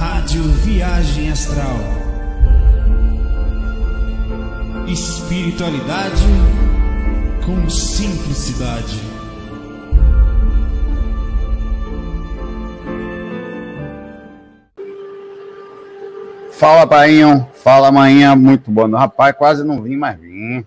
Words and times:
Rádio 0.00 0.44
Viagem 0.44 1.30
Astral. 1.30 1.76
Espiritualidade 4.88 6.24
com 7.44 7.68
simplicidade. 7.68 8.98
Fala, 16.52 16.86
Painho. 16.86 17.46
Fala, 17.52 17.92
manhã. 17.92 18.34
Muito 18.34 18.70
bom. 18.70 18.90
Rapaz, 18.92 19.36
quase 19.36 19.62
não 19.62 19.82
vim, 19.82 19.96
mas 19.96 20.18
vim. 20.18 20.64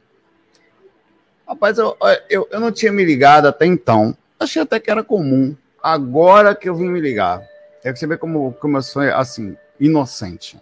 Rapaz, 1.47 1.79
eu, 1.79 1.97
eu, 2.29 2.47
eu 2.52 2.59
não 2.59 2.71
tinha 2.71 2.91
me 2.91 3.04
ligado 3.04 3.47
até 3.47 3.65
então. 3.65 4.15
Achei 4.39 4.61
até 4.61 4.79
que 4.79 4.92
era 4.92 5.04
comum. 5.04 5.56
Agora 5.81 6.54
que 6.54 6.70
eu 6.70 6.75
vim 6.75 6.87
me 6.87 7.01
ligar. 7.01 7.42
É 7.83 7.92
que 7.92 8.00
você 8.00 8.07
vê 8.07 8.18
como, 8.18 8.54
como 8.54 8.78
eu 8.78 8.82
sou, 8.82 9.01
assim, 9.01 9.57
inocente. 9.79 10.60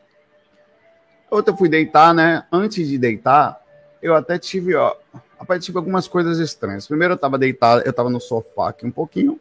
Outra 1.29 1.53
eu 1.53 1.57
fui 1.57 1.69
deitar, 1.69 2.13
né? 2.13 2.45
Antes 2.51 2.87
de 2.87 2.97
deitar, 2.97 3.61
eu 4.01 4.15
até 4.15 4.39
tive, 4.39 4.75
ó, 4.75 4.95
rapaz, 5.39 5.63
tive 5.63 5.77
algumas 5.77 6.07
coisas 6.07 6.39
estranhas. 6.39 6.87
Primeiro 6.87 7.13
eu 7.13 7.17
tava 7.17 7.37
deitado, 7.37 7.83
eu 7.85 7.93
tava 7.93 8.09
no 8.09 8.19
sofá 8.19 8.69
aqui 8.69 8.85
um 8.85 8.91
pouquinho, 8.91 9.39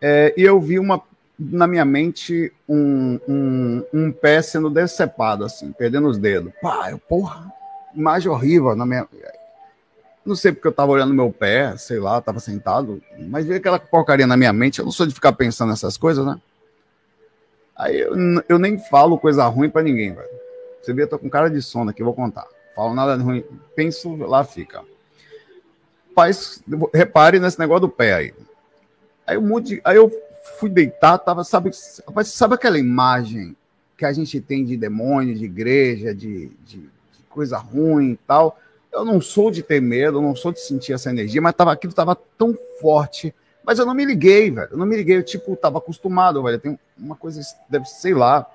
é, 0.00 0.34
e 0.36 0.42
eu 0.42 0.60
vi 0.60 0.78
uma, 0.78 1.02
na 1.38 1.66
minha 1.66 1.84
mente, 1.84 2.52
um, 2.68 3.18
um, 3.28 3.84
um 3.92 4.12
pé 4.12 4.42
sendo 4.42 4.68
decepado, 4.68 5.44
assim, 5.44 5.72
perdendo 5.72 6.08
os 6.08 6.18
dedos. 6.18 6.52
Pá, 6.60 6.90
eu, 6.90 6.98
porra, 6.98 7.52
imagem 7.94 8.30
horrível 8.30 8.74
na 8.76 8.84
minha... 8.84 9.06
Não 10.28 10.36
sei 10.36 10.52
porque 10.52 10.68
eu 10.68 10.72
tava 10.72 10.92
olhando 10.92 11.14
meu 11.14 11.32
pé, 11.32 11.74
sei 11.78 11.98
lá, 11.98 12.20
tava 12.20 12.38
sentado, 12.38 13.02
mas 13.18 13.46
veio 13.46 13.58
aquela 13.58 13.78
porcaria 13.78 14.26
na 14.26 14.36
minha 14.36 14.52
mente. 14.52 14.78
Eu 14.78 14.84
não 14.84 14.92
sou 14.92 15.06
de 15.06 15.14
ficar 15.14 15.32
pensando 15.32 15.70
nessas 15.70 15.96
coisas, 15.96 16.26
né? 16.26 16.38
Aí 17.74 17.98
eu, 17.98 18.12
eu 18.46 18.58
nem 18.58 18.78
falo 18.78 19.18
coisa 19.18 19.46
ruim 19.46 19.70
para 19.70 19.82
ninguém, 19.82 20.12
velho. 20.12 20.28
Você 20.82 20.92
vê, 20.92 21.04
eu 21.04 21.08
tô 21.08 21.18
com 21.18 21.30
cara 21.30 21.48
de 21.48 21.62
sono 21.62 21.88
aqui, 21.88 22.02
vou 22.02 22.12
contar. 22.12 22.46
Falo 22.76 22.94
nada 22.94 23.16
ruim, 23.16 23.42
penso, 23.74 24.16
lá 24.16 24.44
fica. 24.44 24.84
Paz, 26.14 26.62
repare 26.92 27.40
nesse 27.40 27.58
negócio 27.58 27.82
do 27.82 27.88
pé 27.88 28.12
aí. 28.12 28.34
Aí, 29.26 29.38
um 29.38 29.46
monte 29.46 29.80
aí 29.82 29.96
eu 29.96 30.12
fui 30.58 30.68
deitar, 30.68 31.16
tava, 31.16 31.42
sabe, 31.42 31.70
sabe 31.72 32.54
aquela 32.54 32.78
imagem 32.78 33.56
que 33.96 34.04
a 34.04 34.12
gente 34.12 34.42
tem 34.42 34.62
de 34.62 34.76
demônio, 34.76 35.34
de 35.34 35.46
igreja, 35.46 36.14
de, 36.14 36.48
de, 36.66 36.80
de 36.80 37.22
coisa 37.30 37.56
ruim 37.56 38.10
e 38.10 38.16
tal. 38.26 38.58
Eu 38.92 39.04
não 39.04 39.20
sou 39.20 39.50
de 39.50 39.62
ter 39.62 39.80
medo, 39.80 40.18
eu 40.18 40.22
não 40.22 40.34
sou 40.34 40.52
de 40.52 40.60
sentir 40.60 40.92
essa 40.92 41.10
energia, 41.10 41.40
mas 41.40 41.54
tava, 41.54 41.72
aquilo 41.72 41.90
estava 41.90 42.16
tão 42.36 42.56
forte 42.80 43.34
mas 43.68 43.78
eu 43.78 43.84
não 43.84 43.92
me 43.92 44.02
liguei, 44.02 44.50
velho. 44.50 44.68
Eu 44.70 44.78
não 44.78 44.86
me 44.86 44.96
liguei. 44.96 45.18
Eu, 45.18 45.22
tipo, 45.22 45.54
tava 45.54 45.76
acostumado, 45.76 46.42
velho. 46.42 46.58
Tem 46.58 46.78
uma 46.96 47.14
coisa, 47.14 47.38
deve 47.68 47.84
sei 47.84 48.14
lá. 48.14 48.50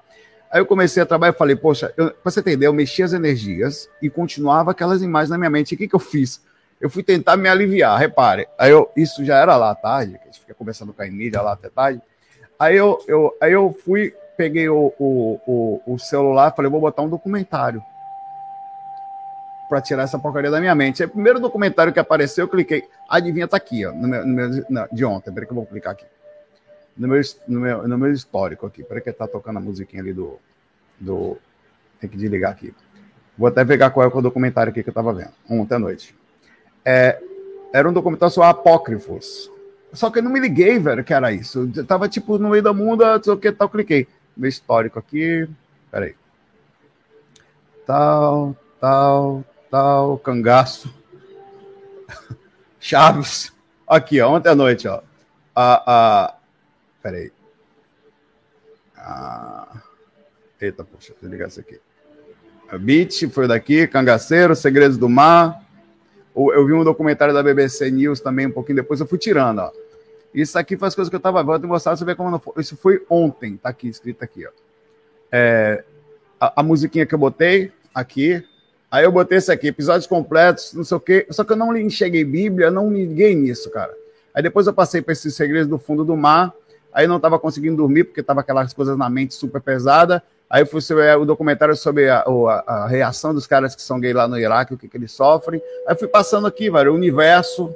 Aí 0.50 0.60
eu 0.60 0.66
comecei 0.66 1.04
a 1.04 1.06
trabalhar 1.06 1.34
e 1.34 1.38
falei, 1.38 1.56
poxa, 1.56 1.94
eu, 1.96 2.10
pra 2.10 2.32
você 2.32 2.40
entender, 2.40 2.66
eu 2.66 2.74
mexi 2.74 3.04
as 3.04 3.14
energias 3.14 3.88
e 4.02 4.10
continuava 4.10 4.72
aquelas 4.72 5.04
imagens 5.04 5.30
na 5.30 5.38
minha 5.38 5.52
mente. 5.52 5.72
E 5.72 5.76
o 5.76 5.78
que, 5.78 5.88
que 5.88 5.96
eu 5.96 6.00
fiz? 6.00 6.42
Eu 6.82 6.90
fui 6.90 7.04
tentar 7.04 7.38
me 7.38 7.48
aliviar, 7.48 7.96
repare. 8.00 8.48
Aí 8.58 8.72
eu, 8.72 8.90
isso 8.98 9.24
já 9.24 9.38
era 9.38 9.56
lá 9.56 9.70
à 9.70 9.76
tarde, 9.76 10.20
a 10.20 10.26
gente 10.26 10.40
fica 10.40 10.56
conversando 10.56 10.92
com 10.92 11.04
a 11.04 11.06
Emília 11.06 11.44
lá 11.44 11.54
até 11.54 11.70
tarde. 11.70 12.02
Aí 12.58 12.76
eu, 12.76 13.00
eu, 13.08 13.38
aí 13.40 13.52
eu 13.52 13.78
fui, 13.86 14.16
peguei 14.36 14.68
o, 14.68 14.92
o, 14.98 15.40
o, 15.46 15.94
o 15.94 16.00
celular, 16.00 16.56
falei, 16.56 16.72
vou 16.72 16.82
botar 16.82 17.04
um 17.04 17.10
documentário 17.10 17.84
para 19.70 19.82
tirar 19.82 20.04
essa 20.04 20.20
porcaria 20.20 20.52
da 20.52 20.60
minha 20.60 20.76
mente. 20.76 21.02
Aí, 21.02 21.08
o 21.08 21.12
primeiro 21.12 21.40
documentário 21.40 21.94
que 21.94 22.00
apareceu, 22.00 22.46
eu 22.46 22.50
cliquei. 22.50 22.84
Adivinha, 23.10 23.48
tá 23.48 23.58
aqui, 23.58 23.86
ó, 23.86 23.92
no 23.92 24.08
meu, 24.08 24.26
no 24.26 24.34
meu 24.34 24.66
não, 24.70 24.88
de 24.92 25.06
ontem. 25.06 25.32
Peraí 25.32 25.48
que 25.48 25.52
eu 25.52 25.56
vou 25.56 25.66
clicar 25.66 25.94
aqui. 25.94 26.06
No 26.96 27.08
meu, 27.08 27.22
no 27.48 27.60
meu, 27.60 27.88
no 27.88 27.98
meu 27.98 28.12
histórico 28.12 28.66
aqui. 28.66 28.84
Peraí 28.84 29.02
que 29.02 29.12
tá 29.12 29.28
tocando 29.28 29.58
a 29.58 29.62
musiquinha 29.62 30.02
ali 30.02 30.14
do, 30.14 30.38
do. 31.00 31.38
Tem 32.00 32.10
que 32.10 32.18
desligar 32.18 32.52
aqui. 32.52 32.74
Vou 33.38 33.48
até 33.48 33.66
pegar 33.66 33.90
qual 33.90 34.08
é 34.08 34.12
o 34.14 34.22
documentário 34.22 34.70
aqui 34.72 34.84
que 34.84 34.90
eu 34.90 34.94
tava 34.94 35.14
vendo, 35.14 35.32
ontem 35.50 35.74
à 35.74 35.80
noite. 35.80 36.16
É, 36.86 37.20
era 37.74 37.90
um 37.90 37.94
documentário 37.94 38.34
sobre 38.34 38.50
apócrifos. 38.50 39.52
Só 39.92 40.10
que 40.10 40.20
eu 40.20 40.24
não 40.24 40.32
me 40.32 40.40
liguei, 40.40 40.78
velho, 40.78 41.04
que 41.04 41.14
era 41.14 41.32
isso. 41.32 41.72
Eu 41.76 41.86
tava 41.86 42.08
tipo 42.08 42.38
no 42.38 42.50
meio 42.50 42.62
da 42.62 42.74
mundo, 42.74 43.04
não 43.04 43.24
sei 43.24 43.34
o 43.34 43.38
que, 43.38 43.52
tal, 43.52 43.70
cliquei. 43.70 44.08
Meu 44.36 44.50
histórico 44.50 45.00
aqui. 45.00 45.48
Peraí. 45.90 46.16
Tal, 47.86 48.56
tal, 48.80 49.44
tal, 49.74 50.20
cangaço, 50.20 50.94
Chaves. 52.80 53.52
Aqui, 53.88 54.22
ó, 54.22 54.30
ontem 54.30 54.50
à 54.50 54.54
noite, 54.54 54.88
ó. 54.88 55.02
A, 55.56 55.84
a... 55.88 56.36
Peraí. 57.02 57.32
A... 58.96 59.82
Eita, 60.62 60.84
poxa, 60.84 61.14
deixa 61.14 61.26
eu 61.26 61.30
ligar 61.32 61.48
isso 61.48 61.60
aqui. 61.60 61.82
A 62.70 62.78
Beat 62.78 63.28
foi 63.32 63.48
daqui, 63.48 63.88
Cangaceiro, 63.88 64.56
Segredos 64.56 64.96
do 64.96 65.10
Mar. 65.10 65.60
Eu 66.36 66.68
vi 66.68 66.74
um 66.74 66.84
documentário 66.84 67.34
da 67.34 67.42
BBC 67.42 67.90
News 67.90 68.20
também, 68.20 68.46
um 68.46 68.52
pouquinho 68.52 68.76
depois, 68.76 69.00
eu 69.00 69.08
fui 69.08 69.18
tirando, 69.18 69.58
ó. 69.58 69.72
Isso 70.36 70.56
aqui 70.60 70.78
faz 70.78 70.94
coisas 70.94 71.10
que 71.10 71.16
eu 71.16 71.20
tava 71.20 71.44
vendo, 71.44 71.68
mostrar, 71.68 71.96
você 71.96 72.06
vê 72.06 72.14
como 72.14 72.30
não 72.30 72.40
foi. 72.40 72.54
Isso 72.58 72.78
foi 72.78 73.04
ontem, 73.10 73.58
tá 73.58 73.70
aqui, 73.70 73.88
escrito 73.88 74.22
aqui, 74.22 74.46
ó. 74.46 74.52
É, 75.32 75.84
a, 76.40 76.62
a 76.62 76.64
musiquinha 76.64 77.08
que 77.08 77.16
eu 77.16 77.20
botei 77.20 77.72
aqui, 77.92 78.46
Aí 78.94 79.06
eu 79.06 79.12
botei 79.12 79.40
esse 79.40 79.52
aqui, 79.52 79.70
episódios 79.70 80.06
completos, 80.06 80.72
não 80.76 80.84
sei 80.84 80.96
o 80.96 81.00
quê. 81.00 81.26
Só 81.32 81.44
que 81.44 81.52
eu 81.52 81.58
não 81.58 81.76
enxerguei 81.76 82.24
Bíblia, 82.24 82.70
não 82.70 82.94
liguei 82.94 83.34
nisso, 83.34 83.72
cara. 83.72 83.92
Aí 84.32 84.44
depois 84.44 84.68
eu 84.68 84.74
passei 84.74 85.02
para 85.02 85.14
esses 85.14 85.34
segredos 85.34 85.68
do 85.68 85.80
fundo 85.80 86.06
do 86.06 86.16
mar. 86.16 86.54
Aí 86.94 87.08
não 87.08 87.16
estava 87.16 87.40
conseguindo 87.40 87.78
dormir, 87.78 88.04
porque 88.04 88.22
tava 88.22 88.42
aquelas 88.42 88.72
coisas 88.72 88.96
na 88.96 89.10
mente 89.10 89.34
super 89.34 89.60
pesada. 89.60 90.22
Aí 90.48 90.64
fui 90.64 90.80
sobre 90.80 91.12
o 91.16 91.26
documentário 91.26 91.76
sobre 91.76 92.08
a, 92.08 92.20
a, 92.20 92.64
a, 92.68 92.88
reação 92.88 93.34
dos 93.34 93.48
caras 93.48 93.76
que 93.76 93.82
são 93.82 94.00
gay 94.00 94.14
lá 94.14 94.28
no 94.28 94.38
Iraque, 94.38 94.76
o 94.76 94.78
que, 94.78 94.88
que 94.88 94.96
eles 94.96 95.12
sofrem. 95.12 95.60
Aí 95.88 95.96
fui 95.96 96.08
passando 96.08 96.46
aqui, 96.46 96.70
velho, 96.70 96.92
o 96.92 96.96
universo, 96.96 97.76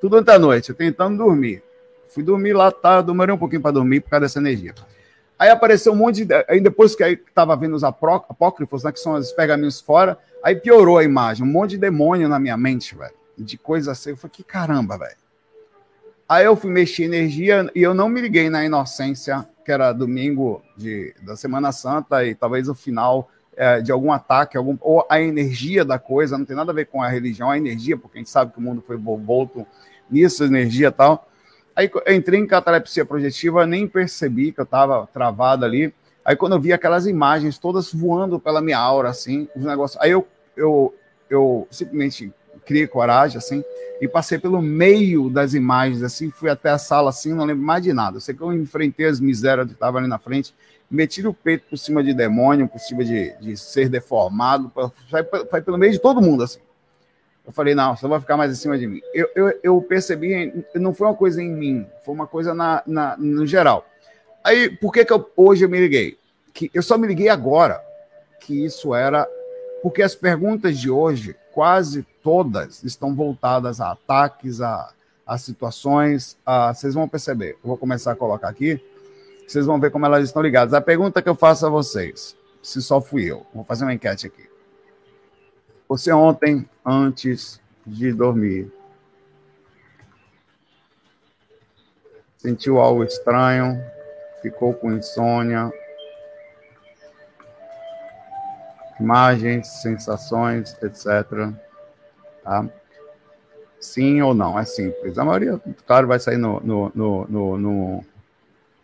tudo 0.00 0.16
ontem 0.16 0.32
à 0.32 0.38
noite, 0.38 0.72
tentando 0.72 1.18
dormir. 1.18 1.62
Fui 2.08 2.22
dormir 2.22 2.54
lá, 2.54 2.72
tá, 2.72 3.02
demorei 3.02 3.34
um 3.34 3.38
pouquinho 3.38 3.60
para 3.60 3.72
dormir 3.72 4.00
por 4.00 4.08
causa 4.08 4.22
dessa 4.22 4.38
energia. 4.38 4.72
Aí 5.38 5.50
apareceu 5.50 5.92
um 5.92 5.96
monte 5.96 6.24
de. 6.24 6.34
Aí 6.48 6.60
depois 6.60 6.94
que 6.94 7.04
aí 7.04 7.14
tava 7.14 7.54
vendo 7.56 7.76
os 7.76 7.84
apócrifos, 7.84 8.84
né, 8.84 8.90
que 8.90 8.98
são 8.98 9.12
os 9.14 9.32
pergaminhos 9.32 9.80
fora, 9.80 10.16
Aí 10.46 10.54
piorou 10.54 10.96
a 10.96 11.02
imagem, 11.02 11.44
um 11.44 11.50
monte 11.50 11.70
de 11.70 11.78
demônio 11.78 12.28
na 12.28 12.38
minha 12.38 12.56
mente, 12.56 12.94
velho. 12.94 13.12
De 13.36 13.58
coisa 13.58 13.90
assim. 13.90 14.10
Eu 14.10 14.16
falei, 14.16 14.32
que 14.32 14.44
caramba, 14.44 14.96
velho. 14.96 15.16
Aí 16.28 16.44
eu 16.44 16.54
fui 16.54 16.70
mexer 16.70 17.02
energia 17.02 17.68
e 17.74 17.82
eu 17.82 17.92
não 17.92 18.08
me 18.08 18.20
liguei 18.20 18.48
na 18.48 18.64
inocência, 18.64 19.44
que 19.64 19.72
era 19.72 19.92
domingo 19.92 20.62
de, 20.76 21.12
da 21.20 21.34
Semana 21.34 21.72
Santa 21.72 22.24
e 22.24 22.32
talvez 22.32 22.68
o 22.68 22.76
final 22.76 23.28
é, 23.56 23.80
de 23.80 23.90
algum 23.90 24.12
ataque, 24.12 24.56
algum, 24.56 24.78
ou 24.82 25.04
a 25.10 25.20
energia 25.20 25.84
da 25.84 25.98
coisa, 25.98 26.38
não 26.38 26.44
tem 26.44 26.54
nada 26.54 26.70
a 26.70 26.74
ver 26.74 26.86
com 26.86 27.02
a 27.02 27.08
religião, 27.08 27.50
a 27.50 27.58
energia, 27.58 27.96
porque 27.96 28.16
a 28.16 28.20
gente 28.20 28.30
sabe 28.30 28.52
que 28.52 28.58
o 28.58 28.62
mundo 28.62 28.80
foi 28.86 28.96
volto 28.96 29.66
nisso, 30.08 30.44
energia 30.44 30.86
e 30.86 30.92
tal. 30.92 31.28
Aí 31.74 31.90
eu 32.06 32.14
entrei 32.14 32.38
em 32.38 32.46
catalepsia 32.46 33.04
projetiva, 33.04 33.66
nem 33.66 33.88
percebi 33.88 34.52
que 34.52 34.60
eu 34.60 34.64
estava 34.64 35.08
travado 35.12 35.64
ali. 35.64 35.92
Aí 36.24 36.36
quando 36.36 36.54
eu 36.54 36.60
vi 36.60 36.72
aquelas 36.72 37.04
imagens 37.04 37.58
todas 37.58 37.92
voando 37.92 38.38
pela 38.38 38.60
minha 38.60 38.78
aura, 38.78 39.08
assim, 39.08 39.48
os 39.56 39.64
negócios. 39.64 40.00
Aí 40.00 40.12
eu 40.12 40.24
eu, 40.56 40.94
eu 41.28 41.66
simplesmente 41.70 42.32
criei 42.64 42.86
coragem, 42.86 43.38
assim, 43.38 43.64
e 44.00 44.08
passei 44.08 44.38
pelo 44.38 44.60
meio 44.60 45.30
das 45.30 45.54
imagens, 45.54 46.02
assim, 46.02 46.30
fui 46.30 46.50
até 46.50 46.70
a 46.70 46.78
sala, 46.78 47.10
assim, 47.10 47.32
não 47.32 47.44
lembro 47.44 47.64
mais 47.64 47.82
de 47.82 47.92
nada. 47.92 48.16
Eu 48.16 48.20
sei 48.20 48.34
que 48.34 48.40
eu 48.40 48.52
enfrentei 48.52 49.06
as 49.06 49.20
misérias 49.20 49.66
que 49.66 49.72
estavam 49.72 50.00
ali 50.00 50.08
na 50.08 50.18
frente, 50.18 50.54
meti 50.90 51.26
o 51.26 51.32
peito 51.32 51.66
por 51.70 51.78
cima 51.78 52.02
de 52.02 52.12
demônio, 52.12 52.68
por 52.68 52.80
cima 52.80 53.04
de, 53.04 53.32
de 53.40 53.56
ser 53.56 53.88
deformado, 53.88 54.70
foi 55.50 55.62
pelo 55.62 55.78
meio 55.78 55.92
de 55.92 55.98
todo 55.98 56.20
mundo, 56.20 56.42
assim. 56.42 56.60
Eu 57.46 57.52
falei, 57.52 57.76
não, 57.76 57.96
você 57.96 58.08
vai 58.08 58.18
ficar 58.18 58.36
mais 58.36 58.50
em 58.50 58.56
cima 58.56 58.76
de 58.76 58.88
mim. 58.88 59.00
Eu, 59.14 59.28
eu, 59.36 59.60
eu 59.62 59.82
percebi, 59.82 60.52
não 60.74 60.92
foi 60.92 61.06
uma 61.06 61.14
coisa 61.14 61.40
em 61.40 61.48
mim, 61.48 61.86
foi 62.04 62.12
uma 62.12 62.26
coisa 62.26 62.52
na, 62.52 62.82
na, 62.84 63.16
no 63.16 63.46
geral. 63.46 63.86
Aí, 64.42 64.68
por 64.68 64.92
que, 64.92 65.04
que 65.04 65.12
eu, 65.12 65.30
hoje 65.36 65.64
eu 65.64 65.68
me 65.68 65.78
liguei? 65.78 66.18
Que 66.52 66.70
eu 66.74 66.82
só 66.82 66.98
me 66.98 67.06
liguei 67.06 67.28
agora 67.28 67.80
que 68.40 68.64
isso 68.64 68.94
era 68.94 69.28
porque 69.86 70.02
as 70.02 70.16
perguntas 70.16 70.80
de 70.80 70.90
hoje, 70.90 71.36
quase 71.52 72.04
todas, 72.20 72.82
estão 72.82 73.14
voltadas 73.14 73.80
a 73.80 73.92
ataques, 73.92 74.60
a, 74.60 74.92
a 75.24 75.38
situações. 75.38 76.36
A, 76.44 76.74
vocês 76.74 76.92
vão 76.92 77.08
perceber. 77.08 77.50
Eu 77.50 77.68
vou 77.68 77.76
começar 77.76 78.10
a 78.10 78.16
colocar 78.16 78.48
aqui. 78.48 78.84
Vocês 79.46 79.64
vão 79.64 79.78
ver 79.78 79.92
como 79.92 80.04
elas 80.04 80.24
estão 80.24 80.42
ligadas. 80.42 80.74
A 80.74 80.80
pergunta 80.80 81.22
que 81.22 81.28
eu 81.28 81.36
faço 81.36 81.64
a 81.66 81.68
vocês, 81.68 82.36
se 82.60 82.82
só 82.82 83.00
fui 83.00 83.30
eu, 83.30 83.46
vou 83.54 83.62
fazer 83.62 83.84
uma 83.84 83.94
enquete 83.94 84.26
aqui. 84.26 84.50
Você 85.88 86.10
ontem, 86.10 86.68
antes 86.84 87.60
de 87.86 88.12
dormir, 88.12 88.68
sentiu 92.38 92.80
algo 92.80 93.04
estranho, 93.04 93.80
ficou 94.42 94.74
com 94.74 94.90
insônia, 94.90 95.72
imagens, 99.00 99.68
sensações, 99.68 100.76
etc. 100.82 101.50
Tá? 102.42 102.66
Sim 103.80 104.20
ou 104.22 104.34
não, 104.34 104.58
é 104.58 104.64
simples. 104.64 105.18
A 105.18 105.24
maioria, 105.24 105.60
claro, 105.86 106.06
vai 106.06 106.18
sair 106.18 106.38
no, 106.38 106.60
no, 106.60 106.92
no, 106.94 107.58
no, 107.58 108.04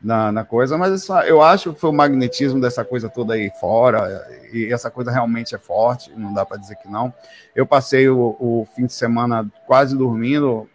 na, 0.03 0.33
na 0.33 0.45
coisa, 0.45 0.77
mas 0.77 1.09
eu 1.27 1.41
acho 1.41 1.73
que 1.73 1.81
foi 1.81 1.91
o 1.91 1.93
magnetismo 1.93 2.61
dessa 2.61 2.85
coisa 2.85 3.09
toda 3.09 3.35
aí 3.35 3.51
fora, 3.61 4.27
e 4.53 4.73
essa 4.73 4.91
coisa 4.91 5.11
realmente 5.11 5.55
é 5.55 5.59
forte, 5.59 6.13
não 6.17 6.35
dá 6.35 6.45
para 6.45 6.57
dizer 6.57 6.77
que 6.77 6.89
não. 6.89 7.13
Eu 7.55 7.65
passei 7.65 8.09
o, 8.09 8.37
o, 8.39 8.67
fim 8.75 8.87
de 8.87 8.93
semana 8.93 9.49
quase 9.67 9.97
dormindo, 9.97 10.69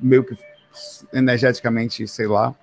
meio 0.00 0.22
que 0.22 0.36
energeticamente, 1.12 2.06
sei 2.06 2.26
lá. 2.26 2.54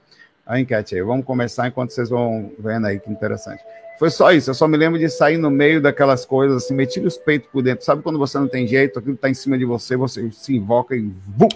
A 0.45 0.59
enquete 0.59 0.95
aí, 0.95 1.01
vamos 1.01 1.25
começar 1.25 1.67
enquanto 1.67 1.89
vocês 1.89 2.09
vão 2.09 2.51
vendo 2.59 2.85
aí, 2.85 2.99
que 2.99 3.09
interessante. 3.09 3.63
Foi 3.97 4.09
só 4.09 4.31
isso, 4.31 4.49
eu 4.49 4.53
só 4.53 4.67
me 4.67 4.75
lembro 4.77 4.99
de 4.99 5.09
sair 5.09 5.37
no 5.37 5.49
meio 5.49 5.81
daquelas 5.81 6.25
coisas, 6.25 6.63
assim, 6.63 6.73
meti 6.73 6.99
os 6.99 7.17
peitos 7.17 7.49
por 7.49 7.61
dentro. 7.61 7.85
Sabe 7.85 8.01
quando 8.01 8.19
você 8.19 8.37
não 8.37 8.47
tem 8.47 8.67
jeito, 8.67 8.99
aquilo 8.99 9.15
tá 9.15 9.29
em 9.29 9.33
cima 9.33 9.57
de 9.57 9.63
você, 9.63 9.95
você 9.95 10.29
se 10.31 10.55
invoca 10.55 10.95
e 10.95 11.01
vum, 11.01 11.47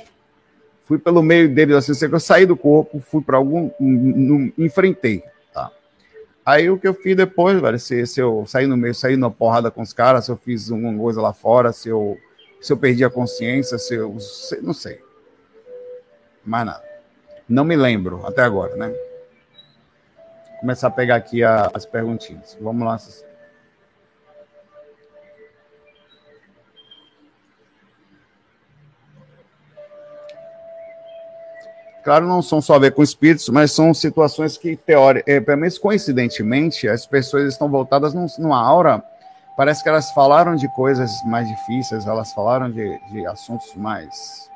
fui 0.85 0.97
pelo 0.97 1.21
meio 1.21 1.53
deles, 1.53 1.75
assim, 1.75 2.05
eu 2.11 2.19
saí 2.19 2.45
do 2.45 2.55
corpo, 2.55 2.99
fui 2.99 3.21
para 3.21 3.37
algum. 3.37 3.69
No, 3.79 4.51
enfrentei. 4.57 5.21
Tá? 5.53 5.69
Aí 6.45 6.69
o 6.69 6.79
que 6.79 6.87
eu 6.87 6.93
fiz 6.93 7.15
depois, 7.15 7.59
velho, 7.59 7.77
se, 7.77 8.07
se 8.07 8.21
eu 8.21 8.45
saí 8.47 8.65
no 8.65 8.77
meio, 8.77 8.95
saí 8.95 9.17
na 9.17 9.29
porrada 9.29 9.69
com 9.69 9.81
os 9.81 9.91
caras, 9.91 10.25
se 10.25 10.31
eu 10.31 10.37
fiz 10.37 10.71
alguma 10.71 10.97
coisa 10.97 11.21
lá 11.21 11.33
fora, 11.33 11.73
se 11.73 11.89
eu, 11.89 12.17
se 12.61 12.71
eu 12.71 12.77
perdi 12.77 13.03
a 13.03 13.09
consciência, 13.09 13.77
se 13.77 13.95
eu. 13.95 14.17
Se, 14.19 14.61
não 14.61 14.73
sei. 14.73 14.99
Mais 16.45 16.65
nada. 16.65 16.83
Não 17.47 17.65
me 17.65 17.75
lembro 17.75 18.25
até 18.25 18.41
agora, 18.41 18.75
né? 18.75 18.93
Começar 20.59 20.87
a 20.87 20.91
pegar 20.91 21.15
aqui 21.15 21.43
a, 21.43 21.71
as 21.73 21.85
perguntinhas. 21.85 22.57
Vamos 22.59 22.85
lá. 22.85 22.97
Claro, 32.03 32.25
não 32.25 32.41
são 32.41 32.61
só 32.61 32.75
a 32.75 32.79
ver 32.79 32.93
com 32.93 33.03
espíritos, 33.03 33.47
mas 33.49 33.71
são 33.71 33.93
situações 33.93 34.57
que, 34.57 34.75
teóricamente, 34.75 35.37
é, 35.37 35.39
pelo 35.39 35.59
menos 35.59 35.77
coincidentemente, 35.77 36.87
as 36.87 37.05
pessoas 37.05 37.53
estão 37.53 37.69
voltadas 37.69 38.13
num, 38.13 38.25
numa 38.39 38.59
aura. 38.61 39.03
Parece 39.55 39.83
que 39.83 39.89
elas 39.89 40.11
falaram 40.11 40.55
de 40.55 40.67
coisas 40.73 41.11
mais 41.25 41.47
difíceis, 41.47 42.07
elas 42.07 42.33
falaram 42.33 42.71
de, 42.71 42.99
de 43.11 43.25
assuntos 43.27 43.75
mais 43.75 44.48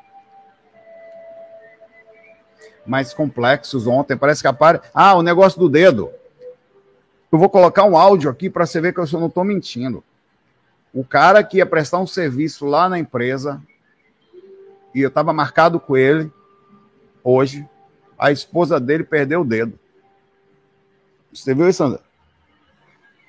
mais 2.86 3.14
complexos 3.14 3.86
ontem. 3.86 4.16
Parece 4.16 4.42
que 4.42 4.48
apare... 4.48 4.80
Ah, 4.92 5.14
o 5.14 5.22
negócio 5.22 5.58
do 5.58 5.68
dedo. 5.68 6.10
Eu 7.30 7.38
vou 7.38 7.48
colocar 7.48 7.84
um 7.84 7.96
áudio 7.96 8.30
aqui 8.30 8.48
para 8.48 8.66
você 8.66 8.80
ver 8.80 8.92
que 8.92 9.00
eu 9.00 9.06
não 9.20 9.26
estou 9.26 9.44
mentindo. 9.44 10.04
O 10.92 11.04
cara 11.04 11.42
que 11.42 11.56
ia 11.56 11.66
prestar 11.66 11.98
um 11.98 12.06
serviço 12.06 12.64
lá 12.64 12.88
na 12.88 12.98
empresa, 12.98 13.60
e 14.94 15.00
eu 15.00 15.08
estava 15.08 15.32
marcado 15.32 15.80
com 15.80 15.96
ele, 15.96 16.30
hoje, 17.22 17.68
a 18.16 18.30
esposa 18.30 18.78
dele 18.78 19.02
perdeu 19.02 19.40
o 19.40 19.44
dedo. 19.44 19.78
Você 21.32 21.52
viu 21.54 21.68
isso, 21.68 21.82
André? 21.82 22.00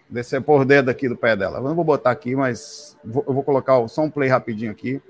Descer 0.07 0.41
por 0.41 0.63
dedo 0.63 0.89
aqui 0.89 1.09
do 1.09 1.17
pé 1.17 1.35
dela. 1.35 1.57
Eu 1.57 1.63
não 1.63 1.73
vou 1.73 1.83
botar 1.83 2.11
aqui, 2.11 2.35
mas 2.35 2.95
eu 3.03 3.33
vou 3.33 3.43
colocar 3.43 3.87
só 3.87 4.03
um 4.03 4.09
play 4.11 4.29
rapidinho 4.29 4.71
aqui 4.71 5.01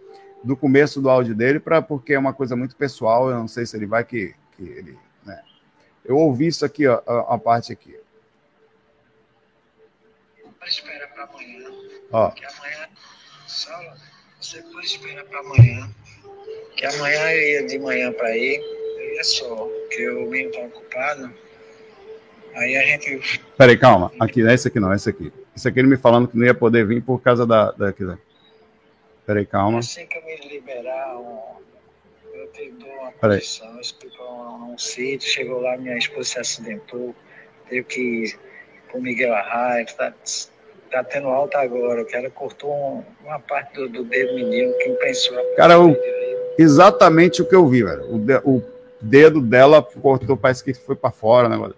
do 0.46 0.56
começo 0.56 1.02
do 1.02 1.10
áudio 1.10 1.36
dele, 1.36 1.60
pra, 1.60 1.82
porque 1.82 2.14
é 2.14 2.20
uma 2.20 2.34
coisa 2.34 2.56
muito 2.56 2.76
pessoal. 2.76 3.30
Eu 3.30 3.38
não 3.38 3.48
sei 3.48 3.66
se 3.66 3.76
ele 3.76 3.86
vai 3.86 4.04
que, 4.04 4.34
que 4.56 4.64
ele. 4.64 4.98
Né? 5.26 5.42
Eu 6.04 6.18
ouvi 6.18 6.48
isso 6.48 6.64
aqui, 6.66 6.88
ó, 6.88 7.02
a, 7.06 7.36
a 7.36 7.38
parte 7.38 7.74
aqui. 7.74 7.96
Espera 10.66 11.08
para 11.10 11.26
amanhã. 11.26 11.70
Ó. 12.12 12.32
Que 12.32 12.46
amanhã, 12.46 12.88
você 14.40 14.62
pode 14.62 14.86
esperar 14.86 15.26
para 15.26 15.40
amanhã 15.40 15.90
que 16.76 16.86
amanhã 16.86 17.32
eu 17.32 17.42
ia 17.42 17.68
de 17.68 17.80
manhã 17.80 18.12
para 18.12 18.36
ir, 18.38 18.60
eu 18.60 19.16
ia 19.16 19.24
só, 19.24 19.70
que 19.90 20.10
o 20.10 20.30
menino 20.30 20.52
tá 20.52 20.60
ocupado. 20.62 21.32
Aí 22.56 22.76
a 22.78 22.86
gente. 22.86 23.42
Peraí, 23.58 23.78
calma. 23.78 24.12
Aqui, 24.20 24.42
não 24.42 24.50
é 24.50 24.54
esse 24.54 24.68
aqui 24.68 24.80
não, 24.80 24.92
é 24.92 24.96
esse 24.96 25.10
aqui. 25.10 25.32
Esse 25.56 25.68
aqui 25.68 25.80
ele 25.80 25.88
me 25.88 25.98
falando 25.98 26.28
que 26.28 26.38
não 26.38 26.46
ia 26.46 26.54
poder 26.54 26.86
vir 26.86 27.02
por 27.04 27.22
causa 27.22 27.46
da. 27.46 27.72
da 27.72 27.90
aqui, 27.90 28.04
Peraí, 29.26 29.46
calma. 29.46 29.80
Assim 29.80 30.06
que 30.06 30.18
eu 30.18 30.24
me 30.24 30.36
liberar, 30.48 31.16
eu 32.34 32.48
te 32.54 32.72
dou 32.72 32.90
uma 32.90 33.12
condição. 33.14 33.68
Eu 33.78 33.84
fui 34.00 34.10
para 34.10 34.26
um, 34.26 34.74
um, 34.74 34.78
sítio, 34.78 35.28
chegou 35.28 35.62
lá, 35.62 35.78
minha 35.78 35.98
esposa 35.98 36.30
se 36.30 36.40
acidentou, 36.40 37.16
teve 37.68 37.84
que 37.84 38.02
ir 38.02 38.40
pro 38.90 39.02
Miguel 39.02 39.34
Arraia, 39.34 39.86
tá, 39.98 40.14
tá 40.92 41.04
tendo 41.04 41.28
alta 41.28 41.60
agora. 41.60 42.04
O 42.04 42.06
cara 42.06 42.30
cortou 42.30 42.72
um, 42.72 43.04
uma 43.24 43.40
parte 43.40 43.74
do, 43.74 43.90
do 43.90 44.04
dedo 44.04 44.36
menino 44.36 44.78
que 44.78 44.90
pensou. 44.92 45.38
Cara, 45.56 45.82
o, 45.82 45.96
exatamente 46.58 47.42
o 47.42 47.48
que 47.48 47.56
eu 47.56 47.68
vi, 47.68 47.84
velho. 47.84 48.16
O, 48.16 48.20
de, 48.20 48.38
o 48.44 48.62
dedo 49.02 49.42
dela 49.42 49.82
cortou, 49.82 50.38
parece 50.38 50.64
que 50.64 50.74
foi 50.76 50.96
para 50.96 51.10
fora, 51.10 51.50
né, 51.50 51.58
mano? 51.58 51.76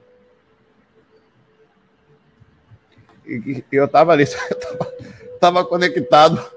E, 3.26 3.64
e 3.72 3.76
eu 3.76 3.88
tava 3.88 4.12
ali, 4.12 4.26
eu 4.52 4.60
tava, 4.60 4.94
tava 5.40 5.66
conectado 5.66 6.57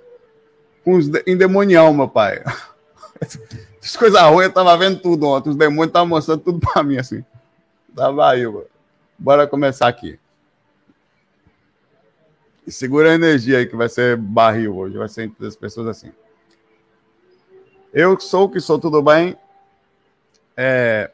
com 0.85 0.95
os 0.95 1.09
endemonião, 1.27 1.93
meu 1.93 2.09
pai. 2.09 2.43
As 3.83 3.97
coisas 3.97 4.21
ruins, 4.21 4.47
eu 4.47 4.53
tava 4.53 4.77
vendo 4.77 5.01
tudo 5.01 5.27
ontem. 5.27 5.51
Os 5.51 5.57
demônios 5.57 5.89
estavam 5.89 6.09
mostrando 6.09 6.43
tudo 6.43 6.61
para 6.61 6.83
mim, 6.83 6.99
assim. 6.99 7.25
Tava 7.95 8.31
aí, 8.31 8.47
mano. 8.47 8.67
Bora 9.19 9.47
começar 9.47 9.89
aqui. 9.89 10.19
E 12.67 12.73
segura 12.73 13.11
a 13.11 13.15
energia 13.15 13.59
aí, 13.59 13.67
que 13.67 13.77
vai 13.77 13.89
ser 13.89 14.17
barril 14.17 14.77
hoje. 14.77 14.97
Vai 14.97 15.09
ser 15.09 15.25
entre 15.25 15.47
as 15.47 15.57
pessoas 15.57 15.89
assim. 15.89 16.13
Eu 17.93 18.19
sou 18.21 18.45
o 18.45 18.49
que 18.49 18.61
sou, 18.61 18.79
tudo 18.79 19.03
bem? 19.03 19.37
É... 20.57 21.11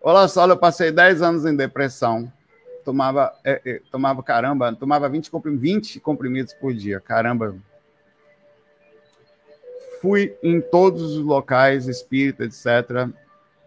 Olá, 0.00 0.26
só, 0.28 0.46
eu 0.46 0.56
passei 0.56 0.90
10 0.90 1.22
anos 1.22 1.44
em 1.44 1.54
depressão. 1.54 2.32
Tomava, 2.84 3.32
é, 3.44 3.60
é, 3.64 3.82
tomava 3.90 4.22
caramba, 4.22 4.74
tomava 4.74 5.08
20 5.08 5.30
comprimidos, 5.30 5.62
20 5.62 6.00
comprimidos 6.00 6.54
por 6.54 6.72
dia. 6.72 6.98
Caramba. 7.00 7.54
Fui 10.00 10.36
em 10.42 10.60
todos 10.60 11.02
os 11.02 11.24
locais, 11.24 11.88
espírita, 11.88 12.44
etc. 12.44 13.08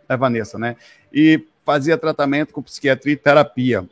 É 0.07 0.17
Vanessa, 0.17 0.57
né? 0.57 0.75
E 1.11 1.45
fazia 1.65 1.97
tratamento 1.97 2.53
com 2.53 2.61
psiquiatria 2.61 3.13
e 3.13 3.17
terapia. 3.17 3.87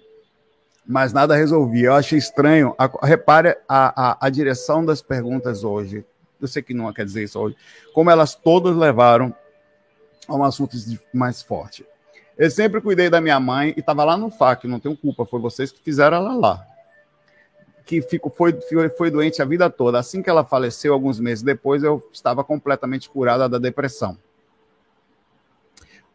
Mas 0.86 1.14
nada 1.14 1.36
resolvia. 1.36 1.88
Eu 1.88 1.94
achei 1.94 2.18
estranho. 2.18 2.74
A, 2.78 2.90
repare 3.06 3.58
a, 3.68 4.12
a, 4.12 4.18
a 4.28 4.30
direção 4.30 4.84
das 4.84 5.02
perguntas 5.02 5.64
hoje 5.64 6.04
eu 6.42 6.48
sei 6.48 6.62
que 6.62 6.74
não 6.74 6.92
quer 6.94 7.06
dizer 7.06 7.24
isso 7.24 7.40
hoje, 7.40 7.56
como 7.94 8.10
elas 8.10 8.34
todas 8.36 8.76
levaram 8.76 9.34
a 10.28 10.36
um 10.36 10.44
assunto 10.44 10.78
mais 11.14 11.42
forte. 11.42 11.86
Eu 12.38 12.50
sempre 12.50 12.80
cuidei 12.80 13.10
da 13.10 13.20
minha 13.20 13.40
mãe 13.40 13.74
e 13.76 13.82
estava 13.82 14.04
lá 14.06 14.16
no 14.16 14.32
FAC, 14.32 14.66
não 14.66 14.80
tenho 14.80 14.96
culpa, 14.96 15.26
foi 15.26 15.40
vocês 15.40 15.72
que 15.72 15.82
fizeram 15.82 16.18
ela 16.18 16.34
lá. 16.36 16.66
Que 17.90 18.04
fico, 18.04 18.30
foi, 18.30 18.56
foi 18.96 19.10
doente 19.10 19.42
a 19.42 19.46
vida 19.46 19.68
toda. 19.68 19.98
Assim 19.98 20.22
que 20.22 20.30
ela 20.30 20.46
faleceu, 20.46 20.94
alguns 20.94 21.20
meses 21.20 21.44
depois, 21.44 21.82
eu 21.82 22.08
estava 22.14 22.44
completamente 22.44 23.10
curada 23.10 23.50
da 23.50 23.58
depressão. 23.58 24.16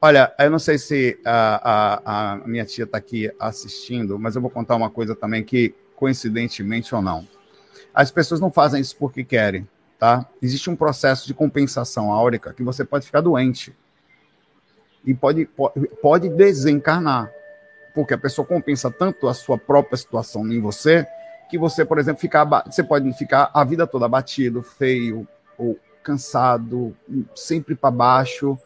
Olha, 0.00 0.32
eu 0.38 0.50
não 0.50 0.58
sei 0.60 0.78
se 0.78 1.18
a, 1.24 1.70
a, 2.04 2.32
a 2.32 2.36
minha 2.46 2.64
tia 2.64 2.84
está 2.84 2.98
aqui 2.98 3.28
assistindo, 3.40 4.18
mas 4.20 4.36
eu 4.36 4.42
vou 4.42 4.50
contar 4.50 4.76
uma 4.76 4.88
coisa 4.88 5.16
também 5.16 5.42
que, 5.42 5.74
coincidentemente 5.96 6.94
ou 6.94 7.02
não, 7.02 7.26
as 7.92 8.12
pessoas 8.12 8.40
não 8.40 8.52
fazem 8.52 8.80
isso 8.80 8.96
porque 8.96 9.24
querem 9.24 9.66
tá? 9.98 10.28
Existe 10.42 10.68
um 10.68 10.76
processo 10.76 11.26
de 11.26 11.32
compensação 11.32 12.12
áurica 12.12 12.52
que 12.52 12.62
você 12.62 12.84
pode 12.84 13.06
ficar 13.06 13.22
doente 13.22 13.74
e 15.04 15.14
pode, 15.14 15.48
pode 16.02 16.28
desencarnar, 16.28 17.32
porque 17.94 18.14
a 18.14 18.18
pessoa 18.18 18.46
compensa 18.46 18.90
tanto 18.90 19.26
a 19.28 19.34
sua 19.34 19.56
própria 19.56 19.96
situação 19.96 20.46
em 20.52 20.60
você 20.60 21.06
que 21.48 21.58
você, 21.58 21.84
por 21.84 21.98
exemplo, 21.98 22.20
ficar, 22.20 22.44
você 22.66 22.82
pode 22.82 23.12
ficar 23.14 23.50
a 23.52 23.64
vida 23.64 23.86
toda 23.86 24.06
abatido, 24.06 24.62
feio 24.62 25.26
ou 25.56 25.78
cansado, 26.02 26.94
sempre 27.34 27.74
para 27.74 27.90
baixo, 27.90 28.58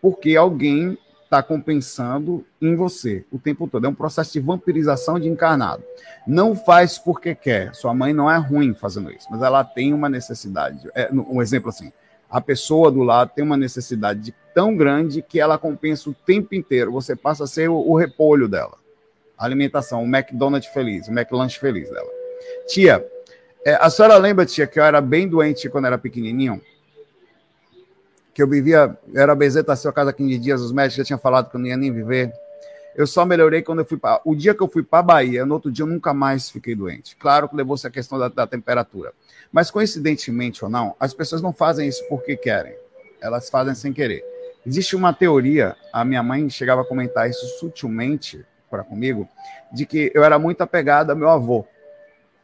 porque 0.00 0.36
alguém 0.36 0.96
está 1.24 1.42
compensando 1.42 2.46
em 2.62 2.76
você 2.76 3.24
o 3.32 3.38
tempo 3.38 3.66
todo. 3.66 3.86
É 3.86 3.88
um 3.88 3.94
processo 3.94 4.32
de 4.32 4.40
vampirização 4.40 5.18
de 5.18 5.28
encarnado. 5.28 5.82
Não 6.26 6.54
faz 6.54 6.98
porque 6.98 7.34
quer. 7.34 7.74
Sua 7.74 7.92
mãe 7.92 8.12
não 8.12 8.30
é 8.30 8.36
ruim 8.36 8.72
fazendo 8.72 9.10
isso, 9.10 9.26
mas 9.30 9.42
ela 9.42 9.64
tem 9.64 9.92
uma 9.92 10.08
necessidade. 10.08 10.88
É, 10.94 11.10
um 11.12 11.42
exemplo 11.42 11.70
assim: 11.70 11.92
a 12.30 12.40
pessoa 12.40 12.90
do 12.90 13.02
lado 13.02 13.32
tem 13.34 13.44
uma 13.44 13.56
necessidade 13.56 14.34
tão 14.54 14.76
grande 14.76 15.22
que 15.22 15.40
ela 15.40 15.58
compensa 15.58 16.08
o 16.08 16.14
tempo 16.14 16.54
inteiro. 16.54 16.92
Você 16.92 17.16
passa 17.16 17.44
a 17.44 17.48
ser 17.48 17.68
o, 17.68 17.76
o 17.76 17.96
repolho 17.96 18.48
dela. 18.48 18.78
A 19.36 19.44
alimentação, 19.44 20.04
o 20.04 20.06
McDonald's 20.06 20.70
feliz, 20.72 21.08
o 21.08 21.12
McLanche 21.12 21.58
feliz 21.58 21.90
dela. 21.90 22.23
Tia, 22.66 23.06
é, 23.64 23.74
a 23.74 23.88
senhora 23.90 24.16
lembra, 24.16 24.46
tia, 24.46 24.66
que 24.66 24.78
eu 24.78 24.84
era 24.84 25.00
bem 25.00 25.28
doente 25.28 25.68
quando 25.68 25.86
era 25.86 25.98
pequenininho? 25.98 26.60
que 28.34 28.42
eu 28.42 28.48
vivia, 28.48 28.98
era 29.14 29.32
bezeta 29.34 29.72
a 29.72 29.76
sua 29.76 29.92
casa 29.92 30.12
15 30.12 30.38
dias, 30.38 30.60
os 30.60 30.72
médicos 30.72 30.96
já 30.96 31.04
tinham 31.04 31.18
falado 31.18 31.48
que 31.48 31.56
eu 31.56 31.60
não 31.60 31.68
ia 31.68 31.76
nem 31.76 31.92
viver. 31.92 32.32
Eu 32.96 33.06
só 33.06 33.24
melhorei 33.24 33.62
quando 33.62 33.80
eu 33.80 33.84
fui 33.84 33.96
para. 33.96 34.20
O 34.24 34.34
dia 34.34 34.54
que 34.54 34.62
eu 34.62 34.68
fui 34.68 34.82
para 34.82 34.98
a 34.98 35.02
Bahia, 35.02 35.46
no 35.46 35.54
outro 35.54 35.70
dia 35.70 35.84
eu 35.84 35.86
nunca 35.86 36.12
mais 36.12 36.50
fiquei 36.50 36.74
doente. 36.74 37.16
Claro 37.16 37.48
que 37.48 37.56
levou-se 37.56 37.86
a 37.86 37.90
questão 37.90 38.18
da, 38.18 38.28
da, 38.28 38.46
temperatura. 38.46 39.12
Mas 39.52 39.70
coincidentemente 39.70 40.64
ou 40.64 40.70
não, 40.70 40.94
as 40.98 41.14
pessoas 41.14 41.40
não 41.40 41.52
fazem 41.52 41.88
isso 41.88 42.04
porque 42.08 42.36
querem. 42.36 42.74
Elas 43.20 43.48
fazem 43.48 43.74
sem 43.74 43.92
querer. 43.92 44.24
Existe 44.66 44.96
uma 44.96 45.12
teoria, 45.12 45.76
a 45.92 46.04
minha 46.04 46.22
mãe 46.22 46.48
chegava 46.50 46.82
a 46.82 46.84
comentar 46.84 47.28
isso 47.28 47.46
sutilmente, 47.58 48.44
para 48.70 48.82
comigo, 48.82 49.28
de 49.72 49.86
que 49.86 50.10
eu 50.14 50.24
era 50.24 50.38
muito 50.38 50.60
apegado 50.60 51.10
ao 51.10 51.16
meu 51.16 51.28
avô. 51.28 51.66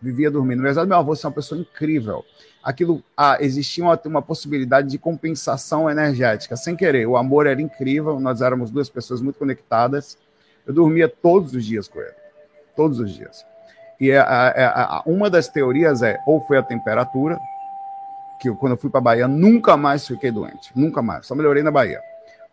Vivia 0.01 0.31
dormindo. 0.31 0.61
Apesar 0.61 0.83
do 0.85 0.89
meu 0.89 0.97
avô 0.97 1.15
ser 1.15 1.27
uma 1.27 1.33
pessoa 1.33 1.61
incrível, 1.61 2.25
aquilo 2.63 3.03
ah, 3.17 3.37
existia 3.41 3.85
uma, 3.85 4.01
uma 4.07 4.23
possibilidade 4.23 4.89
de 4.89 4.99
compensação 4.99 5.91
energética, 5.91 6.57
sem 6.57 6.75
querer. 6.75 7.07
O 7.07 7.17
amor 7.17 7.47
era 7.47 7.61
incrível, 7.61 8.19
nós 8.19 8.41
éramos 8.41 8.71
duas 8.71 8.89
pessoas 8.89 9.21
muito 9.21 9.39
conectadas. 9.39 10.17
Eu 10.67 10.73
dormia 10.73 11.09
todos 11.09 11.55
os 11.55 11.65
dias 11.65 11.89
com 11.89 12.01
ele. 12.01 12.15
Todos 12.75 12.99
os 12.99 13.13
dias. 13.13 13.45
E 14.01 14.13
a, 14.13 14.23
a, 14.23 14.97
a, 14.99 15.03
uma 15.05 15.29
das 15.29 15.49
teorias 15.49 16.03
é, 16.03 16.19
ou 16.27 16.41
foi 16.41 16.57
a 16.57 16.63
temperatura, 16.63 17.39
que 18.41 18.49
eu, 18.49 18.57
quando 18.57 18.73
eu 18.73 18.79
fui 18.79 18.89
para 18.89 18.99
a 18.99 19.03
Bahia, 19.03 19.29
nunca 19.29 19.77
mais 19.77 20.07
fiquei 20.07 20.31
doente. 20.31 20.73
Nunca 20.75 21.03
mais. 21.03 21.27
Só 21.27 21.35
melhorei 21.35 21.63
na 21.63 21.71
Bahia 21.71 22.01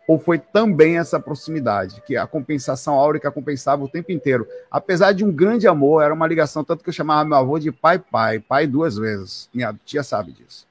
ou 0.08 0.18
foi 0.18 0.38
também 0.38 0.96
essa 0.96 1.20
proximidade, 1.20 2.02
que 2.06 2.16
a 2.16 2.26
compensação 2.26 2.94
áurica 2.94 3.30
compensava 3.30 3.84
o 3.84 3.88
tempo 3.88 4.10
inteiro. 4.10 4.48
Apesar 4.70 5.12
de 5.12 5.22
um 5.22 5.30
grande 5.30 5.68
amor, 5.68 6.02
era 6.02 6.14
uma 6.14 6.26
ligação, 6.26 6.64
tanto 6.64 6.82
que 6.82 6.88
eu 6.88 6.94
chamava 6.94 7.28
meu 7.28 7.36
avô 7.36 7.58
de 7.58 7.70
pai-pai, 7.70 8.40
pai 8.40 8.66
duas 8.66 8.96
vezes. 8.96 9.50
Minha 9.52 9.78
tia 9.84 10.02
sabe 10.02 10.32
disso. 10.32 10.66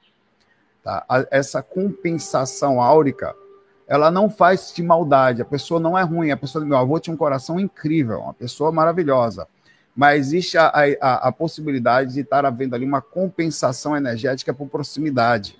Tá? 0.82 1.06
Essa 1.30 1.62
compensação 1.62 2.82
áurica, 2.82 3.32
ela 3.86 4.10
não 4.10 4.28
faz 4.28 4.72
de 4.74 4.82
maldade, 4.82 5.40
a 5.40 5.44
pessoa 5.44 5.78
não 5.78 5.96
é 5.96 6.02
ruim, 6.02 6.32
a 6.32 6.36
pessoa 6.36 6.60
do 6.60 6.68
meu 6.68 6.76
avô 6.76 6.98
tinha 6.98 7.14
um 7.14 7.16
coração 7.16 7.60
incrível, 7.60 8.18
uma 8.18 8.34
pessoa 8.34 8.72
maravilhosa. 8.72 9.46
Mas 9.94 10.18
existe 10.18 10.58
a, 10.58 10.66
a, 11.00 11.28
a 11.28 11.32
possibilidade 11.32 12.14
de 12.14 12.20
estar 12.22 12.44
havendo 12.44 12.74
ali 12.74 12.84
uma 12.84 13.00
compensação 13.00 13.96
energética 13.96 14.52
por 14.52 14.68
proximidade. 14.68 15.56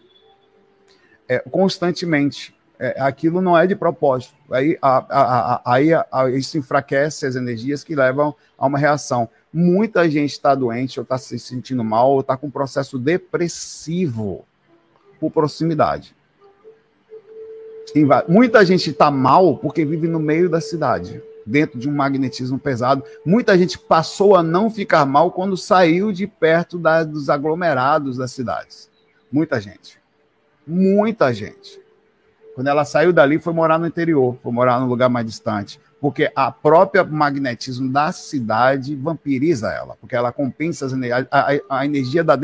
É, 1.29 1.39
constantemente 1.39 2.58
é, 2.79 3.01
aquilo 3.01 3.41
não 3.41 3.59
é 3.59 3.67
de 3.67 3.75
propósito. 3.75 4.35
Aí, 4.51 4.79
a, 4.81 5.05
a, 5.09 5.73
aí 5.75 5.91
isso 6.39 6.57
enfraquece 6.57 7.27
as 7.27 7.35
energias 7.35 7.83
que 7.83 7.95
levam 7.95 8.35
a 8.57 8.67
uma 8.67 8.79
reação. 8.79 9.29
Muita 9.53 10.09
gente 10.09 10.33
está 10.33 10.55
doente, 10.55 11.01
ou 11.01 11.03
está 11.03 11.19
se 11.19 11.39
sentindo 11.39 11.83
mal, 11.83 12.13
ou 12.13 12.21
está 12.21 12.37
com 12.37 12.47
um 12.47 12.51
processo 12.51 12.99
depressivo 12.99 14.45
por 15.19 15.31
proximidade. 15.31 16.15
Muita 18.29 18.65
gente 18.65 18.91
está 18.91 19.11
mal 19.11 19.57
porque 19.57 19.85
vive 19.85 20.07
no 20.07 20.21
meio 20.21 20.49
da 20.49 20.61
cidade, 20.61 21.23
dentro 21.45 21.79
de 21.79 21.89
um 21.89 21.95
magnetismo 21.95 22.59
pesado. 22.59 23.03
Muita 23.25 23.57
gente 23.57 23.79
passou 23.79 24.37
a 24.37 24.43
não 24.43 24.71
ficar 24.71 25.05
mal 25.07 25.33
quando 25.33 25.57
saiu 25.57 26.13
de 26.13 26.27
perto 26.27 26.79
da, 26.79 27.03
dos 27.03 27.31
aglomerados 27.31 28.19
das 28.19 28.31
cidades. 28.31 28.91
Muita 29.33 29.61
gente. 29.61 29.99
Muita 30.67 31.33
gente. 31.33 31.81
Quando 32.59 32.67
ela 32.67 32.85
saiu 32.85 33.13
dali, 33.13 33.39
foi 33.39 33.53
morar 33.53 33.79
no 33.79 33.87
interior, 33.87 34.37
foi 34.43 34.51
morar 34.51 34.81
num 34.81 34.89
lugar 34.89 35.09
mais 35.09 35.25
distante. 35.25 35.79
Porque 36.01 36.29
a 36.35 36.51
própria 36.51 37.05
magnetismo 37.05 37.89
da 37.89 38.11
cidade 38.11 38.97
vampiriza 38.97 39.71
ela, 39.71 39.97
porque 40.01 40.17
ela 40.17 40.33
compensa 40.33 40.87
as, 40.87 40.93
a, 41.31 41.61
a, 41.71 41.87
energia 41.87 42.25
da, 42.25 42.37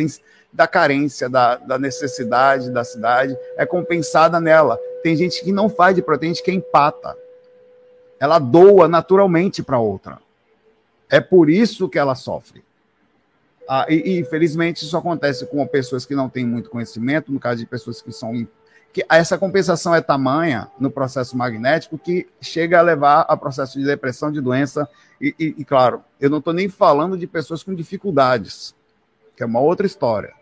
da 0.53 0.69
carência, 0.69 1.29
da, 1.29 1.57
da, 1.57 1.81
necessidade 1.81 2.71
da 2.71 2.85
cidade, 2.85 3.37
é 3.57 3.67
compensada 3.67 4.39
nela. 4.39 4.79
Tem 5.03 5.17
gente 5.17 5.43
que 5.43 5.51
não 5.51 5.69
faz 5.69 5.97
de 5.97 6.03
proteína, 6.03 6.37
que 6.37 6.53
empata. 6.53 7.17
Ela 8.21 8.39
doa 8.39 8.87
naturalmente 8.87 9.65
para 9.65 9.81
outra. 9.81 10.21
É 11.11 11.21
por 11.21 11.51
isso 11.51 11.89
que 11.89 11.99
ela 11.99 12.15
sofre. 12.15 12.63
Ah, 13.69 13.87
e, 13.89 14.13
e, 14.13 14.21
infelizmente, 14.21 14.85
isso 14.85 14.97
acontece 14.97 15.45
com 15.47 15.67
pessoas 15.67 16.07
que 16.07 16.15
não 16.15 16.29
têm 16.29 16.47
muito 16.47 16.71
conhecimento, 16.71 17.33
no 17.33 17.41
caso 17.41 17.59
de 17.59 17.67
pessoas 17.67 18.01
que 18.01 18.13
são 18.13 18.47
que 18.95 19.05
essa 19.11 19.37
compensação 19.37 19.93
é 19.93 20.01
tamanha 20.01 20.71
no 20.79 20.89
processo 20.89 21.37
magnético 21.37 21.99
que 21.99 22.29
chega 22.41 22.79
a 22.79 22.83
levar 22.83 23.23
a 23.23 23.37
processo 23.37 23.77
de 23.77 23.85
depressão, 23.85 24.31
de 24.31 24.41
doença. 24.41 24.89
E, 25.21 25.35
e, 25.37 25.55
e 25.59 25.65
claro, 25.65 26.05
eu 26.21 26.31
não 26.31 26.39
estou 26.39 26.53
nem 26.53 26.69
falando 26.69 27.19
de 27.19 27.27
pessoas 27.27 27.65
com 27.65 27.75
dificuldades, 27.75 28.73
que 29.37 29.43
é 29.43 29.47
uma 29.47 29.59
outra 29.59 29.85
história. 29.85 30.33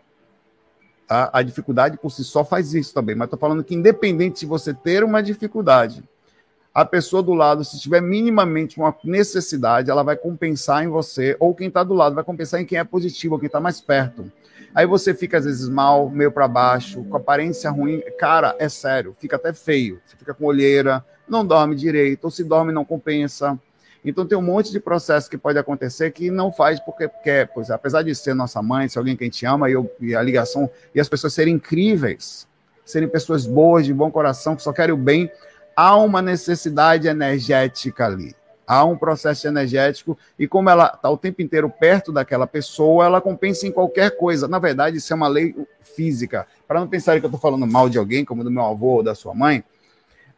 Tá? 1.07 1.31
A 1.33 1.41
dificuldade 1.41 1.97
por 1.97 2.11
si 2.11 2.23
só 2.23 2.45
faz 2.45 2.75
isso 2.75 2.93
também, 2.93 3.15
mas 3.15 3.25
estou 3.25 3.39
falando 3.39 3.63
que, 3.63 3.73
independente 3.73 4.41
de 4.41 4.45
você 4.45 4.71
ter 4.71 5.03
uma 5.03 5.23
dificuldade, 5.23 6.03
a 6.73 6.83
pessoa 6.83 7.21
do 7.21 7.33
lado, 7.33 7.63
se 7.63 7.79
tiver 7.79 8.01
minimamente 8.01 8.79
uma 8.79 8.95
necessidade, 9.03 9.91
ela 9.91 10.01
vai 10.01 10.15
compensar 10.15 10.83
em 10.83 10.87
você, 10.87 11.37
ou 11.39 11.53
quem 11.53 11.67
está 11.67 11.83
do 11.83 11.93
lado 11.93 12.15
vai 12.15 12.23
compensar 12.23 12.59
em 12.59 12.65
quem 12.65 12.79
é 12.79 12.83
positivo, 12.83 13.35
ou 13.35 13.39
quem 13.39 13.47
está 13.47 13.59
mais 13.59 13.79
perto. 13.79 14.31
Aí 14.73 14.87
você 14.87 15.13
fica 15.13 15.37
às 15.37 15.45
vezes 15.45 15.69
mal, 15.69 16.09
meio 16.09 16.31
para 16.31 16.47
baixo, 16.47 17.03
com 17.03 17.15
aparência 17.15 17.69
ruim. 17.69 18.01
Cara, 18.17 18.55
é 18.57 18.67
sério, 18.67 19.15
fica 19.19 19.35
até 19.35 19.53
feio. 19.53 20.01
Você 20.03 20.17
fica 20.17 20.33
com 20.33 20.45
olheira, 20.45 21.05
não 21.29 21.45
dorme 21.45 21.75
direito, 21.75 22.25
ou 22.25 22.31
se 22.31 22.43
dorme 22.43 22.71
não 22.73 22.83
compensa. 22.83 23.59
Então 24.03 24.25
tem 24.25 24.35
um 24.35 24.41
monte 24.41 24.71
de 24.71 24.79
processo 24.79 25.29
que 25.29 25.37
pode 25.37 25.59
acontecer 25.59 26.11
que 26.11 26.31
não 26.31 26.51
faz 26.51 26.79
porque 26.79 27.07
quer, 27.23 27.47
pois 27.53 27.69
apesar 27.69 28.01
de 28.01 28.13
ser 28.15 28.33
nossa 28.33 28.61
mãe, 28.63 28.89
ser 28.89 28.97
alguém 28.97 29.15
que 29.15 29.23
a 29.23 29.27
gente 29.27 29.45
ama 29.45 29.69
e, 29.69 29.73
eu, 29.73 29.89
e 29.99 30.15
a 30.15 30.21
ligação 30.21 30.69
e 30.93 30.99
as 30.99 31.07
pessoas 31.07 31.33
serem 31.33 31.53
incríveis, 31.53 32.47
serem 32.83 33.07
pessoas 33.07 33.45
boas 33.45 33.85
de 33.85 33.93
bom 33.93 34.11
coração 34.11 34.55
que 34.55 34.63
só 34.63 34.73
querem 34.73 34.93
o 34.93 34.97
bem, 34.97 35.31
há 35.75 35.95
uma 35.95 36.21
necessidade 36.21 37.07
energética 37.07 38.05
ali 38.05 38.35
há 38.67 38.83
um 38.83 38.97
processo 38.97 39.47
energético 39.47 40.17
e 40.37 40.47
como 40.47 40.69
ela 40.69 40.91
está 40.93 41.09
o 41.09 41.17
tempo 41.17 41.41
inteiro 41.41 41.69
perto 41.69 42.11
daquela 42.11 42.47
pessoa, 42.47 43.05
ela 43.05 43.21
compensa 43.21 43.67
em 43.67 43.71
qualquer 43.71 44.17
coisa. 44.17 44.47
Na 44.47 44.59
verdade, 44.59 44.97
isso 44.97 45.11
é 45.11 45.15
uma 45.15 45.27
lei 45.27 45.55
física. 45.81 46.47
Para 46.67 46.79
não 46.79 46.87
pensarem 46.87 47.19
que 47.19 47.25
eu 47.25 47.29
estou 47.29 47.39
falando 47.39 47.67
mal 47.67 47.89
de 47.89 47.97
alguém, 47.97 48.25
como 48.25 48.43
do 48.43 48.51
meu 48.51 48.63
avô 48.63 48.95
ou 48.95 49.03
da 49.03 49.13
sua 49.13 49.33
mãe, 49.33 49.63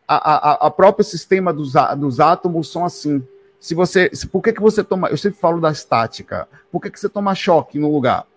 a, 0.07 0.15
a, 0.15 0.67
a 0.67 0.71
próprio 0.71 1.03
sistema 1.03 1.53
dos, 1.53 1.73
dos 1.97 2.19
átomos 2.19 2.71
são 2.71 2.85
assim. 2.85 3.25
Se 3.59 3.73
você, 3.73 4.09
se, 4.13 4.27
por 4.27 4.41
que, 4.41 4.53
que 4.53 4.61
você 4.61 4.83
toma? 4.83 5.07
Eu 5.09 5.17
sempre 5.17 5.39
falo 5.39 5.59
da 5.59 5.71
estática. 5.71 6.47
Por 6.71 6.81
que, 6.81 6.91
que 6.91 6.99
você 6.99 7.09
toma 7.09 7.33
choque 7.33 7.79
no 7.79 7.91
lugar? 7.91 8.27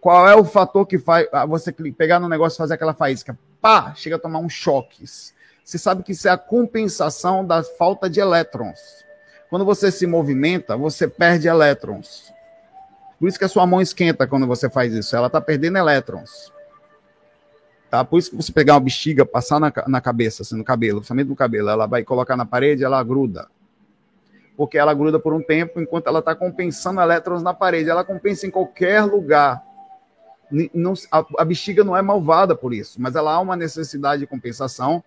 Qual 0.00 0.28
é 0.28 0.36
o 0.36 0.44
fator 0.44 0.86
que 0.86 0.98
faz 0.98 1.26
ah, 1.32 1.46
você 1.46 1.72
pegar 1.72 2.20
no 2.20 2.28
negócio 2.28 2.56
e 2.56 2.58
fazer 2.58 2.74
aquela 2.74 2.92
faísca? 2.92 3.36
Pá, 3.60 3.94
chega 3.96 4.16
a 4.16 4.18
tomar 4.18 4.38
um 4.38 4.48
choque 4.48 5.02
você 5.64 5.78
sabe 5.78 6.02
que 6.02 6.12
isso 6.12 6.28
é 6.28 6.30
a 6.30 6.36
compensação 6.36 7.44
da 7.44 7.62
falta 7.62 8.08
de 8.08 8.20
elétrons. 8.20 8.78
Quando 9.48 9.64
você 9.64 9.90
se 9.90 10.06
movimenta, 10.06 10.76
você 10.76 11.08
perde 11.08 11.48
elétrons. 11.48 12.30
Por 13.18 13.28
isso 13.28 13.38
que 13.38 13.46
a 13.46 13.48
sua 13.48 13.66
mão 13.66 13.80
esquenta 13.80 14.26
quando 14.26 14.46
você 14.46 14.68
faz 14.68 14.92
isso. 14.92 15.16
Ela 15.16 15.28
está 15.28 15.40
perdendo 15.40 15.78
elétrons. 15.78 16.52
Tá? 17.90 18.04
Por 18.04 18.18
isso 18.18 18.30
que 18.30 18.36
você 18.36 18.52
pegar 18.52 18.74
uma 18.74 18.80
bexiga, 18.80 19.24
passar 19.24 19.58
na, 19.58 19.72
na 19.88 20.00
cabeça, 20.02 20.42
assim, 20.42 20.56
no 20.56 20.64
cabelo, 20.64 20.98
principalmente 20.98 21.28
no 21.28 21.36
cabelo, 21.36 21.70
ela 21.70 21.86
vai 21.86 22.04
colocar 22.04 22.36
na 22.36 22.44
parede, 22.44 22.84
ela 22.84 23.02
gruda. 23.02 23.48
Porque 24.56 24.76
ela 24.76 24.92
gruda 24.92 25.18
por 25.18 25.32
um 25.32 25.42
tempo 25.42 25.80
enquanto 25.80 26.08
ela 26.08 26.18
está 26.18 26.34
compensando 26.34 27.00
elétrons 27.00 27.42
na 27.42 27.54
parede. 27.54 27.88
Ela 27.88 28.04
compensa 28.04 28.46
em 28.46 28.50
qualquer 28.50 29.02
lugar. 29.04 29.64
Não, 30.74 30.92
a, 31.10 31.24
a 31.38 31.44
bexiga 31.44 31.82
não 31.82 31.96
é 31.96 32.02
malvada 32.02 32.54
por 32.54 32.74
isso, 32.74 33.00
mas 33.00 33.16
ela 33.16 33.32
há 33.32 33.40
uma 33.40 33.56
necessidade 33.56 34.20
de 34.20 34.26
compensação 34.26 35.02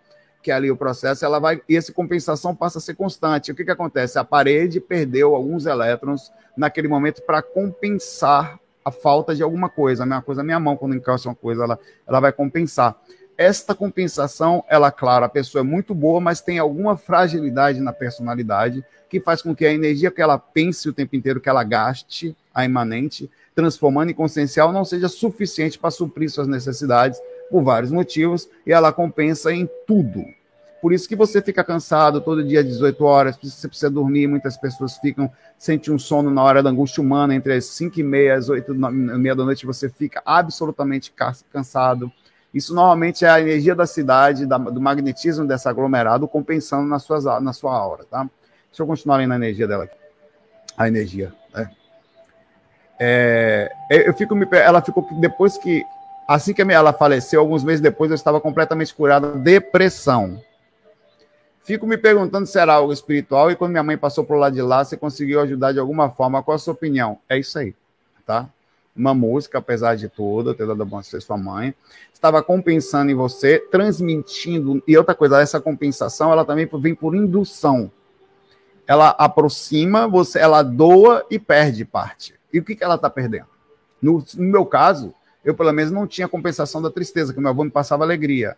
que 0.47 0.51
é 0.51 0.53
ali 0.53 0.71
o 0.71 0.77
processo, 0.77 1.25
ela 1.25 1.39
vai 1.39 1.61
e 1.67 1.75
essa 1.75 1.91
compensação 1.91 2.55
passa 2.55 2.77
a 2.77 2.81
ser 2.81 2.95
constante. 2.95 3.51
O 3.51 3.55
que, 3.55 3.65
que 3.65 3.71
acontece? 3.71 4.17
A 4.17 4.23
parede 4.23 4.79
perdeu 4.79 5.35
alguns 5.35 5.65
elétrons 5.65 6.31
naquele 6.55 6.87
momento 6.87 7.21
para 7.21 7.41
compensar 7.41 8.57
a 8.85 8.89
falta 8.89 9.35
de 9.35 9.43
alguma 9.43 9.67
coisa. 9.67 10.03
A 10.03 10.05
mesma 10.05 10.21
coisa, 10.21 10.45
minha 10.45 10.57
mão, 10.57 10.77
quando 10.77 10.95
encaixa 10.95 11.27
uma 11.27 11.35
coisa, 11.35 11.65
ela, 11.65 11.77
ela 12.07 12.21
vai 12.21 12.31
compensar. 12.31 12.95
Esta 13.37 13.75
compensação, 13.75 14.63
ela, 14.69 14.89
claro, 14.89 15.25
a 15.25 15.29
pessoa 15.29 15.59
é 15.59 15.65
muito 15.65 15.93
boa, 15.93 16.21
mas 16.21 16.39
tem 16.39 16.59
alguma 16.59 16.95
fragilidade 16.95 17.81
na 17.81 17.91
personalidade 17.91 18.85
que 19.09 19.19
faz 19.19 19.41
com 19.41 19.53
que 19.53 19.65
a 19.65 19.73
energia 19.73 20.09
que 20.09 20.21
ela 20.21 20.39
pense 20.39 20.87
o 20.87 20.93
tempo 20.93 21.13
inteiro, 21.17 21.41
que 21.41 21.49
ela 21.49 21.65
gaste, 21.65 22.33
a 22.53 22.63
imanente, 22.63 23.29
transformando 23.53 24.11
em 24.11 24.15
consciencial, 24.15 24.71
não 24.71 24.85
seja 24.85 25.09
suficiente 25.09 25.77
para 25.77 25.91
suprir 25.91 26.31
suas 26.31 26.47
necessidades 26.47 27.19
por 27.51 27.63
vários 27.63 27.91
motivos 27.91 28.47
e 28.65 28.71
ela 28.71 28.93
compensa 28.93 29.51
em 29.51 29.69
tudo. 29.85 30.36
Por 30.81 30.93
isso 30.93 31.07
que 31.09 31.15
você 31.15 31.41
fica 31.41 31.63
cansado 31.63 32.21
todo 32.21 32.43
dia 32.43 32.59
às 32.59 32.65
18 32.65 33.03
horas, 33.03 33.37
você 33.41 33.67
precisa 33.67 33.89
dormir, 33.89 34.27
muitas 34.27 34.55
pessoas 34.57 34.97
ficam, 34.97 35.31
sentem 35.57 35.93
um 35.93 35.97
sono 35.97 36.29
na 36.29 36.43
hora 36.43 36.61
da 36.61 36.69
angústia 36.69 37.01
humana, 37.01 37.33
entre 37.33 37.53
as 37.53 37.65
5 37.65 37.99
e 37.99 38.03
meia, 38.03 38.35
as 38.35 38.47
8 38.47 38.73
e 38.73 38.77
meia 38.77 39.35
da 39.35 39.43
noite, 39.43 39.65
você 39.65 39.89
fica 39.89 40.21
absolutamente 40.25 41.11
cansado. 41.51 42.11
Isso 42.53 42.73
normalmente 42.73 43.25
é 43.25 43.29
a 43.29 43.41
energia 43.41 43.75
da 43.75 43.85
cidade, 43.85 44.45
da, 44.45 44.57
do 44.57 44.79
magnetismo 44.79 45.45
desse 45.47 45.67
aglomerado 45.67 46.27
compensando 46.27 46.87
nas 46.87 47.03
suas, 47.03 47.25
na 47.25 47.53
sua 47.53 47.75
aura, 47.75 48.03
tá? 48.05 48.29
Deixa 48.69 48.83
eu 48.83 48.87
continuar 48.87 49.17
lendo 49.17 49.33
a 49.33 49.35
energia 49.35 49.67
dela 49.67 49.85
aqui. 49.85 49.95
A 50.77 50.87
energia, 50.87 51.33
né? 51.53 51.71
É, 52.99 53.69
eu 53.91 54.13
fico 54.13 54.35
me, 54.35 54.47
ela 54.51 54.81
ficou 54.81 55.07
depois 55.19 55.57
que 55.57 55.83
assim 56.27 56.53
que 56.53 56.61
ela 56.61 56.91
faleceu, 56.91 57.39
alguns 57.39 57.63
meses 57.63 57.79
depois 57.79 58.09
eu 58.09 58.15
estava 58.15 58.41
completamente 58.41 58.93
curada 58.93 59.31
depressão. 59.33 60.41
Fico 61.67 61.85
me 61.85 61.97
perguntando 61.97 62.47
se 62.47 62.57
era 62.57 62.75
algo 62.75 62.93
espiritual 62.93 63.51
e 63.51 63.55
quando 63.57 63.71
minha 63.71 63.83
mãe 63.83 63.97
passou 63.97 64.23
por 64.23 64.37
lá 64.37 64.49
de 64.49 64.61
lá, 64.61 64.85
você 64.85 64.95
conseguiu 64.95 65.41
ajudar 65.41 65.73
de 65.73 65.79
alguma 65.79 66.09
forma. 66.09 66.41
Qual 66.41 66.55
a 66.55 66.57
sua 66.57 66.73
opinião? 66.73 67.19
É 67.27 67.37
isso 67.37 67.59
aí, 67.59 67.75
tá? 68.25 68.47
Uma 68.95 69.13
música, 69.13 69.57
apesar 69.57 69.95
de 69.95 70.07
tudo, 70.07 70.53
ter 70.53 70.65
dado 70.65 70.85
bom 70.85 71.03
ser 71.03 71.21
sua 71.21 71.37
mãe, 71.37 71.75
estava 72.13 72.41
compensando 72.41 73.11
em 73.11 73.15
você, 73.15 73.59
transmitindo. 73.59 74.81
E 74.87 74.97
outra 74.97 75.13
coisa, 75.13 75.41
essa 75.41 75.59
compensação, 75.59 76.31
ela 76.31 76.45
também 76.45 76.69
vem 76.79 76.95
por 76.95 77.13
indução. 77.13 77.91
ela 78.87 79.09
aproxima, 79.09 80.07
você, 80.07 80.39
ela 80.39 80.63
doa 80.63 81.25
e 81.29 81.37
perde 81.37 81.83
parte. 81.83 82.33
E 82.53 82.59
o 82.59 82.63
que, 82.63 82.77
que 82.77 82.83
ela 82.85 82.95
está 82.95 83.09
perdendo? 83.09 83.47
No, 84.01 84.23
no, 84.37 84.43
meu 84.43 84.65
caso, 84.65 85.13
eu 85.43 85.53
pelo 85.53 85.73
menos 85.73 85.91
não 85.91 86.07
tinha 86.07 86.29
compensação 86.29 86.81
da 86.81 86.89
tristeza, 86.89 87.33
que 87.33 87.41
meu 87.41 87.49
avô 87.49 87.65
me 87.65 87.71
passava 87.71 88.05
alegria. 88.05 88.55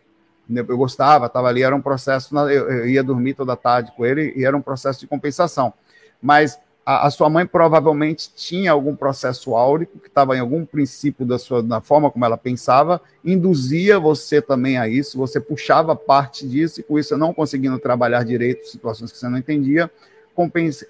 Eu 0.53 0.77
gostava, 0.77 1.27
estava 1.27 1.48
ali, 1.48 1.62
era 1.62 1.75
um 1.75 1.82
processo, 1.82 2.36
eu, 2.38 2.70
eu 2.70 2.89
ia 2.89 3.03
dormir 3.03 3.34
toda 3.34 3.56
tarde 3.56 3.91
com 3.96 4.06
ele 4.06 4.34
e 4.36 4.44
era 4.44 4.56
um 4.56 4.62
processo 4.62 5.00
de 5.00 5.08
compensação. 5.08 5.74
Mas 6.22 6.60
a, 6.86 7.06
a, 7.06 7.12
sua 7.12 7.29
mãe 7.29 7.46
provavelmente 7.46 8.32
tinha 8.36 8.72
algum 8.72 8.96
processo 8.96 9.56
áurico 9.56 10.00
que 10.00 10.08
estava 10.08 10.36
em 10.36 10.39
algum 10.39 10.65
princípio 10.65 11.25
da 11.25 11.38
sua 11.38 11.62
da 11.62 11.79
forma 11.79 12.10
como 12.10 12.25
ela 12.25 12.38
pensava, 12.38 13.00
induzia 13.24 14.00
você 14.00 14.41
também 14.41 14.77
a 14.77 14.88
isso, 14.88 15.18
você 15.18 15.39
puxava 15.39 15.96
parte 15.96 16.48
disso 16.48 16.79
e 16.79 16.84
com 16.84 16.98
isso 16.98 17.15
não 17.15 17.34
conseguindo 17.34 17.77
trabalhar 17.77 18.24
direito 18.24 18.68
situações 18.68 19.12
que 19.12 19.20
você 19.20 19.29
não 19.29 19.38
entendia, 19.38 19.91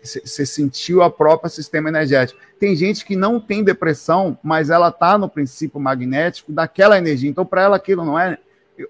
você 0.04 0.46
sentiu 0.46 1.02
a 1.02 1.10
própria 1.10 1.50
sistema 1.50 1.90
energético. 1.90 2.40
Tem 2.60 2.76
gente 2.76 3.04
que 3.04 3.16
não 3.16 3.40
tem 3.40 3.64
depressão, 3.64 4.38
mas 4.44 4.70
ela 4.70 4.90
está 4.90 5.18
no 5.18 5.28
princípio 5.28 5.80
magnético 5.80 6.52
daquela 6.52 6.98
energia. 6.98 7.30
Então, 7.30 7.46
para 7.46 7.64
ela, 7.64 7.76
aquilo 7.78 8.06
não 8.06 8.20
é. 8.20 8.38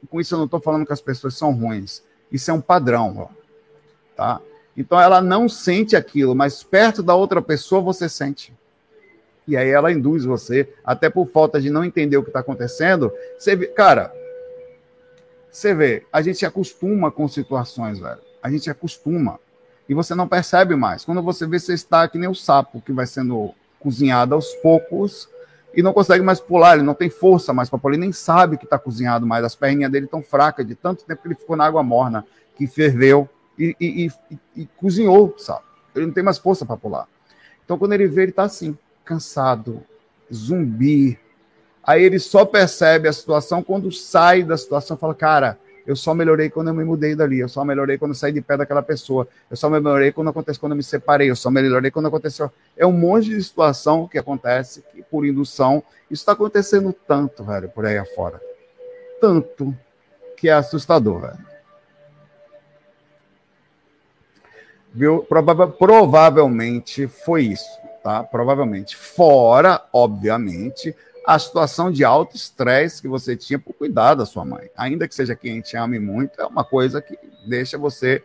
Com 0.10 0.20
isso, 0.20 0.34
eu 0.34 0.38
não 0.38 0.46
estou 0.46 0.60
falando 0.60 0.86
que 0.86 0.94
as 0.94 1.02
pessoas 1.02 1.36
são 1.36 1.54
ruins. 1.54 2.04
Isso 2.32 2.50
é 2.52 2.54
um 2.54 2.62
padrão. 2.62 3.16
Ó, 3.18 3.28
tá? 4.16 4.42
Então, 4.76 5.00
ela 5.00 5.22
não 5.22 5.50
sente 5.50 5.96
aquilo, 5.96 6.36
mas 6.36 6.64
perto 6.64 7.04
da 7.04 7.16
outra 7.16 7.42
pessoa 7.42 7.82
você 7.82 8.08
sente. 8.08 8.54
E 9.48 9.58
aí 9.58 9.70
ela 9.70 9.92
induz 9.92 10.26
você, 10.26 10.72
até 10.86 11.10
por 11.10 11.28
falta 11.28 11.60
de 11.60 11.72
não 11.72 11.84
entender 11.84 12.18
o 12.18 12.24
que 12.24 12.30
está 12.30 12.40
acontecendo. 12.40 13.12
Você 13.38 13.58
cara, 13.66 14.14
você 15.52 15.74
vê, 15.74 16.06
a 16.14 16.22
gente 16.22 16.46
acostuma 16.46 17.12
com 17.12 17.28
situações, 17.28 18.00
velho. 18.00 18.20
A 18.44 18.50
gente 18.52 18.70
acostuma 18.70 19.40
e 19.88 19.94
você 19.96 20.14
não 20.14 20.28
percebe 20.28 20.76
mais. 20.76 21.04
Quando 21.04 21.24
você 21.24 21.48
vê, 21.48 21.60
você 21.60 21.74
está 21.74 22.08
que 22.08 22.20
nem 22.20 22.30
o 22.30 22.36
sapo 22.36 22.80
que 22.80 22.94
vai 22.94 23.08
sendo 23.08 23.54
cozinhado 23.80 24.36
aos 24.36 24.54
poucos 24.58 25.28
e 25.74 25.82
não 25.82 25.94
consegue 25.94 26.24
mais 26.24 26.40
pular, 26.40 26.76
ele 26.76 26.84
não 26.84 26.94
tem 26.94 27.10
força 27.10 27.54
mais 27.54 27.70
para 27.70 27.78
pular, 27.78 27.94
ele 27.94 28.02
nem 28.02 28.12
sabe 28.12 28.58
que 28.58 28.66
está 28.66 28.78
cozinhado 28.78 29.26
mais, 29.26 29.44
as 29.44 29.56
perninhas 29.56 29.92
dele 29.92 30.06
estão 30.06 30.22
fracas 30.22 30.66
de 30.66 30.76
tanto 30.76 31.06
tempo 31.06 31.22
que 31.22 31.28
ele 31.28 31.36
ficou 31.36 31.56
na 31.56 31.66
água 31.66 31.84
morna, 31.84 32.26
que 32.56 32.68
ferveu 32.68 33.30
e, 33.58 33.76
e, 33.80 34.12
e, 34.32 34.40
e 34.56 34.66
cozinhou, 34.78 35.36
sabe? 35.38 35.62
Ele 35.96 36.08
não 36.08 36.14
tem 36.14 36.24
mais 36.24 36.38
força 36.38 36.66
para 36.66 36.78
pular. 36.78 37.08
Então, 37.64 37.78
quando 37.78 37.94
ele 37.94 38.08
vê, 38.08 38.24
ele 38.24 38.32
está 38.32 38.44
assim, 38.44 38.78
cansado, 39.06 39.84
zumbi. 40.34 41.20
Aí 41.84 42.04
ele 42.04 42.20
só 42.20 42.46
percebe 42.46 43.08
a 43.08 43.14
situação 43.14 43.62
quando 43.62 43.92
sai 43.92 44.44
da 44.44 44.58
situação 44.58 44.98
fala, 44.98 45.14
cara, 45.14 45.60
eu 45.90 45.96
só 45.96 46.14
melhorei 46.14 46.52
quando 46.52 46.68
eu 46.68 46.74
me 46.76 46.84
mudei 46.84 47.16
dali. 47.16 47.40
Eu 47.40 47.50
só 47.50 47.66
melhorei 47.66 47.98
quando 47.98 48.14
saí 48.14 48.32
de 48.32 48.42
pé 48.42 48.56
daquela 48.56 48.84
pessoa. 48.84 49.28
Eu 49.50 49.58
só 49.58 49.72
melhorei 49.72 50.12
quando 50.12 50.30
aconteceu 50.30 50.60
quando 50.60 50.74
eu 50.74 50.78
me 50.78 50.84
separei. 50.84 51.32
Eu 51.32 51.36
só 51.36 51.50
melhorei 51.50 51.90
quando 51.90 52.08
aconteceu. 52.08 52.52
É 52.78 52.86
um 52.86 52.92
monte 52.92 53.30
de 53.30 53.44
situação 53.44 54.08
que 54.08 54.20
acontece 54.20 54.84
que, 54.92 55.02
por 55.02 55.26
indução. 55.26 55.82
Isso 56.04 56.22
está 56.22 56.34
acontecendo 56.34 56.94
tanto, 56.94 57.44
velho, 57.44 57.70
por 57.70 57.88
aí 57.88 57.98
afora. 57.98 58.40
Tanto 59.20 59.76
que 60.38 60.48
é 60.48 60.54
assustador, 60.54 61.22
velho. 61.22 61.40
Viu? 64.94 65.24
Prova 65.24 65.68
provavelmente 65.68 67.08
foi 67.08 67.46
isso, 67.46 67.80
tá? 68.04 68.24
Provavelmente. 68.24 68.96
Fora, 68.96 69.84
obviamente, 69.92 70.96
a 71.26 71.38
situação 71.38 71.92
de 71.92 72.04
alto 72.04 72.36
estresse 72.36 73.02
que 73.02 73.08
você 73.08 73.36
tinha 73.36 73.60
por 73.60 73.74
cuidar 73.74 74.16
da 74.16 74.26
sua 74.26 74.44
mãe. 74.46 74.70
Ainda 74.76 75.08
que 75.08 75.16
seja 75.16 75.36
quem 75.36 75.62
te 75.62 75.78
ame 75.78 76.00
muito, 76.00 76.40
é 76.42 76.46
uma 76.46 76.64
coisa 76.64 77.02
que 77.02 77.18
deixa 77.48 77.78
você 77.78 78.24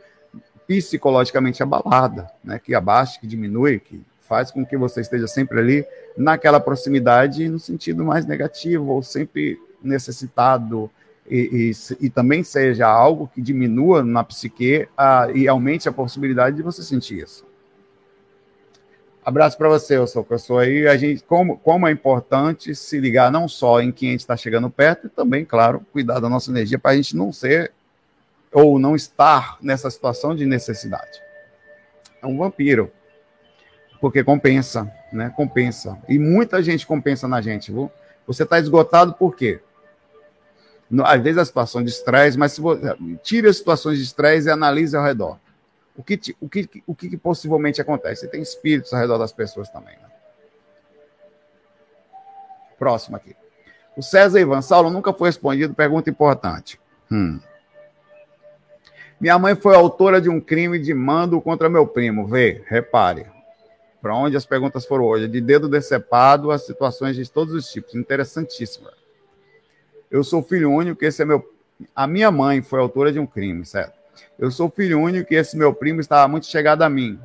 psicologicamente 0.66 1.62
abalada, 1.62 2.30
né? 2.42 2.58
que 2.58 2.74
abaixa, 2.74 3.20
que 3.20 3.26
diminui, 3.26 3.78
que 3.78 4.02
faz 4.20 4.50
com 4.50 4.64
que 4.64 4.76
você 4.76 5.00
esteja 5.00 5.26
sempre 5.26 5.58
ali 5.58 5.86
naquela 6.16 6.58
proximidade 6.58 7.48
no 7.48 7.58
sentido 7.58 8.04
mais 8.04 8.24
negativo, 8.24 8.90
ou 8.90 9.02
sempre 9.02 9.60
necessitado, 9.82 10.90
e, 11.28 11.72
e, 12.00 12.06
e 12.06 12.10
também 12.10 12.42
seja 12.42 12.86
algo 12.86 13.30
que 13.32 13.40
diminua 13.40 14.02
na 14.02 14.24
psique 14.24 14.88
a, 14.96 15.28
e 15.34 15.48
aumente 15.48 15.88
a 15.88 15.92
possibilidade 15.92 16.56
de 16.56 16.62
você 16.62 16.82
sentir 16.82 17.22
isso. 17.22 17.44
Abraço 19.24 19.56
para 19.56 19.70
você, 19.70 19.96
eu 19.96 20.06
sou 20.06 20.26
o 20.28 20.38
sou 20.38 20.58
aí. 20.58 20.86
A 20.86 20.98
gente, 20.98 21.24
como, 21.24 21.56
como 21.56 21.88
é 21.88 21.90
importante 21.90 22.74
se 22.74 23.00
ligar 23.00 23.32
não 23.32 23.48
só 23.48 23.80
em 23.80 23.90
quem 23.90 24.10
a 24.10 24.12
gente 24.12 24.20
está 24.20 24.36
chegando 24.36 24.68
perto, 24.68 25.06
e 25.06 25.10
também, 25.10 25.46
claro, 25.46 25.84
cuidar 25.92 26.20
da 26.20 26.28
nossa 26.28 26.50
energia 26.50 26.78
para 26.78 26.90
a 26.90 26.96
gente 26.96 27.16
não 27.16 27.32
ser 27.32 27.72
ou 28.52 28.78
não 28.78 28.94
estar 28.94 29.56
nessa 29.62 29.90
situação 29.90 30.36
de 30.36 30.44
necessidade. 30.44 31.22
É 32.20 32.26
um 32.26 32.36
vampiro. 32.36 32.92
Porque 33.98 34.22
compensa, 34.22 34.92
né? 35.10 35.32
Compensa. 35.34 35.98
E 36.06 36.18
muita 36.18 36.62
gente 36.62 36.86
compensa 36.86 37.26
na 37.26 37.40
gente, 37.40 37.72
viu? 37.72 37.90
Você 38.26 38.42
está 38.42 38.58
esgotado 38.58 39.14
por 39.14 39.34
quê? 39.34 39.58
Às 41.02 41.22
vezes 41.22 41.38
a 41.38 41.44
situação 41.46 41.82
de 41.82 41.88
estresse, 41.88 42.38
mas 42.38 42.52
se 42.52 42.60
você, 42.60 42.94
tire 43.22 43.48
as 43.48 43.56
situações 43.56 43.96
de 43.96 44.04
estresse 44.04 44.48
e 44.48 44.50
analise 44.50 44.94
ao 44.94 45.02
redor 45.02 45.38
o 45.96 46.02
que, 46.02 46.18
o 46.40 46.48
que, 46.48 46.82
o 46.86 46.94
que 46.94 47.16
possivelmente 47.16 47.80
acontece? 47.80 48.28
Tem 48.28 48.42
espíritos 48.42 48.92
ao 48.92 49.00
redor 49.00 49.18
das 49.18 49.32
pessoas 49.32 49.68
também. 49.70 49.96
Né? 49.96 50.08
Próximo 52.78 53.16
aqui. 53.16 53.36
O 53.96 54.02
César 54.02 54.40
Ivan 54.40 54.60
Saulo 54.60 54.90
nunca 54.90 55.12
foi 55.12 55.28
respondido. 55.28 55.72
Pergunta 55.72 56.10
importante. 56.10 56.80
Hum. 57.10 57.38
Minha 59.20 59.38
mãe 59.38 59.54
foi 59.54 59.76
autora 59.76 60.20
de 60.20 60.28
um 60.28 60.40
crime 60.40 60.78
de 60.80 60.92
mando 60.92 61.40
contra 61.40 61.68
meu 61.68 61.86
primo. 61.86 62.26
Vê, 62.26 62.64
repare. 62.66 63.26
Para 64.02 64.16
onde 64.16 64.36
as 64.36 64.44
perguntas 64.44 64.84
foram 64.84 65.04
hoje? 65.04 65.28
De 65.28 65.40
dedo 65.40 65.68
decepado 65.68 66.50
a 66.50 66.58
situações 66.58 67.14
de 67.14 67.30
todos 67.30 67.54
os 67.54 67.70
tipos. 67.70 67.94
Interessantíssimo. 67.94 68.88
Eu 70.10 70.24
sou 70.24 70.42
filho 70.42 70.70
único, 70.70 71.04
esse 71.04 71.22
é 71.22 71.24
meu. 71.24 71.48
A 71.94 72.06
minha 72.06 72.30
mãe 72.30 72.62
foi 72.62 72.80
autora 72.80 73.12
de 73.12 73.18
um 73.18 73.26
crime, 73.26 73.64
certo? 73.64 74.03
Eu 74.38 74.50
sou 74.50 74.70
filho 74.70 75.00
único 75.00 75.32
e 75.32 75.36
esse 75.36 75.56
meu 75.56 75.74
primo 75.74 76.00
estava 76.00 76.26
muito 76.28 76.46
chegado 76.46 76.82
a 76.82 76.88
mim. 76.88 77.18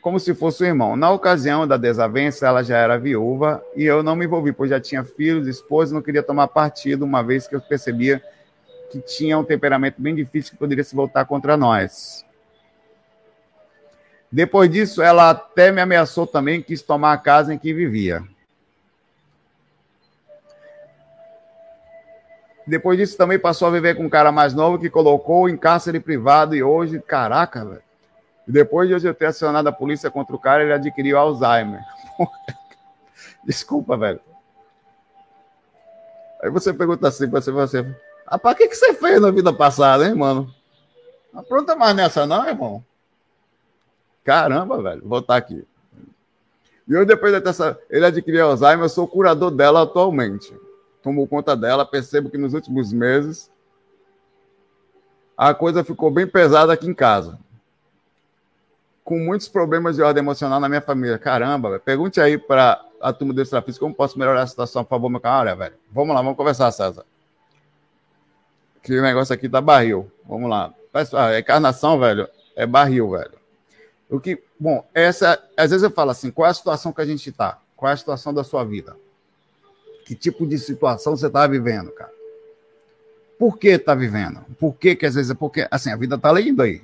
Como 0.00 0.20
se 0.20 0.34
fosse 0.34 0.62
o 0.62 0.66
irmão. 0.66 0.96
Na 0.96 1.10
ocasião 1.10 1.66
da 1.66 1.76
desavença, 1.76 2.46
ela 2.46 2.62
já 2.62 2.76
era 2.76 2.98
viúva 2.98 3.64
e 3.74 3.84
eu 3.84 4.02
não 4.02 4.14
me 4.14 4.26
envolvi, 4.26 4.52
pois 4.52 4.70
já 4.70 4.78
tinha 4.78 5.02
filhos, 5.02 5.46
esposa 5.46 5.92
e 5.92 5.94
não 5.94 6.02
queria 6.02 6.22
tomar 6.22 6.48
partido, 6.48 7.04
uma 7.04 7.22
vez 7.22 7.48
que 7.48 7.56
eu 7.56 7.60
percebia 7.60 8.22
que 8.90 9.00
tinha 9.00 9.38
um 9.38 9.44
temperamento 9.44 10.00
bem 10.00 10.14
difícil 10.14 10.52
que 10.52 10.58
poderia 10.58 10.84
se 10.84 10.94
voltar 10.94 11.24
contra 11.24 11.56
nós. 11.56 12.24
Depois 14.30 14.70
disso, 14.70 15.00
ela 15.00 15.30
até 15.30 15.72
me 15.72 15.80
ameaçou 15.80 16.26
também, 16.26 16.60
quis 16.60 16.82
tomar 16.82 17.12
a 17.12 17.18
casa 17.18 17.54
em 17.54 17.58
que 17.58 17.72
vivia. 17.72 18.22
Depois 22.66 22.98
disso, 22.98 23.16
também 23.16 23.38
passou 23.38 23.68
a 23.68 23.70
viver 23.70 23.94
com 23.94 24.04
um 24.04 24.08
cara 24.08 24.32
mais 24.32 24.54
novo 24.54 24.78
que 24.78 24.88
colocou 24.88 25.48
em 25.48 25.56
cárcere 25.56 26.00
privado 26.00 26.54
e 26.54 26.62
hoje, 26.62 27.00
caraca, 27.00 27.64
velho. 27.64 27.82
Depois 28.46 28.88
de 28.88 29.06
eu 29.06 29.14
ter 29.14 29.26
acionado 29.26 29.68
a 29.68 29.72
polícia 29.72 30.10
contra 30.10 30.34
o 30.34 30.38
cara, 30.38 30.62
ele 30.62 30.72
adquiriu 30.72 31.18
Alzheimer. 31.18 31.80
Desculpa, 33.44 33.96
velho. 33.96 34.20
Aí 36.42 36.50
você 36.50 36.72
pergunta 36.72 37.08
assim 37.08 37.28
pra 37.28 37.40
você, 37.40 37.86
ah, 38.26 38.38
pra 38.38 38.54
que, 38.54 38.68
que 38.68 38.74
você 38.74 38.94
fez 38.94 39.20
na 39.20 39.30
vida 39.30 39.52
passada, 39.52 40.06
hein, 40.06 40.14
mano? 40.14 40.52
Não 41.32 41.42
pronta 41.42 41.76
mais 41.76 41.94
nessa, 41.94 42.26
não, 42.26 42.46
irmão. 42.46 42.84
Caramba, 44.22 44.82
velho, 44.82 45.02
vou 45.04 45.18
estar 45.18 45.36
aqui. 45.36 45.66
E 46.86 46.96
hoje, 46.96 47.06
depois 47.06 47.42
dessa. 47.42 47.78
Ele 47.90 48.04
adquiriu 48.04 48.46
Alzheimer, 48.46 48.84
eu 48.84 48.88
sou 48.88 49.08
curador 49.08 49.50
dela 49.50 49.82
atualmente 49.82 50.54
tomou 51.04 51.28
conta 51.28 51.54
dela. 51.54 51.84
Percebo 51.84 52.30
que 52.30 52.38
nos 52.38 52.54
últimos 52.54 52.92
meses 52.92 53.50
a 55.36 55.52
coisa 55.52 55.84
ficou 55.84 56.10
bem 56.10 56.26
pesada 56.26 56.72
aqui 56.72 56.88
em 56.88 56.94
casa. 56.94 57.38
Com 59.04 59.18
muitos 59.18 59.46
problemas 59.46 59.96
de 59.96 60.02
ordem 60.02 60.22
emocional 60.22 60.58
na 60.58 60.68
minha 60.68 60.80
família. 60.80 61.18
Caramba, 61.18 61.68
véio. 61.68 61.80
pergunte 61.80 62.20
aí 62.20 62.38
para 62.38 62.82
a 63.00 63.12
turma 63.12 63.34
do 63.34 63.42
extrafísico 63.42 63.84
como 63.84 63.94
posso 63.94 64.18
melhorar 64.18 64.42
a 64.42 64.46
situação, 64.46 64.82
por 64.82 64.90
favor, 64.90 65.10
meu 65.10 65.20
cara. 65.20 65.54
velho. 65.54 65.74
Vamos 65.92 66.14
lá, 66.14 66.22
vamos 66.22 66.38
conversar, 66.38 66.72
César. 66.72 67.04
Que 68.82 68.98
o 68.98 69.02
negócio 69.02 69.34
aqui 69.34 69.46
tá 69.46 69.60
barril. 69.60 70.10
Vamos 70.26 70.48
lá. 70.48 70.72
A 71.12 71.38
encarnação, 71.38 71.98
velho, 71.98 72.28
é 72.56 72.66
barril, 72.66 73.10
velho. 73.10 73.32
O 74.08 74.20
que, 74.20 74.42
bom, 74.58 74.86
essa, 74.94 75.42
às 75.56 75.70
vezes 75.70 75.82
eu 75.82 75.90
falo 75.90 76.10
assim, 76.10 76.30
qual 76.30 76.46
é 76.46 76.50
a 76.50 76.54
situação 76.54 76.92
que 76.92 77.00
a 77.00 77.06
gente 77.06 77.30
tá? 77.32 77.58
Qual 77.76 77.90
é 77.90 77.92
a 77.92 77.96
situação 77.96 78.32
da 78.32 78.44
sua 78.44 78.64
vida? 78.64 78.96
Que 80.04 80.14
tipo 80.14 80.46
de 80.46 80.58
situação 80.58 81.16
você 81.16 81.26
está 81.26 81.46
vivendo, 81.46 81.90
cara? 81.92 82.12
Por 83.38 83.58
que 83.58 83.68
está 83.68 83.94
vivendo? 83.94 84.44
Por 84.58 84.74
que 84.74 84.94
que 84.94 85.06
às 85.06 85.14
vezes 85.14 85.30
é 85.30 85.34
porque, 85.34 85.66
assim, 85.70 85.90
a 85.90 85.96
vida 85.96 86.16
está 86.16 86.40
indo 86.40 86.62
aí. 86.62 86.82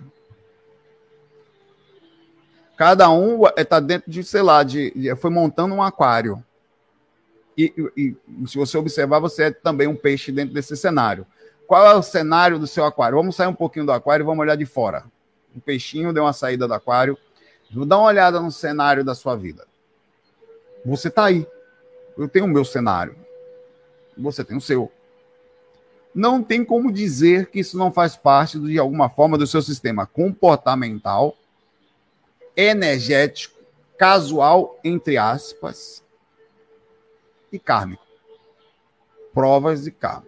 Cada 2.77 3.11
um 3.11 3.43
está 3.57 3.79
dentro 3.79 4.11
de, 4.11 4.25
sei 4.25 4.41
lá, 4.41 4.63
de, 4.63 4.91
de, 4.93 5.15
foi 5.17 5.31
montando 5.31 5.75
um 5.75 5.83
aquário. 5.83 6.43
E, 7.57 7.73
e, 7.95 8.17
e, 8.27 8.49
se 8.49 8.57
você 8.57 8.79
observar, 8.79 9.19
você 9.19 9.45
é 9.45 9.51
também 9.51 9.87
um 9.87 9.95
peixe 9.95 10.33
dentro 10.33 10.55
desse 10.55 10.75
cenário. 10.77 11.27
qual 11.67 11.87
é 11.87 11.95
o 11.95 12.03
cenário 12.03 12.59
do 12.59 12.67
seu 12.67 12.85
aquário? 12.85 13.19
Vamos 13.19 13.37
sair 13.37 13.49
um 13.49 13.55
pouquinho 13.55 13.85
do 13.85 13.93
aquário 13.93 14.25
e 14.25 14.27
vamos 14.27 14.41
olhar 14.41 14.57
de 14.57 14.65
fora. 14.65 15.05
Um 15.55 15.61
peixinho 15.61 16.13
deu 16.13 16.23
uma 16.23 16.33
saída 16.33 16.67
do 16.67 16.73
aquário. 16.73 17.19
Dá 17.71 17.99
uma 17.99 18.07
olhada 18.07 18.41
no 18.41 18.51
cenário 18.51 19.05
da 19.05 19.15
sua 19.15 19.37
vida. 19.37 19.67
Você 20.85 21.09
está 21.09 21.27
aí. 21.27 21.47
Eu 22.21 22.29
tenho 22.29 22.45
o 22.45 22.49
meu 22.49 22.67
cenário. 22.67 23.17
Você 24.19 24.45
tem 24.45 24.55
o 24.55 24.61
seu. 24.61 24.93
Não 26.15 26.43
tem 26.43 26.63
como 26.63 26.93
dizer 26.93 27.47
que 27.47 27.61
isso 27.61 27.79
não 27.79 27.91
faz 27.91 28.15
parte, 28.15 28.59
de 28.59 28.79
alguma 28.79 29.09
forma, 29.09 29.39
do 29.39 29.47
seu 29.47 29.63
sistema 29.63 30.07
comportamental, 30.07 31.35
energético, 32.55 33.59
casual, 33.97 34.79
entre 34.85 35.17
aspas, 35.17 36.05
e 37.51 37.59
kármico. 37.59 38.05
Provas 39.33 39.85
de 39.85 39.91
karma. 39.91 40.27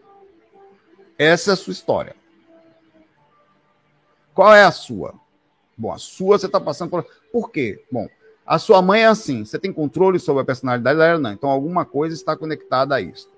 Essa 1.19 1.51
é 1.51 1.53
a 1.53 1.57
sua 1.57 1.73
história. 1.73 2.17
Qual 4.33 4.55
é 4.55 4.65
a 4.65 4.73
sua? 4.73 5.15
Bom, 5.77 5.93
a 5.93 5.99
sua 5.99 6.39
você 6.39 6.47
está 6.47 6.59
passando 6.59 6.89
por. 6.89 7.07
Por 7.31 7.51
quê? 7.51 7.85
Bom, 7.93 8.09
a 8.47 8.59
sua 8.59 8.83
mãe 8.83 9.03
é 9.03 9.07
assim. 9.07 9.45
Você 9.45 9.59
tem 9.59 9.73
controle 9.73 10.19
sobre 10.19 10.43
a 10.43 10.45
personalidade 10.45 10.99
dela? 10.99 11.19
Não. 11.19 11.33
Então, 11.33 11.51
alguma 11.51 11.85
coisa 11.85 12.15
está 12.15 12.37
conectada 12.37 12.95
a 12.95 13.01
isso. 13.01 13.29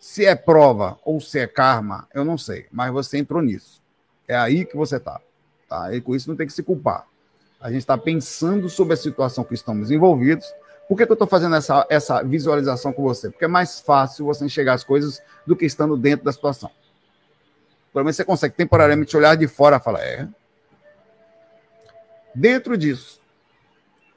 Se 0.00 0.24
é 0.24 0.34
prova 0.34 0.98
ou 1.04 1.20
se 1.20 1.38
é 1.38 1.46
karma, 1.46 2.08
eu 2.14 2.24
não 2.24 2.38
sei. 2.38 2.66
Mas 2.70 2.92
você 2.92 3.18
entrou 3.18 3.42
nisso. 3.42 3.82
É 4.26 4.36
aí 4.36 4.64
que 4.64 4.76
você 4.76 4.96
está. 4.96 5.20
Tá? 5.68 5.94
E 5.94 6.00
com 6.00 6.14
isso 6.14 6.28
não 6.28 6.36
tem 6.36 6.46
que 6.46 6.52
se 6.52 6.62
culpar. 6.62 7.06
A 7.60 7.70
gente 7.70 7.80
está 7.80 7.98
pensando 7.98 8.68
sobre 8.68 8.94
a 8.94 8.96
situação 8.96 9.44
que 9.44 9.54
estamos 9.54 9.90
envolvidos 9.90 10.46
por 10.88 10.96
que, 10.96 11.04
que 11.04 11.12
eu 11.12 11.14
estou 11.14 11.28
fazendo 11.28 11.54
essa, 11.54 11.86
essa 11.90 12.22
visualização 12.22 12.94
com 12.94 13.02
você? 13.02 13.28
Porque 13.28 13.44
é 13.44 13.48
mais 13.48 13.78
fácil 13.78 14.24
você 14.24 14.46
enxergar 14.46 14.72
as 14.72 14.82
coisas 14.82 15.22
do 15.46 15.54
que 15.54 15.66
estando 15.66 15.98
dentro 15.98 16.24
da 16.24 16.32
situação. 16.32 16.70
Pelo 17.92 18.06
menos 18.06 18.16
você 18.16 18.24
consegue 18.24 18.54
temporariamente 18.54 19.14
olhar 19.14 19.36
de 19.36 19.46
fora 19.46 19.76
e 19.76 19.80
falar, 19.80 20.00
é. 20.00 20.26
Dentro 22.34 22.76
disso, 22.78 23.20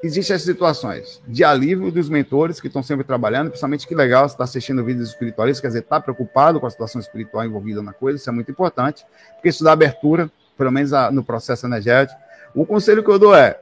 existem 0.03 0.35
as 0.35 0.41
situações 0.41 1.21
de 1.27 1.43
alívio 1.43 1.91
dos 1.91 2.09
mentores 2.09 2.59
que 2.59 2.67
estão 2.67 2.81
sempre 2.81 3.05
trabalhando, 3.05 3.49
principalmente 3.49 3.87
que 3.87 3.95
legal 3.95 4.27
você 4.27 4.33
está 4.33 4.43
assistindo 4.43 4.83
vídeos 4.83 5.09
espiritualistas, 5.09 5.61
quer 5.61 5.67
dizer, 5.67 5.79
está 5.79 5.99
preocupado 5.99 6.59
com 6.59 6.65
a 6.65 6.69
situação 6.69 6.99
espiritual 6.99 7.45
envolvida 7.45 7.81
na 7.81 7.93
coisa, 7.93 8.17
isso 8.17 8.29
é 8.29 8.33
muito 8.33 8.51
importante, 8.51 9.05
porque 9.35 9.49
isso 9.49 9.63
dá 9.63 9.71
abertura, 9.71 10.31
pelo 10.57 10.71
menos 10.71 10.91
no 11.11 11.23
processo 11.23 11.65
energético. 11.65 12.19
O 12.53 12.65
conselho 12.65 13.03
que 13.03 13.09
eu 13.09 13.19
dou 13.19 13.35
é, 13.35 13.59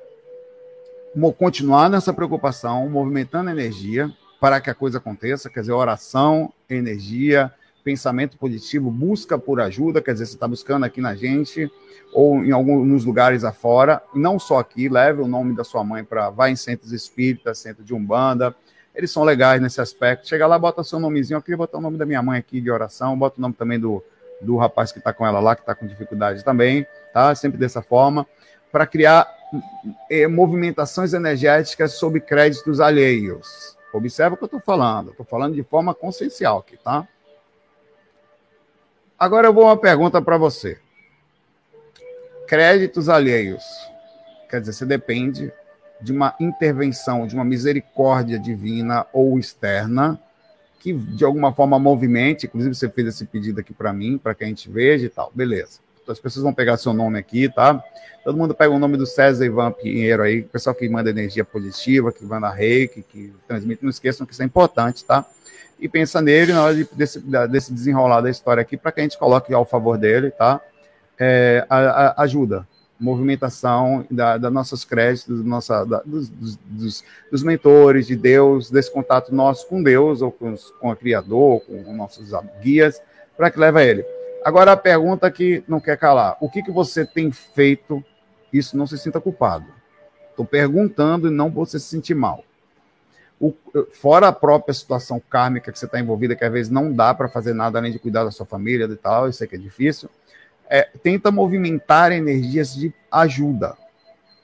continuar 1.37 1.89
nessa 1.89 2.13
preocupação, 2.13 2.89
movimentando 2.89 3.49
energia 3.49 4.09
para 4.39 4.61
que 4.61 4.69
a 4.69 4.75
coisa 4.75 4.97
aconteça, 4.97 5.49
quer 5.49 5.61
dizer, 5.61 5.73
oração, 5.73 6.53
energia, 6.69 7.51
pensamento 7.83 8.37
positivo, 8.37 8.91
busca 8.91 9.37
por 9.37 9.59
ajuda, 9.59 10.01
quer 10.01 10.13
dizer, 10.13 10.25
você 10.25 10.33
está 10.33 10.47
buscando 10.47 10.85
aqui 10.85 11.01
na 11.01 11.15
gente 11.15 11.71
ou 12.13 12.43
em 12.43 12.51
alguns 12.51 13.05
lugares 13.05 13.43
afora, 13.43 14.01
não 14.13 14.39
só 14.39 14.59
aqui, 14.59 14.89
leve 14.89 15.21
o 15.21 15.27
nome 15.27 15.55
da 15.55 15.63
sua 15.63 15.83
mãe 15.83 16.03
para, 16.03 16.29
vai 16.29 16.51
em 16.51 16.55
centros 16.55 16.91
espíritas, 16.91 17.59
centro 17.59 17.83
de 17.83 17.93
Umbanda, 17.93 18.55
eles 18.95 19.11
são 19.11 19.23
legais 19.23 19.61
nesse 19.61 19.79
aspecto, 19.79 20.27
chega 20.27 20.47
lá, 20.47 20.57
bota 20.57 20.83
seu 20.83 20.99
nomezinho, 20.99 21.37
eu 21.37 21.41
queria 21.41 21.57
botar 21.57 21.77
o 21.77 21.81
nome 21.81 21.97
da 21.97 22.05
minha 22.05 22.21
mãe 22.21 22.39
aqui 22.39 22.59
de 22.59 22.71
oração, 22.71 23.17
bota 23.17 23.37
o 23.37 23.41
nome 23.41 23.53
também 23.53 23.79
do, 23.79 24.03
do 24.41 24.57
rapaz 24.57 24.91
que 24.91 24.97
está 24.99 25.13
com 25.13 25.25
ela 25.25 25.39
lá, 25.39 25.55
que 25.55 25.61
está 25.61 25.75
com 25.75 25.85
dificuldade 25.85 26.43
também, 26.43 26.85
tá, 27.13 27.33
sempre 27.35 27.57
dessa 27.57 27.81
forma, 27.81 28.25
para 28.71 28.85
criar 28.87 29.27
é, 30.09 30.27
movimentações 30.27 31.13
energéticas 31.13 31.93
sob 31.93 32.19
créditos 32.19 32.79
alheios. 32.79 33.77
Observa 33.93 34.35
o 34.35 34.37
que 34.37 34.43
eu 34.43 34.47
estou 34.47 34.59
falando. 34.59 35.11
Estou 35.11 35.25
falando 35.25 35.55
de 35.55 35.63
forma 35.63 35.93
consciencial 35.93 36.59
aqui, 36.59 36.77
tá? 36.77 37.07
Agora 39.19 39.47
eu 39.47 39.53
vou 39.53 39.65
uma 39.65 39.77
pergunta 39.77 40.21
para 40.21 40.37
você. 40.37 40.79
Créditos 42.47 43.09
alheios. 43.09 43.63
Quer 44.49 44.61
dizer, 44.61 44.73
você 44.73 44.85
depende 44.85 45.51
de 46.01 46.11
uma 46.11 46.35
intervenção, 46.39 47.27
de 47.27 47.35
uma 47.35 47.43
misericórdia 47.43 48.39
divina 48.39 49.05
ou 49.11 49.37
externa 49.37 50.19
que 50.79 50.93
de 50.93 51.25
alguma 51.25 51.53
forma 51.53 51.77
movimente, 51.77 52.45
inclusive 52.45 52.73
você 52.73 52.87
fez 52.87 53.09
esse 53.09 53.25
pedido 53.25 53.59
aqui 53.59 53.73
para 53.73 53.91
mim, 53.91 54.17
para 54.17 54.33
que 54.33 54.45
a 54.45 54.47
gente 54.47 54.69
veja 54.69 55.05
e 55.05 55.09
tal. 55.09 55.29
Beleza 55.35 55.81
as 56.11 56.19
pessoas 56.19 56.43
vão 56.43 56.53
pegar 56.53 56.77
seu 56.77 56.93
nome 56.93 57.19
aqui, 57.19 57.49
tá? 57.49 57.83
Todo 58.23 58.37
mundo 58.37 58.53
pega 58.53 58.73
o 58.73 58.79
nome 58.79 58.97
do 58.97 59.05
César 59.05 59.45
Ivan 59.45 59.71
Pinheiro 59.71 60.23
aí, 60.23 60.41
pessoal 60.41 60.75
que 60.75 60.87
manda 60.89 61.09
energia 61.09 61.45
positiva, 61.45 62.11
que 62.11 62.23
manda 62.25 62.49
reiki, 62.49 63.01
que 63.01 63.33
transmite, 63.47 63.83
não 63.83 63.89
esqueçam 63.89 64.25
que 64.25 64.33
isso 64.33 64.41
é 64.41 64.45
importante, 64.45 65.05
tá? 65.05 65.25
E 65.79 65.87
pensa 65.87 66.21
nele 66.21 66.51
na 66.51 66.63
hora 66.63 66.75
de, 66.75 66.87
desse, 66.93 67.19
desse 67.49 67.73
desenrolar 67.73 68.21
da 68.21 68.29
história 68.29 68.61
aqui, 68.61 68.75
para 68.75 68.91
que 68.91 68.99
a 68.99 69.03
gente 69.03 69.17
coloque 69.17 69.53
ao 69.53 69.65
favor 69.65 69.97
dele, 69.97 70.31
tá? 70.31 70.59
É, 71.17 71.65
a, 71.69 71.77
a, 71.77 72.23
ajuda, 72.23 72.67
movimentação 72.99 74.05
da, 74.11 74.37
da 74.37 74.49
nossos 74.49 74.83
créditos, 74.83 75.43
nossa, 75.43 75.85
da, 75.85 76.01
dos, 76.05 76.29
dos, 76.29 77.03
dos, 77.31 77.43
mentores, 77.43 78.07
de 78.07 78.15
Deus, 78.15 78.69
desse 78.69 78.91
contato 78.91 79.33
nosso 79.33 79.67
com 79.67 79.81
Deus, 79.81 80.21
ou 80.21 80.31
com, 80.31 80.53
os, 80.53 80.69
com 80.71 80.91
o 80.91 80.95
Criador, 80.95 81.61
com 81.61 81.93
nossos 81.93 82.31
guias, 82.61 83.01
para 83.37 83.49
que 83.49 83.59
leve 83.59 83.79
a 83.79 83.83
ele. 83.83 84.05
Agora 84.43 84.73
a 84.73 84.77
pergunta 84.77 85.29
que 85.31 85.63
não 85.67 85.79
quer 85.79 85.97
calar: 85.97 86.37
o 86.39 86.49
que, 86.49 86.61
que 86.61 86.71
você 86.71 87.05
tem 87.05 87.31
feito? 87.31 88.03
Isso 88.51 88.77
não 88.77 88.87
se 88.87 88.97
sinta 88.97 89.21
culpado. 89.21 89.65
Estou 90.29 90.45
perguntando 90.45 91.27
e 91.27 91.31
não 91.31 91.49
você 91.49 91.77
se 91.79 91.85
sentir 91.85 92.15
mal. 92.15 92.43
O, 93.39 93.53
fora 93.91 94.27
a 94.27 94.33
própria 94.33 94.73
situação 94.73 95.21
kármica 95.29 95.71
que 95.71 95.79
você 95.79 95.85
está 95.85 95.99
envolvida, 95.99 96.35
que 96.35 96.43
às 96.43 96.51
vezes 96.51 96.71
não 96.71 96.91
dá 96.91 97.13
para 97.13 97.29
fazer 97.29 97.53
nada 97.53 97.79
além 97.79 97.91
de 97.91 97.99
cuidar 97.99 98.25
da 98.25 98.31
sua 98.31 98.45
família 98.45 98.85
e 98.85 98.95
tal, 98.95 99.27
eu 99.27 99.33
sei 99.33 99.47
que 99.47 99.55
é 99.55 99.59
difícil. 99.59 100.09
É, 100.69 100.89
tenta 101.01 101.31
movimentar 101.31 102.11
energias 102.11 102.75
de 102.75 102.93
ajuda, 103.11 103.77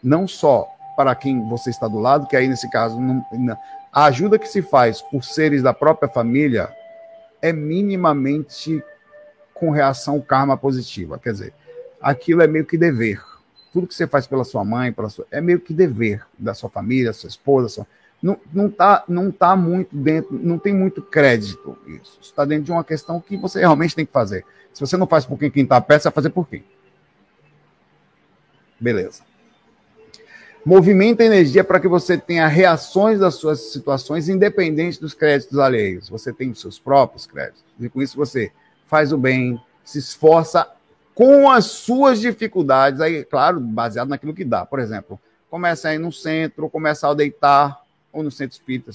não 0.02 0.28
só 0.28 0.68
para 0.96 1.14
quem 1.14 1.48
você 1.50 1.70
está 1.70 1.88
do 1.88 2.00
lado, 2.00 2.26
que 2.26 2.36
aí 2.36 2.48
nesse 2.48 2.70
caso 2.70 3.00
não, 3.00 3.26
a 3.92 4.06
ajuda 4.06 4.40
que 4.40 4.48
se 4.48 4.62
faz 4.62 5.02
por 5.02 5.24
seres 5.24 5.62
da 5.62 5.74
própria 5.74 6.10
família 6.10 6.70
é 7.42 7.54
minimamente 7.54 8.84
com 9.54 9.70
reação 9.70 10.20
karma 10.20 10.58
positiva. 10.58 11.18
Quer 11.18 11.32
dizer, 11.32 11.54
aquilo 12.02 12.42
é 12.42 12.48
meio 12.48 12.66
que 12.66 12.78
dever. 12.78 13.24
Tudo 13.72 13.88
que 13.88 13.96
você 13.96 14.08
faz 14.08 14.28
pela 14.28 14.44
sua 14.44 14.66
mãe, 14.66 14.92
pela 14.92 15.10
sua, 15.10 15.26
é 15.32 15.40
meio 15.40 15.60
que 15.60 15.74
dever 15.74 16.26
da 16.38 16.54
sua 16.54 16.70
família, 16.70 17.14
sua 17.14 17.30
esposa, 17.30 17.70
sua, 17.70 17.88
não, 18.26 18.40
não, 18.52 18.72
tá, 18.72 19.04
não 19.08 19.32
tá 19.32 19.56
muito 19.56 19.96
dentro, 19.96 20.34
não 20.34 20.58
tem 20.58 20.74
muito 20.74 21.00
crédito 21.00 21.78
isso. 21.86 22.18
Está 22.20 22.44
dentro 22.44 22.64
de 22.64 22.72
uma 22.72 22.84
questão 22.84 23.22
que 23.22 23.38
você 23.38 23.60
realmente 23.60 23.96
tem 23.96 24.04
que 24.04 24.12
fazer. 24.12 24.44
Se 24.74 24.82
você 24.82 24.98
não 24.98 25.06
faz 25.06 25.28
por 25.28 25.38
quem 25.38 25.52
está 25.54 25.80
perto, 25.80 26.02
você 26.02 26.10
vai 26.10 26.16
fazer 26.16 26.30
por 26.32 26.50
quem? 26.50 26.64
Beleza. 28.80 29.22
Movimenta 30.66 31.24
energia 31.24 31.64
para 31.64 31.80
que 31.80 31.88
você 31.88 32.18
tenha 32.18 32.48
reações 32.48 33.20
das 33.20 33.36
suas 33.36 33.72
situações 33.72 34.28
independente 34.28 35.00
dos 35.00 35.14
créditos 35.14 35.60
alheios. 35.60 36.10
Você 36.10 36.34
tem 36.34 36.50
os 36.50 36.60
seus 36.60 36.80
próprios 36.80 37.28
créditos. 37.28 37.64
E 37.80 37.88
com 37.88 38.02
isso 38.02 38.18
você 38.18 38.52
faz 38.88 39.14
o 39.14 39.20
bem, 39.20 39.62
se 39.84 40.00
esforça 40.00 40.68
com 41.14 41.48
as 41.48 41.66
suas 41.66 42.20
dificuldades, 42.20 43.00
aí, 43.02 43.24
claro, 43.24 43.60
baseado 43.60 44.10
naquilo 44.10 44.34
que 44.34 44.44
dá. 44.44 44.66
Por 44.66 44.80
exemplo, 44.80 45.20
começa 45.48 45.90
a 45.90 45.94
ir 45.94 46.00
no 46.00 46.12
centro, 46.12 46.68
começar 46.72 47.12
a 47.12 47.14
deitar, 47.14 47.85
ou 48.15 48.23
no 48.23 48.32
centro 48.32 48.54
espírita, 48.58 48.91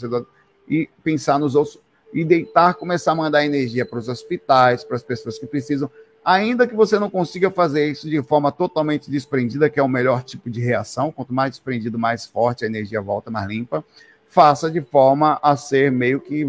e 0.69 0.89
pensar 1.05 1.39
nos 1.39 1.55
outros, 1.55 1.79
e 2.13 2.25
deitar, 2.25 2.75
começar 2.75 3.13
a 3.13 3.15
mandar 3.15 3.45
energia 3.45 3.85
para 3.85 3.99
os 3.99 4.09
hospitais, 4.09 4.83
para 4.83 4.97
as 4.97 5.03
pessoas 5.03 5.39
que 5.39 5.47
precisam, 5.47 5.91
ainda 6.25 6.67
que 6.67 6.75
você 6.75 6.99
não 6.99 7.11
consiga 7.11 7.51
fazer 7.51 7.89
isso 7.89 8.09
de 8.09 8.21
forma 8.23 8.51
totalmente 8.51 9.11
desprendida, 9.11 9.71
que 9.71 9.79
é 9.79 9.83
o 9.83 9.89
melhor 9.89 10.25
tipo 10.25 10.51
de 10.51 10.61
reação, 10.61 11.13
quanto 11.13 11.33
mais 11.33 11.53
desprendido, 11.53 11.99
mais 11.99 12.27
forte 12.27 12.65
a 12.65 12.67
energia 12.67 13.01
volta, 13.01 13.31
mais 13.31 13.47
limpa, 13.47 13.85
faça 14.29 14.71
de 14.71 14.81
forma 14.81 15.39
a 15.43 15.57
ser 15.57 15.91
meio 15.91 16.21
que 16.21 16.49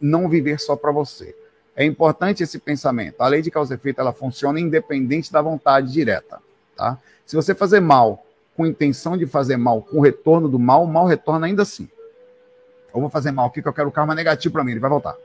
não 0.00 0.28
viver 0.28 0.58
só 0.58 0.74
para 0.74 0.90
você. 0.90 1.34
É 1.76 1.84
importante 1.84 2.42
esse 2.42 2.58
pensamento. 2.58 3.20
A 3.20 3.28
lei 3.28 3.40
de 3.40 3.50
causa 3.50 3.74
e 3.74 3.76
efeito 3.76 4.00
ela 4.00 4.12
funciona 4.12 4.60
independente 4.60 5.32
da 5.32 5.40
vontade 5.40 5.92
direta. 5.92 6.40
Tá? 6.76 6.98
Se 7.24 7.36
você 7.36 7.54
fazer 7.54 7.80
mal 7.80 8.24
com 8.56 8.66
intenção 8.66 9.16
de 9.16 9.26
fazer 9.26 9.56
mal, 9.56 9.80
com 9.80 10.00
retorno 10.00 10.48
do 10.48 10.58
mal, 10.58 10.84
o 10.84 10.88
mal 10.88 11.06
retorna 11.06 11.46
ainda 11.46 11.62
assim. 11.62 11.88
Eu 12.94 13.00
vou 13.00 13.10
fazer 13.10 13.30
mal 13.30 13.46
aqui 13.46 13.62
que 13.62 13.68
eu 13.68 13.72
quero 13.72 13.90
karma 13.90 14.14
negativo 14.14 14.52
para 14.52 14.64
mim, 14.64 14.72
ele 14.72 14.80
vai 14.80 14.90
voltar. 14.90 15.16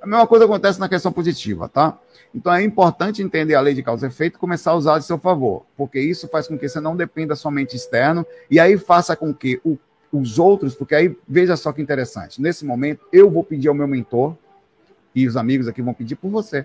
A 0.00 0.06
mesma 0.06 0.26
coisa 0.26 0.44
acontece 0.44 0.78
na 0.78 0.88
questão 0.88 1.10
positiva, 1.10 1.68
tá? 1.68 1.98
Então 2.34 2.52
é 2.52 2.62
importante 2.62 3.22
entender 3.22 3.54
a 3.54 3.60
lei 3.60 3.74
de 3.74 3.82
causa 3.82 4.06
e 4.06 4.08
efeito 4.08 4.36
e 4.36 4.38
começar 4.38 4.72
a 4.72 4.74
usar 4.74 4.98
de 4.98 5.04
seu 5.04 5.18
favor, 5.18 5.64
porque 5.76 5.98
isso 5.98 6.28
faz 6.28 6.46
com 6.46 6.58
que 6.58 6.68
você 6.68 6.80
não 6.80 6.96
dependa 6.96 7.34
somente 7.34 7.74
externo 7.74 8.26
e 8.50 8.60
aí 8.60 8.76
faça 8.76 9.16
com 9.16 9.32
que 9.32 9.60
o 9.64 9.78
os 10.14 10.38
outros, 10.38 10.74
porque 10.74 10.94
aí 10.94 11.16
veja 11.26 11.56
só 11.56 11.72
que 11.72 11.82
interessante. 11.82 12.40
Nesse 12.40 12.64
momento, 12.64 13.04
eu 13.12 13.28
vou 13.28 13.42
pedir 13.42 13.68
ao 13.68 13.74
meu 13.74 13.88
mentor, 13.88 14.36
e 15.14 15.26
os 15.26 15.36
amigos 15.36 15.68
aqui 15.68 15.82
vão 15.82 15.94
pedir 15.94 16.16
por 16.16 16.30
você. 16.30 16.64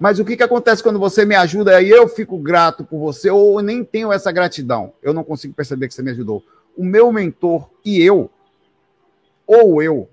Mas 0.00 0.18
o 0.18 0.24
que, 0.24 0.34
que 0.34 0.42
acontece 0.42 0.82
quando 0.82 0.98
você 0.98 1.26
me 1.26 1.34
ajuda 1.34 1.82
e 1.82 1.90
eu 1.90 2.08
fico 2.08 2.38
grato 2.38 2.82
por 2.82 2.98
você, 2.98 3.28
ou 3.28 3.60
eu 3.60 3.62
nem 3.62 3.84
tenho 3.84 4.10
essa 4.10 4.32
gratidão? 4.32 4.94
Eu 5.02 5.12
não 5.12 5.22
consigo 5.22 5.52
perceber 5.52 5.88
que 5.88 5.94
você 5.94 6.02
me 6.02 6.10
ajudou. 6.10 6.42
O 6.74 6.82
meu 6.82 7.12
mentor 7.12 7.68
e 7.84 8.00
eu, 8.00 8.30
ou 9.46 9.82
eu, 9.82 10.08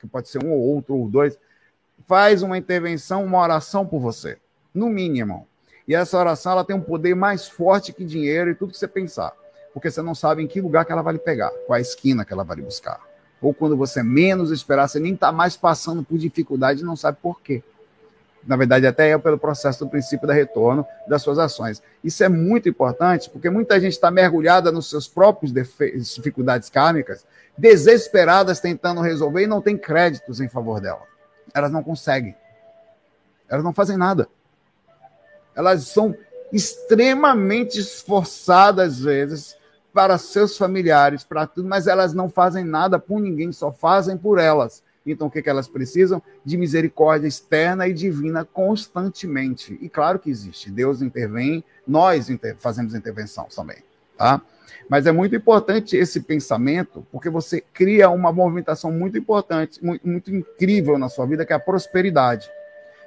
que 0.00 0.06
pode 0.08 0.28
ser 0.28 0.44
um 0.44 0.50
ou 0.50 0.58
outro 0.58 0.96
ou 0.96 1.08
dois, 1.08 1.38
faz 2.08 2.42
uma 2.42 2.58
intervenção, 2.58 3.24
uma 3.24 3.40
oração 3.40 3.86
por 3.86 4.00
você, 4.00 4.36
no 4.74 4.88
mínimo. 4.88 5.46
E 5.86 5.94
essa 5.94 6.18
oração 6.18 6.50
ela 6.50 6.64
tem 6.64 6.74
um 6.74 6.80
poder 6.80 7.14
mais 7.14 7.48
forte 7.48 7.92
que 7.92 8.04
dinheiro 8.04 8.50
e 8.50 8.54
tudo 8.56 8.72
que 8.72 8.78
você 8.78 8.88
pensar, 8.88 9.32
porque 9.72 9.92
você 9.92 10.02
não 10.02 10.16
sabe 10.16 10.42
em 10.42 10.48
que 10.48 10.60
lugar 10.60 10.84
que 10.84 10.90
ela 10.90 11.02
vai 11.02 11.12
lhe 11.12 11.20
pegar, 11.20 11.50
qual 11.68 11.76
a 11.76 11.80
esquina 11.80 12.24
que 12.24 12.32
ela 12.32 12.42
vai 12.42 12.56
lhe 12.56 12.62
buscar. 12.62 13.00
Ou 13.40 13.54
quando 13.54 13.76
você 13.76 14.02
menos 14.02 14.50
esperar, 14.50 14.88
você 14.88 14.98
nem 14.98 15.14
está 15.14 15.30
mais 15.30 15.56
passando 15.56 16.02
por 16.02 16.18
dificuldade 16.18 16.80
e 16.80 16.84
não 16.84 16.96
sabe 16.96 17.18
por 17.22 17.40
quê 17.40 17.62
na 18.46 18.56
verdade, 18.56 18.86
até 18.86 19.10
é 19.10 19.18
pelo 19.18 19.38
processo 19.38 19.84
do 19.84 19.90
princípio 19.90 20.26
da 20.26 20.34
retorno 20.34 20.86
das 21.06 21.22
suas 21.22 21.38
ações. 21.38 21.82
Isso 22.02 22.22
é 22.22 22.28
muito 22.28 22.68
importante, 22.68 23.30
porque 23.30 23.48
muita 23.48 23.80
gente 23.80 23.92
está 23.92 24.10
mergulhada 24.10 24.70
nos 24.70 24.90
seus 24.90 25.08
próprios 25.08 25.52
dificuldades 26.16 26.68
kármicas, 26.68 27.26
desesperadas 27.56 28.60
tentando 28.60 29.00
resolver 29.00 29.42
e 29.42 29.46
não 29.46 29.62
tem 29.62 29.76
créditos 29.76 30.40
em 30.40 30.48
favor 30.48 30.80
dela. 30.80 31.02
Elas 31.54 31.70
não 31.70 31.82
conseguem. 31.82 32.34
Elas 33.48 33.64
não 33.64 33.72
fazem 33.72 33.96
nada. 33.96 34.28
Elas 35.54 35.86
são 35.88 36.14
extremamente 36.52 37.78
esforçadas, 37.78 38.94
às 38.94 39.00
vezes, 39.00 39.56
para 39.92 40.18
seus 40.18 40.58
familiares, 40.58 41.24
para 41.24 41.46
tudo, 41.46 41.68
mas 41.68 41.86
elas 41.86 42.12
não 42.12 42.28
fazem 42.28 42.64
nada 42.64 42.98
por 42.98 43.20
ninguém, 43.20 43.52
só 43.52 43.72
fazem 43.72 44.16
por 44.16 44.38
elas. 44.38 44.82
Então, 45.06 45.26
o 45.26 45.30
que, 45.30 45.42
que 45.42 45.50
elas 45.50 45.68
precisam? 45.68 46.22
De 46.44 46.56
misericórdia 46.56 47.28
externa 47.28 47.86
e 47.86 47.92
divina 47.92 48.44
constantemente. 48.44 49.78
E 49.80 49.88
claro 49.88 50.18
que 50.18 50.30
existe. 50.30 50.70
Deus 50.70 51.02
intervém, 51.02 51.62
nós 51.86 52.30
inter 52.30 52.56
fazemos 52.58 52.94
intervenção 52.94 53.46
também. 53.54 53.78
Tá? 54.16 54.40
Mas 54.88 55.06
é 55.06 55.12
muito 55.12 55.34
importante 55.34 55.96
esse 55.96 56.20
pensamento, 56.20 57.06
porque 57.10 57.28
você 57.28 57.60
cria 57.60 58.10
uma 58.10 58.32
movimentação 58.32 58.92
muito 58.92 59.16
importante, 59.16 59.84
muito, 59.84 60.06
muito 60.06 60.34
incrível 60.34 60.98
na 60.98 61.08
sua 61.08 61.26
vida, 61.26 61.44
que 61.44 61.52
é 61.52 61.56
a 61.56 61.60
prosperidade. 61.60 62.50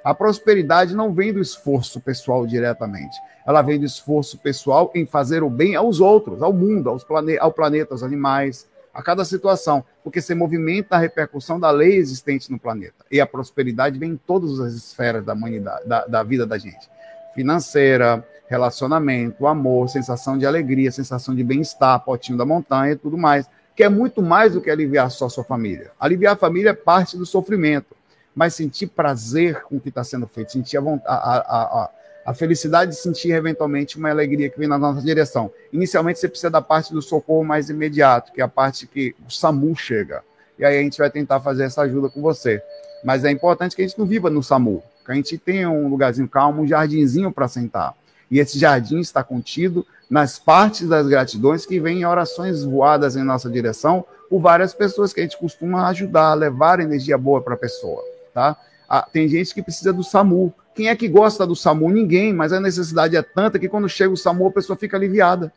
A 0.04 0.14
prosperidade 0.14 0.94
não 0.94 1.12
vem 1.12 1.32
do 1.32 1.40
esforço 1.40 2.00
pessoal 2.00 2.46
diretamente. 2.46 3.16
Ela 3.46 3.62
vem 3.62 3.78
do 3.78 3.86
esforço 3.86 4.38
pessoal 4.38 4.90
em 4.94 5.04
fazer 5.06 5.42
o 5.42 5.50
bem 5.50 5.74
aos 5.74 6.00
outros, 6.00 6.42
ao 6.42 6.52
mundo, 6.52 6.88
aos 6.88 7.04
plane 7.04 7.38
ao 7.38 7.52
planeta, 7.52 7.94
aos 7.94 8.02
animais, 8.02 8.66
a 8.98 9.02
cada 9.02 9.24
situação, 9.24 9.84
porque 10.02 10.20
você 10.20 10.34
movimenta 10.34 10.96
a 10.96 10.98
repercussão 10.98 11.60
da 11.60 11.70
lei 11.70 11.94
existente 11.94 12.50
no 12.50 12.58
planeta. 12.58 13.06
E 13.08 13.20
a 13.20 13.26
prosperidade 13.28 13.96
vem 13.96 14.10
em 14.10 14.16
todas 14.16 14.58
as 14.58 14.74
esferas 14.74 15.24
da 15.24 15.34
humanidade, 15.34 15.86
da, 15.86 16.04
da 16.04 16.22
vida 16.24 16.44
da 16.44 16.58
gente. 16.58 16.90
Financeira, 17.32 18.26
relacionamento, 18.48 19.46
amor, 19.46 19.88
sensação 19.88 20.36
de 20.36 20.44
alegria, 20.44 20.90
sensação 20.90 21.32
de 21.32 21.44
bem-estar, 21.44 22.00
potinho 22.00 22.36
da 22.36 22.44
montanha 22.44 22.94
e 22.94 22.96
tudo 22.96 23.16
mais, 23.16 23.48
que 23.76 23.84
é 23.84 23.88
muito 23.88 24.20
mais 24.20 24.54
do 24.54 24.60
que 24.60 24.68
aliviar 24.68 25.12
só 25.12 25.26
a 25.26 25.30
sua 25.30 25.44
família. 25.44 25.92
Aliviar 26.00 26.32
a 26.32 26.36
família 26.36 26.70
é 26.70 26.74
parte 26.74 27.16
do 27.16 27.24
sofrimento, 27.24 27.94
mas 28.34 28.54
sentir 28.54 28.88
prazer 28.88 29.62
com 29.62 29.76
o 29.76 29.80
que 29.80 29.90
está 29.90 30.02
sendo 30.02 30.26
feito, 30.26 30.50
sentir 30.50 30.76
a, 30.76 30.82
a, 31.06 31.82
a, 31.84 31.90
a 32.28 32.34
felicidade 32.34 32.90
de 32.90 32.98
sentir 32.98 33.30
eventualmente 33.30 33.96
uma 33.96 34.10
alegria 34.10 34.50
que 34.50 34.58
vem 34.58 34.68
na 34.68 34.76
nossa 34.76 35.00
direção. 35.00 35.50
Inicialmente 35.72 36.18
você 36.18 36.28
precisa 36.28 36.50
da 36.50 36.60
parte 36.60 36.92
do 36.92 37.00
socorro 37.00 37.42
mais 37.42 37.70
imediato, 37.70 38.32
que 38.34 38.42
é 38.42 38.44
a 38.44 38.48
parte 38.48 38.86
que 38.86 39.16
o 39.26 39.30
SAMU 39.30 39.74
chega. 39.74 40.22
E 40.58 40.62
aí 40.62 40.78
a 40.78 40.82
gente 40.82 40.98
vai 40.98 41.08
tentar 41.08 41.40
fazer 41.40 41.62
essa 41.62 41.80
ajuda 41.80 42.10
com 42.10 42.20
você. 42.20 42.62
Mas 43.02 43.24
é 43.24 43.30
importante 43.30 43.74
que 43.74 43.80
a 43.80 43.88
gente 43.88 43.98
não 43.98 44.04
viva 44.04 44.28
no 44.28 44.42
SAMU, 44.42 44.82
que 45.06 45.10
a 45.10 45.14
gente 45.14 45.38
tenha 45.38 45.70
um 45.70 45.88
lugarzinho 45.88 46.28
calmo, 46.28 46.60
um 46.60 46.66
jardinzinho 46.66 47.32
para 47.32 47.48
sentar. 47.48 47.94
E 48.30 48.38
esse 48.38 48.58
jardim 48.58 48.98
está 48.98 49.24
contido 49.24 49.86
nas 50.10 50.38
partes 50.38 50.86
das 50.86 51.06
gratidões 51.06 51.64
que 51.64 51.80
vêm 51.80 52.00
em 52.00 52.04
orações 52.04 52.62
voadas 52.62 53.16
em 53.16 53.22
nossa 53.22 53.48
direção 53.48 54.04
por 54.28 54.38
várias 54.38 54.74
pessoas 54.74 55.14
que 55.14 55.20
a 55.20 55.22
gente 55.22 55.38
costuma 55.38 55.88
ajudar, 55.88 56.34
levar 56.34 56.78
energia 56.78 57.16
boa 57.16 57.40
para 57.40 57.54
a 57.54 57.56
pessoa, 57.56 58.04
tá? 58.34 58.54
Ah, 58.86 59.06
tem 59.10 59.26
gente 59.28 59.54
que 59.54 59.62
precisa 59.62 59.94
do 59.94 60.04
SAMU, 60.04 60.52
quem 60.78 60.88
é 60.88 60.94
que 60.94 61.08
gosta 61.08 61.44
do 61.44 61.56
SAMU? 61.56 61.90
Ninguém, 61.90 62.32
mas 62.32 62.52
a 62.52 62.60
necessidade 62.60 63.16
é 63.16 63.20
tanta 63.20 63.58
que 63.58 63.68
quando 63.68 63.88
chega 63.88 64.14
o 64.14 64.16
SAMU 64.16 64.46
a 64.46 64.52
pessoa 64.52 64.76
fica 64.76 64.96
aliviada. 64.96 65.52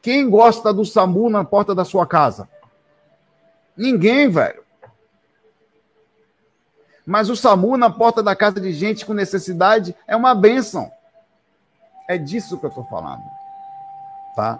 Quem 0.00 0.30
gosta 0.30 0.72
do 0.72 0.82
SAMU 0.82 1.28
na 1.28 1.44
porta 1.44 1.74
da 1.74 1.84
sua 1.84 2.06
casa? 2.06 2.48
Ninguém, 3.76 4.30
velho. 4.30 4.62
Mas 7.04 7.28
o 7.28 7.36
SAMU 7.36 7.76
na 7.76 7.90
porta 7.90 8.22
da 8.22 8.34
casa 8.34 8.58
de 8.58 8.72
gente 8.72 9.04
com 9.04 9.12
necessidade 9.12 9.94
é 10.08 10.16
uma 10.16 10.34
benção. 10.34 10.90
É 12.08 12.16
disso 12.16 12.56
que 12.56 12.64
eu 12.64 12.70
estou 12.70 12.84
falando. 12.84 13.20
Tá? 14.34 14.58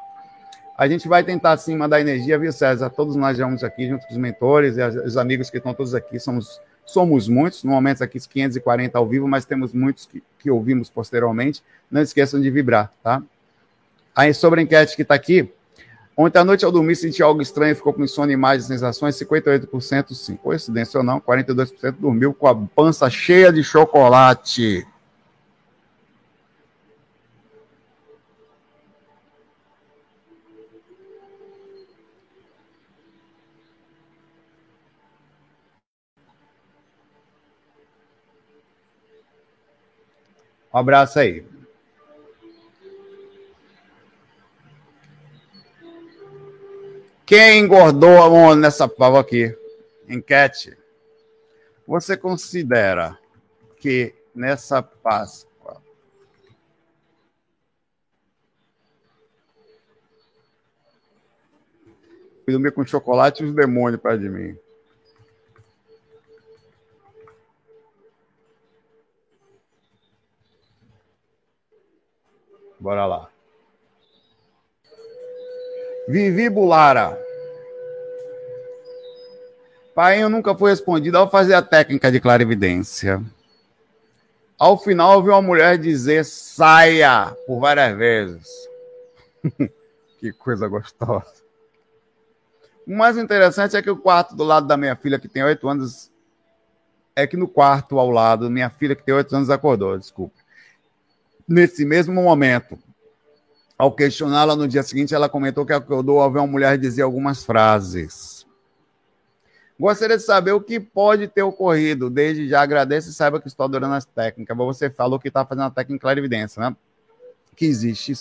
A 0.77 0.87
gente 0.89 1.09
vai 1.09 1.25
tentar, 1.25 1.57
sim, 1.57 1.75
mandar 1.75 2.03
energia, 2.03 2.39
viu, 2.39 2.53
César? 2.53 2.91
Todos 2.91 3.17
nós 3.17 3.39
vamos 3.39 3.65
aqui, 3.65 3.89
junto 3.89 4.07
com 4.07 4.13
os 4.13 4.19
mentores 4.19 4.77
e 4.77 4.83
os 4.83 5.17
amigos 5.17 5.49
que 5.49 5.57
estão 5.57 5.73
todos 5.73 5.95
aqui, 5.95 6.21
somos 6.21 6.61
Somos 6.85 7.29
muitos, 7.29 7.63
no 7.63 7.71
momento 7.71 8.03
aqui 8.03 8.19
540 8.19 8.99
ao 8.99 9.07
vivo, 9.07 9.29
mas 9.29 9.45
temos 9.45 9.73
muitos 9.73 10.07
que, 10.07 10.23
que 10.39 10.51
ouvimos 10.51 10.91
posteriormente. 10.91 11.63
Não 11.91 12.01
esqueçam 12.03 12.41
de 12.41 12.51
vibrar, 12.51 12.93
tá? 13.03 13.23
Aí 14.15 14.35
sobre 14.35 14.61
a 14.61 14.63
enquete 14.63 14.97
que 14.97 15.03
está 15.03 15.15
aqui, 15.15 15.49
Ontem 16.17 16.39
à 16.39 16.45
noite 16.45 16.67
ao 16.67 16.71
dormir 16.71 16.97
senti 16.97 17.23
algo 17.23 17.41
estranho, 17.41 17.75
ficou 17.75 17.95
com 17.95 18.07
sono, 18.07 18.31
imagens, 18.31 18.67
sensações, 18.67 19.19
58% 19.19 20.13
sim. 20.13 20.37
Coincidência 20.37 20.99
ou 20.99 21.05
não, 21.05 21.19
42% 21.19 21.93
dormiu 21.99 22.35
com 22.35 22.47
a 22.47 22.55
pança 22.55 23.09
cheia 23.09 23.51
de 23.51 23.65
chocolate. 23.65 24.87
Um 40.73 40.79
abraço 40.79 41.19
aí. 41.19 41.45
Quem 47.27 47.61
engordou 47.61 48.23
a 48.23 48.29
mão 48.29 48.55
nessa 48.55 48.89
prova 48.89 49.21
aqui? 49.21 49.57
Enquete. 50.09 50.77
Você 51.87 52.17
considera 52.17 53.19
que 53.79 54.15
nessa 54.35 54.83
Páscoa 54.83 55.51
dormir 62.51 62.73
com 62.73 62.85
chocolate 62.85 63.43
e 63.43 63.47
os 63.47 63.55
demônios 63.55 64.01
perto 64.01 64.21
de 64.21 64.29
mim. 64.29 64.59
Bora 72.81 73.05
lá. 73.05 73.29
Vivi 76.09 76.49
Bulara. 76.49 77.17
Pai, 79.95 80.23
eu 80.23 80.31
nunca 80.31 80.55
fui 80.57 80.71
respondido 80.71 81.19
ao 81.19 81.31
fazer 81.31 81.53
a 81.53 81.61
técnica 81.61 82.11
de 82.11 82.19
clarividência. 82.21 83.23
Ao 84.59 84.79
final, 84.79 85.17
ouvi 85.17 85.29
uma 85.29 85.43
mulher 85.43 85.77
dizer 85.77 86.25
saia 86.25 87.37
por 87.47 87.61
várias 87.61 87.97
vezes. 87.97 88.49
que 90.19 90.33
coisa 90.33 90.67
gostosa. 90.67 91.41
O 92.87 92.97
mais 92.97 93.19
interessante 93.19 93.77
é 93.77 93.83
que 93.83 93.91
o 93.91 93.97
quarto 93.97 94.35
do 94.35 94.43
lado 94.43 94.67
da 94.67 94.77
minha 94.77 94.97
filha, 94.97 95.19
que 95.19 95.29
tem 95.29 95.45
oito 95.45 95.69
anos, 95.69 96.11
é 97.15 97.27
que 97.27 97.37
no 97.37 97.47
quarto 97.47 97.99
ao 97.99 98.11
lado, 98.11 98.51
minha 98.51 98.71
filha, 98.71 98.97
que 98.97 99.03
tem 99.03 99.15
oito 99.15 99.37
anos, 99.37 99.51
acordou, 99.51 99.99
desculpa. 99.99 100.40
Nesse 101.51 101.85
mesmo 101.85 102.23
momento, 102.23 102.79
ao 103.77 103.91
questioná-la 103.91 104.55
no 104.55 104.69
dia 104.69 104.85
seguinte, 104.85 105.17
ela 105.17 105.29
comentou 105.29 105.67
que 105.67 105.73
acordou 105.73 106.21
ao 106.21 106.31
ver 106.31 106.39
uma 106.39 106.47
mulher 106.47 106.79
dizer 106.79 107.03
algumas 107.03 107.45
frases. 107.45 108.47
Gostaria 109.77 110.17
de 110.17 110.23
saber 110.23 110.53
o 110.53 110.61
que 110.61 110.79
pode 110.79 111.27
ter 111.27 111.43
ocorrido. 111.43 112.09
Desde 112.09 112.49
já 112.49 112.61
agradeço 112.61 113.11
e 113.11 113.13
saiba 113.13 113.41
que 113.41 113.49
estou 113.49 113.65
adorando 113.65 113.95
as 113.95 114.05
técnicas. 114.05 114.57
Você 114.57 114.91
falou 114.91 115.19
que 115.19 115.27
está 115.27 115.45
fazendo 115.45 115.65
a 115.65 115.71
técnica 115.73 116.15
de 116.15 116.21
evidência, 116.21 116.61
né? 116.61 116.77
Que 117.57 117.67
existe 117.67 118.13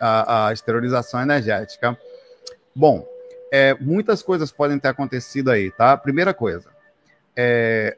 a, 0.00 0.48
a 0.48 0.52
esterilização 0.52 1.22
energética. 1.22 1.96
Bom, 2.74 3.06
é, 3.52 3.74
muitas 3.74 4.20
coisas 4.20 4.50
podem 4.50 4.80
ter 4.80 4.88
acontecido 4.88 5.52
aí, 5.52 5.70
tá? 5.70 5.96
Primeira 5.96 6.34
coisa, 6.34 6.68
é, 7.36 7.96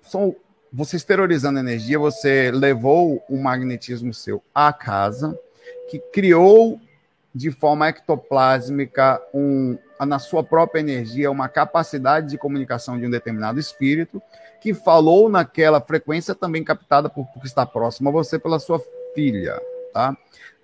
são 0.00 0.34
você 0.72 0.96
exteriorizando 0.96 1.58
energia, 1.58 1.98
você 1.98 2.50
levou 2.50 3.22
o 3.28 3.36
magnetismo 3.36 4.12
seu 4.12 4.42
à 4.54 4.72
casa, 4.72 5.38
que 5.90 5.98
criou 5.98 6.80
de 7.34 7.50
forma 7.50 7.88
ectoplásmica 7.88 9.20
um, 9.32 9.78
na 10.00 10.18
sua 10.18 10.42
própria 10.42 10.80
energia 10.80 11.30
uma 11.30 11.48
capacidade 11.48 12.30
de 12.30 12.38
comunicação 12.38 12.98
de 12.98 13.06
um 13.06 13.10
determinado 13.10 13.60
espírito 13.60 14.20
que 14.60 14.74
falou 14.74 15.28
naquela 15.28 15.80
frequência 15.80 16.34
também 16.34 16.64
captada 16.64 17.08
por, 17.08 17.26
por 17.26 17.44
estar 17.44 17.66
próximo 17.66 18.08
a 18.08 18.12
você 18.12 18.38
pela 18.38 18.58
sua 18.58 18.82
filha, 19.14 19.60
tá? 19.92 20.16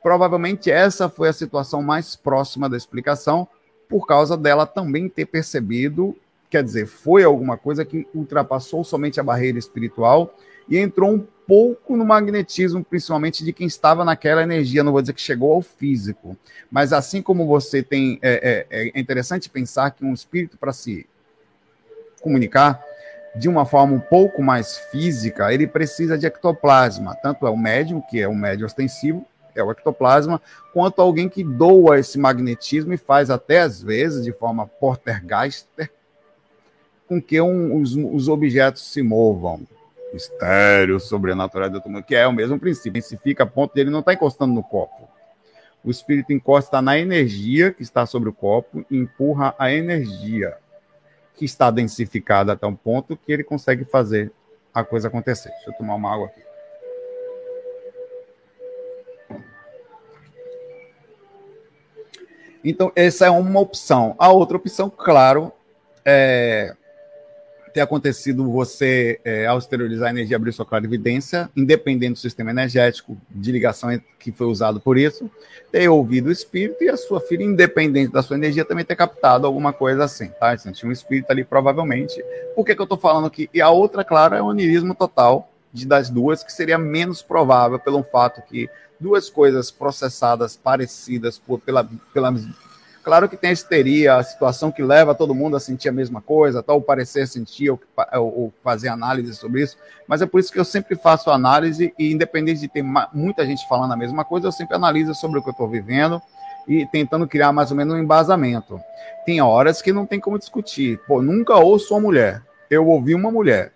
Provavelmente 0.03 0.71
essa 0.71 1.09
foi 1.09 1.29
a 1.29 1.33
situação 1.33 1.83
mais 1.83 2.17
próxima 2.17 2.69
da 2.69 2.77
explicação 2.77 3.49
por 3.89 4.07
causa 4.07 4.37
dela 4.37 4.67
também 4.67 5.09
ter 5.09 5.27
percebido 5.27 6.17
quer 6.55 6.63
dizer, 6.63 6.87
foi 6.87 7.25
alguma 7.25 7.57
coisa 7.57 7.85
que 7.85 8.07
ultrapassou 8.15 8.85
somente 8.85 9.19
a 9.19 9.25
barreira 9.25 9.59
espiritual 9.59 10.33
e 10.69 10.79
entrou 10.79 11.11
um 11.11 11.27
pouco 11.49 11.97
no 11.97 12.05
magnetismo, 12.05 12.85
principalmente 12.85 13.45
de 13.45 13.53
quem 13.53 13.67
estava 13.67 14.05
naquela 14.05 14.41
energia. 14.41 14.85
Não 14.85 14.93
vou 14.93 15.01
dizer 15.01 15.15
que 15.15 15.21
chegou 15.21 15.53
ao 15.53 15.61
físico, 15.61 16.37
mas 16.71 16.93
assim 16.93 17.21
como 17.21 17.45
você 17.45 17.83
tem. 17.83 18.21
É, 18.23 18.67
é, 18.71 18.89
é 18.93 19.01
interessante 19.01 19.51
pensar 19.51 19.91
que 19.91 20.05
um 20.05 20.15
espírito, 20.15 20.57
para 20.57 20.73
se 20.73 21.09
comunicar 22.23 22.81
de 23.35 23.49
uma 23.49 23.67
forma 23.67 23.95
um 23.95 24.01
pouco 24.01 24.41
mais 24.41 24.79
física, 24.93 25.53
ele 25.53 25.67
precisa 25.67 26.17
de 26.17 26.25
ectoplasma. 26.25 27.17
Tanto 27.17 27.49
é 27.49 27.51
o 27.51 27.57
médium, 27.57 28.01
que 28.01 28.21
é 28.21 28.29
o 28.29 28.35
médium 28.35 28.67
ostensivo, 28.67 29.27
é 29.57 29.63
o 29.65 29.73
ectoplasma, 29.73 30.41
quanto 30.73 31.03
alguém 31.03 31.29
que 31.29 31.43
doa 31.43 31.99
esse 31.99 32.17
magnetismo 32.17 32.93
e 32.93 32.97
faz 32.97 33.29
até 33.29 33.59
às 33.59 33.83
vezes 33.83 34.23
de 34.23 34.33
forma 34.33 34.69
portergeister 34.69 35.91
com 37.07 37.21
que 37.21 37.41
um, 37.41 37.81
os, 37.81 37.95
os, 37.95 38.29
objetos 38.29 38.83
se 38.83 39.03
movam. 39.03 39.61
Mistério 40.13 41.01
sobrenatural 41.01 41.73
outro 41.73 41.91
mundo, 41.91 42.05
que 42.05 42.15
é 42.15 42.27
o 42.27 42.33
mesmo 42.33 42.59
princípio. 42.59 43.03
Se 43.03 43.17
fica 43.17 43.43
a 43.43 43.47
ponto 43.47 43.75
dele 43.75 43.91
não 43.91 43.99
estar 44.01 44.13
tá 44.13 44.15
encostando 44.15 44.55
no 44.55 44.63
copo. 44.63 45.09
O 45.85 45.91
espírito 45.91 46.33
encosta 46.33 46.81
na 46.81 46.99
energia 46.99 47.73
que 47.73 47.83
está 47.83 48.07
sobre 48.07 48.29
o 48.29 48.33
copo 48.33 48.85
e 48.91 48.97
empurra 48.97 49.55
a 49.59 49.73
energia 49.73 50.57
que 51.35 51.45
está 51.45 51.71
densificada 51.71 52.53
até 52.53 52.67
um 52.67 52.77
ponto 52.77 53.17
que 53.17 53.33
ele 53.33 53.45
consegue 53.45 53.85
fazer 53.85 54.33
a 54.73 54.85
coisa 54.85 55.09
acontecer. 55.09 55.51
Deixa 55.51 55.71
eu 55.71 55.75
tomar 55.75 55.97
uma 55.97 56.15
água 56.15 56.27
aqui. 56.27 56.43
Então, 62.65 62.91
essa 62.97 63.27
é 63.27 63.31
uma 63.31 63.61
opção. 63.61 64.15
A 64.19 64.33
outra 64.33 64.57
opção, 64.57 64.89
claro, 64.89 65.53
é 66.05 66.75
ter 67.75 67.81
acontecido 67.81 68.49
você, 68.49 69.21
é, 69.25 69.47
ao 69.47 69.59
esterilizar 69.59 70.07
a 70.07 70.11
energia, 70.11 70.37
abrir 70.37 70.53
sua 70.53 70.65
clarividência, 70.65 71.51
independente 71.57 72.13
do 72.13 72.19
sistema 72.21 72.53
energético 72.53 73.17
de 73.29 73.51
ligação 73.51 73.91
que 74.21 74.31
foi 74.31 74.47
usado 74.47 74.79
por 74.81 74.97
isso, 74.97 75.29
ter 75.73 75.89
ouvido 75.89 76.29
o 76.29 76.33
espírito 76.33 76.85
e 76.85 76.89
a 76.89 76.97
sua 76.97 77.21
filha, 77.21 77.43
independente 77.43 78.13
da 78.13 78.23
sua 78.23 78.37
energia, 78.37 78.65
também 78.65 78.85
ter 78.85 78.95
captado 78.95 79.45
alguma 79.45 79.73
coisa 79.73 80.05
assim, 80.05 80.29
tá? 80.39 80.57
Sentir 80.57 80.87
um 80.87 80.93
espírito 80.93 81.33
ali, 81.33 81.43
provavelmente. 81.43 82.25
Por 82.55 82.65
que, 82.65 82.77
que 82.77 82.81
eu 82.81 82.85
estou 82.85 82.97
falando 82.97 83.27
aqui? 83.27 83.51
E 83.53 83.61
a 83.61 83.69
outra, 83.69 84.05
claro, 84.05 84.37
é 84.37 84.41
o 84.41 84.47
onirismo 84.47 84.95
total 84.95 85.51
de, 85.73 85.85
das 85.85 86.09
duas, 86.09 86.45
que 86.45 86.53
seria 86.53 86.79
menos 86.79 87.23
provável 87.23 87.81
pelo 87.81 88.05
fato 88.05 88.41
que 88.41 88.71
duas 89.01 89.29
coisas 89.29 89.73
processadas 89.73 90.57
parecidas 90.57 91.39
por, 91.41 91.59
pela, 91.59 91.89
pela 92.13 92.33
Claro 93.05 93.29
que 93.29 93.37
tem 93.37 93.51
a 93.51 93.53
histeria, 93.53 94.17
a 94.17 94.23
situação 94.23 94.73
que 94.73 94.83
leva 94.83 95.15
todo 95.15 95.35
mundo 95.35 95.57
a 95.57 95.61
sentir 95.61 95.91
a 95.91 95.93
mesma 95.93 96.23
coisa, 96.23 96.63
tal, 96.63 96.81
parecer 96.81 97.29
sentir 97.29 97.69
ou, 97.69 97.79
ou, 98.15 98.53
fazer 98.63 98.89
análise 98.89 99.35
sobre 99.35 99.63
isso, 99.63 99.77
mas 100.09 100.23
é 100.23 100.27
por 100.27 100.41
isso 100.41 100.51
que 100.51 100.59
eu 100.59 100.65
sempre 100.65 100.97
faço 100.97 101.31
análise 101.31 101.93
e, 101.99 102.11
independente 102.11 102.61
de 102.61 102.69
ter 102.69 102.83
muita 103.13 103.45
gente 103.45 103.69
falando 103.69 103.93
a 103.93 103.97
mesma 103.97 104.25
coisa, 104.25 104.47
eu 104.47 104.53
sempre 104.53 104.75
analiso 104.75 105.15
sobre 105.15 105.39
o 105.39 105.43
que 105.43 105.51
eu 105.51 105.53
estou 105.53 105.69
vivendo 105.69 106.21
e 106.67 106.87
tentando 106.87 107.29
criar 107.29 107.53
mais 107.53 107.71
ou 107.71 107.77
menos 107.77 107.93
um 107.93 107.99
embasamento. 107.99 108.81
Tem 109.27 109.39
horas 109.39 109.83
que 109.83 109.93
não 109.93 110.07
tem 110.07 110.19
como 110.19 110.39
discutir. 110.39 110.99
Pô, 111.07 111.21
nunca 111.21 111.57
ouço 111.57 111.93
uma 111.93 112.01
mulher. 112.01 112.43
Eu 112.71 112.87
ouvi 112.87 113.15
uma 113.15 113.31
mulher. 113.31 113.75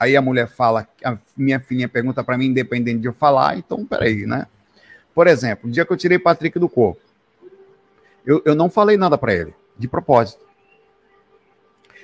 Aí 0.00 0.16
a 0.16 0.22
mulher 0.22 0.48
fala, 0.48 0.88
a 1.04 1.16
minha 1.36 1.60
filhinha 1.60 1.88
pergunta 1.88 2.24
para 2.24 2.36
mim, 2.36 2.46
independente 2.46 2.98
de 2.98 3.06
eu 3.06 3.12
falar, 3.12 3.56
então 3.56 3.86
peraí, 3.86 4.26
né? 4.26 4.48
Por 5.14 5.28
exemplo, 5.28 5.68
o 5.68 5.72
dia 5.72 5.84
que 5.84 5.92
eu 5.92 5.96
tirei 5.96 6.18
Patrick 6.18 6.58
do 6.58 6.68
corpo, 6.68 7.09
eu, 8.24 8.42
eu 8.44 8.54
não 8.54 8.68
falei 8.68 8.96
nada 8.96 9.16
para 9.16 9.34
ele, 9.34 9.54
de 9.78 9.88
propósito. 9.88 10.44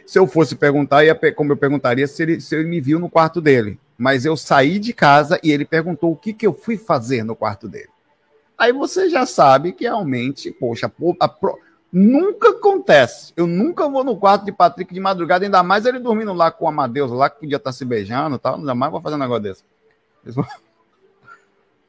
Se 0.06 0.18
eu 0.18 0.26
fosse 0.26 0.54
perguntar, 0.54 1.04
ia, 1.04 1.14
como 1.32 1.52
eu 1.52 1.56
perguntaria 1.56 2.06
se 2.06 2.22
ele, 2.22 2.40
se 2.40 2.54
ele 2.54 2.68
me 2.68 2.80
viu 2.80 2.98
no 2.98 3.10
quarto 3.10 3.40
dele. 3.40 3.78
Mas 3.98 4.24
eu 4.24 4.36
saí 4.36 4.78
de 4.78 4.92
casa 4.92 5.40
e 5.42 5.50
ele 5.50 5.64
perguntou 5.64 6.12
o 6.12 6.16
que, 6.16 6.32
que 6.32 6.46
eu 6.46 6.54
fui 6.54 6.76
fazer 6.76 7.24
no 7.24 7.34
quarto 7.34 7.68
dele. 7.68 7.88
Aí 8.56 8.72
você 8.72 9.10
já 9.10 9.26
sabe 9.26 9.72
que 9.72 9.84
realmente, 9.84 10.50
poxa, 10.50 10.86
a, 11.20 11.24
a, 11.24 11.34
nunca 11.92 12.50
acontece. 12.50 13.32
Eu 13.36 13.46
nunca 13.46 13.88
vou 13.88 14.04
no 14.04 14.16
quarto 14.16 14.44
de 14.44 14.52
Patrick 14.52 14.94
de 14.94 15.00
madrugada, 15.00 15.44
ainda 15.44 15.62
mais 15.62 15.86
ele 15.86 15.98
dormindo 15.98 16.32
lá 16.32 16.50
com 16.50 16.66
o 16.66 16.68
Amadeus, 16.68 17.10
lá 17.10 17.28
que 17.28 17.40
podia 17.40 17.56
estar 17.56 17.72
se 17.72 17.84
beijando 17.84 18.36
e 18.36 18.38
tal. 18.38 18.56
Ainda 18.56 18.74
mais 18.74 18.92
vou 18.92 19.00
fazer 19.00 19.16
um 19.16 19.18
negócio 19.18 19.42
desse. 19.42 19.64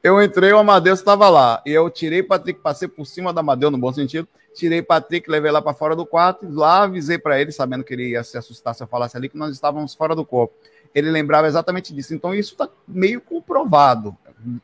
Eu 0.08 0.22
entrei, 0.22 0.50
o 0.54 0.58
Amadeus 0.58 1.00
estava 1.00 1.28
lá. 1.28 1.62
E 1.66 1.70
eu 1.70 1.90
tirei 1.90 2.22
Patrick, 2.22 2.60
passei 2.60 2.88
por 2.88 3.04
cima 3.04 3.30
do 3.30 3.40
Amadeus, 3.40 3.70
no 3.70 3.76
bom 3.76 3.92
sentido. 3.92 4.26
Tirei 4.54 4.80
Patrick, 4.80 5.30
levei 5.30 5.50
lá 5.50 5.60
para 5.60 5.74
fora 5.74 5.94
do 5.94 6.06
quarto. 6.06 6.48
Lá 6.50 6.84
avisei 6.84 7.18
para 7.18 7.38
ele, 7.38 7.52
sabendo 7.52 7.84
que 7.84 7.92
ele 7.92 8.08
ia 8.08 8.24
se 8.24 8.38
assustar 8.38 8.74
se 8.74 8.82
eu 8.82 8.86
falasse 8.86 9.18
ali, 9.18 9.28
que 9.28 9.36
nós 9.36 9.52
estávamos 9.52 9.94
fora 9.94 10.16
do 10.16 10.24
corpo. 10.24 10.54
Ele 10.94 11.10
lembrava 11.10 11.46
exatamente 11.46 11.92
disso. 11.94 12.14
Então, 12.14 12.34
isso 12.34 12.52
está 12.52 12.70
meio 12.86 13.20
comprovado. 13.20 14.16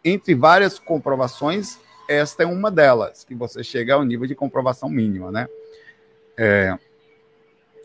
Entre 0.03 0.35
várias 0.35 0.79
comprovações, 0.79 1.79
esta 2.09 2.45
é 2.45 2.47
uma 2.47 2.71
delas, 2.71 3.23
que 3.23 3.35
você 3.35 3.63
chega 3.63 3.93
ao 3.93 4.03
nível 4.03 4.27
de 4.27 4.35
comprovação 4.35 4.89
mínima, 4.89 5.31
né? 5.31 5.47
É... 6.39 6.75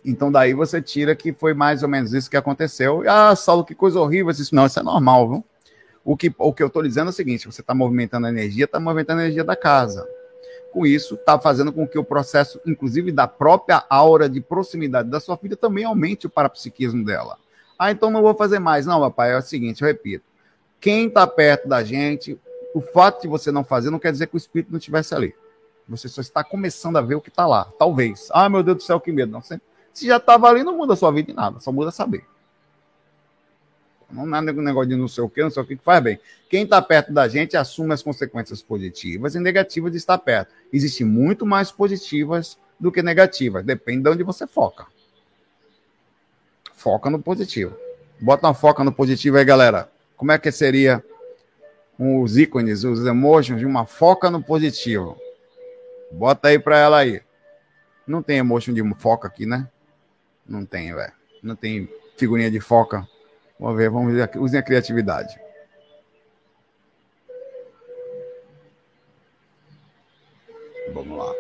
Então, 0.06 0.32
daí 0.32 0.54
você 0.54 0.82
tira 0.82 1.14
que 1.14 1.34
foi 1.34 1.54
mais 1.54 1.84
ou 1.84 1.90
menos 1.90 2.14
isso 2.14 2.30
que 2.30 2.38
aconteceu. 2.38 3.04
Ah, 3.06 3.36
Saulo, 3.36 3.66
que 3.66 3.76
coisa 3.76 4.00
horrível. 4.00 4.32
Isso, 4.32 4.56
não, 4.56 4.66
isso 4.66 4.80
é 4.80 4.84
normal, 4.84 5.28
viu? 5.28 5.46
O 6.10 6.18
que, 6.18 6.34
o 6.40 6.52
que 6.52 6.64
eu 6.64 6.68
estou 6.68 6.82
dizendo 6.82 7.06
é 7.06 7.10
o 7.12 7.14
seguinte: 7.14 7.46
você 7.46 7.62
está 7.62 7.76
movimentando 7.76 8.26
a 8.26 8.32
energia, 8.32 8.66
está 8.66 8.80
movimentando 8.80 9.20
a 9.20 9.26
energia 9.26 9.44
da 9.44 9.56
casa. 9.56 10.10
Com 10.74 10.84
isso, 10.84 11.14
está 11.14 11.40
fazendo 11.40 11.72
com 11.72 11.88
que 11.88 12.00
o 12.00 12.04
processo, 12.04 12.60
inclusive 12.66 13.12
da 13.12 13.28
própria 13.28 13.86
aura 13.88 14.28
de 14.28 14.42
proximidade 14.42 15.08
da 15.08 15.20
sua 15.20 15.38
filha, 15.38 15.56
também 15.56 15.84
aumente 15.84 16.26
o 16.26 16.30
parapsiquismo 16.30 17.06
dela. 17.06 17.38
Ah, 17.78 17.92
então 17.92 18.10
não 18.10 18.24
vou 18.24 18.34
fazer 18.34 18.58
mais. 18.58 18.88
Não, 18.88 19.00
papai, 19.00 19.34
é 19.34 19.38
o 19.38 19.42
seguinte, 19.44 19.84
eu 19.84 19.88
repito. 19.88 20.26
Quem 20.82 21.06
está 21.06 21.28
perto 21.28 21.68
da 21.68 21.84
gente, 21.84 22.40
o 22.74 22.82
fato 22.82 23.22
de 23.22 23.28
você 23.28 23.52
não 23.52 23.64
fazer 23.64 23.92
não 23.92 24.00
quer 24.00 24.12
dizer 24.12 24.26
que 24.26 24.36
o 24.36 24.38
espírito 24.38 24.72
não 24.72 24.80
estivesse 24.80 25.14
ali. 25.14 25.36
Você 25.88 26.08
só 26.08 26.22
está 26.22 26.44
começando 26.44 26.98
a 26.98 27.02
ver 27.02 27.14
o 27.14 27.22
que 27.22 27.30
está 27.30 27.46
lá. 27.46 27.72
Talvez. 27.78 28.30
Ah, 28.32 28.50
meu 28.50 28.64
Deus 28.64 28.78
do 28.78 28.84
céu, 28.84 29.00
que 29.00 29.12
medo. 29.12 29.32
Não, 29.32 29.42
se 29.44 29.60
já 30.08 30.18
estava 30.18 30.48
ali, 30.48 30.64
não 30.64 30.76
muda 30.76 30.94
a 30.94 30.98
sua 30.98 31.12
vida 31.12 31.30
em 31.30 31.36
nada, 31.36 31.60
só 31.60 31.72
muda 31.72 31.92
saber. 31.92 32.26
Não 34.12 34.24
é 34.36 34.42
um 34.42 34.62
negócio 34.62 34.90
de 34.90 34.96
não 34.96 35.08
sei 35.08 35.24
o 35.24 35.30
que, 35.30 35.42
não 35.42 35.52
sei 35.52 35.62
o 35.62 35.66
que, 35.66 35.76
que 35.76 35.84
faz 35.84 36.02
bem. 36.04 36.20
Quem 36.50 36.64
está 36.64 36.82
perto 36.82 37.14
da 37.14 37.28
gente 37.28 37.56
assume 37.56 37.94
as 37.94 38.02
consequências 38.02 38.62
positivas 38.62 39.36
e 39.36 39.40
negativas 39.40 39.92
de 39.92 39.98
estar 39.98 40.18
perto. 40.18 40.52
Existem 40.74 41.06
muito 41.06 41.46
mais 41.46 41.72
positivas 41.72 42.58
do 42.80 42.92
que 42.92 43.04
negativas. 43.04 43.64
Depende 43.64 44.04
de 44.04 44.10
onde 44.10 44.24
você 44.24 44.48
foca. 44.48 44.88
Foca 46.74 47.10
no 47.10 47.22
positivo. 47.22 47.76
Bota 48.20 48.48
uma 48.48 48.54
foca 48.54 48.84
no 48.84 48.92
positivo 48.92 49.38
aí, 49.38 49.46
galera. 49.46 49.92
Como 50.18 50.32
é 50.32 50.40
que 50.40 50.52
seria 50.52 51.04
os 51.98 52.38
ícones, 52.38 52.84
os 52.84 53.06
emojis 53.06 53.60
de 53.60 53.66
uma 53.66 53.86
foca 53.86 54.32
no 54.32 54.42
positivo? 54.42 55.18
Bota 56.12 56.48
aí 56.48 56.58
para 56.58 56.80
ela 56.80 56.98
aí. 56.98 57.22
Não 58.08 58.24
tem 58.24 58.38
emotion 58.38 58.74
de 58.74 58.84
foca 58.96 59.28
aqui, 59.28 59.46
né? 59.46 59.68
Não 60.48 60.66
tem, 60.66 60.94
velho. 60.96 61.14
Não 61.44 61.56
tem 61.56 61.88
figurinha 62.18 62.50
de 62.50 62.60
foca. 62.60 63.08
Vamos 63.60 63.78
ver, 63.78 63.90
vamos 63.90 64.14
ver. 64.14 64.30
Usem 64.38 64.60
a 64.60 64.64
criatividade. 64.64 65.38
Vamos 70.94 71.18
lá. 71.18 71.34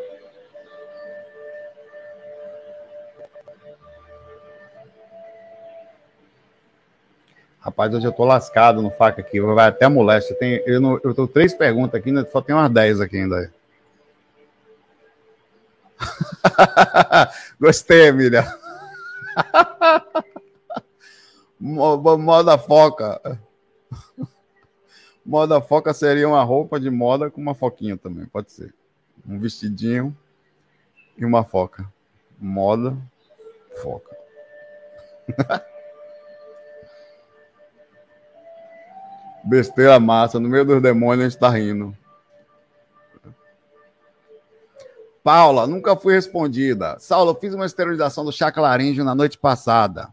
Rapaz, 7.61 7.93
hoje 7.93 8.05
eu 8.05 8.11
tô 8.11 8.25
lascado 8.25 8.81
no 8.81 8.89
faca 8.89 9.21
aqui, 9.21 9.39
vai 9.39 9.67
até 9.67 9.87
moléstia. 9.87 10.35
Tem, 10.35 10.61
eu, 10.65 10.81
não, 10.81 10.99
eu 11.03 11.13
tô 11.13 11.27
três 11.27 11.53
perguntas 11.53 11.99
aqui, 11.99 12.11
só 12.31 12.41
tem 12.41 12.55
umas 12.55 12.71
dez 12.71 12.99
aqui 12.99 13.17
ainda. 13.17 13.53
Gostei, 17.59 18.07
Emília. 18.07 18.45
Moda 21.59 22.57
foca. 22.57 23.39
Moda 25.25 25.59
foca 25.61 25.93
seria 25.93 26.27
uma 26.27 26.41
roupa 26.43 26.79
de 26.79 26.89
moda 26.89 27.29
com 27.29 27.41
uma 27.41 27.53
foquinha 27.53 27.97
também, 27.97 28.25
pode 28.25 28.51
ser. 28.51 28.73
Um 29.27 29.37
vestidinho 29.37 30.17
e 31.17 31.25
uma 31.25 31.43
foca. 31.43 31.85
Moda 32.39 32.97
foca. 33.81 34.15
Besteira 39.43 39.99
massa, 39.99 40.39
no 40.39 40.47
meio 40.49 40.63
dos 40.65 40.81
demônios 40.81 41.25
a 41.25 41.29
gente 41.29 41.39
tá 41.39 41.49
rindo. 41.49 41.95
Paula, 45.23 45.67
nunca 45.67 45.95
fui 45.95 46.13
respondida. 46.13 46.97
Saulo, 46.99 47.35
fiz 47.35 47.53
uma 47.53 47.65
esterilização 47.65 48.25
do 48.25 48.31
chakra 48.31 48.61
laríngeo 48.61 49.03
na 49.03 49.13
noite 49.13 49.37
passada. 49.37 50.09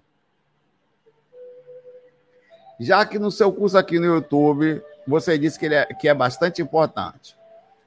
Já 2.79 3.05
que 3.07 3.19
no 3.19 3.31
seu 3.31 3.53
curso 3.53 3.77
aqui 3.79 3.99
no 3.99 4.07
YouTube, 4.07 4.83
você 5.07 5.39
disse 5.39 5.59
que, 5.59 5.67
ele 5.67 5.75
é, 5.75 5.87
que 5.87 6.09
é 6.09 6.15
bastante 6.15 6.61
importante. 6.61 7.37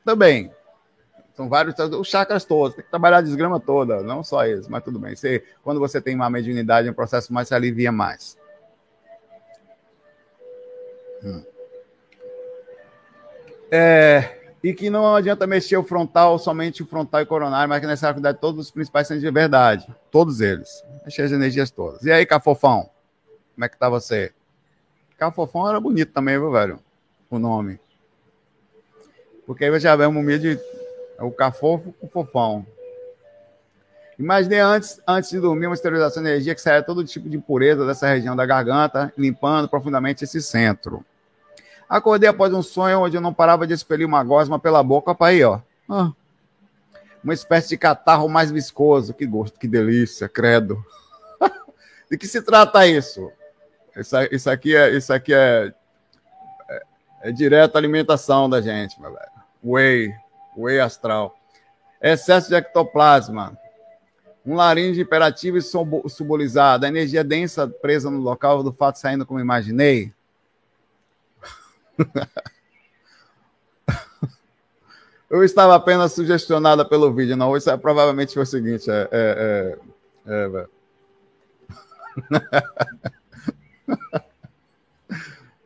Também. 0.03 0.51
São 1.35 1.47
vários, 1.47 1.75
os 1.79 2.07
chakras 2.07 2.43
todos, 2.43 2.75
tem 2.75 2.83
que 2.83 2.89
trabalhar 2.89 3.17
a 3.17 3.21
desgrama 3.21 3.59
toda, 3.61 4.03
não 4.03 4.23
só 4.23 4.45
eles, 4.45 4.67
mas 4.67 4.83
tudo 4.83 4.99
bem. 4.99 5.15
Você, 5.15 5.41
quando 5.63 5.79
você 5.79 6.01
tem 6.01 6.13
uma 6.13 6.29
mediunidade, 6.29 6.89
um 6.89 6.93
processo 6.93 7.31
mais 7.33 7.47
se 7.47 7.55
alivia 7.55 7.91
mais. 7.91 8.37
Hum. 11.23 11.43
É, 13.71 14.37
e 14.63 14.73
que 14.73 14.89
não 14.89 15.15
adianta 15.15 15.47
mexer 15.47 15.77
o 15.77 15.83
frontal, 15.83 16.37
somente 16.37 16.83
o 16.83 16.85
frontal 16.85 17.21
e 17.21 17.25
coronário, 17.25 17.69
mas 17.69 17.79
que 17.79 17.87
nessa 17.87 18.13
cuidar 18.13 18.33
todos 18.33 18.65
os 18.65 18.71
principais 18.71 19.07
centros 19.07 19.23
de 19.23 19.31
verdade. 19.31 19.87
Todos 20.11 20.41
eles. 20.41 20.83
Mexer 21.05 21.21
as 21.21 21.31
energias 21.31 21.71
todas. 21.71 22.03
E 22.03 22.11
aí, 22.11 22.25
Cafofão? 22.25 22.89
Como 23.55 23.65
é 23.65 23.69
que 23.69 23.77
tá 23.77 23.87
você? 23.89 24.33
Cafofão 25.19 25.67
era 25.67 25.79
bonito 25.79 26.13
também, 26.13 26.39
viu, 26.39 26.49
velho? 26.49 26.79
O 27.29 27.37
nome. 27.37 27.79
Porque 29.45 29.65
aí 29.65 29.79
já 29.79 29.95
vemos 29.95 30.23
um 30.23 30.39
de 30.39 30.57
o 31.19 31.29
cafofo 31.29 31.93
com 31.99 32.07
o 32.07 32.09
fofão. 32.09 32.65
Imaginei 34.17 34.59
antes, 34.59 35.01
antes 35.07 35.29
de 35.29 35.39
dormir 35.39 35.67
uma 35.67 35.75
esterilização 35.75 36.23
de 36.23 36.29
energia 36.29 36.55
que 36.55 36.61
saia 36.61 36.81
todo 36.81 37.03
tipo 37.03 37.29
de 37.29 37.37
impureza 37.37 37.85
dessa 37.85 38.07
região 38.07 38.35
da 38.35 38.45
garganta, 38.45 39.13
limpando 39.17 39.67
profundamente 39.67 40.23
esse 40.23 40.41
centro. 40.41 41.05
Acordei 41.89 42.29
após 42.29 42.53
um 42.53 42.61
sonho 42.61 42.99
onde 42.99 43.17
eu 43.17 43.21
não 43.21 43.33
parava 43.33 43.67
de 43.67 43.73
expelir 43.73 44.05
uma 44.05 44.23
gosma 44.23 44.59
pela 44.59 44.81
boca. 44.83 45.11
Opa, 45.11 45.27
aí, 45.27 45.43
ó. 45.43 45.59
Ah, 45.89 46.11
uma 47.23 47.33
espécie 47.33 47.69
de 47.69 47.77
catarro 47.77 48.29
mais 48.29 48.51
viscoso. 48.51 49.13
Que 49.13 49.25
gosto, 49.25 49.59
que 49.59 49.67
delícia, 49.67 50.29
credo. 50.29 50.83
de 52.09 52.17
que 52.17 52.27
se 52.27 52.41
trata 52.41 52.85
isso? 52.87 53.31
Isso, 53.95 54.49
aqui 54.49 54.75
é, 54.75 54.89
isso 54.95 55.11
aqui 55.11 55.33
é, 55.33 55.73
é, 56.69 56.83
é 57.23 57.31
direto 57.31 57.77
alimentação 57.77 58.49
da 58.49 58.61
gente, 58.61 58.99
meu 58.99 59.11
velho. 59.11 59.29
Whey, 59.63 60.13
whey 60.57 60.79
astral. 60.79 61.35
Excesso 62.01 62.49
de 62.49 62.55
ectoplasma. 62.55 63.57
Um 64.45 64.55
laringe 64.55 65.01
hiperativo 65.01 65.57
e 65.57 65.61
subolizado. 65.61 66.85
A 66.85 66.89
energia 66.89 67.23
densa 67.23 67.67
presa 67.67 68.09
no 68.09 68.19
local 68.19 68.63
do 68.63 68.71
fato 68.71 68.97
saindo 68.97 69.25
como 69.25 69.39
imaginei. 69.39 70.13
Eu 75.29 75.43
estava 75.43 75.75
apenas 75.75 76.13
sugestionada 76.13 76.83
pelo 76.83 77.13
vídeo, 77.13 77.37
não. 77.37 77.55
Isso 77.55 77.69
é, 77.69 77.77
provavelmente 77.77 78.33
foi 78.33 78.41
o 78.43 78.47
seguinte: 78.47 78.89
é. 78.89 79.07
é, 79.11 79.77
é, 80.25 80.65
é, 80.65 80.65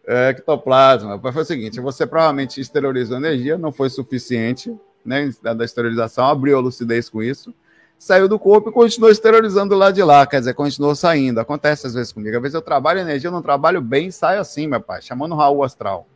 é 0.05 0.29
ectoplasma. 0.29 1.19
Foi 1.19 1.41
o 1.41 1.45
seguinte: 1.45 1.79
você 1.79 2.05
provavelmente 2.05 2.59
exteriorizou 2.59 3.17
energia, 3.17 3.57
não 3.57 3.71
foi 3.71 3.89
suficiente, 3.89 4.75
né? 5.05 5.31
Da 5.41 5.65
esterilização, 5.65 6.25
abriu 6.25 6.57
a 6.57 6.61
lucidez 6.61 7.09
com 7.09 7.21
isso, 7.21 7.53
saiu 7.97 8.27
do 8.27 8.37
corpo 8.37 8.69
e 8.69 8.73
continuou 8.73 9.11
exteriorizando 9.11 9.75
lá 9.75 9.91
de 9.91 10.03
lá, 10.03 10.27
quer 10.27 10.39
dizer, 10.39 10.53
continuou 10.53 10.95
saindo. 10.95 11.39
Acontece 11.39 11.87
às 11.87 11.93
vezes 11.93 12.11
comigo. 12.11 12.35
Às 12.35 12.41
vezes 12.41 12.55
eu 12.55 12.61
trabalho 12.61 12.99
energia, 12.99 13.29
eu 13.29 13.31
não 13.31 13.41
trabalho 13.41 13.81
bem, 13.81 14.11
saio 14.11 14.41
assim, 14.41 14.67
meu 14.67 14.81
pai, 14.81 15.01
chamando 15.01 15.33
o 15.33 15.37
Raul 15.37 15.63
Astral. 15.63 16.07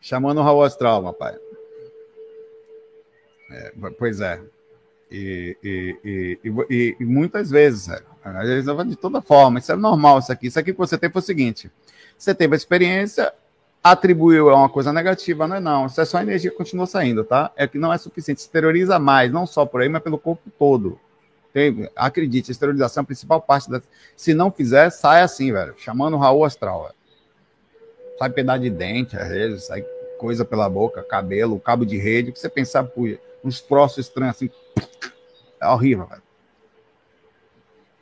Chamando 0.00 0.38
o 0.38 0.42
Raul 0.42 0.62
Astral, 0.62 1.02
meu 1.02 1.12
pai. 1.12 1.36
É, 3.50 3.72
pois 3.98 4.20
é. 4.20 4.40
E, 5.10 5.56
e, 5.62 6.38
e, 6.44 6.96
e, 7.00 7.04
muitas 7.04 7.50
vezes, 7.50 7.88
é, 7.88 8.00
às 8.24 8.88
de 8.88 8.96
toda 8.96 9.20
forma, 9.20 9.58
isso 9.58 9.72
é 9.72 9.76
normal, 9.76 10.20
isso 10.20 10.30
aqui. 10.30 10.46
Isso 10.46 10.58
aqui 10.58 10.72
que 10.72 10.78
você 10.78 10.96
tem 10.96 11.10
foi 11.10 11.20
o 11.20 11.24
seguinte: 11.24 11.70
você 12.16 12.34
teve 12.34 12.54
a 12.54 12.56
experiência, 12.56 13.32
atribuiu 13.82 14.50
a 14.50 14.56
uma 14.56 14.68
coisa 14.68 14.92
negativa, 14.92 15.48
não 15.48 15.56
é 15.56 15.60
não. 15.60 15.86
Isso 15.86 16.00
é 16.00 16.04
só 16.04 16.18
a 16.18 16.22
energia 16.22 16.50
que 16.50 16.56
continua 16.56 16.86
saindo, 16.86 17.24
tá? 17.24 17.50
É 17.56 17.66
que 17.66 17.78
não 17.78 17.92
é 17.92 17.98
suficiente, 17.98 18.38
exterioriza 18.38 18.98
mais, 18.98 19.32
não 19.32 19.46
só 19.46 19.66
por 19.66 19.80
aí, 19.80 19.88
mas 19.88 20.02
pelo 20.02 20.18
corpo 20.18 20.50
todo. 20.58 20.98
Tem, 21.52 21.90
acredite, 21.96 22.50
a 22.50 22.52
esterilização 22.52 23.00
é 23.00 23.04
a 23.04 23.06
principal 23.06 23.40
parte 23.40 23.68
da. 23.68 23.82
Se 24.16 24.32
não 24.32 24.52
fizer, 24.52 24.90
sai 24.90 25.22
assim, 25.22 25.52
velho. 25.52 25.74
Chamando 25.76 26.14
o 26.14 26.18
Raul 26.18 26.44
Astral, 26.44 26.84
velho 26.84 27.00
sai 28.20 28.28
pedaço 28.28 28.60
de 28.60 28.68
dente, 28.68 29.16
às 29.16 29.28
vezes, 29.28 29.64
sai 29.64 29.82
coisa 30.18 30.44
pela 30.44 30.68
boca, 30.68 31.02
cabelo, 31.02 31.58
cabo 31.58 31.86
de 31.86 31.96
rede, 31.96 32.30
que 32.30 32.38
você 32.38 32.50
pensar, 32.50 32.84
por 32.84 33.18
uns 33.44 33.60
próximos 33.60 34.06
estranhos 34.06 34.36
assim. 34.36 34.50
É 35.60 35.68
horrível, 35.68 36.06
velho. 36.06 36.22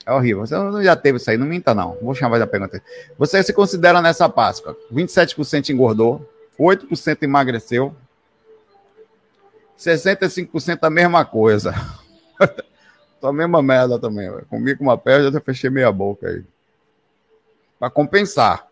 É 0.06 0.12
horrível. 0.12 0.46
Você 0.46 0.54
não 0.54 0.82
já 0.82 0.96
teve 0.96 1.18
isso 1.18 1.30
aí, 1.30 1.36
não 1.36 1.46
minta, 1.46 1.74
não. 1.74 1.98
Vou 2.00 2.14
chamar 2.14 2.38
da 2.38 2.46
pergunta. 2.46 2.82
Você 3.18 3.42
se 3.42 3.52
considera 3.52 4.00
nessa 4.00 4.28
Páscoa? 4.28 4.76
27% 4.92 5.68
engordou, 5.68 6.26
8% 6.58 7.22
emagreceu, 7.22 7.94
65% 9.78 10.78
a 10.82 10.90
mesma 10.90 11.24
coisa. 11.24 11.74
Tô 13.20 13.28
a 13.28 13.32
mesma 13.32 13.60
merda 13.62 13.98
também, 13.98 14.30
velho. 14.30 14.46
Comi 14.48 14.76
com 14.76 14.84
uma 14.84 14.96
perna, 14.96 15.30
já 15.30 15.40
fechei 15.40 15.70
meia 15.70 15.92
boca 15.92 16.28
aí. 16.28 16.44
Pra 17.78 17.90
compensar. 17.90 18.66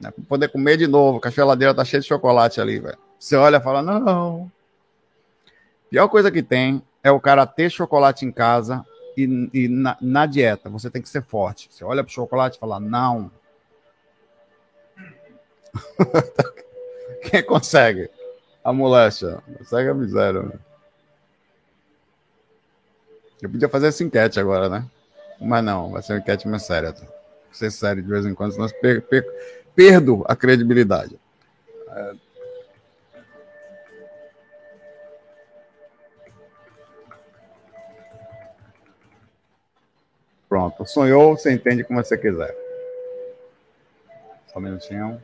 Né? 0.00 0.10
Pra 0.10 0.24
poder 0.28 0.48
comer 0.48 0.76
de 0.76 0.86
novo, 0.86 1.20
que 1.20 1.28
a 1.28 1.30
geladeira 1.30 1.74
tá 1.74 1.84
cheia 1.84 2.00
de 2.00 2.06
chocolate 2.06 2.60
ali, 2.60 2.78
velho. 2.78 2.98
Você 3.18 3.36
olha 3.36 3.56
e 3.56 3.60
fala, 3.60 3.82
não. 3.82 4.50
Pior 5.90 6.08
coisa 6.08 6.30
que 6.30 6.42
tem 6.42 6.82
é 7.02 7.10
o 7.10 7.20
cara 7.20 7.46
ter 7.46 7.70
chocolate 7.70 8.24
em 8.26 8.32
casa 8.32 8.84
e, 9.16 9.50
e 9.52 9.68
na, 9.68 9.96
na, 10.00 10.26
dieta. 10.26 10.68
Você 10.68 10.90
tem 10.90 11.02
que 11.02 11.08
ser 11.08 11.22
forte. 11.22 11.68
Você 11.70 11.84
olha 11.84 12.04
pro 12.04 12.12
chocolate 12.12 12.56
e 12.56 12.60
fala, 12.60 12.78
não. 12.78 13.30
Quem 17.30 17.42
consegue? 17.42 18.10
A 18.62 18.72
moléstia. 18.72 19.42
Consegue 19.58 19.88
a 19.88 19.94
miséria. 19.94 20.42
Né? 20.42 20.58
Eu 23.40 23.50
podia 23.50 23.68
fazer 23.68 23.88
essa 23.88 24.04
enquete 24.04 24.38
agora, 24.38 24.68
né? 24.68 24.84
Mas 25.40 25.64
não, 25.64 25.90
vai 25.90 26.02
ser 26.02 26.12
uma 26.14 26.18
enquete 26.18 26.46
mais 26.48 26.64
séria. 26.64 26.92
Tá? 26.92 27.06
Ser 27.52 27.70
sério 27.70 28.02
de 28.02 28.08
vez 28.08 28.26
em 28.26 28.34
quando, 28.34 28.52
senão 28.52 28.68
per, 28.80 29.02
per, 29.02 29.24
perdo 29.74 30.24
a 30.28 30.36
credibilidade. 30.36 31.18
É... 31.88 32.27
Pronto, 40.48 40.86
sonhou, 40.86 41.36
você 41.36 41.52
entende 41.52 41.84
como 41.84 42.02
você 42.02 42.16
quiser. 42.16 42.56
Só 44.52 44.58
um 44.58 44.62
minutinho. 44.62 45.20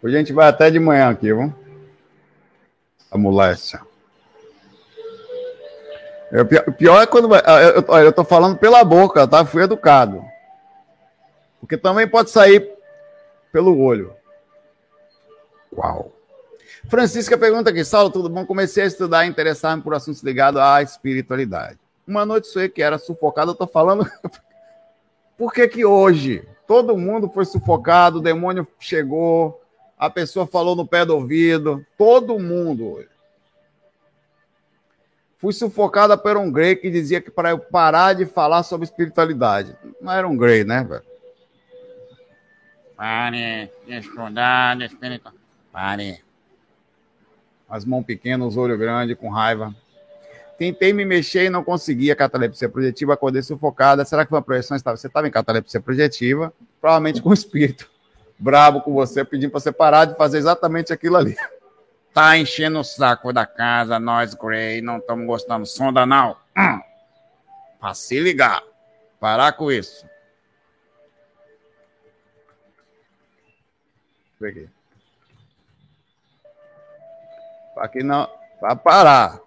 Hoje 0.00 0.14
a 0.14 0.18
gente 0.20 0.32
vai 0.32 0.48
até 0.48 0.70
de 0.70 0.78
manhã 0.78 1.10
aqui, 1.10 1.32
vamos? 1.32 1.52
A 3.10 3.18
moléstia. 3.18 3.87
O 6.66 6.72
pior 6.72 7.02
é 7.02 7.06
quando. 7.06 7.32
Ah, 7.34 7.62
eu, 7.62 8.04
eu, 8.04 8.12
tô 8.12 8.22
falando 8.24 8.58
pela 8.58 8.84
boca, 8.84 9.26
tá? 9.26 9.44
Fui 9.44 9.62
educado. 9.62 10.22
Porque 11.60 11.76
também 11.76 12.06
pode 12.06 12.30
sair 12.30 12.70
pelo 13.52 13.78
olho. 13.78 14.14
Uau. 15.74 16.12
Francisca 16.88 17.36
pergunta 17.36 17.70
aqui, 17.70 17.84
Saulo, 17.84 18.10
tudo 18.10 18.28
bom? 18.28 18.46
Comecei 18.46 18.84
a 18.84 18.86
estudar 18.86 19.26
e 19.26 19.28
interessar-me 19.28 19.82
por 19.82 19.94
assuntos 19.94 20.22
ligados 20.22 20.60
à 20.60 20.82
espiritualidade. 20.82 21.78
Uma 22.06 22.24
noite 22.24 22.48
sonhei 22.48 22.68
que 22.68 22.82
era 22.82 22.98
sufocado, 22.98 23.50
eu 23.50 23.54
tô 23.54 23.66
falando. 23.66 24.06
por 25.36 25.52
que 25.52 25.68
que 25.68 25.84
hoje 25.84 26.46
todo 26.66 26.96
mundo 26.96 27.28
foi 27.28 27.44
sufocado, 27.44 28.18
o 28.18 28.22
demônio 28.22 28.66
chegou, 28.78 29.60
a 29.98 30.08
pessoa 30.08 30.46
falou 30.46 30.76
no 30.76 30.86
pé 30.86 31.04
do 31.04 31.14
ouvido, 31.14 31.84
todo 31.96 32.38
mundo. 32.38 33.04
Fui 35.38 35.52
sufocada 35.52 36.16
por 36.18 36.36
um 36.36 36.50
grey 36.50 36.76
que 36.76 36.90
dizia 36.90 37.20
que 37.20 37.30
para 37.30 37.50
eu 37.50 37.58
parar 37.58 38.12
de 38.12 38.26
falar 38.26 38.62
sobre 38.62 38.84
espiritualidade. 38.84 39.76
Não 40.00 40.12
era 40.12 40.26
um 40.26 40.36
grey, 40.36 40.64
né, 40.64 40.84
velho? 40.84 41.02
Pare 42.96 43.70
de 43.86 43.94
estudar 43.94 44.76
de 44.76 44.84
espiritualidade. 44.86 45.36
Pare. 45.72 46.24
As 47.68 47.84
mãos 47.84 48.04
pequenas, 48.04 48.56
olho 48.56 48.76
grande, 48.76 49.14
com 49.14 49.28
raiva. 49.28 49.74
Tentei 50.58 50.92
me 50.92 51.04
mexer 51.04 51.44
e 51.44 51.50
não 51.50 51.62
conseguia. 51.62 52.16
Catalepsia 52.16 52.68
projetiva, 52.68 53.14
acordei 53.14 53.42
sufocada. 53.42 54.04
Será 54.04 54.24
que 54.24 54.30
foi 54.30 54.38
uma 54.38 54.44
projeção? 54.44 54.76
Você 54.76 55.06
estava 55.06 55.28
em 55.28 55.30
catalepsia 55.30 55.80
projetiva, 55.80 56.52
provavelmente 56.80 57.22
com 57.22 57.32
espírito 57.32 57.88
brabo 58.38 58.80
com 58.80 58.92
você, 58.92 59.24
pedindo 59.24 59.50
para 59.50 59.60
você 59.60 59.72
parar 59.72 60.04
de 60.04 60.16
fazer 60.16 60.38
exatamente 60.38 60.92
aquilo 60.92 61.16
ali. 61.16 61.36
Tá 62.18 62.36
enchendo 62.36 62.80
o 62.80 62.84
saco 62.84 63.32
da 63.32 63.46
casa, 63.46 64.00
nós, 64.00 64.34
Gray, 64.34 64.82
não 64.82 64.98
estamos 64.98 65.24
gostando. 65.24 65.64
Sonda 65.64 66.04
não. 66.04 66.36
Hum. 66.58 66.82
Para 67.78 67.94
se 67.94 68.18
ligar. 68.18 68.60
Parar 69.20 69.52
com 69.52 69.70
isso. 69.70 70.04
Aqui 77.76 78.02
não. 78.02 78.28
Vai 78.60 78.74
parar. 78.74 79.40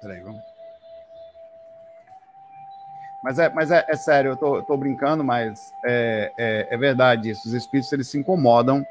Peraí, 0.00 0.20
vamos. 0.20 0.45
Mas 3.26 3.40
é, 3.40 3.48
mas 3.52 3.72
é, 3.72 3.84
é 3.88 3.96
sério, 3.96 4.30
eu 4.30 4.36
tô, 4.36 4.62
tô 4.62 4.76
brincando, 4.76 5.24
mas 5.24 5.58
é, 5.84 6.32
é, 6.38 6.68
é, 6.70 6.76
verdade 6.76 7.30
isso. 7.30 7.48
Os 7.48 7.54
espíritos 7.54 7.92
eles 7.92 8.06
se 8.06 8.16
incomodam 8.16 8.86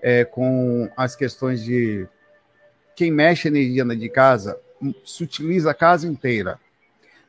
é, 0.00 0.24
com 0.24 0.88
as 0.96 1.16
questões 1.16 1.60
de 1.60 2.06
quem 2.94 3.10
mexe 3.10 3.48
energia 3.48 3.84
de 3.84 4.08
casa 4.08 4.56
se 5.04 5.24
utiliza 5.24 5.72
a 5.72 5.74
casa 5.74 6.06
inteira, 6.06 6.60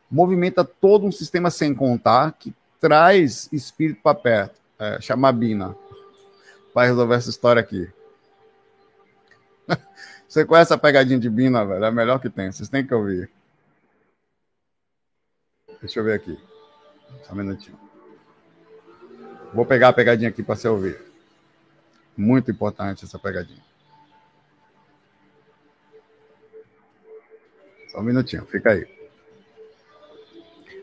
movimenta 0.10 0.64
todo 0.64 1.04
um 1.04 1.12
sistema 1.12 1.50
sem 1.50 1.74
contar 1.74 2.32
que 2.34 2.54
traz 2.80 3.50
espírito 3.52 4.00
para 4.04 4.14
perto. 4.14 4.62
É, 4.78 5.02
chama 5.02 5.30
a 5.30 5.32
Bina. 5.32 5.76
Vai 6.76 6.86
resolver 6.86 7.16
essa 7.16 7.32
história 7.32 7.60
aqui. 7.60 7.90
Você 10.30 10.46
conhece 10.46 10.72
a 10.72 10.78
pegadinha 10.78 11.20
de 11.20 11.28
Bina, 11.28 11.66
velho? 11.66 11.84
É 11.84 11.88
a 11.88 11.92
melhor 11.92 12.20
que 12.20 12.30
tem. 12.30 12.52
Vocês 12.52 12.70
têm 12.70 12.86
que 12.86 12.94
ouvir. 12.94 13.32
Deixa 15.82 16.00
eu 16.00 16.04
ver 16.04 16.14
aqui. 16.14 16.51
Só 17.24 17.34
um 17.34 17.38
minutinho. 17.38 17.80
Vou 19.54 19.66
pegar 19.66 19.90
a 19.90 19.94
pegadinha 19.94 20.30
aqui 20.30 20.42
para 20.42 20.56
você 20.56 20.68
ouvir. 20.68 21.00
Muito 22.16 22.52
importante 22.52 23.06
essa 23.06 23.20
pegadinha. 23.20 23.64
Só 27.92 28.00
um 28.00 28.04
minutinho, 28.04 28.46
fica 28.46 28.72
aí. 28.72 28.88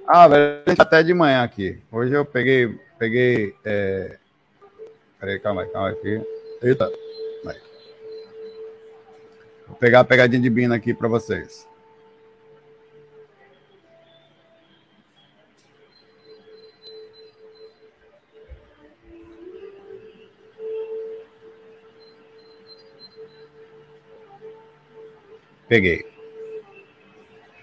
Ah, 0.07 0.27
velho, 0.27 0.63
até 0.79 1.03
de 1.03 1.13
manhã 1.13 1.43
aqui. 1.43 1.83
Hoje 1.93 2.15
eu 2.15 2.25
peguei. 2.25 2.79
Peguei. 2.99 3.55
É... 3.63 4.19
Peraí, 5.21 5.39
calma 5.39 5.63
aí, 5.63 5.69
calma 5.69 5.89
aí. 5.91 6.27
Eita. 6.63 6.91
Vai. 7.45 7.57
Vou 9.67 9.77
pegar 9.77 10.01
a 10.01 10.05
pegadinha 10.05 10.41
de 10.41 10.49
Bina 10.49 10.75
aqui 10.75 10.95
para 10.95 11.09
vocês. 11.09 11.68
Peguei. 25.69 26.05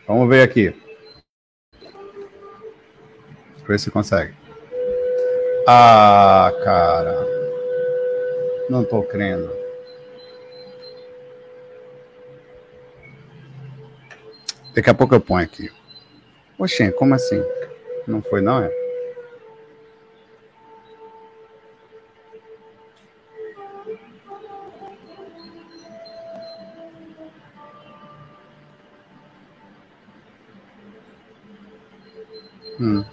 Vamos 0.08 0.30
ver 0.30 0.44
aqui. 0.44 0.76
Ver 3.68 3.80
se 3.80 3.90
consegue. 3.90 4.36
Ah, 5.68 6.52
cara. 6.64 7.26
Não 8.70 8.86
tô 8.86 9.02
crendo. 9.02 9.50
Daqui 14.76 14.90
a 14.90 14.94
pouco 14.94 15.16
eu 15.16 15.22
ponho 15.22 15.44
aqui. 15.44 15.72
Oxê, 16.60 16.92
como 16.92 17.16
assim? 17.16 17.44
Não 18.08 18.22
foi 18.22 18.42
não, 18.42 18.64
é? 18.64 18.85
Hum. 32.80 33.06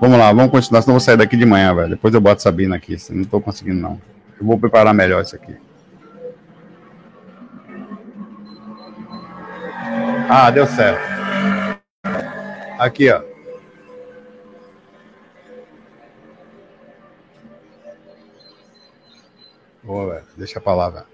Vamos 0.00 0.18
lá, 0.18 0.32
vamos 0.32 0.50
continuar, 0.50 0.80
senão 0.80 0.94
eu 0.94 0.98
vou 0.98 1.00
sair 1.00 1.16
daqui 1.16 1.36
de 1.36 1.44
manhã, 1.44 1.74
velho. 1.74 1.90
Depois 1.90 2.14
eu 2.14 2.20
boto 2.20 2.42
Sabina 2.42 2.76
aqui, 2.76 2.96
não 3.10 3.24
tô 3.24 3.40
conseguindo 3.40 3.80
não. 3.80 4.00
Eu 4.40 4.46
vou 4.46 4.58
preparar 4.58 4.94
melhor 4.94 5.22
isso 5.22 5.36
aqui. 5.36 5.54
Ah, 10.28 10.50
deu 10.50 10.66
certo. 10.66 11.00
Aqui, 12.78 13.10
ó. 13.10 13.22
Boa, 19.82 20.14
velho. 20.14 20.26
Deixa 20.36 20.60
pra 20.60 20.74
lá, 20.74 20.88
velho. 20.88 21.06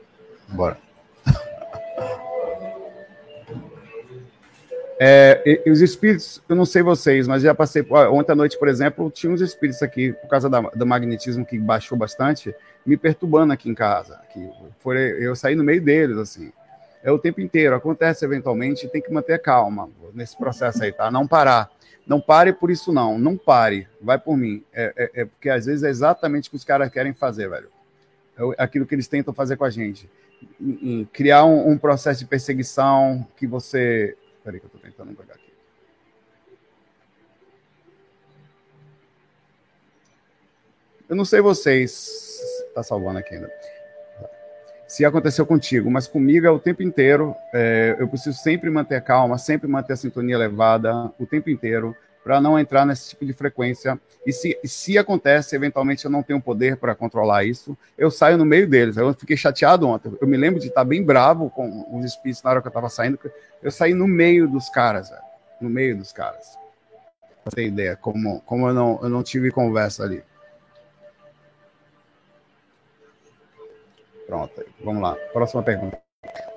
Bora. 0.49 0.86
É, 4.99 5.63
os 5.67 5.83
espíritos, 5.83 6.43
eu 6.49 6.57
não 6.57 6.65
sei 6.65 6.83
vocês, 6.83 7.29
mas 7.29 7.43
já 7.43 7.55
passei. 7.55 7.85
Ontem 8.11 8.33
à 8.33 8.35
noite, 8.35 8.59
por 8.59 8.67
exemplo, 8.67 9.11
tinha 9.11 9.31
uns 9.31 9.41
espíritos 9.41 9.83
aqui, 9.83 10.13
por 10.13 10.29
causa 10.29 10.49
da, 10.49 10.61
do 10.61 10.87
magnetismo 10.87 11.45
que 11.45 11.59
baixou 11.59 11.99
bastante, 11.99 12.55
me 12.85 12.97
perturbando 12.97 13.53
aqui 13.53 13.69
em 13.69 13.75
casa. 13.75 14.15
Aqui, 14.15 14.49
foi, 14.79 14.97
eu 15.23 15.37
saí 15.37 15.55
no 15.55 15.63
meio 15.63 15.83
deles, 15.83 16.17
assim. 16.17 16.51
É 17.03 17.11
o 17.13 17.19
tempo 17.19 17.41
inteiro. 17.41 17.75
Acontece 17.75 18.25
eventualmente, 18.25 18.89
tem 18.89 19.03
que 19.03 19.13
manter 19.13 19.41
calma 19.41 19.91
nesse 20.15 20.37
processo 20.37 20.83
aí, 20.83 20.93
tá? 20.93 21.11
Não 21.11 21.27
parar. 21.27 21.71
Não 22.07 22.21
pare 22.21 22.53
por 22.53 22.71
isso, 22.71 22.93
não. 22.93 23.19
Não 23.19 23.37
pare. 23.37 23.87
Vai 24.01 24.19
por 24.19 24.37
mim. 24.37 24.65
É, 24.73 24.93
é, 24.97 25.23
é 25.23 25.25
porque 25.25 25.51
às 25.51 25.67
vezes 25.67 25.83
é 25.83 25.91
exatamente 25.91 26.49
o 26.49 26.51
que 26.51 26.57
os 26.57 26.65
caras 26.65 26.91
querem 26.91 27.13
fazer, 27.13 27.51
velho. 27.51 27.69
É 28.59 28.63
aquilo 28.63 28.87
que 28.87 28.95
eles 28.95 29.09
tentam 29.09 29.35
fazer 29.35 29.57
com 29.57 29.65
a 29.65 29.71
gente. 29.71 30.09
Em, 30.61 31.01
em 31.01 31.05
criar 31.05 31.45
um, 31.45 31.71
um 31.71 31.79
processo 31.79 32.21
de 32.21 32.27
perseguição 32.27 33.27
que 33.37 33.47
você 33.47 34.17
Espera 34.47 34.59
aí 34.59 34.61
que 34.61 34.67
eu 34.67 34.69
estou 34.69 34.81
tentando 34.81 35.17
pegar 35.17 35.35
aqui. 35.35 35.53
Eu 41.09 41.17
não 41.17 41.25
sei 41.25 41.41
vocês. 41.41 42.41
Está 42.69 42.81
salvando 42.81 43.19
aqui 43.19 43.35
ainda. 43.35 43.51
Se 44.87 45.05
aconteceu 45.05 45.45
contigo, 45.45 45.91
mas 45.91 46.07
comigo 46.07 46.47
é 46.47 46.51
o 46.51 46.61
tempo 46.61 46.81
inteiro. 46.85 47.35
É, 47.53 47.97
eu 47.99 48.07
preciso 48.07 48.39
sempre 48.39 48.71
manter 48.71 49.03
calma, 49.03 49.37
sempre 49.37 49.67
manter 49.67 49.95
a 49.95 49.97
sintonia 49.97 50.37
elevada 50.37 51.13
o 51.19 51.27
tempo 51.27 51.51
inteiro 51.51 51.97
para 52.27 52.41
não 52.41 52.59
entrar 52.59 52.85
nesse 52.85 53.11
tipo 53.11 53.25
de 53.25 53.33
frequência. 53.33 54.01
E 54.27 54.33
se, 54.33 54.59
se 54.65 54.99
acontece, 54.99 55.55
eventualmente 55.55 56.05
eu 56.05 56.11
não 56.11 56.25
tenho 56.25 56.41
poder 56.41 56.77
para 56.77 56.93
controlar 56.93 57.45
isso, 57.45 57.79
eu 57.97 58.11
saio 58.11 58.37
no 58.37 58.45
meio 58.45 58.69
deles. 58.69 58.97
Eu 58.97 59.15
fiquei 59.15 59.37
chateado 59.37 59.87
ontem. 59.87 60.13
Eu 60.21 60.27
me 60.27 60.37
lembro 60.37 60.59
de 60.59 60.67
estar 60.67 60.83
bem 60.83 61.05
bravo 61.05 61.49
com 61.51 61.87
os 61.97 62.05
espíritos 62.05 62.43
na 62.43 62.51
hora 62.51 62.61
que 62.61 62.67
eu 62.67 62.71
estava 62.71 62.89
saindo. 62.89 63.17
Eu 63.63 63.71
saí 63.71 63.95
no 63.95 64.09
meio 64.09 64.49
dos 64.49 64.69
caras, 64.69 65.09
velho. 65.09 65.23
no 65.61 65.71
meio 65.71 65.97
dos 65.97 66.11
caras. 66.13 66.59
Pra 67.45 67.53
ter 67.55 67.69
ideia, 67.69 67.95
como, 67.95 68.41
como 68.41 68.67
eu, 68.69 68.75
não, 68.75 68.99
eu 69.05 69.09
não 69.09 69.23
tive 69.23 69.53
conversa 69.53 70.03
ali. 70.03 70.25
Pronto, 74.27 74.65
vamos 74.83 75.01
lá. 75.01 75.15
Próxima 75.33 75.63
pergunta. 75.63 75.97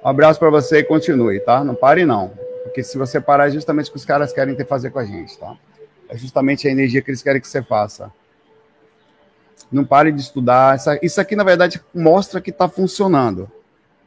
Um 0.04 0.08
abraço 0.10 0.40
para 0.40 0.50
você 0.50 0.80
e 0.80 0.84
continue, 0.84 1.40
tá? 1.42 1.64
Não 1.64 1.76
pare, 1.76 2.08
não. 2.08 2.49
Porque 2.64 2.84
se 2.84 2.98
você 2.98 3.20
parar, 3.20 3.48
é 3.48 3.52
justamente 3.52 3.90
o 3.90 3.92
que 3.92 3.98
os 3.98 4.06
caras 4.06 4.34
querem 4.34 4.56
ter 4.56 4.66
fazer 4.66 4.92
com 4.92 5.00
a 5.00 5.06
gente, 5.06 5.38
tá? 5.38 5.58
É 6.08 6.18
justamente 6.18 6.68
a 6.68 6.72
energia 6.72 7.02
que 7.02 7.10
eles 7.10 7.22
querem 7.22 7.40
que 7.40 7.48
você 7.48 7.62
faça. 7.62 8.12
Não 9.72 9.86
pare 9.86 10.12
de 10.12 10.22
estudar. 10.22 10.78
Isso 11.02 11.22
aqui, 11.22 11.36
na 11.36 11.44
verdade, 11.44 11.82
mostra 11.94 12.42
que 12.42 12.50
está 12.50 12.68
funcionando. 12.68 13.50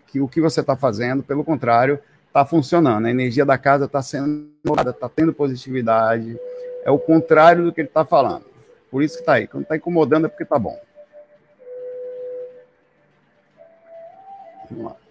Que 0.08 0.20
o 0.20 0.28
que 0.28 0.40
você 0.40 0.60
está 0.60 0.76
fazendo, 0.76 1.22
pelo 1.22 1.44
contrário, 1.44 1.98
está 2.26 2.44
funcionando. 2.44 3.06
A 3.06 3.10
energia 3.10 3.44
da 3.44 3.56
casa 3.56 3.84
está 3.84 4.02
sendo 4.02 4.50
está 4.64 5.08
tendo 5.08 5.32
positividade. 5.32 6.38
É 6.84 6.90
o 6.90 6.98
contrário 6.98 7.64
do 7.64 7.72
que 7.72 7.80
ele 7.80 7.88
está 7.88 8.04
falando. 8.04 8.44
Por 8.90 9.02
isso 9.02 9.14
que 9.14 9.22
está 9.22 9.34
aí. 9.34 9.46
Quando 9.46 9.62
está 9.62 9.76
incomodando 9.76 10.26
é 10.26 10.28
porque 10.28 10.42
está 10.42 10.58
bom. 10.58 10.78
Vamos 14.70 14.84
lá. 14.84 15.01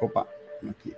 Opa, 0.00 0.26
aqui. 0.68 0.94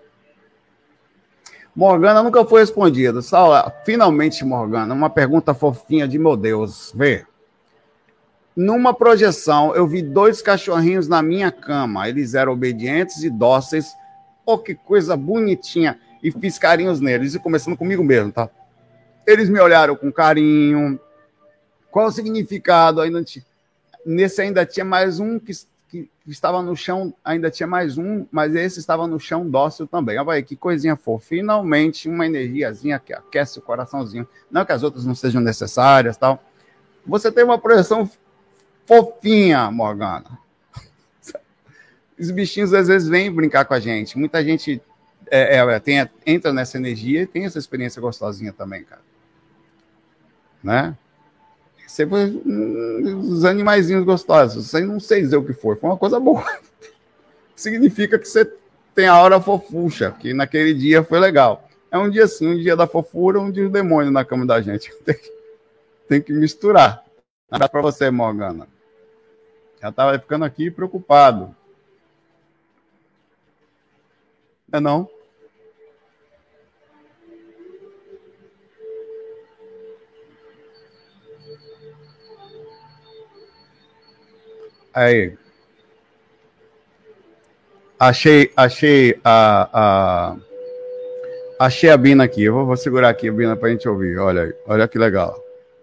Morgana 1.74 2.22
nunca 2.22 2.44
foi 2.44 2.60
respondida. 2.62 3.20
Saula, 3.20 3.70
finalmente, 3.84 4.44
Morgana, 4.44 4.94
uma 4.94 5.10
pergunta 5.10 5.52
fofinha 5.52 6.08
de 6.08 6.18
meu 6.18 6.34
Deus. 6.34 6.90
Vê. 6.94 7.26
Numa 8.56 8.94
projeção, 8.94 9.76
eu 9.76 9.86
vi 9.86 10.00
dois 10.00 10.40
cachorrinhos 10.40 11.06
na 11.06 11.20
minha 11.20 11.52
cama. 11.52 12.08
Eles 12.08 12.32
eram 12.32 12.52
obedientes 12.52 13.22
e 13.22 13.28
dóceis. 13.28 13.92
Oh, 14.46 14.56
que 14.56 14.74
coisa 14.74 15.14
bonitinha. 15.14 16.00
E 16.22 16.30
fiz 16.30 16.58
carinhos 16.58 16.98
neles. 16.98 17.34
E 17.34 17.38
começando 17.38 17.76
comigo 17.76 18.02
mesmo, 18.02 18.32
tá? 18.32 18.48
Eles 19.26 19.50
me 19.50 19.60
olharam 19.60 19.94
com 19.94 20.10
carinho. 20.10 20.98
Qual 21.90 22.06
o 22.06 22.12
significado? 22.12 23.02
Ainda 23.02 23.22
Nesse 24.06 24.40
ainda 24.40 24.64
tinha 24.64 24.84
mais 24.84 25.20
um 25.20 25.38
que 25.38 25.52
que 26.02 26.10
estava 26.30 26.62
no 26.62 26.76
chão, 26.76 27.14
ainda 27.24 27.50
tinha 27.50 27.66
mais 27.66 27.96
um, 27.98 28.26
mas 28.30 28.54
esse 28.54 28.78
estava 28.78 29.06
no 29.06 29.18
chão 29.18 29.48
dócil 29.48 29.86
também. 29.86 30.18
Olha 30.18 30.32
aí, 30.32 30.42
que 30.42 30.56
coisinha 30.56 30.96
fofa. 30.96 31.26
Finalmente, 31.26 32.08
uma 32.08 32.26
energiazinha 32.26 32.98
que 32.98 33.12
aquece 33.12 33.58
o 33.58 33.62
coraçãozinho. 33.62 34.26
Não 34.50 34.64
que 34.64 34.72
as 34.72 34.82
outras 34.82 35.04
não 35.06 35.14
sejam 35.14 35.40
necessárias, 35.40 36.16
tal. 36.16 36.42
Você 37.06 37.30
tem 37.30 37.44
uma 37.44 37.58
projeção 37.58 38.10
fofinha, 38.86 39.70
Morgana. 39.70 40.38
Os 42.18 42.30
bichinhos 42.30 42.74
às 42.74 42.88
vezes 42.88 43.08
vêm 43.08 43.30
brincar 43.30 43.64
com 43.64 43.74
a 43.74 43.80
gente. 43.80 44.18
Muita 44.18 44.44
gente 44.44 44.82
é, 45.30 45.56
é, 45.56 45.80
tem, 45.80 46.08
entra 46.24 46.52
nessa 46.52 46.76
energia 46.76 47.22
e 47.22 47.26
tem 47.26 47.44
essa 47.44 47.58
experiência 47.58 48.00
gostosinha 48.00 48.52
também, 48.52 48.84
cara. 48.84 49.02
né? 50.62 50.96
Sempre 51.86 52.42
uns 52.44 53.44
animaizinhos 53.44 54.04
gostosos. 54.04 54.68
Sem 54.68 54.84
não 54.84 54.98
sei 54.98 55.20
dizer 55.20 55.36
o 55.36 55.44
que 55.44 55.52
foi. 55.52 55.76
Foi 55.76 55.90
uma 55.90 55.96
coisa 55.96 56.18
boa. 56.18 56.44
Significa 57.54 58.18
que 58.18 58.26
você 58.26 58.44
tem 58.94 59.06
a 59.06 59.20
hora 59.20 59.40
fofucha, 59.40 60.10
que 60.10 60.34
naquele 60.34 60.74
dia 60.74 61.04
foi 61.04 61.20
legal. 61.20 61.68
É 61.90 61.98
um 61.98 62.10
dia 62.10 62.24
assim, 62.24 62.46
um 62.46 62.56
dia 62.56 62.76
da 62.76 62.86
fofura, 62.86 63.40
um 63.40 63.50
dia 63.50 63.64
do 63.64 63.70
demônio 63.70 64.10
na 64.10 64.24
cama 64.24 64.44
da 64.44 64.60
gente. 64.60 64.92
Tem 65.04 65.14
que, 65.14 65.32
tem 66.08 66.22
que 66.22 66.32
misturar. 66.32 67.04
Nada 67.50 67.68
para 67.68 67.82
você, 67.82 68.10
Morgana. 68.10 68.68
Já 69.80 69.88
estava 69.88 70.18
ficando 70.18 70.44
aqui 70.44 70.70
preocupado. 70.70 71.54
É 74.72 74.80
não? 74.80 75.08
Aí. 84.96 85.36
Achei, 88.00 88.50
achei 88.56 89.20
a, 89.22 89.68
a, 89.70 90.36
achei 91.66 91.90
a 91.90 91.96
Bina 91.98 92.24
aqui. 92.24 92.44
Eu 92.44 92.54
vou, 92.54 92.64
vou 92.66 92.76
segurar 92.78 93.10
aqui 93.10 93.28
a 93.28 93.32
Bina 93.32 93.54
para 93.54 93.68
a 93.68 93.72
gente 93.72 93.86
ouvir. 93.86 94.16
Olha 94.16 94.44
aí, 94.44 94.54
olha 94.66 94.88
que 94.88 94.98
legal. 94.98 95.38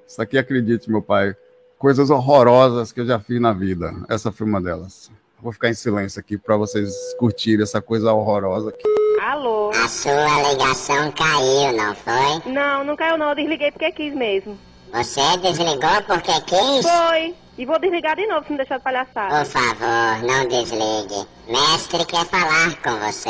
Isso 0.07 0.19
aqui, 0.19 0.35
acredite, 0.35 0.89
meu 0.89 1.01
pai, 1.01 1.35
coisas 1.77 2.09
horrorosas 2.09 2.91
que 2.91 3.01
eu 3.01 3.05
já 3.05 3.19
fiz 3.19 3.39
na 3.39 3.53
vida. 3.53 3.93
Essa 4.09 4.31
foi 4.31 4.47
uma 4.47 4.59
delas. 4.59 5.11
Vou 5.39 5.51
ficar 5.53 5.69
em 5.69 5.75
silêncio 5.75 6.19
aqui 6.19 6.35
para 6.35 6.57
vocês 6.57 6.91
curtirem 7.19 7.61
essa 7.61 7.79
coisa 7.79 8.11
horrorosa 8.11 8.69
aqui. 8.69 8.83
Alô? 9.21 9.69
A 9.69 9.87
sua 9.87 10.51
ligação 10.51 11.11
caiu, 11.11 11.71
não 11.77 11.93
foi? 11.93 12.51
Não, 12.51 12.83
não 12.83 12.95
caiu 12.95 13.17
não. 13.19 13.29
Eu 13.29 13.35
desliguei 13.35 13.71
porque 13.71 13.91
quis 13.91 14.15
mesmo. 14.15 14.57
Você 14.91 15.37
desligou 15.37 16.01
porque 16.07 16.41
quis? 16.41 16.81
Foi. 16.81 17.42
E 17.55 17.67
vou 17.67 17.79
desligar 17.79 18.15
de 18.15 18.25
novo 18.25 18.43
se 18.43 18.49
não 18.49 18.57
deixar 18.57 18.79
de 18.79 18.83
palhaçada. 18.83 19.45
Por 19.45 19.45
favor, 19.45 20.23
não 20.23 20.47
desligue. 20.47 21.27
Mestre 21.47 22.03
quer 22.05 22.25
falar 22.25 22.75
com 22.81 22.99
você. 22.99 23.29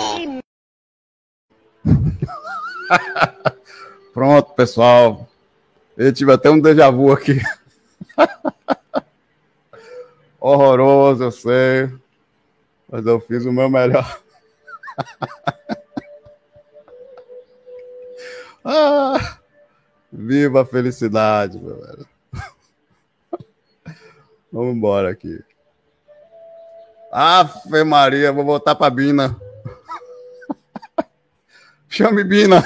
Pronto, 4.14 4.54
pessoal. 4.54 5.28
Eu 5.98 6.14
tive 6.14 6.32
até 6.32 6.50
um 6.50 6.62
déjà 6.62 6.90
vu 6.90 7.12
aqui. 7.12 7.42
Horroroso, 10.40 11.26
eu 11.26 11.32
sei. 11.32 11.92
Mas 12.90 13.06
eu 13.06 13.20
fiz 13.20 13.44
o 13.46 13.52
meu 13.52 13.70
melhor. 13.70 14.22
ah, 18.64 19.38
viva 20.12 20.62
a 20.62 20.66
felicidade, 20.66 21.60
meu 21.60 21.76
velho. 21.82 22.13
Vamos 24.54 24.76
embora 24.76 25.10
aqui. 25.10 25.44
Ave 27.12 27.84
Maria, 27.84 28.32
vou 28.32 28.46
voltar 28.46 28.76
para 28.76 28.94
Bina. 28.94 29.36
Chame 31.90 32.24
Bina, 32.24 32.62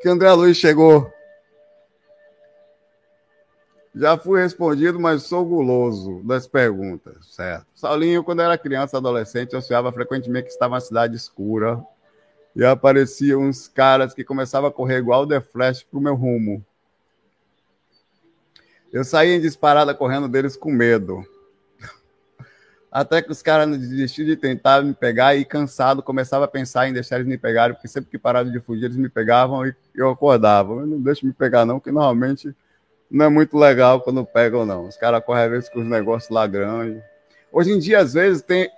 que 0.00 0.08
André 0.08 0.32
Luiz 0.32 0.56
chegou. 0.56 1.12
Já 3.92 4.16
fui 4.16 4.40
respondido, 4.40 5.00
mas 5.00 5.24
sou 5.24 5.44
guloso 5.44 6.22
das 6.22 6.46
perguntas, 6.46 7.34
certo? 7.34 7.66
Saulinho, 7.74 8.22
quando 8.22 8.42
era 8.42 8.56
criança, 8.56 8.96
adolescente, 8.96 9.54
eu 9.54 9.60
sonhava 9.60 9.90
frequentemente 9.90 10.46
que 10.46 10.52
estava 10.52 10.76
na 10.76 10.80
cidade 10.80 11.16
escura 11.16 11.84
e 12.54 12.64
apareciam 12.64 13.40
uns 13.40 13.66
caras 13.66 14.14
que 14.14 14.22
começavam 14.22 14.70
a 14.70 14.72
correr 14.72 14.98
igual 14.98 15.26
The 15.26 15.40
Flash 15.40 15.82
pro 15.82 16.00
meu 16.00 16.14
rumo. 16.14 16.64
Eu 18.90 19.04
saí 19.04 19.32
em 19.32 19.40
disparada 19.40 19.94
correndo 19.94 20.28
deles 20.28 20.56
com 20.56 20.70
medo. 20.70 21.22
Até 22.90 23.20
que 23.20 23.30
os 23.30 23.42
caras 23.42 23.68
desistiram 23.76 24.30
de 24.30 24.36
tentar 24.36 24.82
me 24.82 24.94
pegar 24.94 25.36
e, 25.36 25.44
cansado, 25.44 26.02
começava 26.02 26.46
a 26.46 26.48
pensar 26.48 26.88
em 26.88 26.92
deixar 26.92 27.16
eles 27.16 27.28
me 27.28 27.36
pegarem, 27.36 27.74
porque 27.74 27.86
sempre 27.86 28.10
que 28.10 28.18
pararam 28.18 28.50
de 28.50 28.58
fugir, 28.60 28.86
eles 28.86 28.96
me 28.96 29.10
pegavam 29.10 29.66
e 29.66 29.74
eu 29.94 30.08
acordava. 30.08 30.72
Eu 30.72 30.86
não 30.86 30.98
deixo 30.98 31.26
me 31.26 31.32
pegar, 31.34 31.66
não, 31.66 31.78
que 31.78 31.92
normalmente 31.92 32.54
não 33.10 33.26
é 33.26 33.28
muito 33.28 33.58
legal 33.58 34.00
quando 34.00 34.24
pegam, 34.24 34.64
não. 34.64 34.88
Os 34.88 34.96
caras 34.96 35.22
correm 35.22 35.44
às 35.44 35.50
vezes 35.50 35.68
com 35.68 35.80
os 35.80 35.86
negócios 35.86 36.30
lá 36.30 36.46
grandes. 36.46 37.02
Hoje 37.52 37.72
em 37.72 37.78
dia, 37.78 37.98
às 37.98 38.14
vezes, 38.14 38.40
tem, 38.40 38.70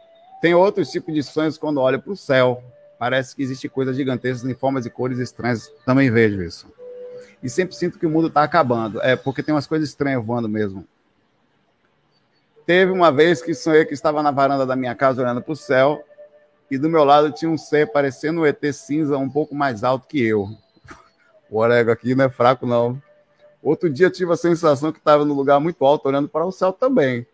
tem 0.42 0.54
outros 0.54 0.90
tipos 0.90 1.14
de 1.14 1.22
sonhos 1.22 1.56
quando 1.56 1.80
olha 1.80 1.98
para 2.00 2.12
o 2.12 2.16
céu. 2.16 2.64
Parece 2.98 3.34
que 3.36 3.42
existe 3.42 3.68
coisas 3.68 3.96
gigantescas 3.96 4.50
em 4.50 4.54
formas 4.54 4.84
e 4.86 4.90
cores 4.90 5.18
estranhas. 5.20 5.72
Também 5.86 6.10
vejo 6.10 6.42
isso 6.42 6.79
e 7.42 7.48
sempre 7.48 7.74
sinto 7.74 7.98
que 7.98 8.06
o 8.06 8.10
mundo 8.10 8.28
está 8.28 8.42
acabando. 8.42 9.00
É 9.02 9.16
porque 9.16 9.42
tem 9.42 9.54
umas 9.54 9.66
coisas 9.66 9.88
estranhas 9.88 10.24
voando 10.24 10.48
mesmo. 10.48 10.86
Teve 12.66 12.92
uma 12.92 13.10
vez 13.10 13.42
que 13.42 13.54
sonhei 13.54 13.84
que 13.84 13.94
estava 13.94 14.22
na 14.22 14.30
varanda 14.30 14.64
da 14.64 14.76
minha 14.76 14.94
casa 14.94 15.20
olhando 15.20 15.42
para 15.42 15.52
o 15.52 15.56
céu 15.56 16.04
e 16.70 16.78
do 16.78 16.88
meu 16.88 17.02
lado 17.02 17.32
tinha 17.32 17.50
um 17.50 17.58
ser 17.58 17.90
parecendo 17.90 18.42
um 18.42 18.46
ET 18.46 18.62
cinza 18.72 19.18
um 19.18 19.28
pouco 19.28 19.54
mais 19.54 19.82
alto 19.82 20.06
que 20.06 20.22
eu. 20.22 20.48
O 21.50 21.58
orego 21.58 21.90
aqui 21.90 22.14
não 22.14 22.26
é 22.26 22.28
fraco, 22.28 22.64
não. 22.64 23.02
Outro 23.60 23.90
dia 23.90 24.08
tive 24.08 24.32
a 24.32 24.36
sensação 24.36 24.92
que 24.92 24.98
estava 24.98 25.24
no 25.24 25.34
lugar 25.34 25.58
muito 25.58 25.84
alto, 25.84 26.06
olhando 26.06 26.28
para 26.28 26.46
o 26.46 26.52
céu 26.52 26.72
também. 26.72 27.26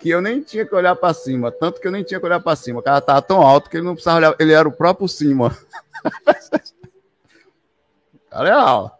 Que 0.00 0.10
eu 0.10 0.20
nem 0.20 0.42
tinha 0.42 0.66
que 0.66 0.74
olhar 0.74 0.96
para 0.96 1.14
cima, 1.14 1.52
tanto 1.52 1.80
que 1.80 1.86
eu 1.86 1.92
nem 1.92 2.02
tinha 2.02 2.18
que 2.18 2.26
olhar 2.26 2.40
para 2.40 2.56
cima. 2.56 2.80
O 2.80 2.82
cara 2.82 2.98
estava 2.98 3.22
tão 3.22 3.40
alto 3.40 3.70
que 3.70 3.76
ele 3.76 3.86
não 3.86 3.94
precisava 3.94 4.18
olhar, 4.18 4.36
ele 4.40 4.52
era 4.52 4.68
o 4.68 4.72
próprio 4.72 5.06
cima. 5.06 5.56
Cara, 8.38 8.92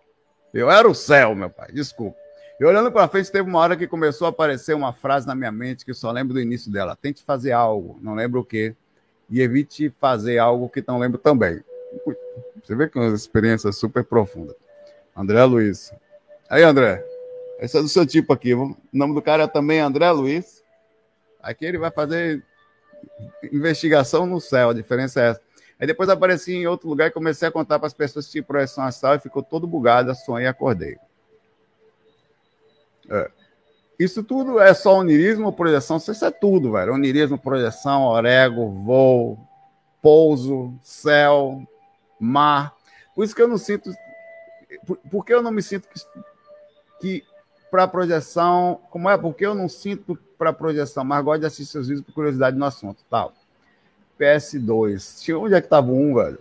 eu 0.53 0.68
era 0.68 0.89
o 0.89 0.95
céu, 0.95 1.32
meu 1.32 1.49
pai, 1.49 1.70
desculpa. 1.70 2.18
E 2.59 2.64
olhando 2.64 2.91
para 2.91 3.07
frente, 3.07 3.30
teve 3.30 3.49
uma 3.49 3.61
hora 3.61 3.76
que 3.76 3.86
começou 3.86 4.26
a 4.26 4.30
aparecer 4.30 4.74
uma 4.74 4.93
frase 4.93 5.28
na 5.28 5.34
minha 5.34 5.53
mente 5.53 5.84
que 5.84 5.93
eu 5.93 5.95
só 5.95 6.11
lembro 6.11 6.34
do 6.34 6.41
início 6.41 6.72
dela. 6.72 6.99
Tente 7.01 7.22
fazer 7.22 7.53
algo, 7.53 8.01
não 8.03 8.16
lembro 8.16 8.41
o 8.41 8.45
quê, 8.45 8.74
e 9.30 9.41
evite 9.41 9.95
fazer 10.01 10.39
algo 10.39 10.68
que 10.68 10.82
não 10.84 10.99
lembro 10.99 11.18
também. 11.18 11.62
Você 12.64 12.74
vê 12.74 12.89
que 12.89 12.99
é 12.99 13.01
uma 13.01 13.14
experiência 13.14 13.70
super 13.70 14.03
profunda. 14.03 14.57
André 15.16 15.45
Luiz. 15.45 15.95
Aí, 16.51 16.64
André, 16.64 17.07
esse 17.61 17.78
é 17.78 17.80
do 17.80 17.89
seu 17.89 18.05
tipo 18.05 18.32
aqui. 18.32 18.55
O 18.55 18.76
nome 18.93 19.14
do 19.14 19.22
cara 19.22 19.45
é 19.45 19.47
também 19.47 19.78
André 19.78 20.11
Luiz. 20.11 20.64
Aqui 21.41 21.64
ele 21.64 21.78
vai 21.78 21.93
fazer 21.93 22.43
investigação 23.53 24.26
no 24.26 24.41
céu, 24.41 24.70
a 24.70 24.74
diferença 24.74 25.20
é 25.20 25.28
essa. 25.28 25.47
Aí 25.81 25.87
depois 25.87 26.09
apareci 26.09 26.55
em 26.55 26.66
outro 26.66 26.89
lugar 26.89 27.09
e 27.09 27.12
comecei 27.12 27.47
a 27.47 27.53
contar 27.53 27.79
para 27.79 27.87
as 27.87 27.95
pessoas 27.95 28.26
que 28.26 28.33
tinha 28.33 28.43
projeção 28.43 28.85
astral 28.85 29.14
e 29.14 29.20
ficou 29.20 29.43
todo 29.43 29.66
bugado, 29.66 30.14
sonhei 30.14 30.47
e 30.47 30.49
acordei. 30.49 30.99
É. 33.09 33.31
Isso 33.99 34.22
tudo 34.22 34.61
é 34.61 34.72
só 34.74 34.99
onirismo 34.99 35.47
ou 35.47 35.53
projeção? 35.53 35.97
Isso 35.97 36.24
é 36.24 36.31
tudo, 36.31 36.72
velho. 36.72 36.95
Onirismo, 36.95 37.39
projeção, 37.39 38.05
orego, 38.05 38.70
voo, 38.85 39.39
pouso, 40.01 40.72
céu, 40.83 41.62
mar. 42.20 42.74
Por 43.14 43.24
isso 43.24 43.35
que 43.35 43.43
eu 43.43 43.49
não 43.49 43.59
sinto. 43.59 43.91
Por, 45.11 45.24
que 45.24 45.35
eu 45.35 45.43
não 45.43 45.51
me 45.51 45.62
sinto 45.62 45.89
que, 45.89 46.01
que 47.01 47.24
para 47.70 47.89
projeção. 47.89 48.81
Como 48.91 49.11
é? 49.11 49.18
Porque 49.18 49.45
eu 49.45 49.55
não 49.55 49.68
sinto 49.68 50.16
para 50.39 50.53
projeção, 50.53 51.05
mas 51.05 51.24
gosto 51.24 51.41
de 51.41 51.47
assistir 51.47 51.72
seus 51.72 51.89
vídeos 51.89 52.07
por 52.07 52.12
curiosidade 52.12 52.57
no 52.57 52.64
assunto. 52.64 53.05
Tal. 53.11 53.33
PS2. 54.19 55.35
Onde 55.39 55.55
é 55.55 55.61
que 55.61 55.69
tava 55.69 55.91
um, 55.91 56.14
velho? 56.14 56.39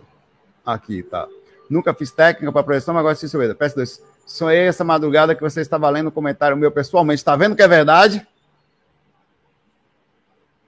Aqui, 0.64 1.02
tá. 1.02 1.28
Nunca 1.68 1.94
fiz 1.94 2.10
técnica 2.10 2.52
para 2.52 2.62
projeção, 2.62 2.94
mas 2.94 3.00
agora 3.00 3.12
assisti 3.12 3.36
o 3.36 3.40
PS2. 3.40 4.00
Sonhei 4.26 4.66
essa 4.66 4.84
madrugada 4.84 5.34
que 5.34 5.40
você 5.40 5.60
estava 5.60 5.88
lendo 5.88 6.08
o 6.08 6.12
comentário 6.12 6.56
meu 6.56 6.70
pessoalmente. 6.70 7.24
Tá 7.24 7.36
vendo 7.36 7.56
que 7.56 7.62
é 7.62 7.68
verdade? 7.68 8.26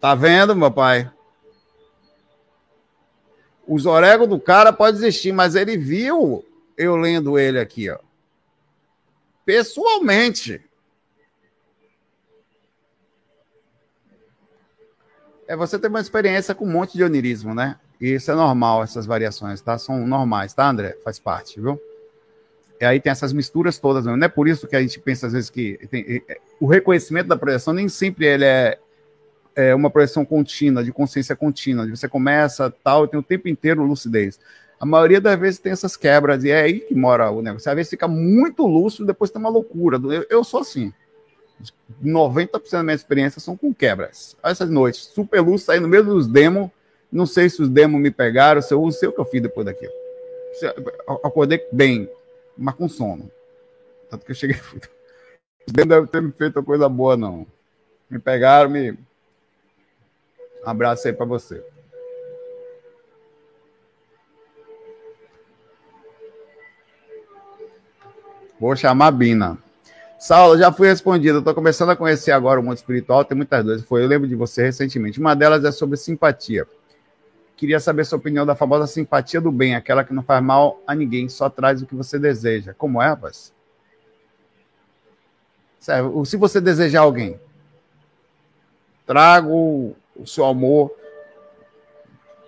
Tá 0.01 0.15
vendo, 0.15 0.57
meu 0.57 0.71
pai? 0.71 1.11
Os 3.67 3.87
orégãos 3.87 4.29
do 4.29 4.41
cara 4.41 4.73
pode 4.73 4.97
existir, 4.97 5.33
mas 5.33 5.55
ele 5.55 5.77
viu 5.77 6.45
eu 6.77 6.97
lendo 6.97 7.39
ele 7.39 7.59
aqui, 7.59 7.91
ó. 7.91 7.99
Pessoalmente. 9.45 10.63
É 15.51 15.57
você 15.57 15.77
ter 15.81 15.89
uma 15.89 16.01
experiência 16.01 16.55
com 16.55 16.65
um 16.65 16.71
monte 16.71 16.97
de 16.97 17.03
onirismo, 17.03 17.53
né? 17.53 17.75
E 18.01 18.15
isso 18.15 18.31
é 18.31 18.35
normal, 18.37 18.85
essas 18.85 19.05
variações, 19.05 19.61
tá? 19.61 19.77
São 19.77 20.07
normais, 20.07 20.55
tá, 20.55 20.71
André? 20.71 20.97
Faz 21.03 21.19
parte, 21.19 21.61
viu? 21.61 21.77
E 22.81 22.85
aí 22.85 23.01
tem 23.01 23.11
essas 23.11 23.33
misturas 23.33 23.77
todas, 23.77 24.05
não 24.05 24.15
é 24.15 24.29
por 24.29 24.47
isso 24.47 24.69
que 24.69 24.77
a 24.77 24.81
gente 24.81 25.01
pensa 25.01 25.27
às 25.27 25.33
vezes 25.33 25.51
que 25.51 25.77
tem, 25.91 26.23
o 26.61 26.67
reconhecimento 26.67 27.27
da 27.27 27.37
projeção 27.37 27.75
nem 27.75 27.89
sempre 27.89 28.27
ele 28.27 28.45
é, 28.45 28.79
é, 29.57 29.75
uma 29.75 29.91
projeção 29.91 30.25
contínua, 30.25 30.85
de 30.85 30.93
consciência 30.93 31.35
contínua, 31.35 31.85
de 31.85 31.91
você 31.91 32.09
começa 32.09 32.73
tal 32.85 33.05
e 33.05 33.09
tem 33.09 33.19
o 33.19 33.23
tempo 33.23 33.49
inteiro 33.49 33.85
lucidez. 33.85 34.39
A 34.79 34.87
maioria 34.87 35.21
das 35.21 35.39
vezes 35.39 35.59
tem 35.59 35.73
essas 35.73 35.97
quebras 35.97 36.45
e 36.45 36.51
é 36.51 36.61
aí 36.61 36.79
que 36.79 36.95
mora 36.95 37.29
o 37.29 37.43
negócio. 37.43 37.69
Às 37.69 37.75
vezes 37.75 37.91
fica 37.91 38.07
muito 38.07 38.65
lúcido, 38.65 39.05
depois 39.05 39.33
tem 39.33 39.41
uma 39.41 39.51
loucura. 39.51 39.99
Eu, 39.99 40.25
eu 40.31 40.45
sou 40.45 40.61
assim. 40.61 40.93
90% 42.03 42.71
da 42.71 42.83
minha 42.83 42.95
experiência 42.95 43.41
são 43.41 43.57
com 43.57 43.75
quebras. 43.75 44.37
Essas 44.43 44.71
noites, 44.71 45.01
super 45.03 45.41
luz, 45.41 45.63
saí 45.63 45.81
no 45.81 45.89
meio 45.89 46.05
dos 46.05 46.27
demos. 46.27 46.71
Não 47.11 47.27
sei 47.27 47.49
se 47.51 47.61
os 47.61 47.69
demos 47.69 48.01
me 48.01 48.11
pegaram, 48.11 48.63
se 48.63 48.73
eu 48.73 48.81
não 48.81 48.91
sei 48.91 49.09
o 49.09 49.13
que 49.13 49.21
eu 49.21 49.25
fiz 49.25 49.43
depois 49.43 49.67
daquilo. 49.67 49.93
Acordei 51.25 51.67
bem, 51.73 52.09
mas 52.57 52.75
com 52.75 52.89
sono. 52.89 53.31
Tanto 54.09 54.25
que 54.25 54.33
eu 54.33 54.37
cheguei. 54.37 54.57
Não 55.77 55.87
deve 55.87 56.07
ter 56.09 56.21
me 56.21 56.33
feito 56.33 56.61
coisa 56.65 56.89
boa, 56.89 57.17
não. 57.17 57.47
Me 58.09 58.19
pegaram, 58.19 58.69
me. 58.69 58.91
Um 58.91 58.97
abraço 60.65 61.07
aí 61.07 61.13
para 61.13 61.27
você. 61.27 61.65
Vou 68.59 68.75
chamar 68.75 69.07
a 69.09 69.11
Bina. 69.13 69.59
Saulo, 70.21 70.59
já 70.59 70.71
fui 70.71 70.87
respondido. 70.87 71.39
Estou 71.39 71.55
começando 71.55 71.89
a 71.89 71.97
conhecer 71.97 72.31
agora 72.31 72.61
o 72.61 72.63
mundo 72.63 72.77
espiritual. 72.77 73.25
Tem 73.25 73.35
muitas 73.35 73.65
dúvidas. 73.65 73.87
Foi, 73.87 74.03
eu 74.03 74.07
lembro 74.07 74.29
de 74.29 74.35
você 74.35 74.63
recentemente. 74.63 75.19
Uma 75.19 75.35
delas 75.35 75.65
é 75.65 75.73
sobre 75.73 75.97
simpatia. 75.97 76.69
Queria 77.57 77.81
saber 77.81 78.05
sua 78.05 78.19
opinião 78.19 78.45
da 78.45 78.55
famosa 78.55 78.87
simpatia 78.87 79.41
do 79.41 79.51
bem, 79.51 79.75
aquela 79.75 80.05
que 80.05 80.13
não 80.13 80.23
faz 80.23 80.45
mal 80.45 80.79
a 80.87 80.95
ninguém, 80.95 81.27
só 81.31 81.49
traz 81.49 81.81
o 81.81 81.87
que 81.87 81.95
você 81.95 82.19
deseja. 82.19 82.75
Como 82.75 83.01
é, 83.01 83.07
rapaz? 83.09 83.51
Se 85.79 86.37
você 86.37 86.61
desejar 86.61 87.01
alguém, 87.01 87.41
trago 89.07 89.97
o 90.15 90.27
seu 90.27 90.45
amor. 90.45 90.95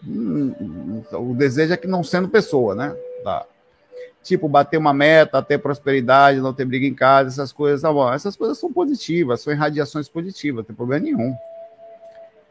Hum, 0.06 1.02
o 1.10 1.34
desejo 1.34 1.72
é 1.72 1.76
que 1.78 1.86
não 1.86 2.04
sendo 2.04 2.28
pessoa, 2.28 2.74
né? 2.74 2.94
Tá. 3.24 3.46
Tipo, 4.22 4.48
bater 4.48 4.76
uma 4.76 4.94
meta, 4.94 5.42
ter 5.42 5.58
prosperidade, 5.58 6.40
não 6.40 6.54
ter 6.54 6.64
briga 6.64 6.86
em 6.86 6.94
casa, 6.94 7.28
essas 7.28 7.52
coisas, 7.52 7.82
tá 7.82 7.92
bom. 7.92 8.12
Essas 8.12 8.36
coisas 8.36 8.58
são 8.58 8.72
positivas, 8.72 9.40
são 9.40 9.52
irradiações 9.52 10.08
positivas, 10.08 10.58
não 10.58 10.64
tem 10.64 10.76
problema 10.76 11.04
nenhum. 11.04 11.34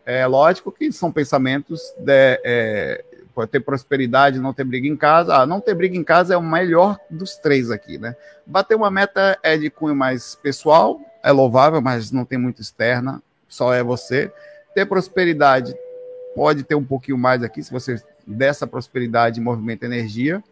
É 0.05 0.27
lógico 0.27 0.71
que 0.71 0.91
são 0.91 1.11
pensamentos 1.11 1.79
de, 1.97 2.41
é, 2.43 3.03
ter 3.49 3.61
prosperidade, 3.61 4.39
não 4.39 4.53
ter 4.53 4.63
briga 4.63 4.87
em 4.87 4.97
casa. 4.97 5.37
Ah, 5.37 5.45
não 5.45 5.61
ter 5.61 5.73
briga 5.73 5.95
em 5.95 6.03
casa 6.03 6.33
é 6.33 6.37
o 6.37 6.43
melhor 6.43 6.99
dos 7.09 7.35
três 7.37 7.71
aqui, 7.71 7.97
né? 7.97 8.15
Bater 8.45 8.75
uma 8.75 8.91
meta 8.91 9.37
é 9.41 9.57
de 9.57 9.69
cunho 9.69 9.95
mais 9.95 10.35
pessoal, 10.35 10.99
é 11.23 11.31
louvável, 11.31 11.81
mas 11.81 12.11
não 12.11 12.25
tem 12.25 12.37
muito 12.37 12.61
externa, 12.61 13.21
só 13.47 13.73
é 13.73 13.83
você. 13.83 14.31
Ter 14.73 14.85
prosperidade 14.85 15.73
pode 16.35 16.63
ter 16.63 16.75
um 16.75 16.83
pouquinho 16.83 17.17
mais 17.17 17.43
aqui, 17.43 17.63
se 17.63 17.71
você 17.71 18.01
dessa 18.25 18.67
prosperidade 18.67 19.39
movimenta 19.41 19.85
energia 19.85 20.43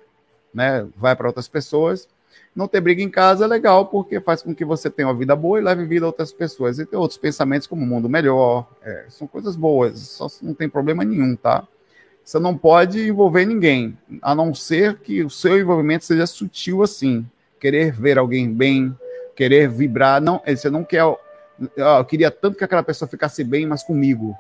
né? 0.54 0.88
Vai 0.96 1.16
para 1.16 1.28
outras 1.28 1.48
pessoas. 1.48 2.08
Não 2.56 2.68
ter 2.68 2.82
briga 2.82 3.02
em 3.02 3.10
casa 3.10 3.46
é 3.46 3.48
legal, 3.48 3.86
porque 3.86 4.20
faz 4.20 4.42
com 4.42 4.54
que 4.54 4.66
você 4.66 4.90
tenha 4.90 5.08
uma 5.08 5.14
vida 5.14 5.36
boa 5.36 5.60
e 5.60 5.64
leve 5.64 5.86
vida 5.86 6.06
a 6.06 6.08
outras 6.08 6.34
pessoas. 6.34 6.80
E 6.80 6.86
ter 6.86 6.98
outros 6.98 7.18
pensamentos 7.18 7.68
como 7.68 7.84
um 7.84 7.88
mundo 7.88 8.10
melhor. 8.10 8.68
É, 8.82 9.06
são 9.10 9.28
coisas 9.28 9.56
boas, 9.56 10.00
só 10.00 10.28
não 10.42 10.54
tem 10.54 10.68
problema 10.68 11.04
nenhum, 11.04 11.36
tá? 11.36 11.66
Você 12.24 12.38
não 12.38 12.56
pode 12.56 13.08
envolver 13.08 13.46
ninguém, 13.46 13.98
a 14.22 14.36
não 14.36 14.54
ser 14.54 15.00
que 15.00 15.24
o 15.24 15.30
seu 15.30 15.60
envolvimento 15.60 16.06
seja 16.06 16.28
sutil 16.28 16.84
assim. 16.84 17.26
Querer 17.60 17.92
ver 17.92 18.18
alguém 18.18 18.54
bem, 18.54 18.96
querer 19.36 19.68
vibrar. 19.70 20.22
Não, 20.22 20.42
você 20.46 20.70
não 20.70 20.84
quer. 20.84 21.02
Eu 21.02 22.06
queria 22.08 22.30
tanto 22.30 22.58
que 22.58 22.64
aquela 22.64 22.84
pessoa 22.84 23.10
ficasse 23.10 23.44
bem, 23.44 23.66
mas 23.66 23.84
comigo. 23.84 24.38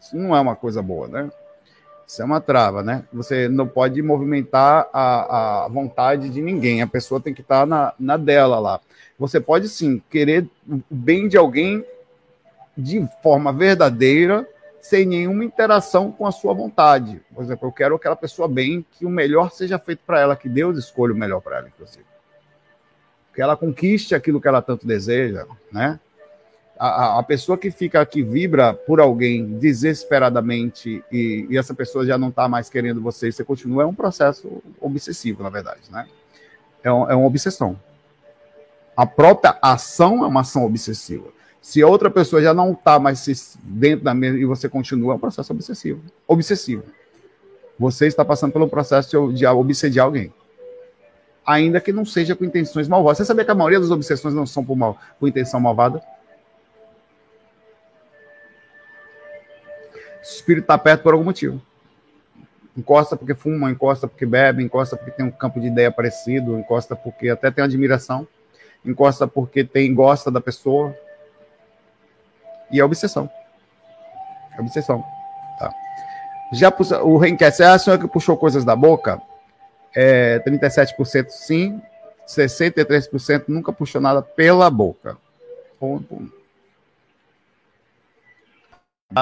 Isso 0.00 0.16
não 0.16 0.34
é 0.34 0.40
uma 0.40 0.56
coisa 0.56 0.82
boa, 0.82 1.06
né? 1.06 1.30
Isso 2.12 2.20
é 2.20 2.26
uma 2.26 2.42
trava, 2.42 2.82
né? 2.82 3.06
Você 3.10 3.48
não 3.48 3.66
pode 3.66 4.02
movimentar 4.02 4.86
a, 4.92 5.64
a 5.64 5.68
vontade 5.68 6.28
de 6.28 6.42
ninguém, 6.42 6.82
a 6.82 6.86
pessoa 6.86 7.18
tem 7.18 7.32
que 7.32 7.40
estar 7.40 7.66
na, 7.66 7.94
na 7.98 8.18
dela 8.18 8.58
lá. 8.58 8.82
Você 9.18 9.40
pode 9.40 9.66
sim 9.66 9.98
querer 10.10 10.46
o 10.68 10.82
bem 10.90 11.26
de 11.26 11.38
alguém 11.38 11.82
de 12.76 13.08
forma 13.22 13.50
verdadeira, 13.50 14.46
sem 14.78 15.06
nenhuma 15.06 15.42
interação 15.42 16.12
com 16.12 16.26
a 16.26 16.30
sua 16.30 16.52
vontade. 16.52 17.18
Por 17.34 17.42
exemplo, 17.42 17.68
eu 17.68 17.72
quero 17.72 17.94
aquela 17.94 18.14
pessoa 18.14 18.46
bem, 18.46 18.84
que 18.92 19.06
o 19.06 19.10
melhor 19.10 19.50
seja 19.50 19.78
feito 19.78 20.02
para 20.06 20.20
ela, 20.20 20.36
que 20.36 20.50
Deus 20.50 20.76
escolha 20.76 21.14
o 21.14 21.16
melhor 21.16 21.40
para 21.40 21.60
ela, 21.60 21.68
inclusive. 21.68 22.04
Que 23.34 23.40
ela 23.40 23.56
conquiste 23.56 24.14
aquilo 24.14 24.38
que 24.38 24.48
ela 24.48 24.60
tanto 24.60 24.86
deseja, 24.86 25.46
né? 25.72 25.98
A, 26.84 27.18
a, 27.20 27.22
pessoa 27.22 27.56
que 27.56 27.70
fica, 27.70 28.04
que 28.04 28.24
vibra 28.24 28.74
por 28.74 28.98
alguém 28.98 29.56
desesperadamente 29.56 31.04
e, 31.12 31.46
e 31.48 31.56
essa 31.56 31.72
pessoa 31.72 32.04
já 32.04 32.18
não 32.18 32.30
está 32.30 32.48
mais 32.48 32.68
querendo 32.68 33.00
você 33.00 33.28
e 33.28 33.32
você 33.32 33.44
continua, 33.44 33.84
é 33.84 33.86
um 33.86 33.94
processo 33.94 34.60
obsessivo, 34.80 35.44
na 35.44 35.48
verdade, 35.48 35.82
né? 35.92 36.08
É, 36.82 36.92
um, 36.92 37.08
é 37.08 37.14
uma 37.14 37.26
obsessão. 37.26 37.78
A 38.96 39.06
própria 39.06 39.56
ação 39.62 40.24
é 40.24 40.26
uma 40.26 40.40
ação 40.40 40.66
obsessiva. 40.66 41.28
Se 41.60 41.80
a 41.80 41.86
outra 41.86 42.10
pessoa 42.10 42.42
já 42.42 42.52
não 42.52 42.72
está 42.72 42.98
mais 42.98 43.56
dentro 43.62 44.04
da 44.04 44.12
mesma 44.12 44.40
e 44.40 44.44
você 44.44 44.68
continua, 44.68 45.12
é 45.12 45.16
um 45.16 45.20
processo 45.20 45.52
obsessivo. 45.52 46.00
Obsessivo. 46.26 46.82
Você 47.78 48.08
está 48.08 48.24
passando 48.24 48.52
pelo 48.52 48.68
processo 48.68 49.32
de, 49.32 49.46
obsediar 49.46 50.06
alguém. 50.06 50.34
Ainda 51.46 51.80
que 51.80 51.92
não 51.92 52.04
seja 52.04 52.34
com 52.34 52.44
intenções 52.44 52.88
malvadas. 52.88 53.18
Você 53.18 53.24
sabia 53.24 53.44
que 53.44 53.52
a 53.52 53.54
maioria 53.54 53.78
das 53.78 53.92
obsessões 53.92 54.34
não 54.34 54.46
são 54.46 54.64
por, 54.64 54.76
mal, 54.76 54.98
por 55.20 55.28
intenção 55.28 55.60
malvada? 55.60 56.02
O 60.22 60.24
espírito 60.24 60.64
está 60.64 60.78
perto 60.78 61.02
por 61.02 61.14
algum 61.14 61.24
motivo. 61.24 61.60
Encosta 62.76 63.16
porque 63.16 63.34
fuma, 63.34 63.70
encosta 63.70 64.06
porque 64.06 64.24
bebe, 64.24 64.62
encosta 64.62 64.96
porque 64.96 65.10
tem 65.10 65.26
um 65.26 65.30
campo 65.30 65.60
de 65.60 65.66
ideia 65.66 65.90
parecido, 65.90 66.56
encosta 66.56 66.94
porque 66.94 67.28
até 67.28 67.50
tem 67.50 67.64
admiração, 67.64 68.26
encosta 68.84 69.26
porque 69.26 69.64
tem 69.64 69.92
gosta 69.92 70.30
da 70.30 70.40
pessoa. 70.40 70.96
E 72.70 72.80
é 72.80 72.84
obsessão. 72.84 73.28
É 74.56 74.60
obsessão. 74.60 75.04
Tá. 75.58 75.70
Já 76.52 76.72
o 77.02 77.18
Renquece, 77.18 77.62
é 77.62 77.66
a 77.66 77.78
senhora 77.78 78.00
que 78.00 78.08
puxou 78.08 78.36
coisas 78.36 78.64
da 78.64 78.76
boca? 78.76 79.20
É, 79.94 80.38
37% 80.38 81.28
sim, 81.28 81.82
63% 82.26 83.44
nunca 83.48 83.72
puxou 83.72 84.00
nada 84.00 84.22
pela 84.22 84.70
boca. 84.70 85.18
Ponto 85.78 86.32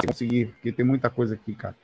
conseguir, 0.07 0.47
porque 0.47 0.71
tem 0.71 0.85
muita 0.85 1.09
coisa 1.09 1.35
aqui, 1.35 1.53
cara. 1.53 1.75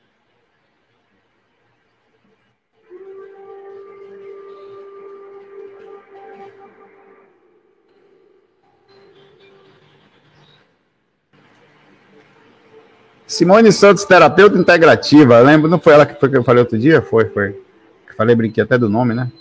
Simone 13.27 13.73
Santos, 13.73 14.05
terapeuta 14.05 14.57
integrativa. 14.57 15.39
Lembro, 15.39 15.69
não 15.69 15.79
foi 15.79 15.93
ela 15.93 16.05
que, 16.05 16.17
foi 16.17 16.29
que 16.29 16.37
eu 16.37 16.43
falei 16.43 16.61
outro 16.61 16.79
dia? 16.79 17.01
Foi, 17.01 17.25
foi. 17.25 17.61
Falei, 18.15 18.35
brinquei 18.35 18.63
até 18.63 18.77
do 18.77 18.89
nome, 18.89 19.13
né? 19.13 19.31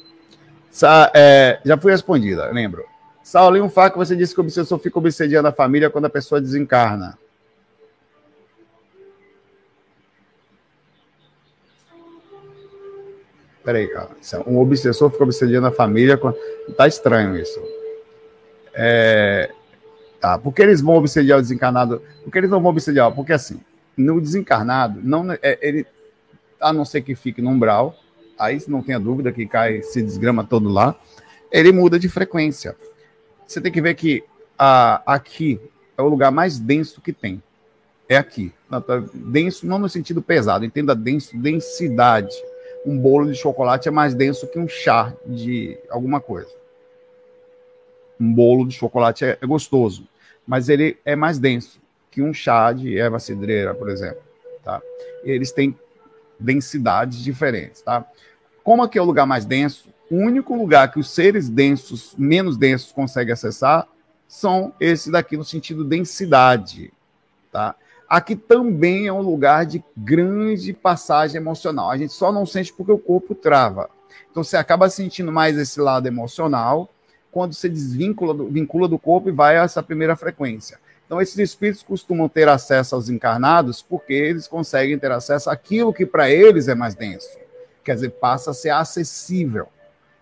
Sa 0.71 1.11
é, 1.15 1.61
já 1.65 1.79
fui 1.79 1.93
respondida, 1.93 2.51
lembro. 2.51 2.85
Saulinho 3.23 3.65
um 3.65 3.71
fato 3.71 3.97
você 3.97 4.15
disse 4.15 4.35
que 4.35 4.41
o 4.41 4.45
obsessor 4.45 4.79
fica 4.79 4.99
obsediando 4.99 5.49
a 5.49 5.53
família 5.53 5.89
quando 5.89 6.05
a 6.05 6.11
pessoa 6.11 6.41
desencarna. 6.41 7.17
Peraí, 13.67 13.89
cara. 13.89 14.11
É 14.33 14.49
um 14.49 14.61
obsessor 14.61 15.11
fica 15.11 15.25
obsediando 15.25 15.67
a 15.67 15.73
família. 15.73 16.17
Tá 16.77 16.87
estranho 16.87 17.37
isso. 17.37 17.61
É... 18.73 19.51
Tá, 20.21 20.39
por 20.39 20.55
que 20.55 20.63
eles 20.63 20.81
vão 20.81 20.95
obsediar 20.95 21.41
o 21.41 21.43
desencarnado? 21.43 22.01
Por 22.23 22.31
que 22.31 22.39
eles 22.39 22.49
não 22.49 22.63
vão 22.63 22.71
obsediar? 22.71 23.13
Porque 23.13 23.33
assim, 23.33 23.61
no 23.97 24.21
desencarnado, 24.21 25.01
não, 25.03 25.33
é, 25.33 25.59
ele, 25.61 25.85
a 26.61 26.73
não 26.73 26.85
ser 26.85 27.03
que 27.03 27.17
fique 27.17 27.43
no 27.43 27.51
umbral, 27.51 27.97
aí 28.39 28.63
não 28.69 28.83
tenha 28.83 29.01
dúvida 29.01 29.33
que 29.33 29.47
cai, 29.47 29.83
se 29.83 30.01
desgrama 30.01 30.45
todo 30.45 30.69
lá, 30.69 30.95
ele 31.51 31.73
muda 31.73 31.99
de 31.99 32.09
frequência. 32.09 32.77
Você 33.47 33.61
tem 33.61 33.73
que 33.73 33.83
ver 33.83 33.95
que 33.95 34.23
a, 34.57 35.03
aqui 35.05 35.61
é 35.99 36.03
o 36.03 36.09
lugar 36.09 36.31
mais 36.31 36.57
denso 36.57 37.01
que 37.01 37.13
tem. 37.13 37.43
É 38.09 38.17
aqui. 38.17 38.53
Tá, 38.71 39.03
denso 39.13 39.67
não 39.67 39.79
no 39.79 39.89
sentido 39.89 40.23
pesado, 40.23 40.65
entenda 40.65 40.95
denso, 40.95 41.37
densidade 41.37 42.35
um 42.87 42.97
bolo 42.97 43.27
de 43.27 43.35
chocolate 43.35 43.89
é 43.89 43.91
mais 43.91 44.15
denso 44.15 44.47
que 44.47 44.59
um 44.61 44.69
chá 44.69 45.13
de 45.27 45.77
alguma 45.91 46.21
coisa. 46.21 46.55
Um 48.19 48.33
bolo 48.33 48.67
de 48.67 48.75
chocolate 48.75 49.25
é, 49.25 49.37
é 49.43 49.47
gostoso, 49.47 50.07
mas 50.47 50.69
ele 50.69 50.97
é 51.05 51.17
mais 51.17 51.39
denso 51.39 51.81
que 52.11 52.23
um 52.23 52.33
chá 52.33 52.73
de 52.73 52.97
erva 52.97 53.19
cidreira, 53.19 53.75
por 53.75 53.91
exemplo. 53.91 54.23
Tá? 54.63 54.81
Eles 55.25 55.51
têm 55.51 55.77
densidades 56.39 57.19
diferentes. 57.19 57.83
Tá? 57.83 58.07
Como 58.63 58.83
aqui 58.83 58.99
é 58.99 59.03
o 59.03 59.05
lugar 59.05 59.27
mais 59.27 59.45
denso, 59.45 59.89
o 60.09 60.17
único 60.17 60.55
lugar 60.55 60.91
que 60.93 61.01
os 61.01 61.11
seres 61.11 61.49
densos, 61.49 62.15
menos 62.17 62.57
densos, 62.57 62.93
conseguem 62.93 63.33
acessar 63.33 63.89
são 64.29 64.73
esses 64.81 65.11
daqui 65.11 65.37
no 65.37 65.45
sentido 65.45 65.85
densidade. 65.85 66.93
Tá? 67.51 67.75
Aqui 68.09 68.37
também 68.37 69.07
é 69.07 69.13
um 69.13 69.21
lugar 69.21 69.67
de 69.67 69.83
grande 69.97 70.73
passagem 70.73 71.37
emocional. 71.37 71.91
A 71.91 71.97
gente 71.97 72.13
só 72.13 72.33
não 72.33 72.47
sente 72.47 72.73
porque 72.73 72.93
o 72.93 72.99
corpo 72.99 73.35
trava. 73.35 73.91
Então 74.31 74.45
você 74.45 74.57
acaba 74.57 74.89
sentindo 74.89 75.33
mais 75.33 75.57
esse 75.57 75.81
lado 75.81 76.07
emocional 76.07 76.91
quando 77.31 77.55
você 77.55 77.69
desvincula 77.69 78.33
do, 78.33 78.49
vincula 78.49 78.89
do 78.89 78.99
corpo 78.99 79.29
e 79.29 79.33
vai 79.33 79.59
a 79.59 79.65
essa 79.65 79.83
primeira 79.83 80.17
frequência. 80.17 80.79
Então 81.05 81.21
esses 81.21 81.39
espíritos 81.39 81.83
costumam 81.83 82.29
ter 82.29 82.49
acesso 82.49 82.95
aos 82.95 83.09
encarnados 83.09 83.83
porque 83.83 84.13
eles 84.13 84.49
conseguem 84.49 84.99
ter 84.99 85.13
acesso 85.13 85.49
àquilo 85.51 85.93
que 85.93 86.05
para 86.05 86.31
eles 86.31 86.69
é 86.69 86.75
mais 86.75 86.95
denso. 86.95 87.39
Quer 87.85 87.95
dizer, 87.95 88.11
passa 88.11 88.51
a 88.51 88.55
ser 88.55 88.71
acessível 88.71 89.69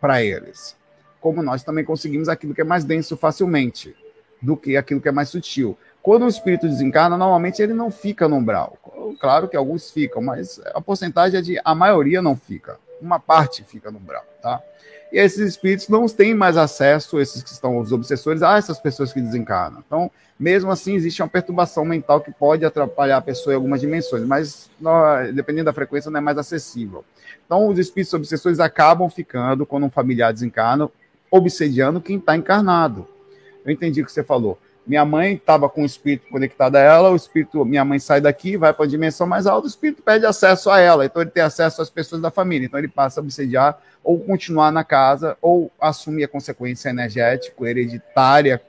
para 0.00 0.22
eles. 0.22 0.76
como 1.20 1.42
nós 1.42 1.62
também 1.62 1.82
conseguimos 1.82 2.28
aquilo 2.28 2.54
que 2.54 2.60
é 2.60 2.64
mais 2.64 2.84
denso 2.84 3.16
facilmente 3.16 3.96
do 4.42 4.54
que 4.58 4.76
aquilo 4.76 5.00
que 5.00 5.08
é 5.08 5.12
mais 5.12 5.30
sutil. 5.30 5.78
Quando 6.04 6.26
o 6.26 6.28
espírito 6.28 6.68
desencarna, 6.68 7.16
normalmente 7.16 7.62
ele 7.62 7.72
não 7.72 7.90
fica 7.90 8.28
no 8.28 8.36
umbral. 8.36 8.76
Claro 9.18 9.48
que 9.48 9.56
alguns 9.56 9.90
ficam, 9.90 10.20
mas 10.20 10.60
a 10.74 10.80
porcentagem 10.80 11.38
é 11.38 11.42
de 11.42 11.60
a 11.64 11.74
maioria 11.74 12.20
não 12.20 12.36
fica. 12.36 12.76
Uma 13.00 13.18
parte 13.18 13.64
fica 13.64 13.90
no 13.90 13.96
umbral, 13.96 14.22
tá? 14.42 14.60
E 15.10 15.18
esses 15.18 15.48
espíritos 15.48 15.88
não 15.88 16.06
têm 16.06 16.34
mais 16.34 16.58
acesso, 16.58 17.18
esses 17.18 17.42
que 17.42 17.48
estão 17.48 17.78
os 17.78 17.90
obsessores, 17.90 18.42
a 18.42 18.58
essas 18.58 18.78
pessoas 18.78 19.14
que 19.14 19.20
desencarnam. 19.20 19.82
Então, 19.86 20.10
mesmo 20.38 20.70
assim, 20.70 20.94
existe 20.94 21.22
uma 21.22 21.28
perturbação 21.28 21.86
mental 21.86 22.20
que 22.20 22.30
pode 22.30 22.66
atrapalhar 22.66 23.16
a 23.16 23.22
pessoa 23.22 23.54
em 23.54 23.56
algumas 23.56 23.80
dimensões, 23.80 24.26
mas 24.26 24.68
dependendo 25.32 25.66
da 25.66 25.72
frequência, 25.72 26.10
não 26.10 26.18
é 26.18 26.20
mais 26.20 26.36
acessível. 26.36 27.02
Então, 27.46 27.66
os 27.68 27.78
espíritos 27.78 28.12
obsessores 28.12 28.60
acabam 28.60 29.08
ficando, 29.08 29.64
quando 29.64 29.86
um 29.86 29.90
familiar 29.90 30.34
desencarna, 30.34 30.90
obsediando 31.30 31.98
quem 31.98 32.18
está 32.18 32.36
encarnado. 32.36 33.08
Eu 33.64 33.72
entendi 33.72 34.02
o 34.02 34.04
que 34.04 34.12
você 34.12 34.22
falou. 34.22 34.58
Minha 34.86 35.04
mãe 35.04 35.34
estava 35.34 35.66
com 35.68 35.82
o 35.82 35.86
espírito 35.86 36.28
conectado 36.28 36.76
a 36.76 36.80
ela, 36.80 37.10
o 37.10 37.16
espírito, 37.16 37.64
minha 37.64 37.84
mãe 37.84 37.98
sai 37.98 38.20
daqui, 38.20 38.56
vai 38.56 38.72
para 38.72 38.84
a 38.84 38.88
dimensão 38.88 39.26
mais 39.26 39.46
alta, 39.46 39.66
o 39.66 39.70
espírito 39.70 40.02
pede 40.02 40.26
acesso 40.26 40.68
a 40.68 40.78
ela, 40.78 41.06
então 41.06 41.22
ele 41.22 41.30
tem 41.30 41.42
acesso 41.42 41.80
às 41.80 41.88
pessoas 41.88 42.20
da 42.20 42.30
família, 42.30 42.66
então 42.66 42.78
ele 42.78 42.88
passa 42.88 43.18
a 43.18 43.22
obsediar 43.22 43.78
ou 44.02 44.20
continuar 44.20 44.70
na 44.70 44.84
casa, 44.84 45.38
ou 45.40 45.72
assumir 45.80 46.24
a 46.24 46.28
consequência 46.28 46.90
energética, 46.90 47.64
hereditária, 47.66 48.60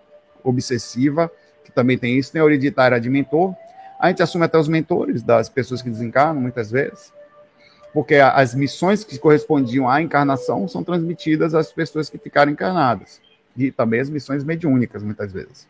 obsessiva, 0.42 1.30
que 1.66 1.72
também 1.72 1.98
tem 1.98 2.18
isso, 2.18 2.32
né? 2.34 2.42
Hereditária 2.42 3.00
de 3.02 3.10
mentor. 3.10 3.54
A 4.00 4.08
gente 4.08 4.24
assume 4.24 4.46
até 4.46 4.58
os 4.58 4.70
mentores 4.70 5.22
das 5.22 5.50
pessoas 5.50 5.82
que 5.82 5.90
desencarnam, 5.90 6.42
muitas 6.42 6.72
vezes, 6.72 7.12
porque 7.94 8.16
as 8.16 8.56
missões 8.56 9.04
que 9.04 9.18
correspondiam 9.18 9.90
à 9.90 10.02
encarnação 10.02 10.66
são 10.70 10.82
transmitidas 10.82 11.54
às 11.54 11.74
pessoas 11.74 12.10
que 12.10 12.18
ficaram 12.18 12.52
encarnadas, 12.52 13.20
e 13.58 13.70
também 13.72 14.00
as 14.00 14.10
missões 14.10 14.46
mediúnicas, 14.46 15.04
muitas 15.04 15.34
vezes. 15.34 15.68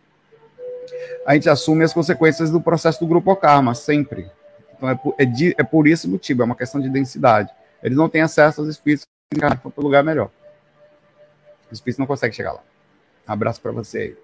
A 1.26 1.34
gente 1.34 1.50
assume 1.50 1.84
as 1.84 1.94
consequências 1.94 2.52
do 2.52 2.62
processo 2.62 3.00
do 3.00 3.08
grupo 3.08 3.36
karma, 3.36 3.74
sempre. 3.74 4.30
Então 4.76 4.90
é 4.90 4.96
por, 4.96 5.16
é, 5.18 5.26
de, 5.26 5.56
é 5.58 5.64
por 5.64 5.88
esse 5.88 6.08
motivo, 6.08 6.42
é 6.42 6.46
uma 6.46 6.56
questão 6.56 6.82
de 6.82 6.90
densidade. 6.90 7.50
Eles 7.82 7.98
não 7.98 8.10
têm 8.10 8.22
acesso 8.22 8.62
aos 8.62 8.70
espíritos 8.70 9.06
encarnar 9.34 9.60
para 9.60 9.72
lugar 9.84 10.04
melhor. 10.04 10.30
O 11.70 11.74
espírito 11.74 12.00
não 12.00 12.08
consegue 12.08 12.36
chegar 12.36 12.54
lá. 12.54 12.62
Um 13.28 13.34
abraço 13.34 13.62
para 13.62 13.72
você 13.72 13.98
aí. 13.98 14.18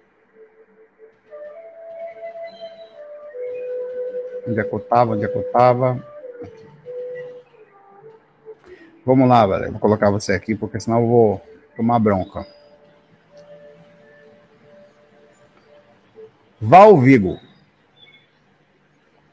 Onde 4.47 4.59
é 4.59 4.64
que 4.64 4.74
eu 4.74 4.80
estava? 4.80 5.14
Onde 5.14 5.26
é 5.26 5.28
que 5.28 5.38
eu 5.38 5.41
estava? 5.41 6.03
Vamos 9.05 9.28
lá, 9.28 9.45
velho. 9.47 9.72
Vou 9.72 9.80
colocar 9.80 10.09
você 10.12 10.34
aqui, 10.34 10.55
porque 10.55 10.80
senão 10.80 11.01
eu 11.01 11.07
vou 11.07 11.41
tomar 11.76 11.99
bronca. 11.99 12.45
Val 16.62 16.95
Vigo. 16.99 17.39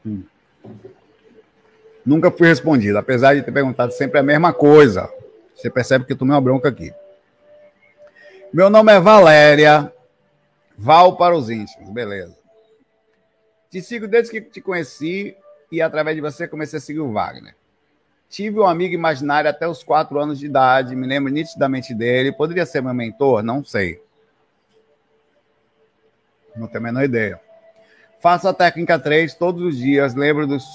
Hum. 0.03 0.23
Nunca 2.03 2.31
fui 2.31 2.47
respondido, 2.47 2.97
apesar 2.97 3.35
de 3.35 3.43
ter 3.43 3.51
perguntado 3.51 3.91
sempre 3.91 4.19
a 4.19 4.23
mesma 4.23 4.51
coisa. 4.51 5.07
Você 5.55 5.69
percebe 5.69 6.05
que 6.05 6.13
eu 6.13 6.17
tomei 6.17 6.33
uma 6.33 6.41
bronca 6.41 6.69
aqui. 6.69 6.91
Meu 8.51 8.69
nome 8.69 8.91
é 8.91 8.99
Valéria. 8.99 9.93
Val 10.75 11.17
para 11.17 11.35
os 11.35 11.51
íntimos, 11.51 11.89
beleza. 11.91 12.35
Te 13.69 13.79
sigo 13.79 14.07
desde 14.07 14.31
que 14.31 14.41
te 14.41 14.59
conheci 14.59 15.37
e 15.71 15.81
através 15.81 16.15
de 16.15 16.21
você 16.21 16.47
comecei 16.47 16.77
a 16.77 16.81
seguir 16.81 17.01
o 17.01 17.11
Wagner. 17.11 17.53
Tive 18.27 18.59
um 18.59 18.65
amigo 18.65 18.95
imaginário 18.95 19.49
até 19.49 19.67
os 19.67 19.83
quatro 19.83 20.19
anos 20.19 20.39
de 20.39 20.47
idade, 20.47 20.95
me 20.95 21.05
lembro 21.05 21.31
nitidamente 21.31 21.93
dele. 21.93 22.31
Poderia 22.31 22.65
ser 22.65 22.81
meu 22.81 22.93
mentor? 22.93 23.43
Não 23.43 23.63
sei. 23.63 24.01
Não 26.59 26.67
tenho 26.67 26.83
a 26.83 26.87
menor 26.87 27.03
ideia. 27.03 27.39
Faço 28.19 28.47
a 28.47 28.53
técnica 28.53 28.99
3 28.99 29.33
todos 29.33 29.63
os 29.63 29.77
dias, 29.77 30.13
lembro 30.13 30.45
dos 30.45 30.65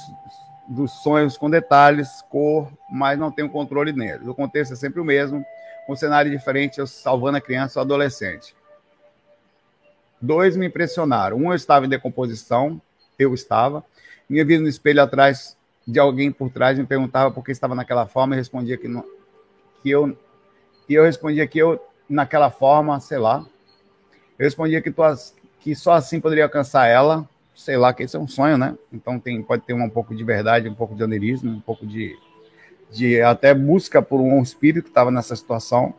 dos 0.67 0.91
sonhos 1.03 1.37
com 1.37 1.51
detalhes, 1.51 2.23
cor, 2.31 2.73
mas 2.91 3.19
não 3.19 3.31
tenho 3.31 3.51
controle 3.51 3.93
neles. 3.93 4.27
O 4.27 4.35
contexto 4.35 4.73
é 4.73 4.77
sempre 4.77 5.01
o 5.01 5.05
mesmo, 5.05 5.45
um 5.89 5.95
cenário 5.95 6.31
diferente, 6.31 6.79
eu 6.79 6.87
salvando 6.87 7.37
a 7.37 7.41
criança 7.41 7.79
ou 7.79 7.85
adolescente. 7.85 8.55
Dois 10.21 10.57
me 10.57 10.67
impressionaram. 10.67 11.37
Um, 11.37 11.51
eu 11.51 11.57
estava 11.57 11.85
em 11.85 11.89
decomposição, 11.89 12.81
eu 13.19 13.35
estava. 13.35 13.85
Minha 14.29 14.45
vida 14.45 14.63
no 14.63 14.69
espelho 14.69 15.03
atrás 15.03 15.57
de 15.87 15.99
alguém 16.01 16.33
por 16.33 16.51
trás 16.51 16.79
me 16.79 16.87
perguntava 16.87 17.31
por 17.31 17.45
que 17.45 17.53
estava 17.53 17.75
naquela 17.75 18.07
forma 18.07 18.35
e 18.35 18.39
respondia 18.39 18.79
que, 18.79 18.89
não, 18.89 19.05
que 19.83 19.91
eu 19.91 20.17
e 20.89 20.95
eu 20.95 21.05
respondia 21.05 21.47
que 21.47 21.59
eu 21.59 21.83
naquela 22.09 22.51
forma, 22.51 22.99
sei 23.01 23.19
lá. 23.19 23.45
Eu 24.39 24.45
respondia 24.45 24.81
que, 24.81 24.91
tu, 24.91 25.03
que 25.65 25.75
só 25.75 25.93
assim 25.93 26.21
poderia 26.21 26.45
alcançar 26.45 26.89
ela, 26.89 27.27
sei 27.55 27.79
lá, 27.79 27.95
que 27.95 28.03
esse 28.03 28.15
é 28.15 28.19
um 28.19 28.29
sonho, 28.29 28.59
né? 28.59 28.77
Então 28.93 29.19
tem, 29.19 29.43
pode 29.43 29.63
ter 29.63 29.73
um 29.73 29.89
pouco 29.89 30.15
de 30.15 30.23
verdade, 30.23 30.69
um 30.69 30.75
pouco 30.75 30.95
de 30.95 31.03
onerismo, 31.03 31.51
um 31.51 31.61
pouco 31.61 31.87
de, 31.87 32.15
de 32.91 33.23
até 33.23 33.55
busca 33.55 34.03
por 34.03 34.21
um 34.21 34.43
espírito 34.43 34.85
que 34.85 34.91
estava 34.91 35.11
nessa 35.11 35.35
situação. 35.35 35.95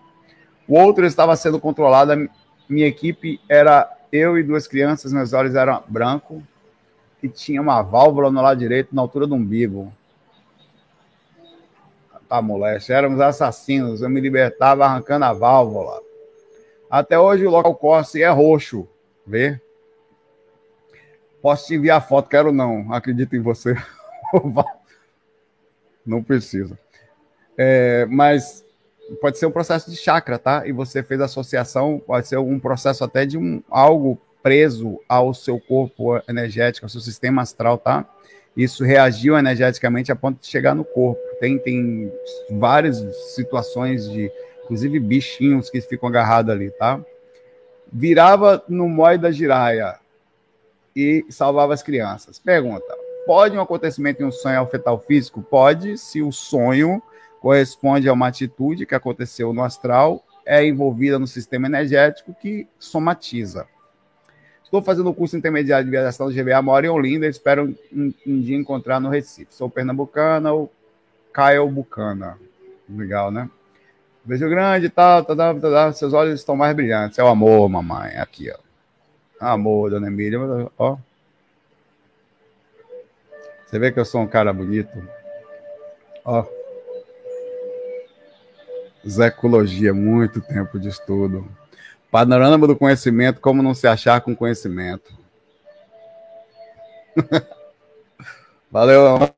O 0.68 0.78
outro 0.80 1.04
estava 1.04 1.36
sendo 1.36 1.60
controlado, 1.60 2.30
minha 2.70 2.86
equipe 2.86 3.42
era 3.50 3.92
eu 4.12 4.38
e 4.38 4.44
duas 4.44 4.68
crianças, 4.68 5.12
meus 5.12 5.34
olhos 5.34 5.56
eram 5.56 5.84
branco 5.88 6.44
e 7.24 7.28
tinha 7.28 7.60
uma 7.60 7.82
válvula 7.82 8.30
no 8.30 8.44
lado 8.44 8.60
direito, 8.60 8.94
na 8.94 9.02
altura 9.02 9.26
do 9.26 9.34
umbigo. 9.34 9.92
Tá, 12.30 12.40
moleste, 12.40 12.94
éramos 12.94 13.20
assassinos, 13.20 14.04
eu 14.04 14.10
me 14.12 14.22
libertava 14.22 14.86
arrancando 14.86 15.26
a 15.26 15.34
válvula. 15.34 16.00
Até 16.88 17.18
hoje 17.18 17.48
o 17.48 17.50
local 17.50 17.74
corse 17.74 18.22
é 18.22 18.30
roxo, 18.30 18.88
vê? 19.26 19.60
Posso 21.42 21.68
te 21.68 21.76
enviar 21.76 22.08
foto, 22.08 22.30
quero 22.30 22.52
não. 22.52 22.92
Acredito 22.94 23.36
em 23.36 23.40
você. 23.40 23.76
não 26.06 26.24
precisa. 26.24 26.78
É, 27.58 28.06
mas 28.06 28.66
pode 29.22 29.38
ser 29.38 29.46
um 29.46 29.52
processo 29.52 29.90
de 29.90 29.98
chakra, 29.98 30.38
tá? 30.38 30.68
E 30.68 30.72
você 30.72 31.04
fez 31.04 31.22
associação, 31.22 32.02
pode 32.06 32.28
ser 32.28 32.38
um 32.38 32.60
processo 32.60 33.04
até 33.04 33.26
de 33.26 33.38
um 33.38 33.62
algo 33.70 34.20
preso 34.42 35.00
ao 35.08 35.34
seu 35.34 35.60
corpo 35.60 36.22
energético, 36.28 36.86
ao 36.86 36.90
seu 36.90 37.02
sistema 37.02 37.42
astral, 37.42 37.78
tá? 37.78 38.08
Isso 38.56 38.84
reagiu 38.84 39.38
energeticamente 39.38 40.12
a 40.12 40.16
ponto 40.16 40.40
de 40.40 40.48
chegar 40.48 40.74
no 40.74 40.86
corpo. 40.86 41.22
Tem, 41.40 41.58
tem 41.60 42.12
várias 42.52 42.98
situações 43.36 44.10
de, 44.10 44.32
inclusive 44.64 45.00
bichinhos 45.00 45.70
que 45.70 45.82
ficam 45.82 46.08
agarrados 46.08 46.52
ali, 46.52 46.72
tá? 46.72 47.04
Virava 47.98 48.62
no 48.68 48.90
mói 48.90 49.18
da 49.18 49.32
giraia, 49.32 49.98
e 50.96 51.26
salvava 51.30 51.74
as 51.74 51.82
crianças. 51.82 52.40
Pergunta: 52.40 52.86
pode 53.26 53.58
um 53.58 53.62
acontecimento 53.62 54.22
em 54.22 54.26
um 54.26 54.32
sonho 54.32 54.62
afetar 54.62 54.94
o 54.94 55.00
físico? 55.00 55.42
Pode, 55.42 55.98
se 55.98 56.22
o 56.22 56.30
sonho 56.30 57.02
corresponde 57.40 58.10
a 58.10 58.14
uma 58.14 58.28
atitude 58.28 58.86
que 58.86 58.96
aconteceu 58.96 59.54
no 59.54 59.64
astral, 59.64 60.24
é 60.46 60.66
envolvida 60.66 61.18
no 61.18 61.26
sistema 61.26 61.68
energético 61.68 62.34
que 62.34 62.68
somatiza. 62.80 63.66
Estou 64.62 64.82
fazendo 64.82 65.10
o 65.10 65.14
curso 65.14 65.38
intermediário 65.38 65.86
de 65.86 65.92
viajação 65.92 66.28
do 66.28 66.34
GVA, 66.34 66.62
moro 66.62 66.86
em 66.86 66.90
Olinda, 66.90 67.28
espero 67.28 67.76
um, 67.94 68.14
um, 68.28 68.42
dia 68.42 68.58
encontrar 68.58 69.00
no 69.00 69.10
Recife. 69.10 69.54
Sou 69.54 69.70
pernambucana 69.70 70.52
ou 70.52 70.70
Caio 71.32 71.66
Bucana. 71.70 72.38
Legal, 72.90 73.32
né? 73.32 73.50
Beijo 74.26 74.50
grande, 74.50 74.90
tal, 74.90 75.24
tá, 75.24 75.36
tá, 75.36 75.54
tá, 75.54 75.70
tá, 75.70 75.94
seus 75.94 76.12
olhos 76.12 76.40
estão 76.40 76.56
mais 76.56 76.76
brilhantes. 76.76 77.20
É 77.20 77.24
o 77.24 77.28
amor, 77.28 77.70
mamãe. 77.70 78.18
Aqui, 78.18 78.52
ó. 78.52 78.58
Amor, 79.40 79.92
dona 79.92 80.08
Emília, 80.08 80.40
ó. 80.80 80.98
Você 83.66 83.78
vê 83.78 83.92
que 83.92 84.00
eu 84.00 84.06
sou 84.06 84.22
um 84.22 84.28
cara 84.28 84.52
bonito? 84.52 85.08
Ó. 86.24 86.44
Zecologia, 89.08 89.94
muito 89.94 90.42
tempo 90.42 90.80
de 90.80 90.90
estudo. 90.90 91.48
Panorama 92.10 92.66
do 92.66 92.76
conhecimento, 92.76 93.40
como 93.40 93.62
não 93.62 93.76
se 93.76 93.86
achar 93.86 94.22
com 94.22 94.36
conhecimento. 94.36 95.14
Valeu. 98.72 99.35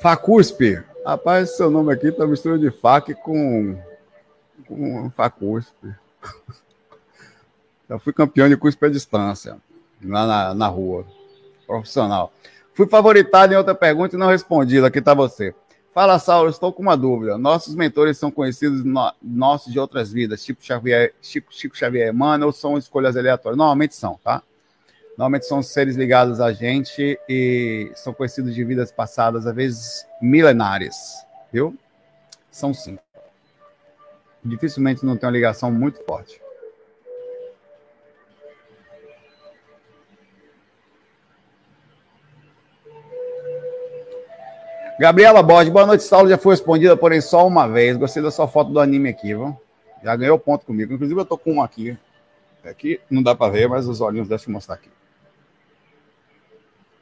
Facuspe. 0.00 0.82
Rapaz, 1.04 1.56
seu 1.56 1.70
nome 1.70 1.92
aqui 1.92 2.12
tá 2.12 2.26
mistura 2.26 2.58
de 2.58 2.70
fac 2.70 3.14
com, 3.14 3.76
com 4.66 5.10
Facuspe. 5.10 5.94
Já 7.88 7.98
fui 7.98 8.12
campeão 8.12 8.48
de 8.48 8.56
cuspe 8.56 8.86
à 8.86 8.88
distância, 8.88 9.56
lá 10.04 10.26
na, 10.26 10.54
na 10.54 10.66
rua. 10.68 11.06
Profissional. 11.66 12.32
Fui 12.74 12.86
favoritado 12.86 13.52
em 13.52 13.56
outra 13.56 13.74
pergunta 13.74 14.14
e 14.14 14.18
não 14.18 14.28
respondi. 14.28 14.78
Aqui 14.84 15.00
tá 15.00 15.14
você. 15.14 15.54
Fala, 15.92 16.18
Saulo, 16.18 16.48
estou 16.48 16.72
com 16.72 16.82
uma 16.82 16.96
dúvida. 16.96 17.36
Nossos 17.36 17.74
mentores 17.74 18.16
são 18.18 18.30
conhecidos 18.30 18.84
no, 18.84 19.12
nossos 19.20 19.72
de 19.72 19.80
outras 19.80 20.12
vidas, 20.12 20.44
tipo 20.44 20.64
Xavier, 20.64 21.12
Chico, 21.20 21.52
Chico 21.52 21.76
Xavier 21.76 22.12
Emmanuel, 22.12 22.52
são 22.52 22.78
escolhas 22.78 23.16
aleatórias? 23.16 23.58
Normalmente 23.58 23.96
são, 23.96 24.20
tá? 24.22 24.42
Normalmente 25.18 25.46
são 25.46 25.60
seres 25.64 25.96
ligados 25.96 26.40
a 26.40 26.52
gente 26.52 27.18
e 27.28 27.90
são 27.96 28.14
conhecidos 28.14 28.54
de 28.54 28.62
vidas 28.62 28.92
passadas, 28.92 29.48
às 29.48 29.54
vezes 29.56 30.06
milenares, 30.22 31.26
viu? 31.52 31.76
São 32.52 32.72
sim. 32.72 32.96
Dificilmente 34.44 35.04
não 35.04 35.16
tem 35.16 35.26
uma 35.26 35.32
ligação 35.32 35.72
muito 35.72 36.00
forte. 36.04 36.40
Gabriela 45.00 45.42
Borges, 45.42 45.72
boa 45.72 45.84
noite, 45.84 46.04
Saulo. 46.04 46.28
Já 46.28 46.38
foi 46.38 46.52
respondida, 46.52 46.96
porém 46.96 47.20
só 47.20 47.44
uma 47.44 47.66
vez. 47.66 47.96
Gostei 47.96 48.22
da 48.22 48.30
sua 48.30 48.46
foto 48.46 48.70
do 48.70 48.78
anime 48.78 49.08
aqui, 49.08 49.34
viu? 49.34 49.60
Já 50.00 50.14
ganhou 50.14 50.38
ponto 50.38 50.64
comigo. 50.64 50.92
Inclusive, 50.92 51.20
eu 51.20 51.26
tô 51.26 51.36
com 51.36 51.54
um 51.54 51.62
aqui. 51.62 51.98
Aqui 52.64 53.00
não 53.10 53.20
dá 53.20 53.34
para 53.34 53.50
ver, 53.50 53.68
mas 53.68 53.88
os 53.88 54.00
olhinhos, 54.00 54.28
deixa 54.28 54.48
eu 54.48 54.52
mostrar 54.52 54.76
aqui. 54.76 54.97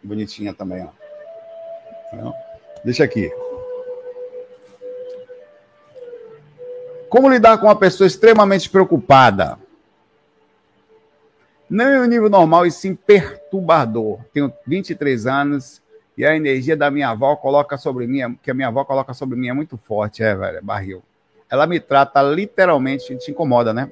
Bonitinha 0.07 0.55
também, 0.55 0.85
ó. 0.85 2.33
Deixa 2.85 3.05
aqui. 3.05 3.31
Como 7.09 7.29
lidar 7.29 7.59
com 7.59 7.67
uma 7.67 7.77
pessoa 7.77 8.07
extremamente 8.07 8.71
preocupada? 8.71 9.59
Não 11.69 11.91
em 11.91 12.01
um 12.01 12.07
nível 12.07 12.31
normal, 12.31 12.65
e 12.65 12.71
sim 12.71 12.95
perturbador. 12.95 14.21
Tenho 14.33 14.53
23 14.67 15.27
anos 15.27 15.83
e 16.17 16.25
a 16.25 16.35
energia 16.35 16.77
da 16.77 16.91
minha 16.91 17.11
avó 17.11 17.37
coloca 17.37 17.77
sobre 17.77 18.07
mim, 18.07 18.39
que 18.43 18.51
a 18.51 18.55
minha 18.55 18.69
avó 18.69 18.85
coloca 18.85 19.13
sobre 19.13 19.37
mim 19.37 19.49
é 19.49 19.53
muito 19.53 19.77
forte, 19.77 20.23
é, 20.23 20.35
velho, 20.35 20.59
é 20.59 20.61
barril. 20.61 21.03
Ela 21.51 21.67
me 21.67 21.79
trata 21.79 22.23
literalmente, 22.23 23.17
te 23.19 23.31
incomoda, 23.31 23.75
né? 23.75 23.91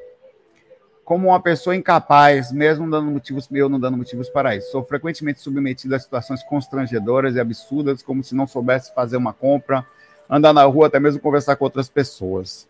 Como 1.05 1.28
uma 1.28 1.40
pessoa 1.40 1.76
incapaz, 1.76 2.50
mesmo 2.50 2.90
dando 2.90 3.11
motivos, 3.11 3.46
eu 3.52 3.68
não 3.68 3.78
dando 3.78 3.96
motivos 3.96 4.30
para 4.30 4.57
isso. 4.57 4.70
Sou 4.70 4.82
frequentemente 4.82 5.40
submetido 5.40 5.94
a 5.94 5.98
situações 5.98 6.42
constrangedoras 6.42 7.36
e 7.36 7.40
absurdas, 7.40 8.02
como 8.02 8.24
se 8.24 8.34
não 8.34 8.46
soubesse 8.46 8.94
fazer 8.94 9.18
uma 9.18 9.32
compra, 9.32 9.86
andar 10.30 10.55
na 10.55 10.64
rua, 10.64 10.86
até 10.86 10.98
mesmo 10.98 11.20
conversar 11.20 11.57
com 11.57 11.64
outras 11.64 11.88
pessoas. 11.88 12.66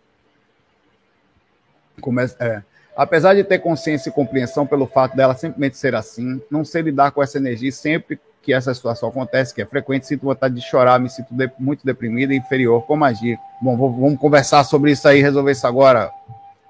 Começa, 2.00 2.36
é. 2.40 2.62
Apesar 2.96 3.34
de 3.34 3.44
ter 3.44 3.58
consciência 3.58 4.08
e 4.08 4.12
compreensão 4.12 4.66
pelo 4.66 4.86
fato 4.86 5.16
dela 5.16 5.34
simplesmente 5.34 5.76
ser 5.76 5.94
assim, 5.94 6.40
não 6.50 6.64
sei 6.64 6.82
lidar 6.82 7.10
com 7.12 7.22
essa 7.22 7.38
energia 7.38 7.70
sempre 7.70 8.20
que 8.40 8.52
essa 8.52 8.74
situação 8.74 9.08
acontece, 9.08 9.54
que 9.54 9.62
é 9.62 9.66
frequente, 9.66 10.06
sinto 10.06 10.26
vontade 10.26 10.54
de 10.54 10.60
chorar, 10.60 11.00
me 11.00 11.08
sinto 11.08 11.32
de, 11.32 11.50
muito 11.58 11.84
deprimida 11.84 12.34
e 12.34 12.36
inferior. 12.36 12.82
Como 12.82 13.04
agir? 13.04 13.38
Bom, 13.60 13.76
vou, 13.76 13.90
vamos 13.90 14.18
conversar 14.18 14.62
sobre 14.64 14.92
isso 14.92 15.08
aí, 15.08 15.22
resolver 15.22 15.52
isso 15.52 15.66
agora. 15.66 16.10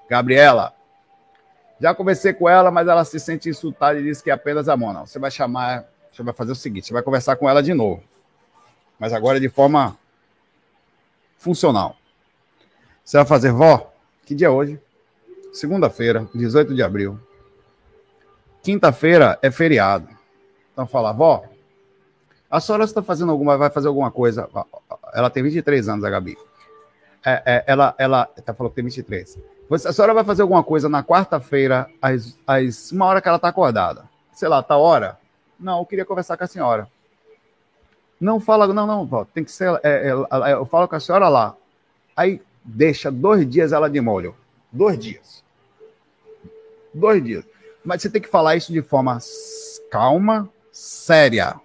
Gabriela, 0.09 0.73
já 1.79 1.93
conversei 1.93 2.33
com 2.33 2.47
ela, 2.47 2.71
mas 2.71 2.87
ela 2.87 3.03
se 3.03 3.19
sente 3.19 3.49
insultada 3.49 3.99
e 3.99 4.03
diz 4.03 4.21
que 4.21 4.29
é 4.29 4.33
apenas 4.33 4.69
a 4.69 4.77
Mona. 4.77 5.05
Você 5.05 5.19
vai 5.19 5.29
chamar, 5.29 5.85
você 6.11 6.23
vai 6.23 6.33
fazer 6.33 6.51
o 6.51 6.55
seguinte, 6.55 6.87
você 6.87 6.93
vai 6.93 7.03
conversar 7.03 7.35
com 7.35 7.49
ela 7.49 7.61
de 7.61 7.73
novo. 7.73 8.03
Mas 8.99 9.13
agora 9.13 9.39
de 9.39 9.49
forma 9.49 9.97
funcional. 11.37 11.97
Você 13.03 13.17
vai 13.17 13.25
fazer, 13.25 13.51
vó, 13.51 13.93
que 14.25 14.33
dia 14.33 14.47
é 14.47 14.49
hoje? 14.49 14.79
Segunda-feira, 15.53 16.27
18 16.33 16.73
de 16.73 16.81
abril. 16.81 17.19
Quinta-feira 18.63 19.37
é 19.41 19.51
feriado. 19.51 20.07
Então 20.73 20.87
fala, 20.87 21.11
vó, 21.11 21.43
a 22.49 22.59
senhora 22.59 22.83
está 22.83 23.03
fazendo 23.03 23.31
alguma, 23.31 23.57
vai 23.57 23.69
fazer 23.69 23.87
alguma 23.87 24.09
coisa. 24.09 24.49
Ela 25.13 25.29
tem 25.29 25.43
23 25.43 25.89
anos, 25.89 26.05
a 26.05 26.09
Gabi. 26.09 26.37
É, 27.25 27.43
é, 27.45 27.63
ela, 27.67 27.95
ela, 27.97 28.25
tá 28.25 28.53
falou 28.53 28.69
que 28.69 28.75
tem 28.75 28.85
23. 28.85 29.39
A 29.71 29.91
senhora 29.91 30.13
vai 30.13 30.23
fazer 30.23 30.43
alguma 30.43 30.63
coisa 30.63 30.87
na 30.87 31.03
quarta-feira, 31.03 31.89
às, 32.01 32.37
às 32.45 32.91
uma 32.91 33.05
hora 33.05 33.21
que 33.21 33.27
ela 33.27 33.37
está 33.37 33.47
acordada. 33.47 34.07
Sei 34.31 34.47
lá, 34.47 34.61
tá 34.61 34.77
hora? 34.77 35.17
Não, 35.59 35.79
eu 35.79 35.85
queria 35.85 36.05
conversar 36.05 36.37
com 36.37 36.43
a 36.43 36.47
senhora. 36.47 36.87
Não 38.19 38.39
fala, 38.39 38.67
não, 38.67 38.85
não, 38.85 39.05
vó, 39.05 39.25
tem 39.25 39.43
que 39.43 39.51
ser. 39.51 39.79
É, 39.83 40.09
é, 40.09 40.53
eu 40.53 40.65
falo 40.65 40.87
com 40.87 40.95
a 40.95 40.99
senhora 40.99 41.27
lá. 41.27 41.55
Aí 42.15 42.41
deixa 42.63 43.11
dois 43.11 43.49
dias 43.49 43.71
ela 43.71 43.89
de 43.89 43.99
molho. 43.99 44.35
Dois 44.71 44.99
dias. 44.99 45.43
Dois 46.93 47.23
dias. 47.23 47.43
Mas 47.83 48.01
você 48.01 48.09
tem 48.09 48.21
que 48.21 48.27
falar 48.27 48.55
isso 48.55 48.71
de 48.71 48.81
forma 48.81 49.17
calma, 49.91 50.49
séria. 50.71 51.59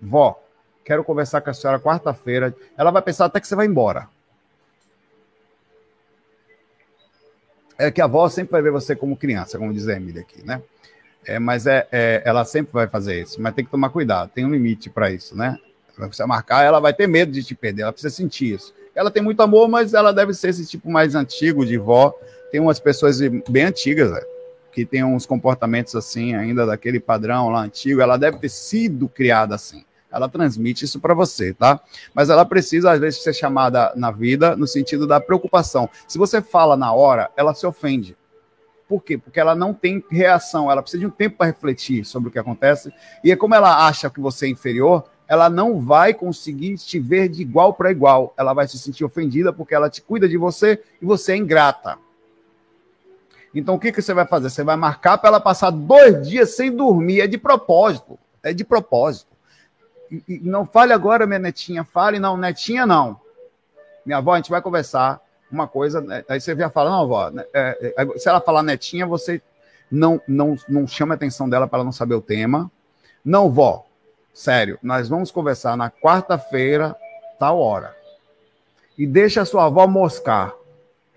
Vó, 0.00 0.40
quero 0.84 1.04
conversar 1.04 1.40
com 1.40 1.50
a 1.50 1.54
senhora 1.54 1.80
quarta-feira. 1.80 2.54
Ela 2.76 2.90
vai 2.90 3.02
pensar 3.02 3.26
até 3.26 3.40
que 3.40 3.46
você 3.46 3.54
vai 3.54 3.66
embora. 3.66 4.08
É 7.78 7.90
que 7.90 8.00
a 8.00 8.04
avó 8.04 8.28
sempre 8.28 8.52
vai 8.52 8.62
ver 8.62 8.70
você 8.70 8.94
como 8.94 9.16
criança, 9.16 9.58
como 9.58 9.72
diz 9.72 9.88
a 9.88 9.94
Emília 9.94 10.22
aqui, 10.22 10.44
né? 10.44 10.62
É, 11.26 11.38
mas 11.38 11.66
é, 11.66 11.86
é, 11.90 12.22
ela 12.24 12.44
sempre 12.44 12.72
vai 12.72 12.86
fazer 12.86 13.22
isso, 13.22 13.40
mas 13.40 13.54
tem 13.54 13.64
que 13.64 13.70
tomar 13.70 13.88
cuidado, 13.88 14.30
tem 14.34 14.44
um 14.44 14.50
limite 14.50 14.90
para 14.90 15.10
isso, 15.10 15.36
né? 15.36 15.58
Você 15.96 16.24
marcar, 16.26 16.64
ela 16.64 16.80
vai 16.80 16.92
ter 16.92 17.06
medo 17.06 17.32
de 17.32 17.42
te 17.42 17.54
perder, 17.54 17.82
ela 17.82 17.92
precisa 17.92 18.14
sentir 18.14 18.54
isso. 18.54 18.74
Ela 18.94 19.10
tem 19.10 19.22
muito 19.22 19.40
amor, 19.40 19.68
mas 19.68 19.94
ela 19.94 20.12
deve 20.12 20.34
ser 20.34 20.48
esse 20.48 20.66
tipo 20.66 20.90
mais 20.90 21.14
antigo 21.14 21.64
de 21.64 21.78
vó. 21.78 22.12
Tem 22.50 22.60
umas 22.60 22.78
pessoas 22.80 23.20
bem 23.48 23.64
antigas, 23.64 24.10
né? 24.10 24.20
que 24.72 24.84
tem 24.84 25.04
uns 25.04 25.24
comportamentos 25.24 25.94
assim, 25.94 26.34
ainda 26.34 26.66
daquele 26.66 26.98
padrão 26.98 27.48
lá 27.48 27.62
antigo. 27.62 28.00
Ela 28.00 28.16
deve 28.16 28.38
ter 28.38 28.48
sido 28.48 29.08
criada 29.08 29.54
assim 29.54 29.84
ela 30.14 30.28
transmite 30.28 30.84
isso 30.84 31.00
para 31.00 31.12
você, 31.12 31.52
tá? 31.52 31.80
Mas 32.14 32.30
ela 32.30 32.44
precisa, 32.44 32.92
às 32.92 33.00
vezes, 33.00 33.22
ser 33.22 33.34
chamada 33.34 33.92
na 33.96 34.12
vida 34.12 34.54
no 34.54 34.66
sentido 34.66 35.08
da 35.08 35.20
preocupação. 35.20 35.90
Se 36.06 36.16
você 36.16 36.40
fala 36.40 36.76
na 36.76 36.92
hora, 36.92 37.30
ela 37.36 37.52
se 37.52 37.66
ofende. 37.66 38.16
Por 38.88 39.02
quê? 39.02 39.18
Porque 39.18 39.40
ela 39.40 39.56
não 39.56 39.74
tem 39.74 40.04
reação, 40.08 40.70
ela 40.70 40.80
precisa 40.80 41.00
de 41.00 41.06
um 41.06 41.10
tempo 41.10 41.38
para 41.38 41.46
refletir 41.46 42.04
sobre 42.04 42.28
o 42.28 42.32
que 42.32 42.38
acontece. 42.38 42.92
E 43.24 43.32
é 43.32 43.36
como 43.36 43.56
ela 43.56 43.88
acha 43.88 44.08
que 44.08 44.20
você 44.20 44.46
é 44.46 44.50
inferior, 44.50 45.04
ela 45.26 45.50
não 45.50 45.80
vai 45.80 46.14
conseguir 46.14 46.76
te 46.76 47.00
ver 47.00 47.28
de 47.28 47.42
igual 47.42 47.74
para 47.74 47.90
igual. 47.90 48.32
Ela 48.36 48.54
vai 48.54 48.68
se 48.68 48.78
sentir 48.78 49.04
ofendida 49.04 49.52
porque 49.52 49.74
ela 49.74 49.90
te 49.90 50.00
cuida 50.00 50.28
de 50.28 50.36
você 50.36 50.80
e 51.02 51.04
você 51.04 51.32
é 51.32 51.36
ingrata. 51.36 51.98
Então 53.52 53.74
o 53.74 53.80
que, 53.80 53.90
que 53.90 54.02
você 54.02 54.14
vai 54.14 54.26
fazer? 54.26 54.50
Você 54.50 54.62
vai 54.62 54.76
marcar 54.76 55.18
para 55.18 55.28
ela 55.30 55.40
passar 55.40 55.70
dois 55.70 56.28
dias 56.28 56.54
sem 56.54 56.70
dormir. 56.70 57.20
É 57.20 57.26
de 57.26 57.38
propósito. 57.38 58.18
É 58.42 58.52
de 58.52 58.64
propósito 58.64 59.33
e, 60.28 60.40
não 60.40 60.66
fale 60.66 60.92
agora, 60.92 61.26
minha 61.26 61.38
netinha, 61.38 61.84
fale, 61.84 62.18
não, 62.18 62.36
netinha 62.36 62.86
não. 62.86 63.20
Minha 64.04 64.18
avó, 64.18 64.34
a 64.34 64.36
gente 64.36 64.50
vai 64.50 64.60
conversar 64.60 65.20
uma 65.50 65.66
coisa, 65.68 66.00
né? 66.00 66.24
aí 66.28 66.40
você 66.40 66.54
já 66.54 66.68
fala, 66.68 66.90
não, 66.90 67.02
avó, 67.02 67.30
né, 67.30 67.44
é, 67.54 67.94
é, 67.96 68.18
se 68.18 68.28
ela 68.28 68.40
falar 68.40 68.62
netinha, 68.62 69.06
você 69.06 69.40
não, 69.90 70.20
não, 70.26 70.56
não 70.68 70.86
chama 70.86 71.14
a 71.14 71.16
atenção 71.16 71.48
dela 71.48 71.66
para 71.66 71.78
ela 71.78 71.84
não 71.84 71.92
saber 71.92 72.14
o 72.14 72.20
tema. 72.20 72.70
Não, 73.24 73.50
vó, 73.50 73.86
sério, 74.32 74.78
nós 74.82 75.08
vamos 75.08 75.30
conversar 75.30 75.76
na 75.76 75.90
quarta-feira, 75.90 76.96
tal 77.38 77.58
hora. 77.58 77.96
E 78.98 79.06
deixa 79.06 79.42
a 79.42 79.44
sua 79.44 79.66
avó 79.66 79.86
moscar. 79.86 80.52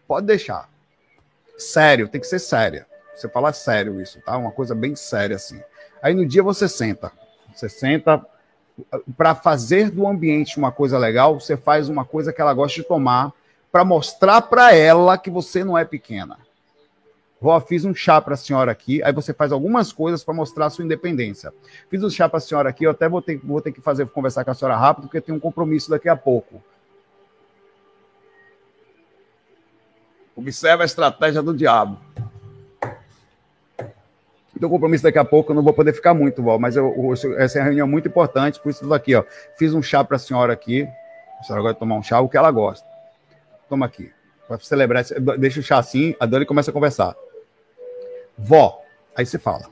Pode 0.07 0.25
deixar. 0.25 0.69
Sério, 1.57 2.07
tem 2.07 2.21
que 2.21 2.27
ser 2.27 2.39
séria. 2.39 2.87
Você 3.15 3.27
fala 3.27 3.51
sério 3.51 3.99
isso, 3.99 4.21
tá? 4.21 4.37
Uma 4.37 4.51
coisa 4.51 4.75
bem 4.75 4.95
séria 4.95 5.35
assim. 5.35 5.61
Aí 6.01 6.13
no 6.13 6.25
dia 6.25 6.43
você 6.43 6.69
senta. 6.69 7.11
Você 7.53 7.67
senta, 7.67 8.23
para 9.17 9.33
fazer 9.35 9.89
do 9.89 10.07
ambiente 10.07 10.57
uma 10.57 10.71
coisa 10.71 10.97
legal, 10.97 11.39
você 11.39 11.57
faz 11.57 11.89
uma 11.89 12.05
coisa 12.05 12.31
que 12.31 12.41
ela 12.41 12.53
gosta 12.53 12.81
de 12.81 12.87
tomar 12.87 13.33
para 13.71 13.83
mostrar 13.83 14.41
para 14.41 14.73
ela 14.73 15.17
que 15.17 15.29
você 15.29 15.63
não 15.63 15.77
é 15.77 15.83
pequena. 15.83 16.37
Vó, 17.39 17.59
fiz 17.59 17.85
um 17.85 17.93
chá 17.93 18.19
para 18.19 18.33
a 18.33 18.37
senhora 18.37 18.71
aqui, 18.71 19.01
aí 19.03 19.13
você 19.13 19.31
faz 19.33 19.51
algumas 19.51 19.91
coisas 19.91 20.23
para 20.23 20.33
mostrar 20.33 20.65
a 20.65 20.69
sua 20.69 20.83
independência. 20.83 21.53
Fiz 21.89 22.03
um 22.03 22.09
chá 22.09 22.27
para 22.27 22.37
a 22.37 22.41
senhora 22.41 22.69
aqui, 22.69 22.83
eu 22.83 22.91
até 22.91 23.07
vou 23.07 23.21
ter, 23.21 23.37
vou 23.37 23.61
ter 23.61 23.71
que 23.71 23.81
fazer 23.81 24.07
conversar 24.07 24.43
com 24.43 24.51
a 24.51 24.53
senhora 24.55 24.75
rápido, 24.75 25.03
porque 25.03 25.21
tem 25.21 25.35
um 25.35 25.39
compromisso 25.39 25.89
daqui 25.89 26.09
a 26.09 26.15
pouco. 26.15 26.63
Observa 30.35 30.83
a 30.83 30.85
estratégia 30.85 31.41
do 31.41 31.53
diabo. 31.53 31.99
Então, 34.57 34.71
compromisso 34.71 35.03
daqui 35.03 35.19
a 35.19 35.23
pouco, 35.23 35.51
eu 35.51 35.55
não 35.55 35.61
vou 35.61 35.71
poder 35.71 35.93
ficar 35.93 36.15
muito, 36.15 36.41
Val, 36.41 36.57
mas 36.57 36.75
eu, 36.75 36.91
eu, 36.97 37.39
essa 37.39 37.59
é 37.59 37.61
uma 37.61 37.65
reunião 37.65 37.87
muito 37.87 38.07
importante, 38.07 38.59
por 38.59 38.71
isso 38.71 38.79
tudo 38.79 38.93
aqui, 38.95 39.13
ó. 39.13 39.23
Fiz 39.55 39.71
um 39.71 39.83
chá 39.83 40.03
para 40.03 40.15
a 40.15 40.19
senhora 40.19 40.51
aqui. 40.51 40.87
A 41.39 41.43
senhora 41.43 41.61
vai 41.61 41.75
tomar 41.75 41.95
um 41.95 42.01
chá, 42.01 42.19
o 42.19 42.27
que 42.27 42.35
ela 42.35 42.49
gosta. 42.49 42.87
Toma 43.69 43.85
aqui. 43.85 44.11
Vai 44.49 44.59
celebrar, 44.59 45.05
deixa 45.37 45.59
o 45.59 45.63
chá 45.63 45.77
assim, 45.77 46.15
a 46.19 46.25
Dani 46.25 46.43
começa 46.43 46.71
a 46.71 46.73
conversar. 46.73 47.15
Vó, 48.35 48.81
aí 49.15 49.27
você 49.27 49.37
fala. 49.37 49.65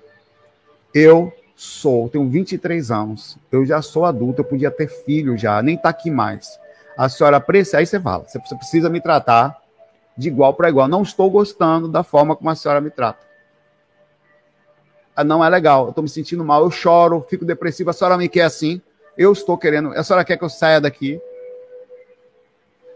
Eu 0.94 1.34
sou, 1.56 2.08
tenho 2.08 2.30
23 2.30 2.92
anos, 2.92 3.40
eu 3.52 3.66
já 3.66 3.82
sou 3.82 4.06
adulto, 4.06 4.42
eu 4.42 4.46
podia 4.46 4.70
ter 4.70 4.88
filho 4.88 5.36
já, 5.36 5.60
nem 5.64 5.76
tá 5.76 5.90
aqui 5.90 6.12
mais. 6.12 6.60
A 6.96 7.10
senhora 7.10 7.38
aprecia, 7.38 7.80
aí 7.80 7.88
você 7.88 8.00
fala, 8.00 8.24
você 8.28 8.40
precisa 8.56 8.88
me 8.88 9.02
tratar 9.02 9.60
de 10.16 10.28
igual 10.28 10.54
para 10.54 10.70
igual. 10.70 10.88
Não 10.88 11.02
estou 11.02 11.28
gostando 11.32 11.88
da 11.88 12.04
forma 12.04 12.36
como 12.36 12.52
a 12.52 12.56
senhora 12.56 12.80
me 12.80 12.92
trata. 12.92 13.26
Ah, 15.16 15.24
não 15.24 15.44
é 15.44 15.50
legal, 15.50 15.86
eu 15.86 15.90
estou 15.90 16.04
me 16.04 16.10
sentindo 16.10 16.44
mal, 16.44 16.64
eu 16.64 16.72
choro, 16.72 17.26
fico 17.30 17.46
depressivo, 17.46 17.90
a 17.90 17.94
senhora 17.94 18.18
me 18.18 18.28
quer 18.28 18.42
assim, 18.42 18.82
eu 19.18 19.32
estou 19.32 19.58
querendo, 19.58 19.94
a 19.94 20.04
senhora 20.04 20.26
quer 20.26 20.38
que 20.38 20.44
eu 20.44 20.50
saia 20.50 20.82
daqui. 20.82 21.22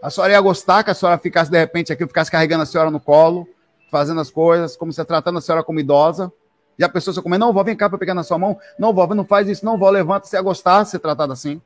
A 0.01 0.09
senhora 0.09 0.33
ia 0.33 0.41
gostar 0.41 0.83
que 0.83 0.89
a 0.89 0.93
senhora 0.93 1.17
ficasse 1.17 1.49
de 1.49 1.57
repente 1.57 1.93
aqui, 1.93 2.03
eu 2.03 2.07
ficasse 2.07 2.29
carregando 2.29 2.63
a 2.63 2.65
senhora 2.65 2.91
no 2.91 2.99
colo, 2.99 3.47
fazendo 3.89 4.19
as 4.19 4.29
coisas, 4.29 4.75
como 4.75 4.91
você 4.91 5.03
tratando 5.03 5.37
a 5.37 5.41
senhora 5.41 5.63
como 5.63 5.79
idosa. 5.79 6.31
E 6.77 6.83
a 6.83 6.87
pessoa 6.87 7.13
só 7.13 7.21
comer, 7.21 7.37
não, 7.37 7.51
vó, 7.51 7.61
vem 7.63 7.75
cá 7.75 7.89
para 7.89 7.97
pegar 7.97 8.13
na 8.13 8.23
sua 8.23 8.37
mão. 8.37 8.57
Não, 8.77 8.93
vó, 8.93 9.05
não 9.07 9.25
faz 9.25 9.49
isso, 9.49 9.65
não, 9.65 9.77
vó, 9.77 9.89
levanta. 9.89 10.25
Você 10.25 10.37
ia 10.37 10.41
gostar 10.41 10.83
de 10.83 10.89
ser 10.89 10.99
tratado 10.99 11.33
assim? 11.33 11.61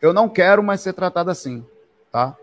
Eu 0.00 0.12
não 0.12 0.28
quero 0.28 0.62
mais 0.62 0.80
ser 0.80 0.92
tratado 0.92 1.30
assim, 1.30 1.64
tá? 2.12 2.36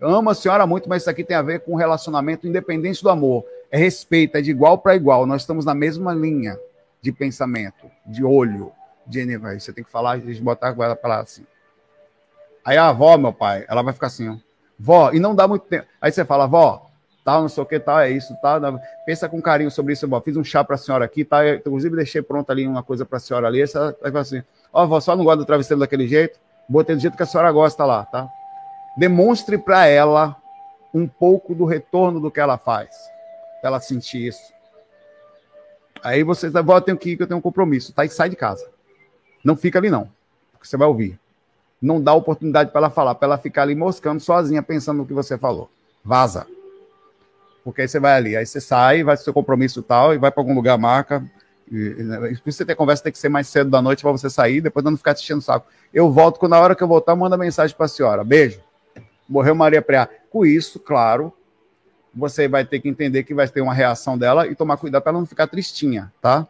Eu 0.00 0.08
amo 0.08 0.30
a 0.30 0.34
senhora 0.34 0.66
muito, 0.66 0.88
mas 0.88 1.02
isso 1.02 1.10
aqui 1.10 1.22
tem 1.22 1.36
a 1.36 1.42
ver 1.42 1.60
com 1.60 1.76
relacionamento 1.76 2.48
independente 2.48 3.02
do 3.02 3.10
amor. 3.10 3.44
É 3.72 3.78
respeito, 3.78 4.36
é 4.36 4.42
de 4.42 4.50
igual 4.50 4.76
para 4.76 4.94
igual. 4.94 5.24
Nós 5.24 5.40
estamos 5.40 5.64
na 5.64 5.74
mesma 5.74 6.12
linha 6.12 6.58
de 7.00 7.10
pensamento, 7.10 7.90
de 8.06 8.22
olho, 8.22 8.70
de 9.06 9.18
energia. 9.18 9.58
Você 9.58 9.72
tem 9.72 9.82
que 9.82 9.90
falar, 9.90 10.18
gente 10.18 10.42
botar 10.42 10.76
ela 10.78 10.94
para 10.94 11.08
lá 11.08 11.20
assim. 11.20 11.46
Aí 12.62 12.76
a 12.76 12.88
avó, 12.88 13.16
meu 13.16 13.32
pai, 13.32 13.64
ela 13.66 13.82
vai 13.82 13.94
ficar 13.94 14.08
assim, 14.08 14.28
ó. 14.28 14.36
Vó, 14.78 15.10
e 15.12 15.18
não 15.18 15.34
dá 15.34 15.48
muito 15.48 15.64
tempo. 15.66 15.86
Aí 16.00 16.12
você 16.12 16.24
fala, 16.24 16.46
vó, 16.46 16.86
tal, 17.24 17.40
não 17.40 17.48
sei 17.48 17.62
o 17.62 17.66
que, 17.66 17.80
tal, 17.80 17.98
é 17.98 18.10
isso, 18.10 18.36
tal. 18.42 18.60
Pensa 19.06 19.28
com 19.28 19.40
carinho 19.40 19.70
sobre 19.70 19.94
isso, 19.94 20.06
vó. 20.06 20.20
Fiz 20.20 20.36
um 20.36 20.44
chá 20.44 20.62
para 20.62 20.74
a 20.74 20.78
senhora 20.78 21.04
aqui, 21.04 21.24
tá? 21.24 21.48
Inclusive 21.48 21.96
deixei 21.96 22.20
pronta 22.20 22.52
ali 22.52 22.66
uma 22.66 22.82
coisa 22.82 23.06
para 23.06 23.16
a 23.16 23.20
senhora 23.20 23.46
ali. 23.46 23.62
Aí 23.62 23.68
fala 23.68 24.20
assim, 24.20 24.42
ó, 24.72 24.86
vó, 24.86 25.00
só 25.00 25.16
não 25.16 25.24
gosta 25.24 25.38
do 25.38 25.46
travesseiro 25.46 25.80
daquele 25.80 26.06
jeito. 26.06 26.38
Botei 26.68 26.94
do 26.94 27.00
jeito 27.00 27.16
que 27.16 27.22
a 27.22 27.26
senhora 27.26 27.50
gosta 27.50 27.84
lá, 27.84 28.04
tá? 28.04 28.28
Demonstre 28.98 29.56
para 29.56 29.86
ela 29.86 30.36
um 30.92 31.08
pouco 31.08 31.54
do 31.54 31.64
retorno 31.64 32.20
do 32.20 32.30
que 32.30 32.38
ela 32.38 32.58
faz. 32.58 32.90
Pra 33.62 33.68
ela 33.68 33.80
sentir 33.80 34.26
isso. 34.26 34.52
Aí 36.02 36.24
você 36.24 36.50
vó, 36.50 36.76
eu 36.76 36.80
tenho 36.80 36.98
que 36.98 37.10
ir, 37.10 37.16
que 37.16 37.22
eu 37.22 37.28
tenho 37.28 37.38
um 37.38 37.42
compromisso, 37.42 37.92
tá? 37.92 38.04
E 38.04 38.08
sai 38.08 38.28
de 38.28 38.34
casa. 38.34 38.68
Não 39.44 39.56
fica 39.56 39.78
ali, 39.78 39.88
não. 39.88 40.10
Porque 40.50 40.66
você 40.66 40.76
vai 40.76 40.88
ouvir. 40.88 41.18
Não 41.80 42.02
dá 42.02 42.12
oportunidade 42.12 42.72
para 42.72 42.80
ela 42.80 42.90
falar, 42.90 43.14
para 43.14 43.26
ela 43.26 43.38
ficar 43.38 43.62
ali 43.62 43.76
moscando 43.76 44.20
sozinha, 44.20 44.62
pensando 44.64 44.98
no 44.98 45.06
que 45.06 45.12
você 45.12 45.38
falou. 45.38 45.70
Vaza. 46.04 46.44
Porque 47.62 47.82
aí 47.82 47.88
você 47.88 48.00
vai 48.00 48.14
ali, 48.14 48.36
aí 48.36 48.44
você 48.44 48.60
sai, 48.60 49.04
vai 49.04 49.14
pro 49.14 49.24
seu 49.24 49.32
compromisso 49.32 49.78
e 49.78 49.82
tal, 49.84 50.12
e 50.12 50.18
vai 50.18 50.32
para 50.32 50.40
algum 50.40 50.54
lugar, 50.54 50.76
marca. 50.76 51.24
E, 51.70 51.76
e, 51.76 52.32
isso 52.32 52.42
você 52.44 52.64
ter 52.64 52.74
conversa 52.74 53.04
tem 53.04 53.12
que 53.12 53.18
ser 53.18 53.28
mais 53.28 53.46
cedo 53.46 53.70
da 53.70 53.80
noite 53.80 54.02
para 54.02 54.10
você 54.10 54.28
sair, 54.28 54.60
depois 54.60 54.84
não 54.84 54.96
ficar 54.96 55.12
enchendo 55.12 55.38
o 55.38 55.42
saco. 55.42 55.66
Eu 55.94 56.10
volto, 56.10 56.40
quando 56.40 56.50
na 56.50 56.60
hora 56.60 56.74
que 56.74 56.82
eu 56.82 56.88
voltar, 56.88 57.14
manda 57.14 57.36
mensagem 57.36 57.76
para 57.76 57.86
a 57.86 57.88
senhora. 57.88 58.24
Beijo. 58.24 58.60
Morreu 59.28 59.54
Maria 59.54 59.80
Preá. 59.80 60.08
Com 60.30 60.44
isso, 60.44 60.80
claro, 60.80 61.32
você 62.14 62.46
vai 62.46 62.64
ter 62.64 62.80
que 62.80 62.88
entender 62.88 63.22
que 63.24 63.34
vai 63.34 63.48
ter 63.48 63.60
uma 63.60 63.74
reação 63.74 64.18
dela 64.18 64.46
e 64.46 64.54
tomar 64.54 64.76
cuidado 64.76 65.02
para 65.02 65.12
ela 65.12 65.20
não 65.20 65.26
ficar 65.26 65.46
tristinha, 65.46 66.12
tá? 66.20 66.46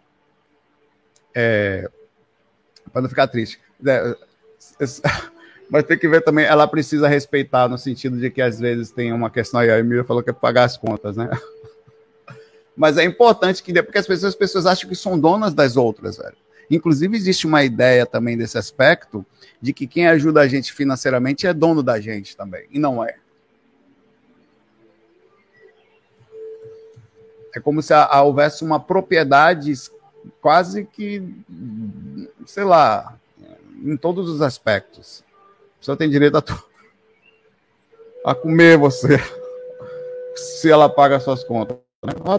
É, 1.34 1.88
para 2.92 3.02
não 3.02 3.08
ficar 3.08 3.28
triste. 3.28 3.60
É, 3.86 4.16
mas 5.70 5.84
tem 5.84 5.98
que 5.98 6.08
ver 6.08 6.22
também, 6.22 6.44
ela 6.44 6.66
precisa 6.66 7.08
respeitar 7.08 7.68
no 7.68 7.78
sentido 7.78 8.18
de 8.18 8.30
que 8.30 8.42
às 8.42 8.58
vezes 8.58 8.90
tem 8.90 9.12
uma 9.12 9.30
questão 9.30 9.60
aí, 9.60 9.70
a 9.70 9.78
Emília 9.78 10.04
falou 10.04 10.22
que 10.22 10.30
é 10.30 10.32
pagar 10.32 10.64
as 10.64 10.76
contas, 10.76 11.16
né? 11.16 11.30
Mas 12.74 12.96
é 12.96 13.04
importante 13.04 13.62
que, 13.62 13.82
porque 13.82 13.98
as 13.98 14.06
pessoas, 14.06 14.32
as 14.32 14.34
pessoas 14.34 14.64
acham 14.64 14.88
que 14.88 14.96
são 14.96 15.18
donas 15.18 15.52
das 15.52 15.76
outras, 15.76 16.16
velho. 16.16 16.36
Inclusive, 16.70 17.14
existe 17.14 17.46
uma 17.46 17.62
ideia 17.62 18.06
também 18.06 18.34
desse 18.36 18.56
aspecto 18.56 19.26
de 19.60 19.74
que 19.74 19.86
quem 19.86 20.06
ajuda 20.08 20.40
a 20.40 20.48
gente 20.48 20.72
financeiramente 20.72 21.46
é 21.46 21.52
dono 21.52 21.82
da 21.82 22.00
gente 22.00 22.34
também, 22.34 22.66
e 22.70 22.78
não 22.78 23.04
é. 23.04 23.16
É 27.54 27.60
como 27.60 27.82
se 27.82 27.92
houvesse 27.94 28.64
uma 28.64 28.80
propriedade 28.80 29.72
quase 30.40 30.84
que, 30.84 31.22
sei 32.46 32.64
lá, 32.64 33.18
em 33.82 33.96
todos 33.96 34.30
os 34.30 34.40
aspectos. 34.40 35.24
A 35.76 35.78
pessoa 35.80 35.96
tem 35.96 36.08
direito 36.08 36.38
a, 36.38 36.44
a 38.30 38.34
comer 38.34 38.78
você, 38.78 39.18
se 40.34 40.70
ela 40.70 40.88
paga 40.88 41.20
suas 41.20 41.44
contas. 41.44 41.76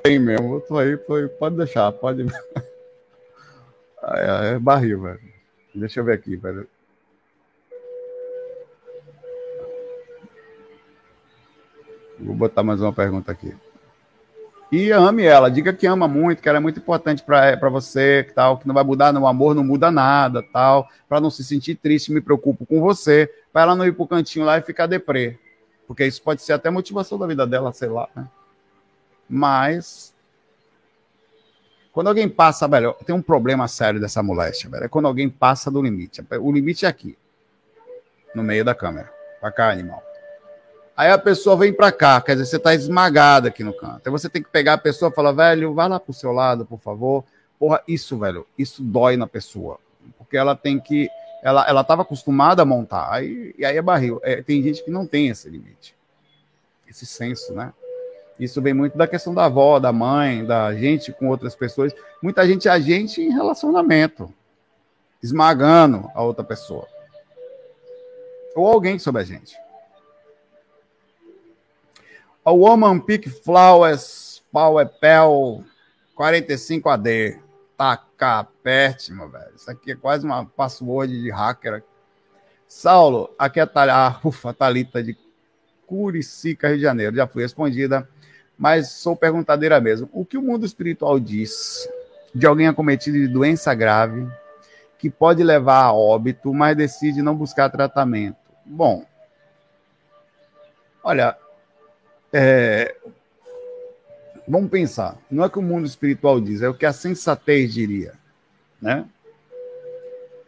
Tem 0.02 0.20
mesmo, 0.20 0.56
eu 0.56 0.62
tô 0.62 0.78
aí, 0.78 0.98
pode 0.98 1.58
deixar, 1.58 1.92
pode. 1.92 2.26
É, 4.06 4.56
é 4.56 4.60
barril, 4.60 5.02
velho. 5.02 5.22
Deixa 5.74 6.02
eu 6.02 6.04
ver 6.04 6.16
aqui, 6.16 6.36
velho. 6.36 6.68
Vou 12.20 12.36
botar 12.36 12.64
mais 12.64 12.82
uma 12.82 12.92
pergunta 12.92 13.32
aqui. 13.32 13.56
E 14.76 14.92
ame 14.92 15.24
ela, 15.24 15.52
diga 15.52 15.72
que 15.72 15.86
ama 15.86 16.08
muito, 16.08 16.42
que 16.42 16.50
ela 16.50 16.58
é 16.58 16.60
muito 16.60 16.80
importante 16.80 17.22
para 17.22 17.70
você, 17.70 18.24
que 18.24 18.34
tal, 18.34 18.58
que 18.58 18.68
não 18.68 18.74
vai 18.74 18.84
mudar 18.84 19.14
no 19.14 19.28
amor, 19.28 19.54
não 19.54 19.64
muda 19.64 19.92
nada, 19.92 20.42
tal, 20.42 20.90
para 21.08 21.22
não 21.22 21.30
se 21.30 21.44
sentir 21.44 21.76
triste, 21.76 22.12
me 22.12 22.20
preocupo 22.20 22.66
com 22.66 22.82
você, 22.82 23.32
para 23.54 23.62
ela 23.62 23.76
não 23.76 23.86
ir 23.86 23.92
pro 23.92 24.08
cantinho 24.08 24.44
lá 24.44 24.58
e 24.58 24.64
ficar 24.64 24.88
deprê. 24.88 25.38
Porque 25.86 26.04
isso 26.04 26.24
pode 26.24 26.42
ser 26.42 26.54
até 26.54 26.72
motivação 26.72 27.20
da 27.20 27.28
vida 27.28 27.46
dela, 27.46 27.72
sei 27.72 27.88
lá, 27.88 28.10
né? 28.16 28.28
Mas 29.30 30.12
quando 31.92 32.08
alguém 32.08 32.28
passa, 32.28 32.68
velho, 32.68 32.96
tem 33.06 33.14
um 33.14 33.22
problema 33.22 33.68
sério 33.68 34.02
dessa 34.02 34.24
moléstia, 34.24 34.72
velho. 34.72 34.86
É 34.86 34.88
quando 34.88 35.08
alguém 35.08 35.30
passa 35.30 35.70
do 35.70 35.84
limite. 35.84 36.26
O 36.42 36.52
limite 36.52 36.88
é 36.88 36.90
aqui, 36.90 37.16
no 38.34 38.42
meio 38.42 38.66
da 38.66 38.74
câmera. 38.74 39.14
Pra 39.40 39.52
cá, 39.52 39.70
animal. 39.70 40.02
Aí 40.96 41.10
a 41.10 41.18
pessoa 41.18 41.58
vem 41.58 41.74
para 41.74 41.92
cá, 41.92 42.22
quer 42.22 42.34
dizer, 42.34 42.46
você 42.46 42.58
está 42.58 42.74
esmagado 42.74 43.48
aqui 43.48 43.64
no 43.64 43.74
canto. 43.74 44.02
Aí 44.06 44.12
você 44.12 44.30
tem 44.30 44.44
que 44.44 44.50
pegar 44.50 44.74
a 44.74 44.78
pessoa 44.78 45.10
e 45.10 45.14
falar, 45.14 45.32
velho, 45.32 45.74
vai 45.74 45.90
lá 45.90 46.00
pro 46.00 46.14
seu 46.14 46.32
lado, 46.32 46.66
por 46.66 46.80
favor. 46.80 47.24
Porra, 47.58 47.82
isso, 47.88 48.18
velho, 48.20 48.46
isso 48.58 48.84
dói 48.84 49.18
na 49.18 49.26
pessoa. 49.26 49.80
Porque 50.18 50.38
ela 50.38 50.56
tem 50.56 50.80
que. 50.80 51.10
Ela, 51.42 51.68
ela 51.68 51.84
tava 51.84 52.04
acostumada 52.04 52.62
a 52.62 52.66
montar. 52.66 53.12
Aí, 53.12 53.56
e 53.58 53.66
aí 53.66 53.76
é 53.76 53.82
barril. 53.82 54.20
É, 54.24 54.42
tem 54.42 54.62
gente 54.62 54.84
que 54.84 54.92
não 54.92 55.08
tem 55.08 55.30
esse 55.30 55.50
limite. 55.50 55.96
Esse 56.88 57.06
senso, 57.06 57.54
né? 57.54 57.74
Isso 58.40 58.62
vem 58.62 58.74
muito 58.74 58.98
da 58.98 59.08
questão 59.08 59.34
da 59.34 59.46
avó, 59.46 59.80
da 59.80 59.92
mãe, 59.92 60.46
da 60.46 60.74
gente 60.76 61.12
com 61.12 61.28
outras 61.28 61.56
pessoas. 61.56 61.94
Muita 62.22 62.48
gente 62.48 62.68
é 62.68 62.72
a 62.72 62.80
gente 62.80 63.22
em 63.22 63.32
relacionamento, 63.32 64.34
esmagando 65.22 66.10
a 66.14 66.22
outra 66.22 66.44
pessoa. 66.44 66.88
Ou 68.56 68.68
alguém 68.68 69.00
sobre 69.00 69.22
a 69.22 69.26
gente. 69.26 69.63
A 72.46 72.52
Woman 72.52 73.00
Pick 73.00 73.30
Flowers 73.30 74.44
Power 74.52 74.86
Pel 75.00 75.64
45 76.14 76.90
AD. 76.90 77.40
Taca 77.78 78.46
perte, 78.62 79.14
meu 79.14 79.30
velho. 79.30 79.56
Isso 79.56 79.72
aqui 79.72 79.94
é 79.94 79.96
quase 79.96 80.26
uma 80.26 80.46
password 80.46 81.22
de 81.22 81.32
hacker. 81.32 81.82
Saulo, 82.68 83.34
aqui 83.40 83.62
é 83.62 83.64
a 83.64 83.68
Thalita, 83.68 83.96
ah, 83.96 84.20
ufa, 84.28 84.54
Thalita 84.54 85.02
de 85.02 85.18
Curicica, 85.88 86.68
Rio 86.68 86.78
de 86.78 86.84
Janeiro. 86.84 87.16
Já 87.16 87.26
fui 87.28 87.44
respondida, 87.44 88.08
mas 88.58 88.90
sou 88.90 89.16
perguntadeira 89.16 89.80
mesmo. 89.80 90.10
O 90.12 90.26
que 90.26 90.38
o 90.38 90.42
mundo 90.42 90.66
espiritual 90.66 91.20
diz 91.22 91.88
de 92.36 92.46
alguém 92.46 92.68
acometido 92.68 93.18
de 93.18 93.28
doença 93.28 93.74
grave 93.74 94.28
que 95.00 95.10
pode 95.10 95.42
levar 95.44 95.84
a 95.84 95.94
óbito, 95.94 96.54
mas 96.54 96.76
decide 96.76 97.22
não 97.22 97.36
buscar 97.36 97.70
tratamento? 97.70 98.38
Bom, 98.66 99.06
olha, 101.04 101.38
é, 102.34 102.96
vamos 104.48 104.72
pensar, 104.72 105.18
não 105.30 105.46
é 105.46 105.50
que 105.50 105.60
o 105.60 105.62
mundo 105.62 105.86
espiritual 105.86 106.42
diz, 106.42 106.64
é 106.64 106.68
o 106.68 106.74
que 106.74 106.86
a 106.86 106.92
sensatez 106.92 107.72
diria, 107.72 108.14
né? 108.82 109.06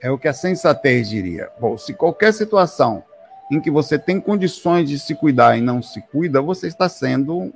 É 0.01 0.09
o 0.09 0.17
que 0.17 0.27
a 0.27 0.33
sensatez 0.33 1.09
diria. 1.09 1.51
Bom, 1.59 1.77
se 1.77 1.93
qualquer 1.93 2.33
situação 2.33 3.03
em 3.51 3.61
que 3.61 3.69
você 3.69 3.97
tem 3.99 4.19
condições 4.19 4.89
de 4.89 4.99
se 4.99 5.13
cuidar 5.13 5.57
e 5.57 5.61
não 5.61 5.81
se 5.81 6.01
cuida, 6.01 6.41
você 6.41 6.67
está 6.67 6.89
sendo, 6.89 7.53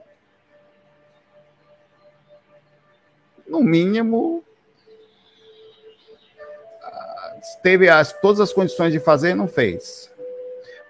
no 3.48 3.62
mínimo, 3.62 4.44
teve 7.64 7.90
as, 7.90 8.14
todas 8.14 8.40
as 8.40 8.54
condições 8.54 8.92
de 8.92 9.00
fazer 9.00 9.32
e 9.32 9.36
não 9.36 9.48
fez 9.48 10.10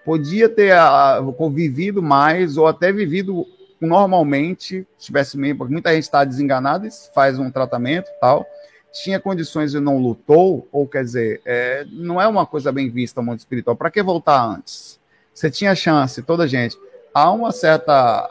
podia 0.04 0.48
ter 0.48 0.74
uh, 0.74 1.32
convivido 1.32 2.02
mais 2.02 2.56
ou 2.56 2.66
até 2.66 2.92
vivido 2.92 3.46
normalmente, 3.80 4.86
tivesse 4.98 5.38
mesmo, 5.38 5.58
porque 5.58 5.72
muita 5.72 5.92
gente 5.94 6.04
está 6.04 6.24
desenganada 6.24 6.86
e 6.86 6.90
faz 7.14 7.38
um 7.38 7.50
tratamento 7.50 8.10
tal, 8.20 8.46
tinha 8.92 9.20
condições 9.20 9.72
e 9.72 9.80
não 9.80 9.98
lutou, 9.98 10.68
ou 10.70 10.86
quer 10.86 11.04
dizer, 11.04 11.40
é, 11.44 11.86
não 11.90 12.20
é 12.20 12.26
uma 12.26 12.44
coisa 12.44 12.72
bem 12.72 12.90
vista 12.90 13.20
no 13.20 13.26
mundo 13.28 13.38
espiritual. 13.38 13.76
Para 13.76 13.90
que 13.90 14.02
voltar 14.02 14.42
antes? 14.44 14.98
Você 15.32 15.50
tinha 15.50 15.74
chance, 15.74 16.22
toda 16.22 16.46
gente. 16.46 16.76
Há 17.14 17.30
uma 17.30 17.52
certa 17.52 18.28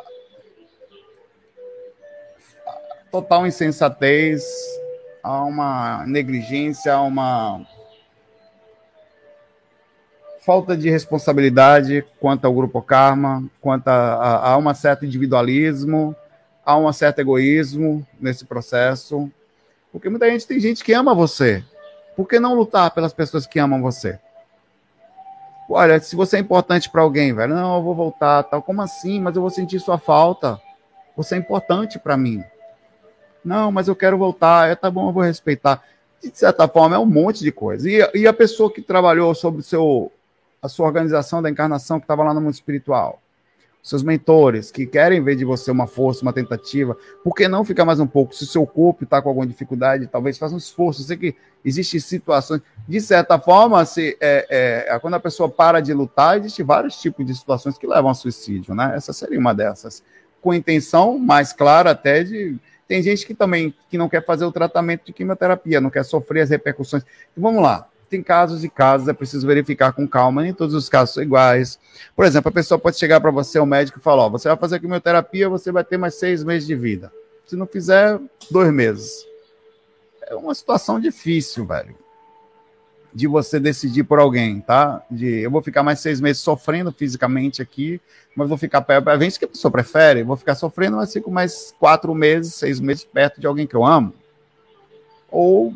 total 3.11 3.47
insensatez, 3.47 4.43
há 5.23 5.43
uma 5.43 6.05
negligência, 6.05 6.93
há 6.93 7.01
uma 7.01 7.65
falta 10.39 10.75
de 10.75 10.89
responsabilidade 10.89 12.05
quanto 12.19 12.45
ao 12.45 12.53
grupo 12.53 12.81
Karma, 12.81 13.43
quanto 13.61 13.87
a, 13.87 13.93
a, 13.93 14.51
a 14.53 14.57
um 14.57 14.73
certo 14.73 15.05
individualismo, 15.05 16.15
há 16.65 16.77
um 16.77 16.91
certo 16.93 17.19
egoísmo 17.19 18.05
nesse 18.19 18.45
processo. 18.45 19.29
Porque 19.91 20.09
muita 20.09 20.29
gente 20.29 20.47
tem 20.47 20.59
gente 20.59 20.83
que 20.83 20.93
ama 20.93 21.13
você. 21.13 21.63
Por 22.15 22.27
que 22.27 22.39
não 22.39 22.53
lutar 22.53 22.91
pelas 22.91 23.13
pessoas 23.13 23.47
que 23.47 23.59
amam 23.59 23.81
você? 23.81 24.19
Olha, 25.69 25.99
se 25.99 26.15
você 26.15 26.37
é 26.37 26.39
importante 26.39 26.89
para 26.89 27.01
alguém, 27.01 27.33
velho, 27.33 27.53
não, 27.53 27.77
eu 27.77 27.83
vou 27.83 27.93
voltar, 27.93 28.43
tal. 28.43 28.61
Como 28.61 28.81
assim? 28.81 29.19
Mas 29.19 29.35
eu 29.35 29.41
vou 29.41 29.51
sentir 29.51 29.79
sua 29.79 29.99
falta. 29.99 30.59
Você 31.15 31.35
é 31.35 31.37
importante 31.37 31.99
para 31.99 32.17
mim. 32.17 32.43
Não, 33.43 33.71
mas 33.71 33.87
eu 33.87 33.95
quero 33.95 34.17
voltar. 34.17 34.69
É, 34.69 34.75
tá 34.75 34.89
bom, 34.89 35.09
eu 35.09 35.13
vou 35.13 35.23
respeitar. 35.23 35.83
De 36.21 36.31
certa 36.33 36.67
forma, 36.67 36.95
é 36.95 36.99
um 36.99 37.05
monte 37.05 37.43
de 37.43 37.51
coisa. 37.51 37.89
E, 37.89 38.21
e 38.21 38.27
a 38.27 38.33
pessoa 38.33 38.71
que 38.71 38.81
trabalhou 38.81 39.33
sobre 39.35 39.61
o 39.61 39.63
seu, 39.63 40.11
a 40.61 40.67
sua 40.67 40.85
organização 40.85 41.41
da 41.41 41.49
encarnação, 41.49 41.99
que 41.99 42.03
estava 42.03 42.23
lá 42.23 42.33
no 42.33 42.41
mundo 42.41 42.53
espiritual, 42.53 43.21
seus 43.81 44.03
mentores 44.03 44.71
que 44.71 44.85
querem 44.85 45.23
ver 45.23 45.35
de 45.35 45.45
você 45.45 45.71
uma 45.71 45.87
força, 45.87 46.21
uma 46.21 46.33
tentativa, 46.33 46.97
por 47.23 47.33
que 47.33 47.47
não 47.47 47.63
ficar 47.63 47.85
mais 47.85 47.99
um 47.99 48.07
pouco? 48.07 48.35
Se 48.35 48.43
o 48.43 48.47
seu 48.47 48.65
corpo 48.67 49.03
está 49.03 49.21
com 49.21 49.29
alguma 49.29 49.47
dificuldade, 49.47 50.07
talvez 50.07 50.37
faça 50.37 50.53
um 50.53 50.57
esforço. 50.57 51.01
Eu 51.01 51.05
sei 51.05 51.17
que 51.17 51.35
existem 51.63 51.99
situações, 51.99 52.61
de 52.87 52.99
certa 52.99 53.39
forma, 53.39 53.83
se, 53.85 54.17
é, 54.19 54.85
é, 54.89 54.99
quando 54.99 55.13
a 55.13 55.19
pessoa 55.19 55.47
para 55.47 55.79
de 55.79 55.93
lutar, 55.93 56.37
existem 56.37 56.65
vários 56.65 56.99
tipos 56.99 57.25
de 57.25 57.33
situações 57.33 57.77
que 57.77 57.87
levam 57.87 58.09
ao 58.09 58.15
suicídio, 58.15 58.75
né? 58.75 58.93
Essa 58.95 59.13
seria 59.13 59.39
uma 59.39 59.53
dessas. 59.53 60.03
Com 60.41 60.53
intenção 60.53 61.17
mais 61.17 61.53
clara 61.53 61.91
até 61.91 62.23
de. 62.23 62.57
Tem 62.87 63.01
gente 63.03 63.25
que 63.25 63.35
também 63.35 63.73
que 63.89 63.97
não 63.97 64.09
quer 64.09 64.25
fazer 64.25 64.45
o 64.45 64.51
tratamento 64.51 65.05
de 65.05 65.13
quimioterapia, 65.13 65.79
não 65.79 65.89
quer 65.89 66.03
sofrer 66.03 66.41
as 66.41 66.49
repercussões. 66.49 67.03
Então, 67.31 67.43
vamos 67.43 67.61
lá 67.61 67.87
tem 68.09 68.23
casos 68.23 68.63
e 68.63 68.69
casos, 68.69 69.07
é 69.07 69.13
preciso 69.13 69.45
verificar 69.45 69.93
com 69.93 70.07
calma, 70.07 70.41
nem 70.41 70.53
todos 70.53 70.73
os 70.73 70.89
casos 70.89 71.13
são 71.13 71.23
iguais. 71.23 71.79
Por 72.15 72.25
exemplo, 72.25 72.49
a 72.49 72.51
pessoa 72.51 72.79
pode 72.79 72.97
chegar 72.97 73.21
para 73.21 73.31
você, 73.31 73.59
o 73.59 73.65
médico, 73.65 73.99
e 73.99 74.01
falar: 74.01 74.23
Ó, 74.23 74.29
você 74.29 74.47
vai 74.47 74.57
fazer 74.57 74.79
quimioterapia, 74.79 75.47
você 75.47 75.71
vai 75.71 75.83
ter 75.83 75.97
mais 75.97 76.15
seis 76.15 76.43
meses 76.43 76.67
de 76.67 76.75
vida. 76.75 77.11
Se 77.45 77.55
não 77.55 77.65
fizer, 77.65 78.19
dois 78.51 78.71
meses. 78.71 79.25
É 80.27 80.35
uma 80.35 80.53
situação 80.53 80.99
difícil, 80.99 81.65
velho, 81.65 81.95
de 83.13 83.27
você 83.27 83.59
decidir 83.59 84.03
por 84.03 84.19
alguém, 84.19 84.61
tá? 84.61 85.03
De 85.09 85.39
eu 85.39 85.49
vou 85.49 85.61
ficar 85.61 85.81
mais 85.81 85.99
seis 85.99 86.21
meses 86.21 86.41
sofrendo 86.41 86.91
fisicamente 86.91 87.61
aqui, 87.61 87.99
mas 88.35 88.47
vou 88.47 88.57
ficar 88.57 88.81
perto. 88.81 89.23
Isso 89.23 89.39
que 89.39 89.45
a 89.45 89.49
pessoa 89.49 89.71
prefere, 89.71 90.23
vou 90.23 90.37
ficar 90.37 90.55
sofrendo, 90.55 90.97
mas 90.97 91.11
fico 91.11 91.31
mais 91.31 91.73
quatro 91.79 92.13
meses, 92.13 92.53
seis 92.53 92.79
meses 92.79 93.03
perto 93.03 93.41
de 93.41 93.47
alguém 93.47 93.65
que 93.65 93.75
eu 93.75 93.83
amo. 93.83 94.13
Ou 95.31 95.73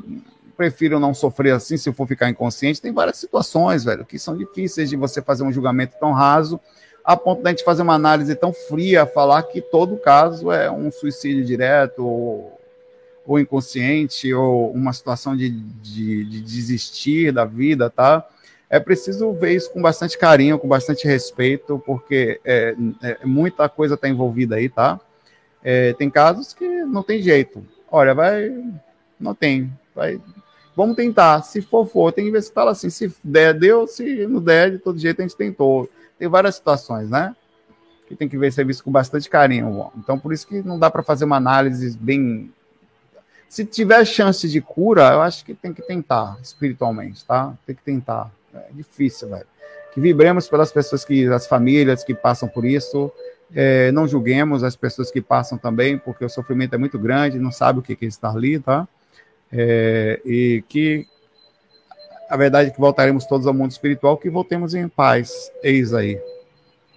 prefiro 0.55 0.99
não 0.99 1.13
sofrer 1.13 1.51
assim 1.51 1.77
se 1.77 1.89
eu 1.89 1.93
for 1.93 2.07
ficar 2.07 2.29
inconsciente. 2.29 2.81
Tem 2.81 2.91
várias 2.91 3.17
situações, 3.17 3.83
velho, 3.83 4.05
que 4.05 4.17
são 4.19 4.37
difíceis 4.37 4.89
de 4.89 4.95
você 4.95 5.21
fazer 5.21 5.43
um 5.43 5.51
julgamento 5.51 5.95
tão 5.99 6.11
raso, 6.11 6.59
a 7.03 7.17
ponto 7.17 7.41
de 7.41 7.47
a 7.47 7.51
gente 7.51 7.63
fazer 7.63 7.81
uma 7.81 7.95
análise 7.95 8.33
tão 8.35 8.53
fria, 8.53 9.05
falar 9.05 9.43
que 9.43 9.61
todo 9.61 9.97
caso 9.97 10.51
é 10.51 10.71
um 10.71 10.91
suicídio 10.91 11.43
direto, 11.43 12.05
ou, 12.05 12.59
ou 13.25 13.39
inconsciente, 13.39 14.33
ou 14.33 14.71
uma 14.71 14.93
situação 14.93 15.35
de, 15.35 15.49
de, 15.49 16.23
de 16.23 16.41
desistir 16.41 17.31
da 17.31 17.43
vida, 17.43 17.89
tá? 17.89 18.25
É 18.69 18.79
preciso 18.79 19.31
ver 19.33 19.53
isso 19.53 19.71
com 19.71 19.81
bastante 19.81 20.17
carinho, 20.17 20.57
com 20.57 20.67
bastante 20.67 21.07
respeito, 21.07 21.81
porque 21.85 22.39
é, 22.43 22.75
é 23.03 23.25
muita 23.25 23.69
coisa 23.69 23.93
está 23.95 24.09
envolvida 24.09 24.55
aí, 24.55 24.67
tá? 24.67 24.99
É, 25.63 25.93
tem 25.93 26.09
casos 26.09 26.53
que 26.53 26.67
não 26.83 27.03
tem 27.03 27.21
jeito. 27.21 27.65
Olha, 27.89 28.13
vai. 28.13 28.51
Não 29.19 29.35
tem. 29.35 29.71
Vai, 29.95 30.19
Vamos 30.75 30.95
tentar. 30.95 31.41
Se 31.43 31.61
for, 31.61 31.85
for. 31.85 32.11
Tem 32.11 32.25
que 32.25 32.31
ver 32.31 32.41
se 32.41 32.51
fala 32.51 32.71
assim. 32.71 32.89
Se 32.89 33.13
der, 33.23 33.53
deu. 33.53 33.87
Se 33.87 34.25
não 34.27 34.41
der, 34.41 34.71
de 34.71 34.77
todo 34.79 34.99
jeito 34.99 35.21
a 35.21 35.23
gente 35.23 35.35
tentou. 35.35 35.89
Tem 36.17 36.27
várias 36.27 36.55
situações, 36.55 37.09
né? 37.09 37.35
Que 38.07 38.15
tem 38.15 38.27
que 38.27 38.37
ver 38.37 38.51
ser 38.51 38.65
visto 38.65 38.83
com 38.83 38.91
bastante 38.91 39.29
carinho. 39.29 39.91
Então, 39.97 40.17
por 40.17 40.33
isso 40.33 40.47
que 40.47 40.61
não 40.61 40.77
dá 40.79 40.89
para 40.89 41.03
fazer 41.03 41.25
uma 41.25 41.37
análise 41.37 41.97
bem. 41.97 42.51
Se 43.47 43.63
tiver 43.65 44.03
chance 44.05 44.47
de 44.49 44.59
cura, 44.61 45.13
eu 45.13 45.21
acho 45.21 45.45
que 45.45 45.53
tem 45.53 45.73
que 45.73 45.81
tentar 45.83 46.37
espiritualmente, 46.41 47.23
tá? 47.23 47.53
Tem 47.65 47.75
que 47.75 47.83
tentar. 47.83 48.31
É 48.53 48.67
difícil, 48.71 49.29
velho. 49.29 49.45
Que 49.93 50.01
vibremos 50.01 50.47
pelas 50.47 50.71
pessoas 50.71 51.05
que, 51.05 51.27
as 51.27 51.45
famílias 51.45 52.03
que 52.03 52.15
passam 52.15 52.49
por 52.49 52.65
isso. 52.65 53.11
É, 53.55 53.91
não 53.91 54.07
julguemos 54.07 54.63
as 54.63 54.75
pessoas 54.75 55.11
que 55.11 55.21
passam 55.21 55.59
também, 55.59 55.97
porque 55.99 56.25
o 56.25 56.29
sofrimento 56.29 56.73
é 56.73 56.77
muito 56.77 56.97
grande, 56.97 57.37
não 57.37 57.51
sabe 57.51 57.79
o 57.79 57.81
que 57.83 57.93
é 57.93 58.07
estar 58.07 58.35
ali, 58.35 58.57
tá? 58.59 58.87
É, 59.55 60.19
e 60.25 60.63
que 60.67 61.05
a 62.27 62.35
verdade 62.35 62.69
é 62.69 62.71
que 62.73 62.79
voltaremos 62.79 63.25
todos 63.25 63.45
ao 63.45 63.53
mundo 63.53 63.69
espiritual, 63.69 64.17
que 64.17 64.29
voltemos 64.29 64.73
em 64.73 64.87
paz. 64.87 65.51
Eis 65.61 65.93
aí 65.93 66.19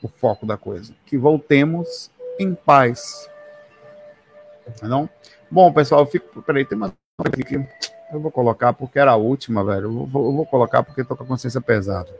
o 0.03 0.09
foco 0.09 0.47
da 0.47 0.57
coisa. 0.57 0.95
Que 1.05 1.19
voltemos 1.19 2.11
em 2.39 2.55
paz. 2.55 3.29
Não? 4.83 5.09
Bom, 5.51 5.71
pessoal, 5.73 6.01
eu 6.01 6.07
fico. 6.07 6.43
Peraí, 6.43 6.65
tem 6.65 6.79
uma 6.79 6.93
aqui. 7.21 7.63
Eu 8.11 8.21
vou 8.21 8.31
colocar 8.31 8.73
porque 8.73 8.99
era 8.99 9.13
a 9.13 9.17
última, 9.17 9.63
velho. 9.63 9.85
Eu 9.85 10.07
vou, 10.07 10.27
eu 10.27 10.33
vou 10.33 10.47
colocar 10.47 10.83
porque 10.83 11.03
estou 11.03 11.17
com 11.17 11.25
a 11.25 11.27
consciência 11.27 11.61
pesada. 11.61 12.11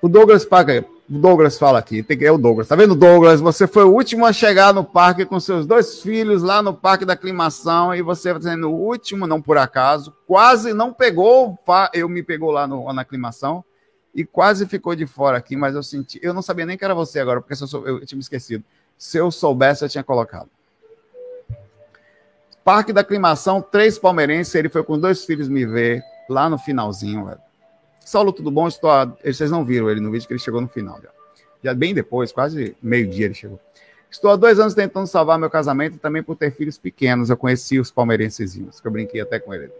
O 0.00 0.08
Douglas 0.08 0.44
Paga 0.44 0.84
o 1.12 1.18
Douglas 1.18 1.58
fala 1.58 1.78
aqui, 1.78 2.02
é 2.08 2.32
o 2.32 2.38
Douglas. 2.38 2.66
Tá 2.66 2.74
vendo, 2.74 2.94
Douglas? 2.94 3.38
Você 3.38 3.66
foi 3.66 3.84
o 3.84 3.92
último 3.92 4.24
a 4.24 4.32
chegar 4.32 4.72
no 4.72 4.82
parque 4.82 5.26
com 5.26 5.38
seus 5.38 5.66
dois 5.66 6.00
filhos 6.00 6.42
lá 6.42 6.62
no 6.62 6.72
parque 6.72 7.04
da 7.04 7.12
aclimação 7.12 7.94
e 7.94 8.00
você 8.00 8.34
sendo 8.40 8.70
o 8.70 8.74
último, 8.74 9.26
não 9.26 9.40
por 9.42 9.58
acaso, 9.58 10.14
quase 10.26 10.72
não 10.72 10.90
pegou, 10.90 11.58
eu 11.92 12.08
me 12.08 12.22
pegou 12.22 12.50
lá 12.50 12.66
no, 12.66 12.90
na 12.94 13.02
aclimação 13.02 13.62
e 14.14 14.24
quase 14.24 14.66
ficou 14.66 14.94
de 14.94 15.06
fora 15.06 15.36
aqui, 15.36 15.54
mas 15.54 15.74
eu 15.74 15.82
senti, 15.82 16.18
eu 16.22 16.32
não 16.32 16.40
sabia 16.40 16.64
nem 16.64 16.78
que 16.78 16.84
era 16.84 16.94
você 16.94 17.20
agora, 17.20 17.42
porque 17.42 17.62
eu, 17.62 17.86
eu, 17.86 17.98
eu 17.98 18.06
tinha 18.06 18.16
me 18.16 18.22
esquecido. 18.22 18.64
Se 18.96 19.18
eu 19.18 19.30
soubesse, 19.30 19.84
eu 19.84 19.90
tinha 19.90 20.02
colocado. 20.02 20.48
Parque 22.64 22.90
da 22.90 23.02
aclimação, 23.02 23.60
três 23.60 23.98
palmeirenses, 23.98 24.54
ele 24.54 24.70
foi 24.70 24.82
com 24.82 24.98
dois 24.98 25.26
filhos 25.26 25.46
me 25.46 25.66
ver 25.66 26.02
lá 26.26 26.48
no 26.48 26.56
finalzinho, 26.56 27.26
velho. 27.26 27.51
Saulo, 28.04 28.32
tudo 28.32 28.50
bom? 28.50 28.68
Estou 28.68 28.90
a... 28.90 29.04
Vocês 29.24 29.50
não 29.50 29.64
viram 29.64 29.90
ele 29.90 30.00
no 30.00 30.10
vídeo 30.10 30.26
que 30.26 30.32
ele 30.32 30.40
chegou 30.40 30.60
no 30.60 30.68
final. 30.68 31.00
Já, 31.02 31.08
já 31.64 31.74
bem 31.74 31.94
depois, 31.94 32.32
quase 32.32 32.76
meio-dia 32.82 33.26
ele 33.26 33.34
chegou. 33.34 33.58
Estou 34.10 34.30
há 34.30 34.36
dois 34.36 34.60
anos 34.60 34.74
tentando 34.74 35.06
salvar 35.06 35.38
meu 35.38 35.48
casamento 35.48 35.96
e 35.96 35.98
também 35.98 36.22
por 36.22 36.36
ter 36.36 36.50
filhos 36.52 36.76
pequenos. 36.76 37.30
Eu 37.30 37.36
conheci 37.36 37.78
os 37.78 37.90
palmeirensezinhos, 37.90 38.80
que 38.80 38.86
eu 38.86 38.92
brinquei 38.92 39.20
até 39.20 39.38
com 39.38 39.54
ele. 39.54 39.72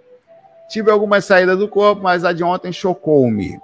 Tive 0.68 0.90
algumas 0.90 1.24
saídas 1.24 1.58
do 1.58 1.68
corpo, 1.68 2.02
mas 2.02 2.24
a 2.24 2.32
de 2.32 2.42
ontem 2.42 2.72
chocou-me. 2.72 3.60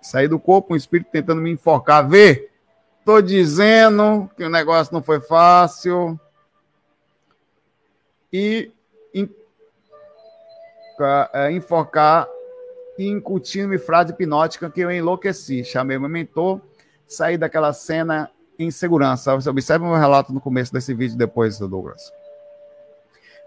Saí 0.00 0.28
do 0.28 0.38
corpo, 0.38 0.74
um 0.74 0.76
espírito 0.76 1.10
tentando 1.10 1.40
me 1.40 1.50
enforcar. 1.50 2.08
Vê, 2.08 2.48
tô 3.04 3.20
dizendo 3.20 4.30
que 4.36 4.44
o 4.44 4.50
negócio 4.50 4.94
não 4.94 5.02
foi 5.02 5.20
fácil. 5.20 6.18
E 8.32 8.70
é, 11.32 11.50
enfocar 11.50 12.28
e 12.98 13.08
incutindo-me 13.08 13.78
frase 13.78 14.12
hipnótica 14.12 14.70
que 14.70 14.80
eu 14.80 14.90
enlouqueci. 14.90 15.64
Chamei 15.64 15.98
meu 15.98 16.08
mentor, 16.08 16.60
saí 17.06 17.36
daquela 17.36 17.72
cena 17.72 18.30
em 18.58 18.70
segurança. 18.70 19.34
Você 19.34 19.48
observa 19.48 19.86
meu 19.86 19.96
relato 19.96 20.32
no 20.32 20.40
começo 20.40 20.72
desse 20.72 20.94
vídeo 20.94 21.16
depois, 21.16 21.58
Douglas. 21.58 22.12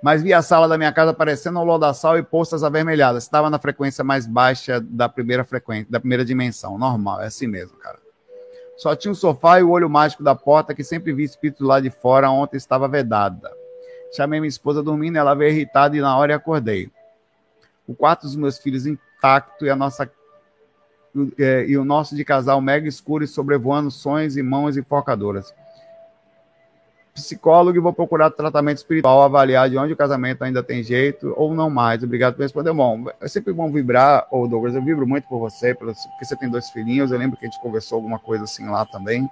Mas 0.02 0.22
vi 0.22 0.34
a 0.34 0.42
sala 0.42 0.68
da 0.68 0.78
minha 0.78 0.92
casa 0.92 1.14
parecendo 1.14 1.60
um 1.60 1.64
lodaçal 1.64 2.18
e 2.18 2.24
postas 2.24 2.64
avermelhadas. 2.64 3.24
Estava 3.24 3.50
na 3.50 3.58
frequência 3.58 4.04
mais 4.04 4.28
baixa 4.28 4.80
da 4.80 5.10
primeira 5.10 5.44
frequência, 5.44 5.88
da 5.90 6.00
primeira 6.00 6.26
dimensão. 6.26 6.78
Normal, 6.78 7.22
é 7.22 7.28
assim 7.28 7.48
mesmo, 7.48 7.78
cara. 7.78 7.98
Só 8.78 8.94
tinha 8.96 9.12
um 9.12 9.16
sofá 9.16 9.60
e 9.60 9.64
o 9.64 9.70
olho 9.70 9.90
mágico 9.90 10.22
da 10.22 10.36
porta 10.36 10.76
que 10.76 10.84
sempre 10.84 11.14
vi 11.14 11.24
espírito 11.24 11.64
lá 11.64 11.80
de 11.80 11.90
fora, 11.90 12.30
ontem 12.30 12.58
estava 12.58 12.88
vedada. 12.88 13.50
Chamei 14.16 14.40
minha 14.40 14.50
esposa 14.50 14.84
dormindo, 14.84 15.18
ela 15.18 15.34
veio 15.34 15.52
irritada 15.52 15.96
e 15.96 16.02
na 16.02 16.16
hora 16.18 16.36
acordei. 16.36 16.92
O 17.88 17.96
quarto 17.96 18.24
dos 18.24 18.36
meus 18.36 18.58
filhos 18.58 18.86
intacto 19.26 19.66
e 19.66 19.70
a 19.70 19.76
nossa 19.76 20.10
é, 21.40 21.66
e 21.66 21.78
o 21.78 21.86
nosso 21.86 22.16
de 22.16 22.26
casal 22.26 22.60
mega 22.60 22.88
escuro 22.88 23.24
e 23.24 23.28
sobrevoando 23.28 23.90
sonhos 23.90 24.36
e 24.36 24.44
mãos 24.44 24.76
enfocadoras. 24.76 25.54
Psicólogo 27.14 27.78
e 27.78 27.80
vou 27.80 27.94
procurar 27.94 28.30
tratamento 28.30 28.80
espiritual, 28.80 29.22
avaliar 29.22 29.70
de 29.70 29.78
onde 29.78 29.94
o 29.94 29.96
casamento 29.96 30.44
ainda 30.44 30.62
tem 30.62 30.84
jeito 30.84 31.34
ou 31.38 31.54
não 31.54 31.70
mais. 31.70 32.04
Obrigado 32.04 32.36
por 32.36 32.42
responder. 32.42 32.74
Bom, 32.74 33.06
é 33.22 33.28
sempre 33.30 33.54
bom 33.54 33.72
vibrar, 33.72 34.28
ô 34.30 34.46
Douglas, 34.46 34.76
eu 34.76 34.84
vibro 34.84 35.08
muito 35.08 35.26
por 35.30 35.40
você, 35.40 35.74
porque 35.74 35.96
você 36.22 36.36
tem 36.36 36.50
dois 36.50 36.70
filhinhos. 36.72 37.12
Eu 37.12 37.18
lembro 37.18 37.38
que 37.38 37.46
a 37.46 37.50
gente 37.50 37.62
conversou 37.62 37.96
alguma 37.96 38.20
coisa 38.20 38.44
assim 38.44 38.68
lá 38.68 38.86
também, 38.86 39.30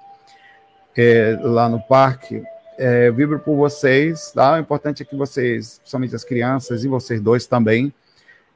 é, 0.95 1.37
lá 1.41 1.67
no 1.67 1.81
parque. 1.81 2.41
É, 2.77 3.11
vibro 3.11 3.37
por 3.37 3.57
vocês, 3.57 4.31
tá? 4.31 4.53
O 4.53 4.59
importante 4.59 5.03
é 5.03 5.05
que 5.05 5.17
vocês, 5.17 5.79
principalmente 5.79 6.15
as 6.15 6.23
crianças 6.23 6.85
e 6.85 6.87
vocês 6.87 7.19
dois 7.19 7.45
também, 7.45 7.93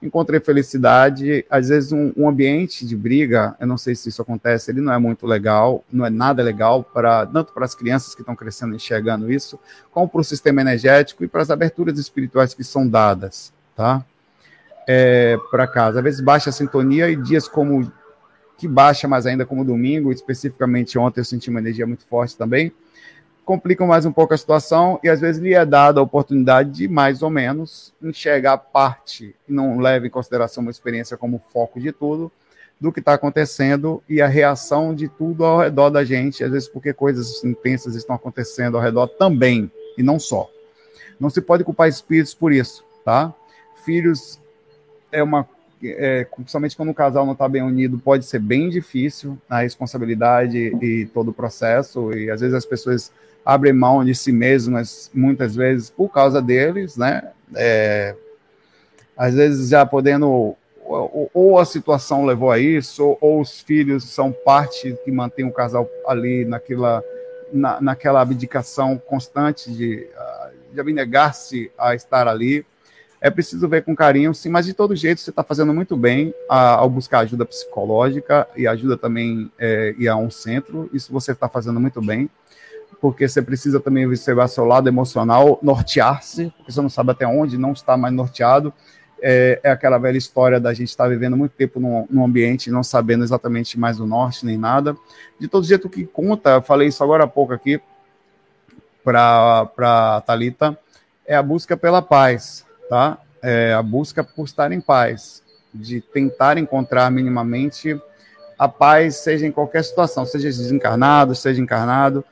encontrei 0.02 0.40
felicidade. 0.40 1.46
Às 1.50 1.70
vezes, 1.70 1.92
um, 1.92 2.12
um, 2.16 2.28
ambiente 2.28 2.86
de 2.86 2.96
briga, 2.96 3.56
eu 3.60 3.68
não 3.68 3.78
sei 3.78 3.96
se 3.96 4.10
isso 4.10 4.22
acontece, 4.22 4.72
ele 4.72 4.82
não 4.82 4.94
é 4.94 4.98
muito 4.98 5.26
legal, 5.26 5.84
não 5.92 6.06
é 6.06 6.10
nada 6.10 6.44
legal, 6.44 6.84
para 6.84 7.26
tanto 7.26 7.54
para 7.54 7.66
as 7.66 7.74
crianças 7.74 8.14
que 8.14 8.22
estão 8.22 8.36
crescendo 8.36 8.76
enxergando 8.76 9.32
isso, 9.32 9.60
como 9.92 10.08
para 10.08 10.22
o 10.22 10.24
sistema 10.24 10.62
energético 10.62 11.24
e 11.24 11.28
para 11.28 11.42
as 11.42 11.50
aberturas 11.50 11.98
espirituais 11.98 12.54
que 12.54 12.64
são 12.64 12.88
dadas, 12.88 13.54
tá? 13.76 14.04
É, 14.88 15.38
para 15.52 15.68
casa. 15.68 16.00
Às 16.00 16.04
vezes 16.04 16.22
baixa 16.22 16.50
a 16.50 16.54
sintonia 16.54 17.10
e 17.10 17.16
dias 17.16 17.48
como 17.48 17.92
que 18.58 18.68
baixa 18.68 19.08
mais 19.08 19.26
ainda 19.26 19.46
como 19.46 19.64
domingo, 19.64 20.12
especificamente 20.12 20.98
ontem 20.98 21.20
eu 21.20 21.26
senti 21.26 21.50
uma 21.50 21.60
energia 21.60 21.86
muito 21.86 22.06
forte 22.06 22.36
também 22.36 22.72
complicam 23.48 23.88
mais 23.88 24.06
um 24.06 24.12
pouco 24.12 24.34
a 24.34 24.38
situação 24.38 25.00
e 25.02 25.08
às 25.08 25.22
vezes 25.22 25.42
lhe 25.42 25.54
é 25.54 25.66
dada 25.66 26.02
a 26.02 26.04
oportunidade 26.04 26.70
de, 26.70 26.88
mais 26.90 27.24
ou 27.24 27.30
menos, 27.30 27.94
enxergar 28.04 28.58
parte 28.58 29.34
não 29.48 29.80
leva 29.80 30.06
em 30.06 30.10
consideração 30.10 30.62
uma 30.62 30.70
experiência 30.70 31.16
como 31.16 31.42
foco 31.54 31.80
de 31.80 31.94
tudo, 31.94 32.30
do 32.80 32.92
que 32.92 33.00
está 33.00 33.14
acontecendo 33.14 34.04
e 34.08 34.22
a 34.22 34.28
reação 34.28 34.94
de 34.94 35.08
tudo 35.08 35.46
ao 35.46 35.60
redor 35.60 35.90
da 35.90 36.04
gente, 36.04 36.44
às 36.44 36.52
vezes 36.52 36.68
porque 36.68 36.92
coisas 36.92 37.42
intensas 37.42 37.96
estão 37.96 38.18
acontecendo 38.18 38.76
ao 38.76 38.84
redor 38.84 39.08
também, 39.08 39.72
e 39.98 40.04
não 40.04 40.20
só. 40.20 40.50
Não 41.18 41.30
se 41.30 41.40
pode 41.40 41.64
culpar 41.64 41.88
espíritos 41.88 42.34
por 42.34 42.52
isso, 42.52 42.84
tá? 43.06 43.34
Filhos 43.86 44.42
é 45.10 45.24
uma 45.24 45.48
é, 45.82 46.26
principalmente 46.36 46.76
quando 46.76 46.90
o 46.90 46.94
casal 46.94 47.26
não 47.26 47.32
está 47.32 47.48
bem 47.48 47.62
unido, 47.62 47.98
pode 47.98 48.26
ser 48.26 48.40
bem 48.40 48.68
difícil 48.68 49.38
a 49.50 49.62
responsabilidade 49.62 50.58
e 50.58 51.06
todo 51.14 51.30
o 51.30 51.34
processo, 51.34 52.12
e 52.12 52.30
às 52.30 52.42
vezes 52.42 52.54
as 52.54 52.66
pessoas 52.66 53.10
abrem 53.48 53.72
mão 53.72 54.04
de 54.04 54.14
si 54.14 54.30
mesmas, 54.30 55.10
muitas 55.14 55.56
vezes 55.56 55.90
por 55.90 56.10
causa 56.10 56.42
deles, 56.42 56.98
né? 56.98 57.32
É, 57.56 58.14
às 59.16 59.36
vezes 59.36 59.70
já 59.70 59.86
podendo, 59.86 60.54
ou, 60.84 61.32
ou, 61.34 61.58
a 61.58 61.64
situação 61.64 62.26
levou 62.26 62.52
a 62.52 62.60
isso, 62.60 63.06
ou, 63.06 63.18
ou, 63.22 63.40
os 63.40 63.62
filhos 63.62 64.04
são 64.04 64.34
parte 64.34 64.98
que 65.06 65.12
mantém 65.14 65.46
o 65.46 65.52
casal 65.54 65.90
ali 66.06 66.44
naquela, 66.44 67.02
na, 67.54 67.80
naquela 67.80 68.20
abdicação 68.20 68.98
constante 68.98 69.72
de, 69.72 70.06
de 70.74 70.80
abnegar-se 70.82 71.72
a 71.78 71.96
estar 71.96 72.28
ali. 72.28 72.66
É 73.22 73.30
preciso 73.30 73.66
ver 73.70 73.82
com 73.86 73.96
carinho, 73.96 74.36
sim, 74.36 74.50
mas 74.50 74.66
de 74.66 74.74
todo 74.74 74.94
jeito 74.94 75.22
você 75.22 75.30
está 75.30 75.42
fazendo 75.42 75.74
muito 75.74 75.96
bem 75.96 76.34
a, 76.50 76.76
ao 76.76 76.90
buscar 76.90 77.20
ajuda 77.20 77.46
psicológica 77.46 78.46
e 78.58 78.68
ajuda 78.68 78.98
também 78.98 79.50
é, 79.58 79.96
a 80.06 80.18
um 80.18 80.30
centro, 80.30 80.90
isso 80.92 81.14
você 81.14 81.32
está 81.32 81.48
fazendo 81.48 81.80
muito 81.80 82.02
bem, 82.02 82.30
porque 83.00 83.28
você 83.28 83.42
precisa 83.42 83.80
também 83.80 84.06
observar 84.06 84.48
seu 84.48 84.66
lado 84.66 84.88
emocional, 84.88 85.60
nortear-se, 85.62 86.52
porque 86.58 86.72
você 86.72 86.82
não 86.82 86.90
sabe 86.90 87.12
até 87.12 87.28
onde, 87.28 87.58
não 87.58 87.72
está 87.72 87.96
mais 87.96 88.14
norteado, 88.14 88.74
é, 89.22 89.60
é 89.64 89.72
aquela 89.72 89.98
velha 89.98 90.18
história 90.18 90.60
da 90.60 90.74
gente 90.74 90.90
estar 90.90 91.06
tá 91.06 91.10
vivendo 91.10 91.36
muito 91.36 91.54
tempo 91.54 91.80
num, 91.80 92.08
num 92.10 92.24
ambiente 92.24 92.70
não 92.70 92.84
sabendo 92.84 93.24
exatamente 93.24 93.80
mais 93.80 94.00
o 94.00 94.06
norte 94.06 94.46
nem 94.46 94.58
nada. 94.58 94.96
De 95.40 95.48
todo 95.48 95.66
jeito 95.66 95.90
que 95.90 96.06
conta, 96.06 96.62
falei 96.62 96.88
isso 96.88 97.04
agora 97.04 97.24
há 97.24 97.28
pouco 97.28 97.54
aqui 97.54 97.82
para 99.04 99.70
a 99.80 100.22
Thalita, 100.22 100.78
é 101.26 101.36
a 101.36 101.42
busca 101.42 101.76
pela 101.78 102.02
paz 102.02 102.68
tá? 102.88 103.18
É 103.42 103.74
a 103.74 103.82
busca 103.82 104.24
por 104.24 104.46
estar 104.46 104.72
em 104.72 104.82
paz, 104.82 105.44
de 105.74 106.02
tentar 106.02 106.58
encontrar 106.58 107.12
minimamente 107.12 108.00
a 108.58 108.68
paz, 108.68 109.18
seja 109.18 109.46
em 109.46 109.52
qualquer 109.52 109.84
situação, 109.84 110.26
seja 110.26 110.48
desencarnado, 110.48 111.36
seja 111.36 111.62
encarnado. 111.62 112.26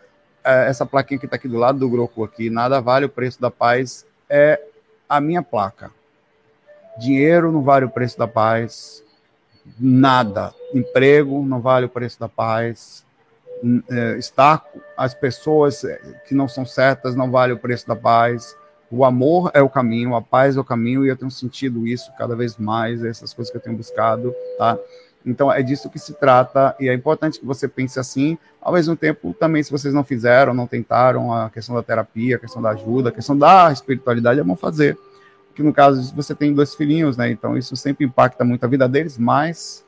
É, 0.46 0.70
essa 0.70 0.86
plaquinha 0.86 1.20
que 1.20 1.26
está 1.26 1.36
aqui 1.36 1.48
do 1.48 1.58
lado 1.58 1.80
do 1.80 1.90
grupo 1.90 2.24
aqui, 2.24 2.50
nada 2.50 2.80
vale 2.80 3.06
o 3.06 3.10
preço 3.10 3.42
da 3.42 3.50
paz, 3.50 4.06
é 4.30 4.62
a 5.10 5.20
minha 5.20 5.42
placa. 5.42 5.92
Dinheiro 6.98 7.52
não 7.52 7.62
vale 7.62 7.86
o 7.86 7.90
preço 7.90 8.18
da 8.18 8.28
paz, 8.28 9.04
nada. 9.80 10.54
Emprego 10.74 11.44
não 11.44 11.60
vale 11.60 11.88
o 11.88 11.90
preço 11.90 12.20
da 12.20 12.30
paz. 12.30 13.04
É, 13.90 14.18
estar 14.18 14.66
as 14.96 15.14
pessoas 15.14 15.82
que 16.28 16.36
não 16.36 16.48
são 16.48 16.66
certas 16.66 17.16
não 17.16 17.32
vale 17.32 17.54
o 17.54 17.58
preço 17.58 17.88
da 17.88 17.96
paz 17.96 18.56
o 18.96 19.04
amor 19.04 19.52
é 19.54 19.62
o 19.62 19.70
caminho, 19.70 20.16
a 20.16 20.22
paz 20.22 20.56
é 20.56 20.60
o 20.60 20.64
caminho, 20.64 21.06
e 21.06 21.10
eu 21.10 21.18
tenho 21.18 21.32
sentido 21.32 21.88
isso 21.88 22.12
cada 22.18 22.36
vez 22.36 22.58
mais, 22.58 23.04
essas 23.04 23.34
coisas 23.34 23.52
que 23.52 23.58
eu 23.58 23.62
tenho 23.62 23.76
buscado, 23.76 24.34
tá? 24.58 24.78
Então 25.26 25.52
é 25.52 25.64
disso 25.64 25.90
que 25.90 25.98
se 25.98 26.14
trata, 26.14 26.76
e 26.80 26.88
é 26.88 26.94
importante 26.94 27.40
que 27.40 27.46
você 27.46 27.68
pense 27.68 28.00
assim, 28.00 28.38
ao 28.62 28.74
mesmo 28.74 28.96
tempo, 28.96 29.34
também, 29.34 29.64
se 29.64 29.72
vocês 29.72 29.94
não 29.94 30.04
fizeram, 30.04 30.54
não 30.54 30.68
tentaram 30.68 31.34
a 31.34 31.50
questão 31.50 31.76
da 31.76 31.84
terapia, 31.84 32.36
a 32.36 32.40
questão 32.40 32.62
da 32.62 32.70
ajuda, 32.70 33.10
a 33.10 33.12
questão 33.12 33.38
da 33.38 33.72
espiritualidade, 33.72 34.40
é 34.40 34.44
bom 34.44 34.56
fazer. 34.56 34.98
Que 35.54 35.64
no 35.64 35.74
caso 35.74 36.14
você 36.14 36.36
tem 36.36 36.54
dois 36.54 36.76
filhinhos, 36.76 37.16
né? 37.16 37.30
Então 37.30 37.58
isso 37.58 37.76
sempre 37.76 38.06
impacta 38.06 38.44
muito 38.44 38.64
a 38.64 38.68
vida 38.68 38.88
deles, 38.90 39.18
mas 39.18 39.86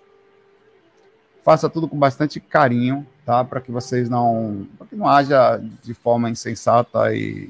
faça 1.43 1.69
tudo 1.69 1.88
com 1.88 1.97
bastante 1.97 2.39
carinho, 2.39 3.05
tá? 3.26 3.43
Para 3.43 3.61
que 3.61 3.72
vocês 3.72 4.09
não. 4.09 4.68
que 4.89 4.95
não 4.95 5.07
haja 5.07 5.61
de 5.81 5.93
forma 5.93 6.30
insensata 6.30 7.14
e 7.14 7.49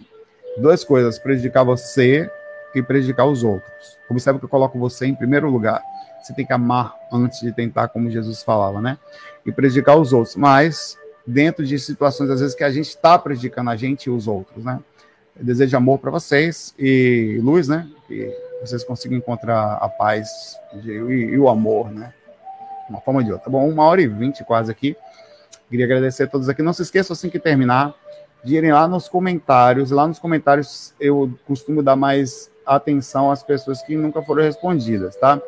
duas 0.58 0.84
coisas: 0.84 1.20
prejudicar 1.20 1.64
você 1.64 2.30
e 2.76 2.82
prejudicar 2.82 3.26
os 3.26 3.44
outros. 3.44 3.98
Observe 4.10 4.40
que 4.40 4.46
eu 4.46 4.50
coloco 4.50 4.78
você 4.80 5.06
em 5.06 5.16
primeiro 5.16 5.50
lugar. 5.50 5.82
Você 6.28 6.34
tem 6.34 6.46
que 6.46 6.52
amar 6.52 6.94
antes 7.10 7.40
de 7.40 7.54
tentar, 7.54 7.88
como 7.88 8.12
Jesus 8.12 8.44
falava, 8.44 8.82
né? 8.82 8.98
E 9.46 9.52
prejudicar 9.52 9.96
os 9.96 10.12
outros. 10.12 10.36
Mas 10.36 10.98
dentro 11.26 11.66
de 11.66 11.80
situações, 11.80 12.30
às 12.30 12.42
vezes, 12.42 12.54
que 12.54 12.66
a 12.66 12.70
gente 12.70 12.90
está 12.90 13.18
prejudicando 13.18 13.70
a 13.70 13.78
gente 13.78 14.08
e 14.08 14.10
os 14.10 14.28
outros, 14.28 14.66
né? 14.66 14.82
Eu 15.40 15.46
desejo 15.46 15.78
amor 15.78 16.00
para 16.00 16.12
vocês 16.12 16.76
e 16.78 17.40
luz, 17.42 17.70
né? 17.70 17.88
Que 18.10 18.30
vocês 18.60 18.84
consigam 18.84 19.18
encontrar 19.18 19.76
a 19.76 19.88
paz 19.88 20.58
e, 20.84 20.90
e 20.90 21.40
o 21.40 21.48
amor, 21.48 21.92
né? 21.92 22.14
Uma 22.90 23.00
forma 23.00 23.24
de 23.24 23.32
outra. 23.32 23.46
Tá 23.46 23.50
bom, 23.50 23.70
uma 23.70 23.86
hora 23.86 24.02
e 24.02 24.08
vinte 24.08 24.44
quase 24.44 24.70
aqui. 24.70 24.98
Queria 25.70 25.86
agradecer 25.86 26.24
a 26.24 26.28
todos 26.28 26.50
aqui. 26.50 26.62
Não 26.62 26.74
se 26.74 26.82
esqueçam, 26.82 27.14
assim 27.14 27.30
que 27.30 27.40
terminar, 27.40 27.96
de 28.44 28.58
irem 28.58 28.74
lá 28.74 28.86
nos 28.86 29.08
comentários. 29.08 29.92
Lá 29.92 30.06
nos 30.06 30.20
comentários 30.20 30.94
eu 31.00 31.32
costumo 31.48 31.82
dar 31.82 31.96
mais 31.96 32.52
atenção 32.66 33.32
às 33.32 33.42
pessoas 33.44 33.82
que 33.82 33.96
nunca 33.96 34.22
foram 34.22 34.44
respondidas, 34.44 35.16
tá? 35.16 35.42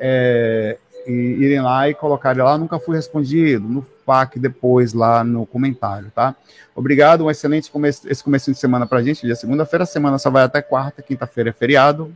É, 0.00 0.78
irem 1.06 1.60
lá 1.60 1.88
e 1.88 1.94
colocarem 1.94 2.42
lá, 2.42 2.56
nunca 2.56 2.78
fui 2.78 2.96
respondido, 2.96 3.66
no 3.66 3.86
FAQ 4.04 4.38
depois 4.38 4.92
lá 4.92 5.22
no 5.22 5.46
comentário, 5.46 6.10
tá? 6.14 6.34
Obrigado, 6.74 7.24
um 7.24 7.30
excelente 7.30 7.70
começo, 7.70 8.08
esse 8.08 8.24
começo 8.24 8.50
de 8.50 8.58
semana 8.58 8.86
pra 8.86 9.02
gente, 9.02 9.26
dia 9.26 9.36
segunda-feira, 9.36 9.84
semana 9.86 10.18
só 10.18 10.30
vai 10.30 10.42
até 10.42 10.62
quarta, 10.62 11.02
quinta-feira 11.02 11.50
é 11.50 11.52
feriado, 11.52 12.12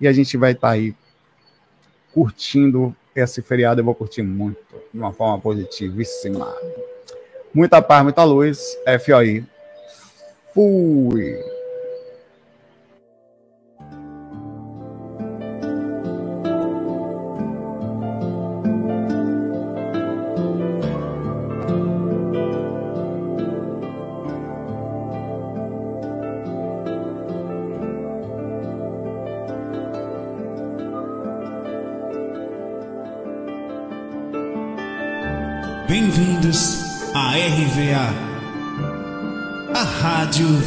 e 0.00 0.06
a 0.06 0.12
gente 0.12 0.36
vai 0.36 0.52
estar 0.52 0.68
tá 0.68 0.74
aí 0.74 0.94
curtindo 2.12 2.94
esse 3.14 3.42
feriado, 3.42 3.80
eu 3.80 3.84
vou 3.84 3.94
curtir 3.94 4.22
muito, 4.22 4.58
de 4.92 4.98
uma 4.98 5.12
forma 5.12 5.38
positivíssima. 5.40 6.54
Muita 7.52 7.82
paz, 7.82 8.02
muita 8.04 8.22
luz. 8.24 8.78
FOI. 9.04 9.44
Fui. 10.54 11.57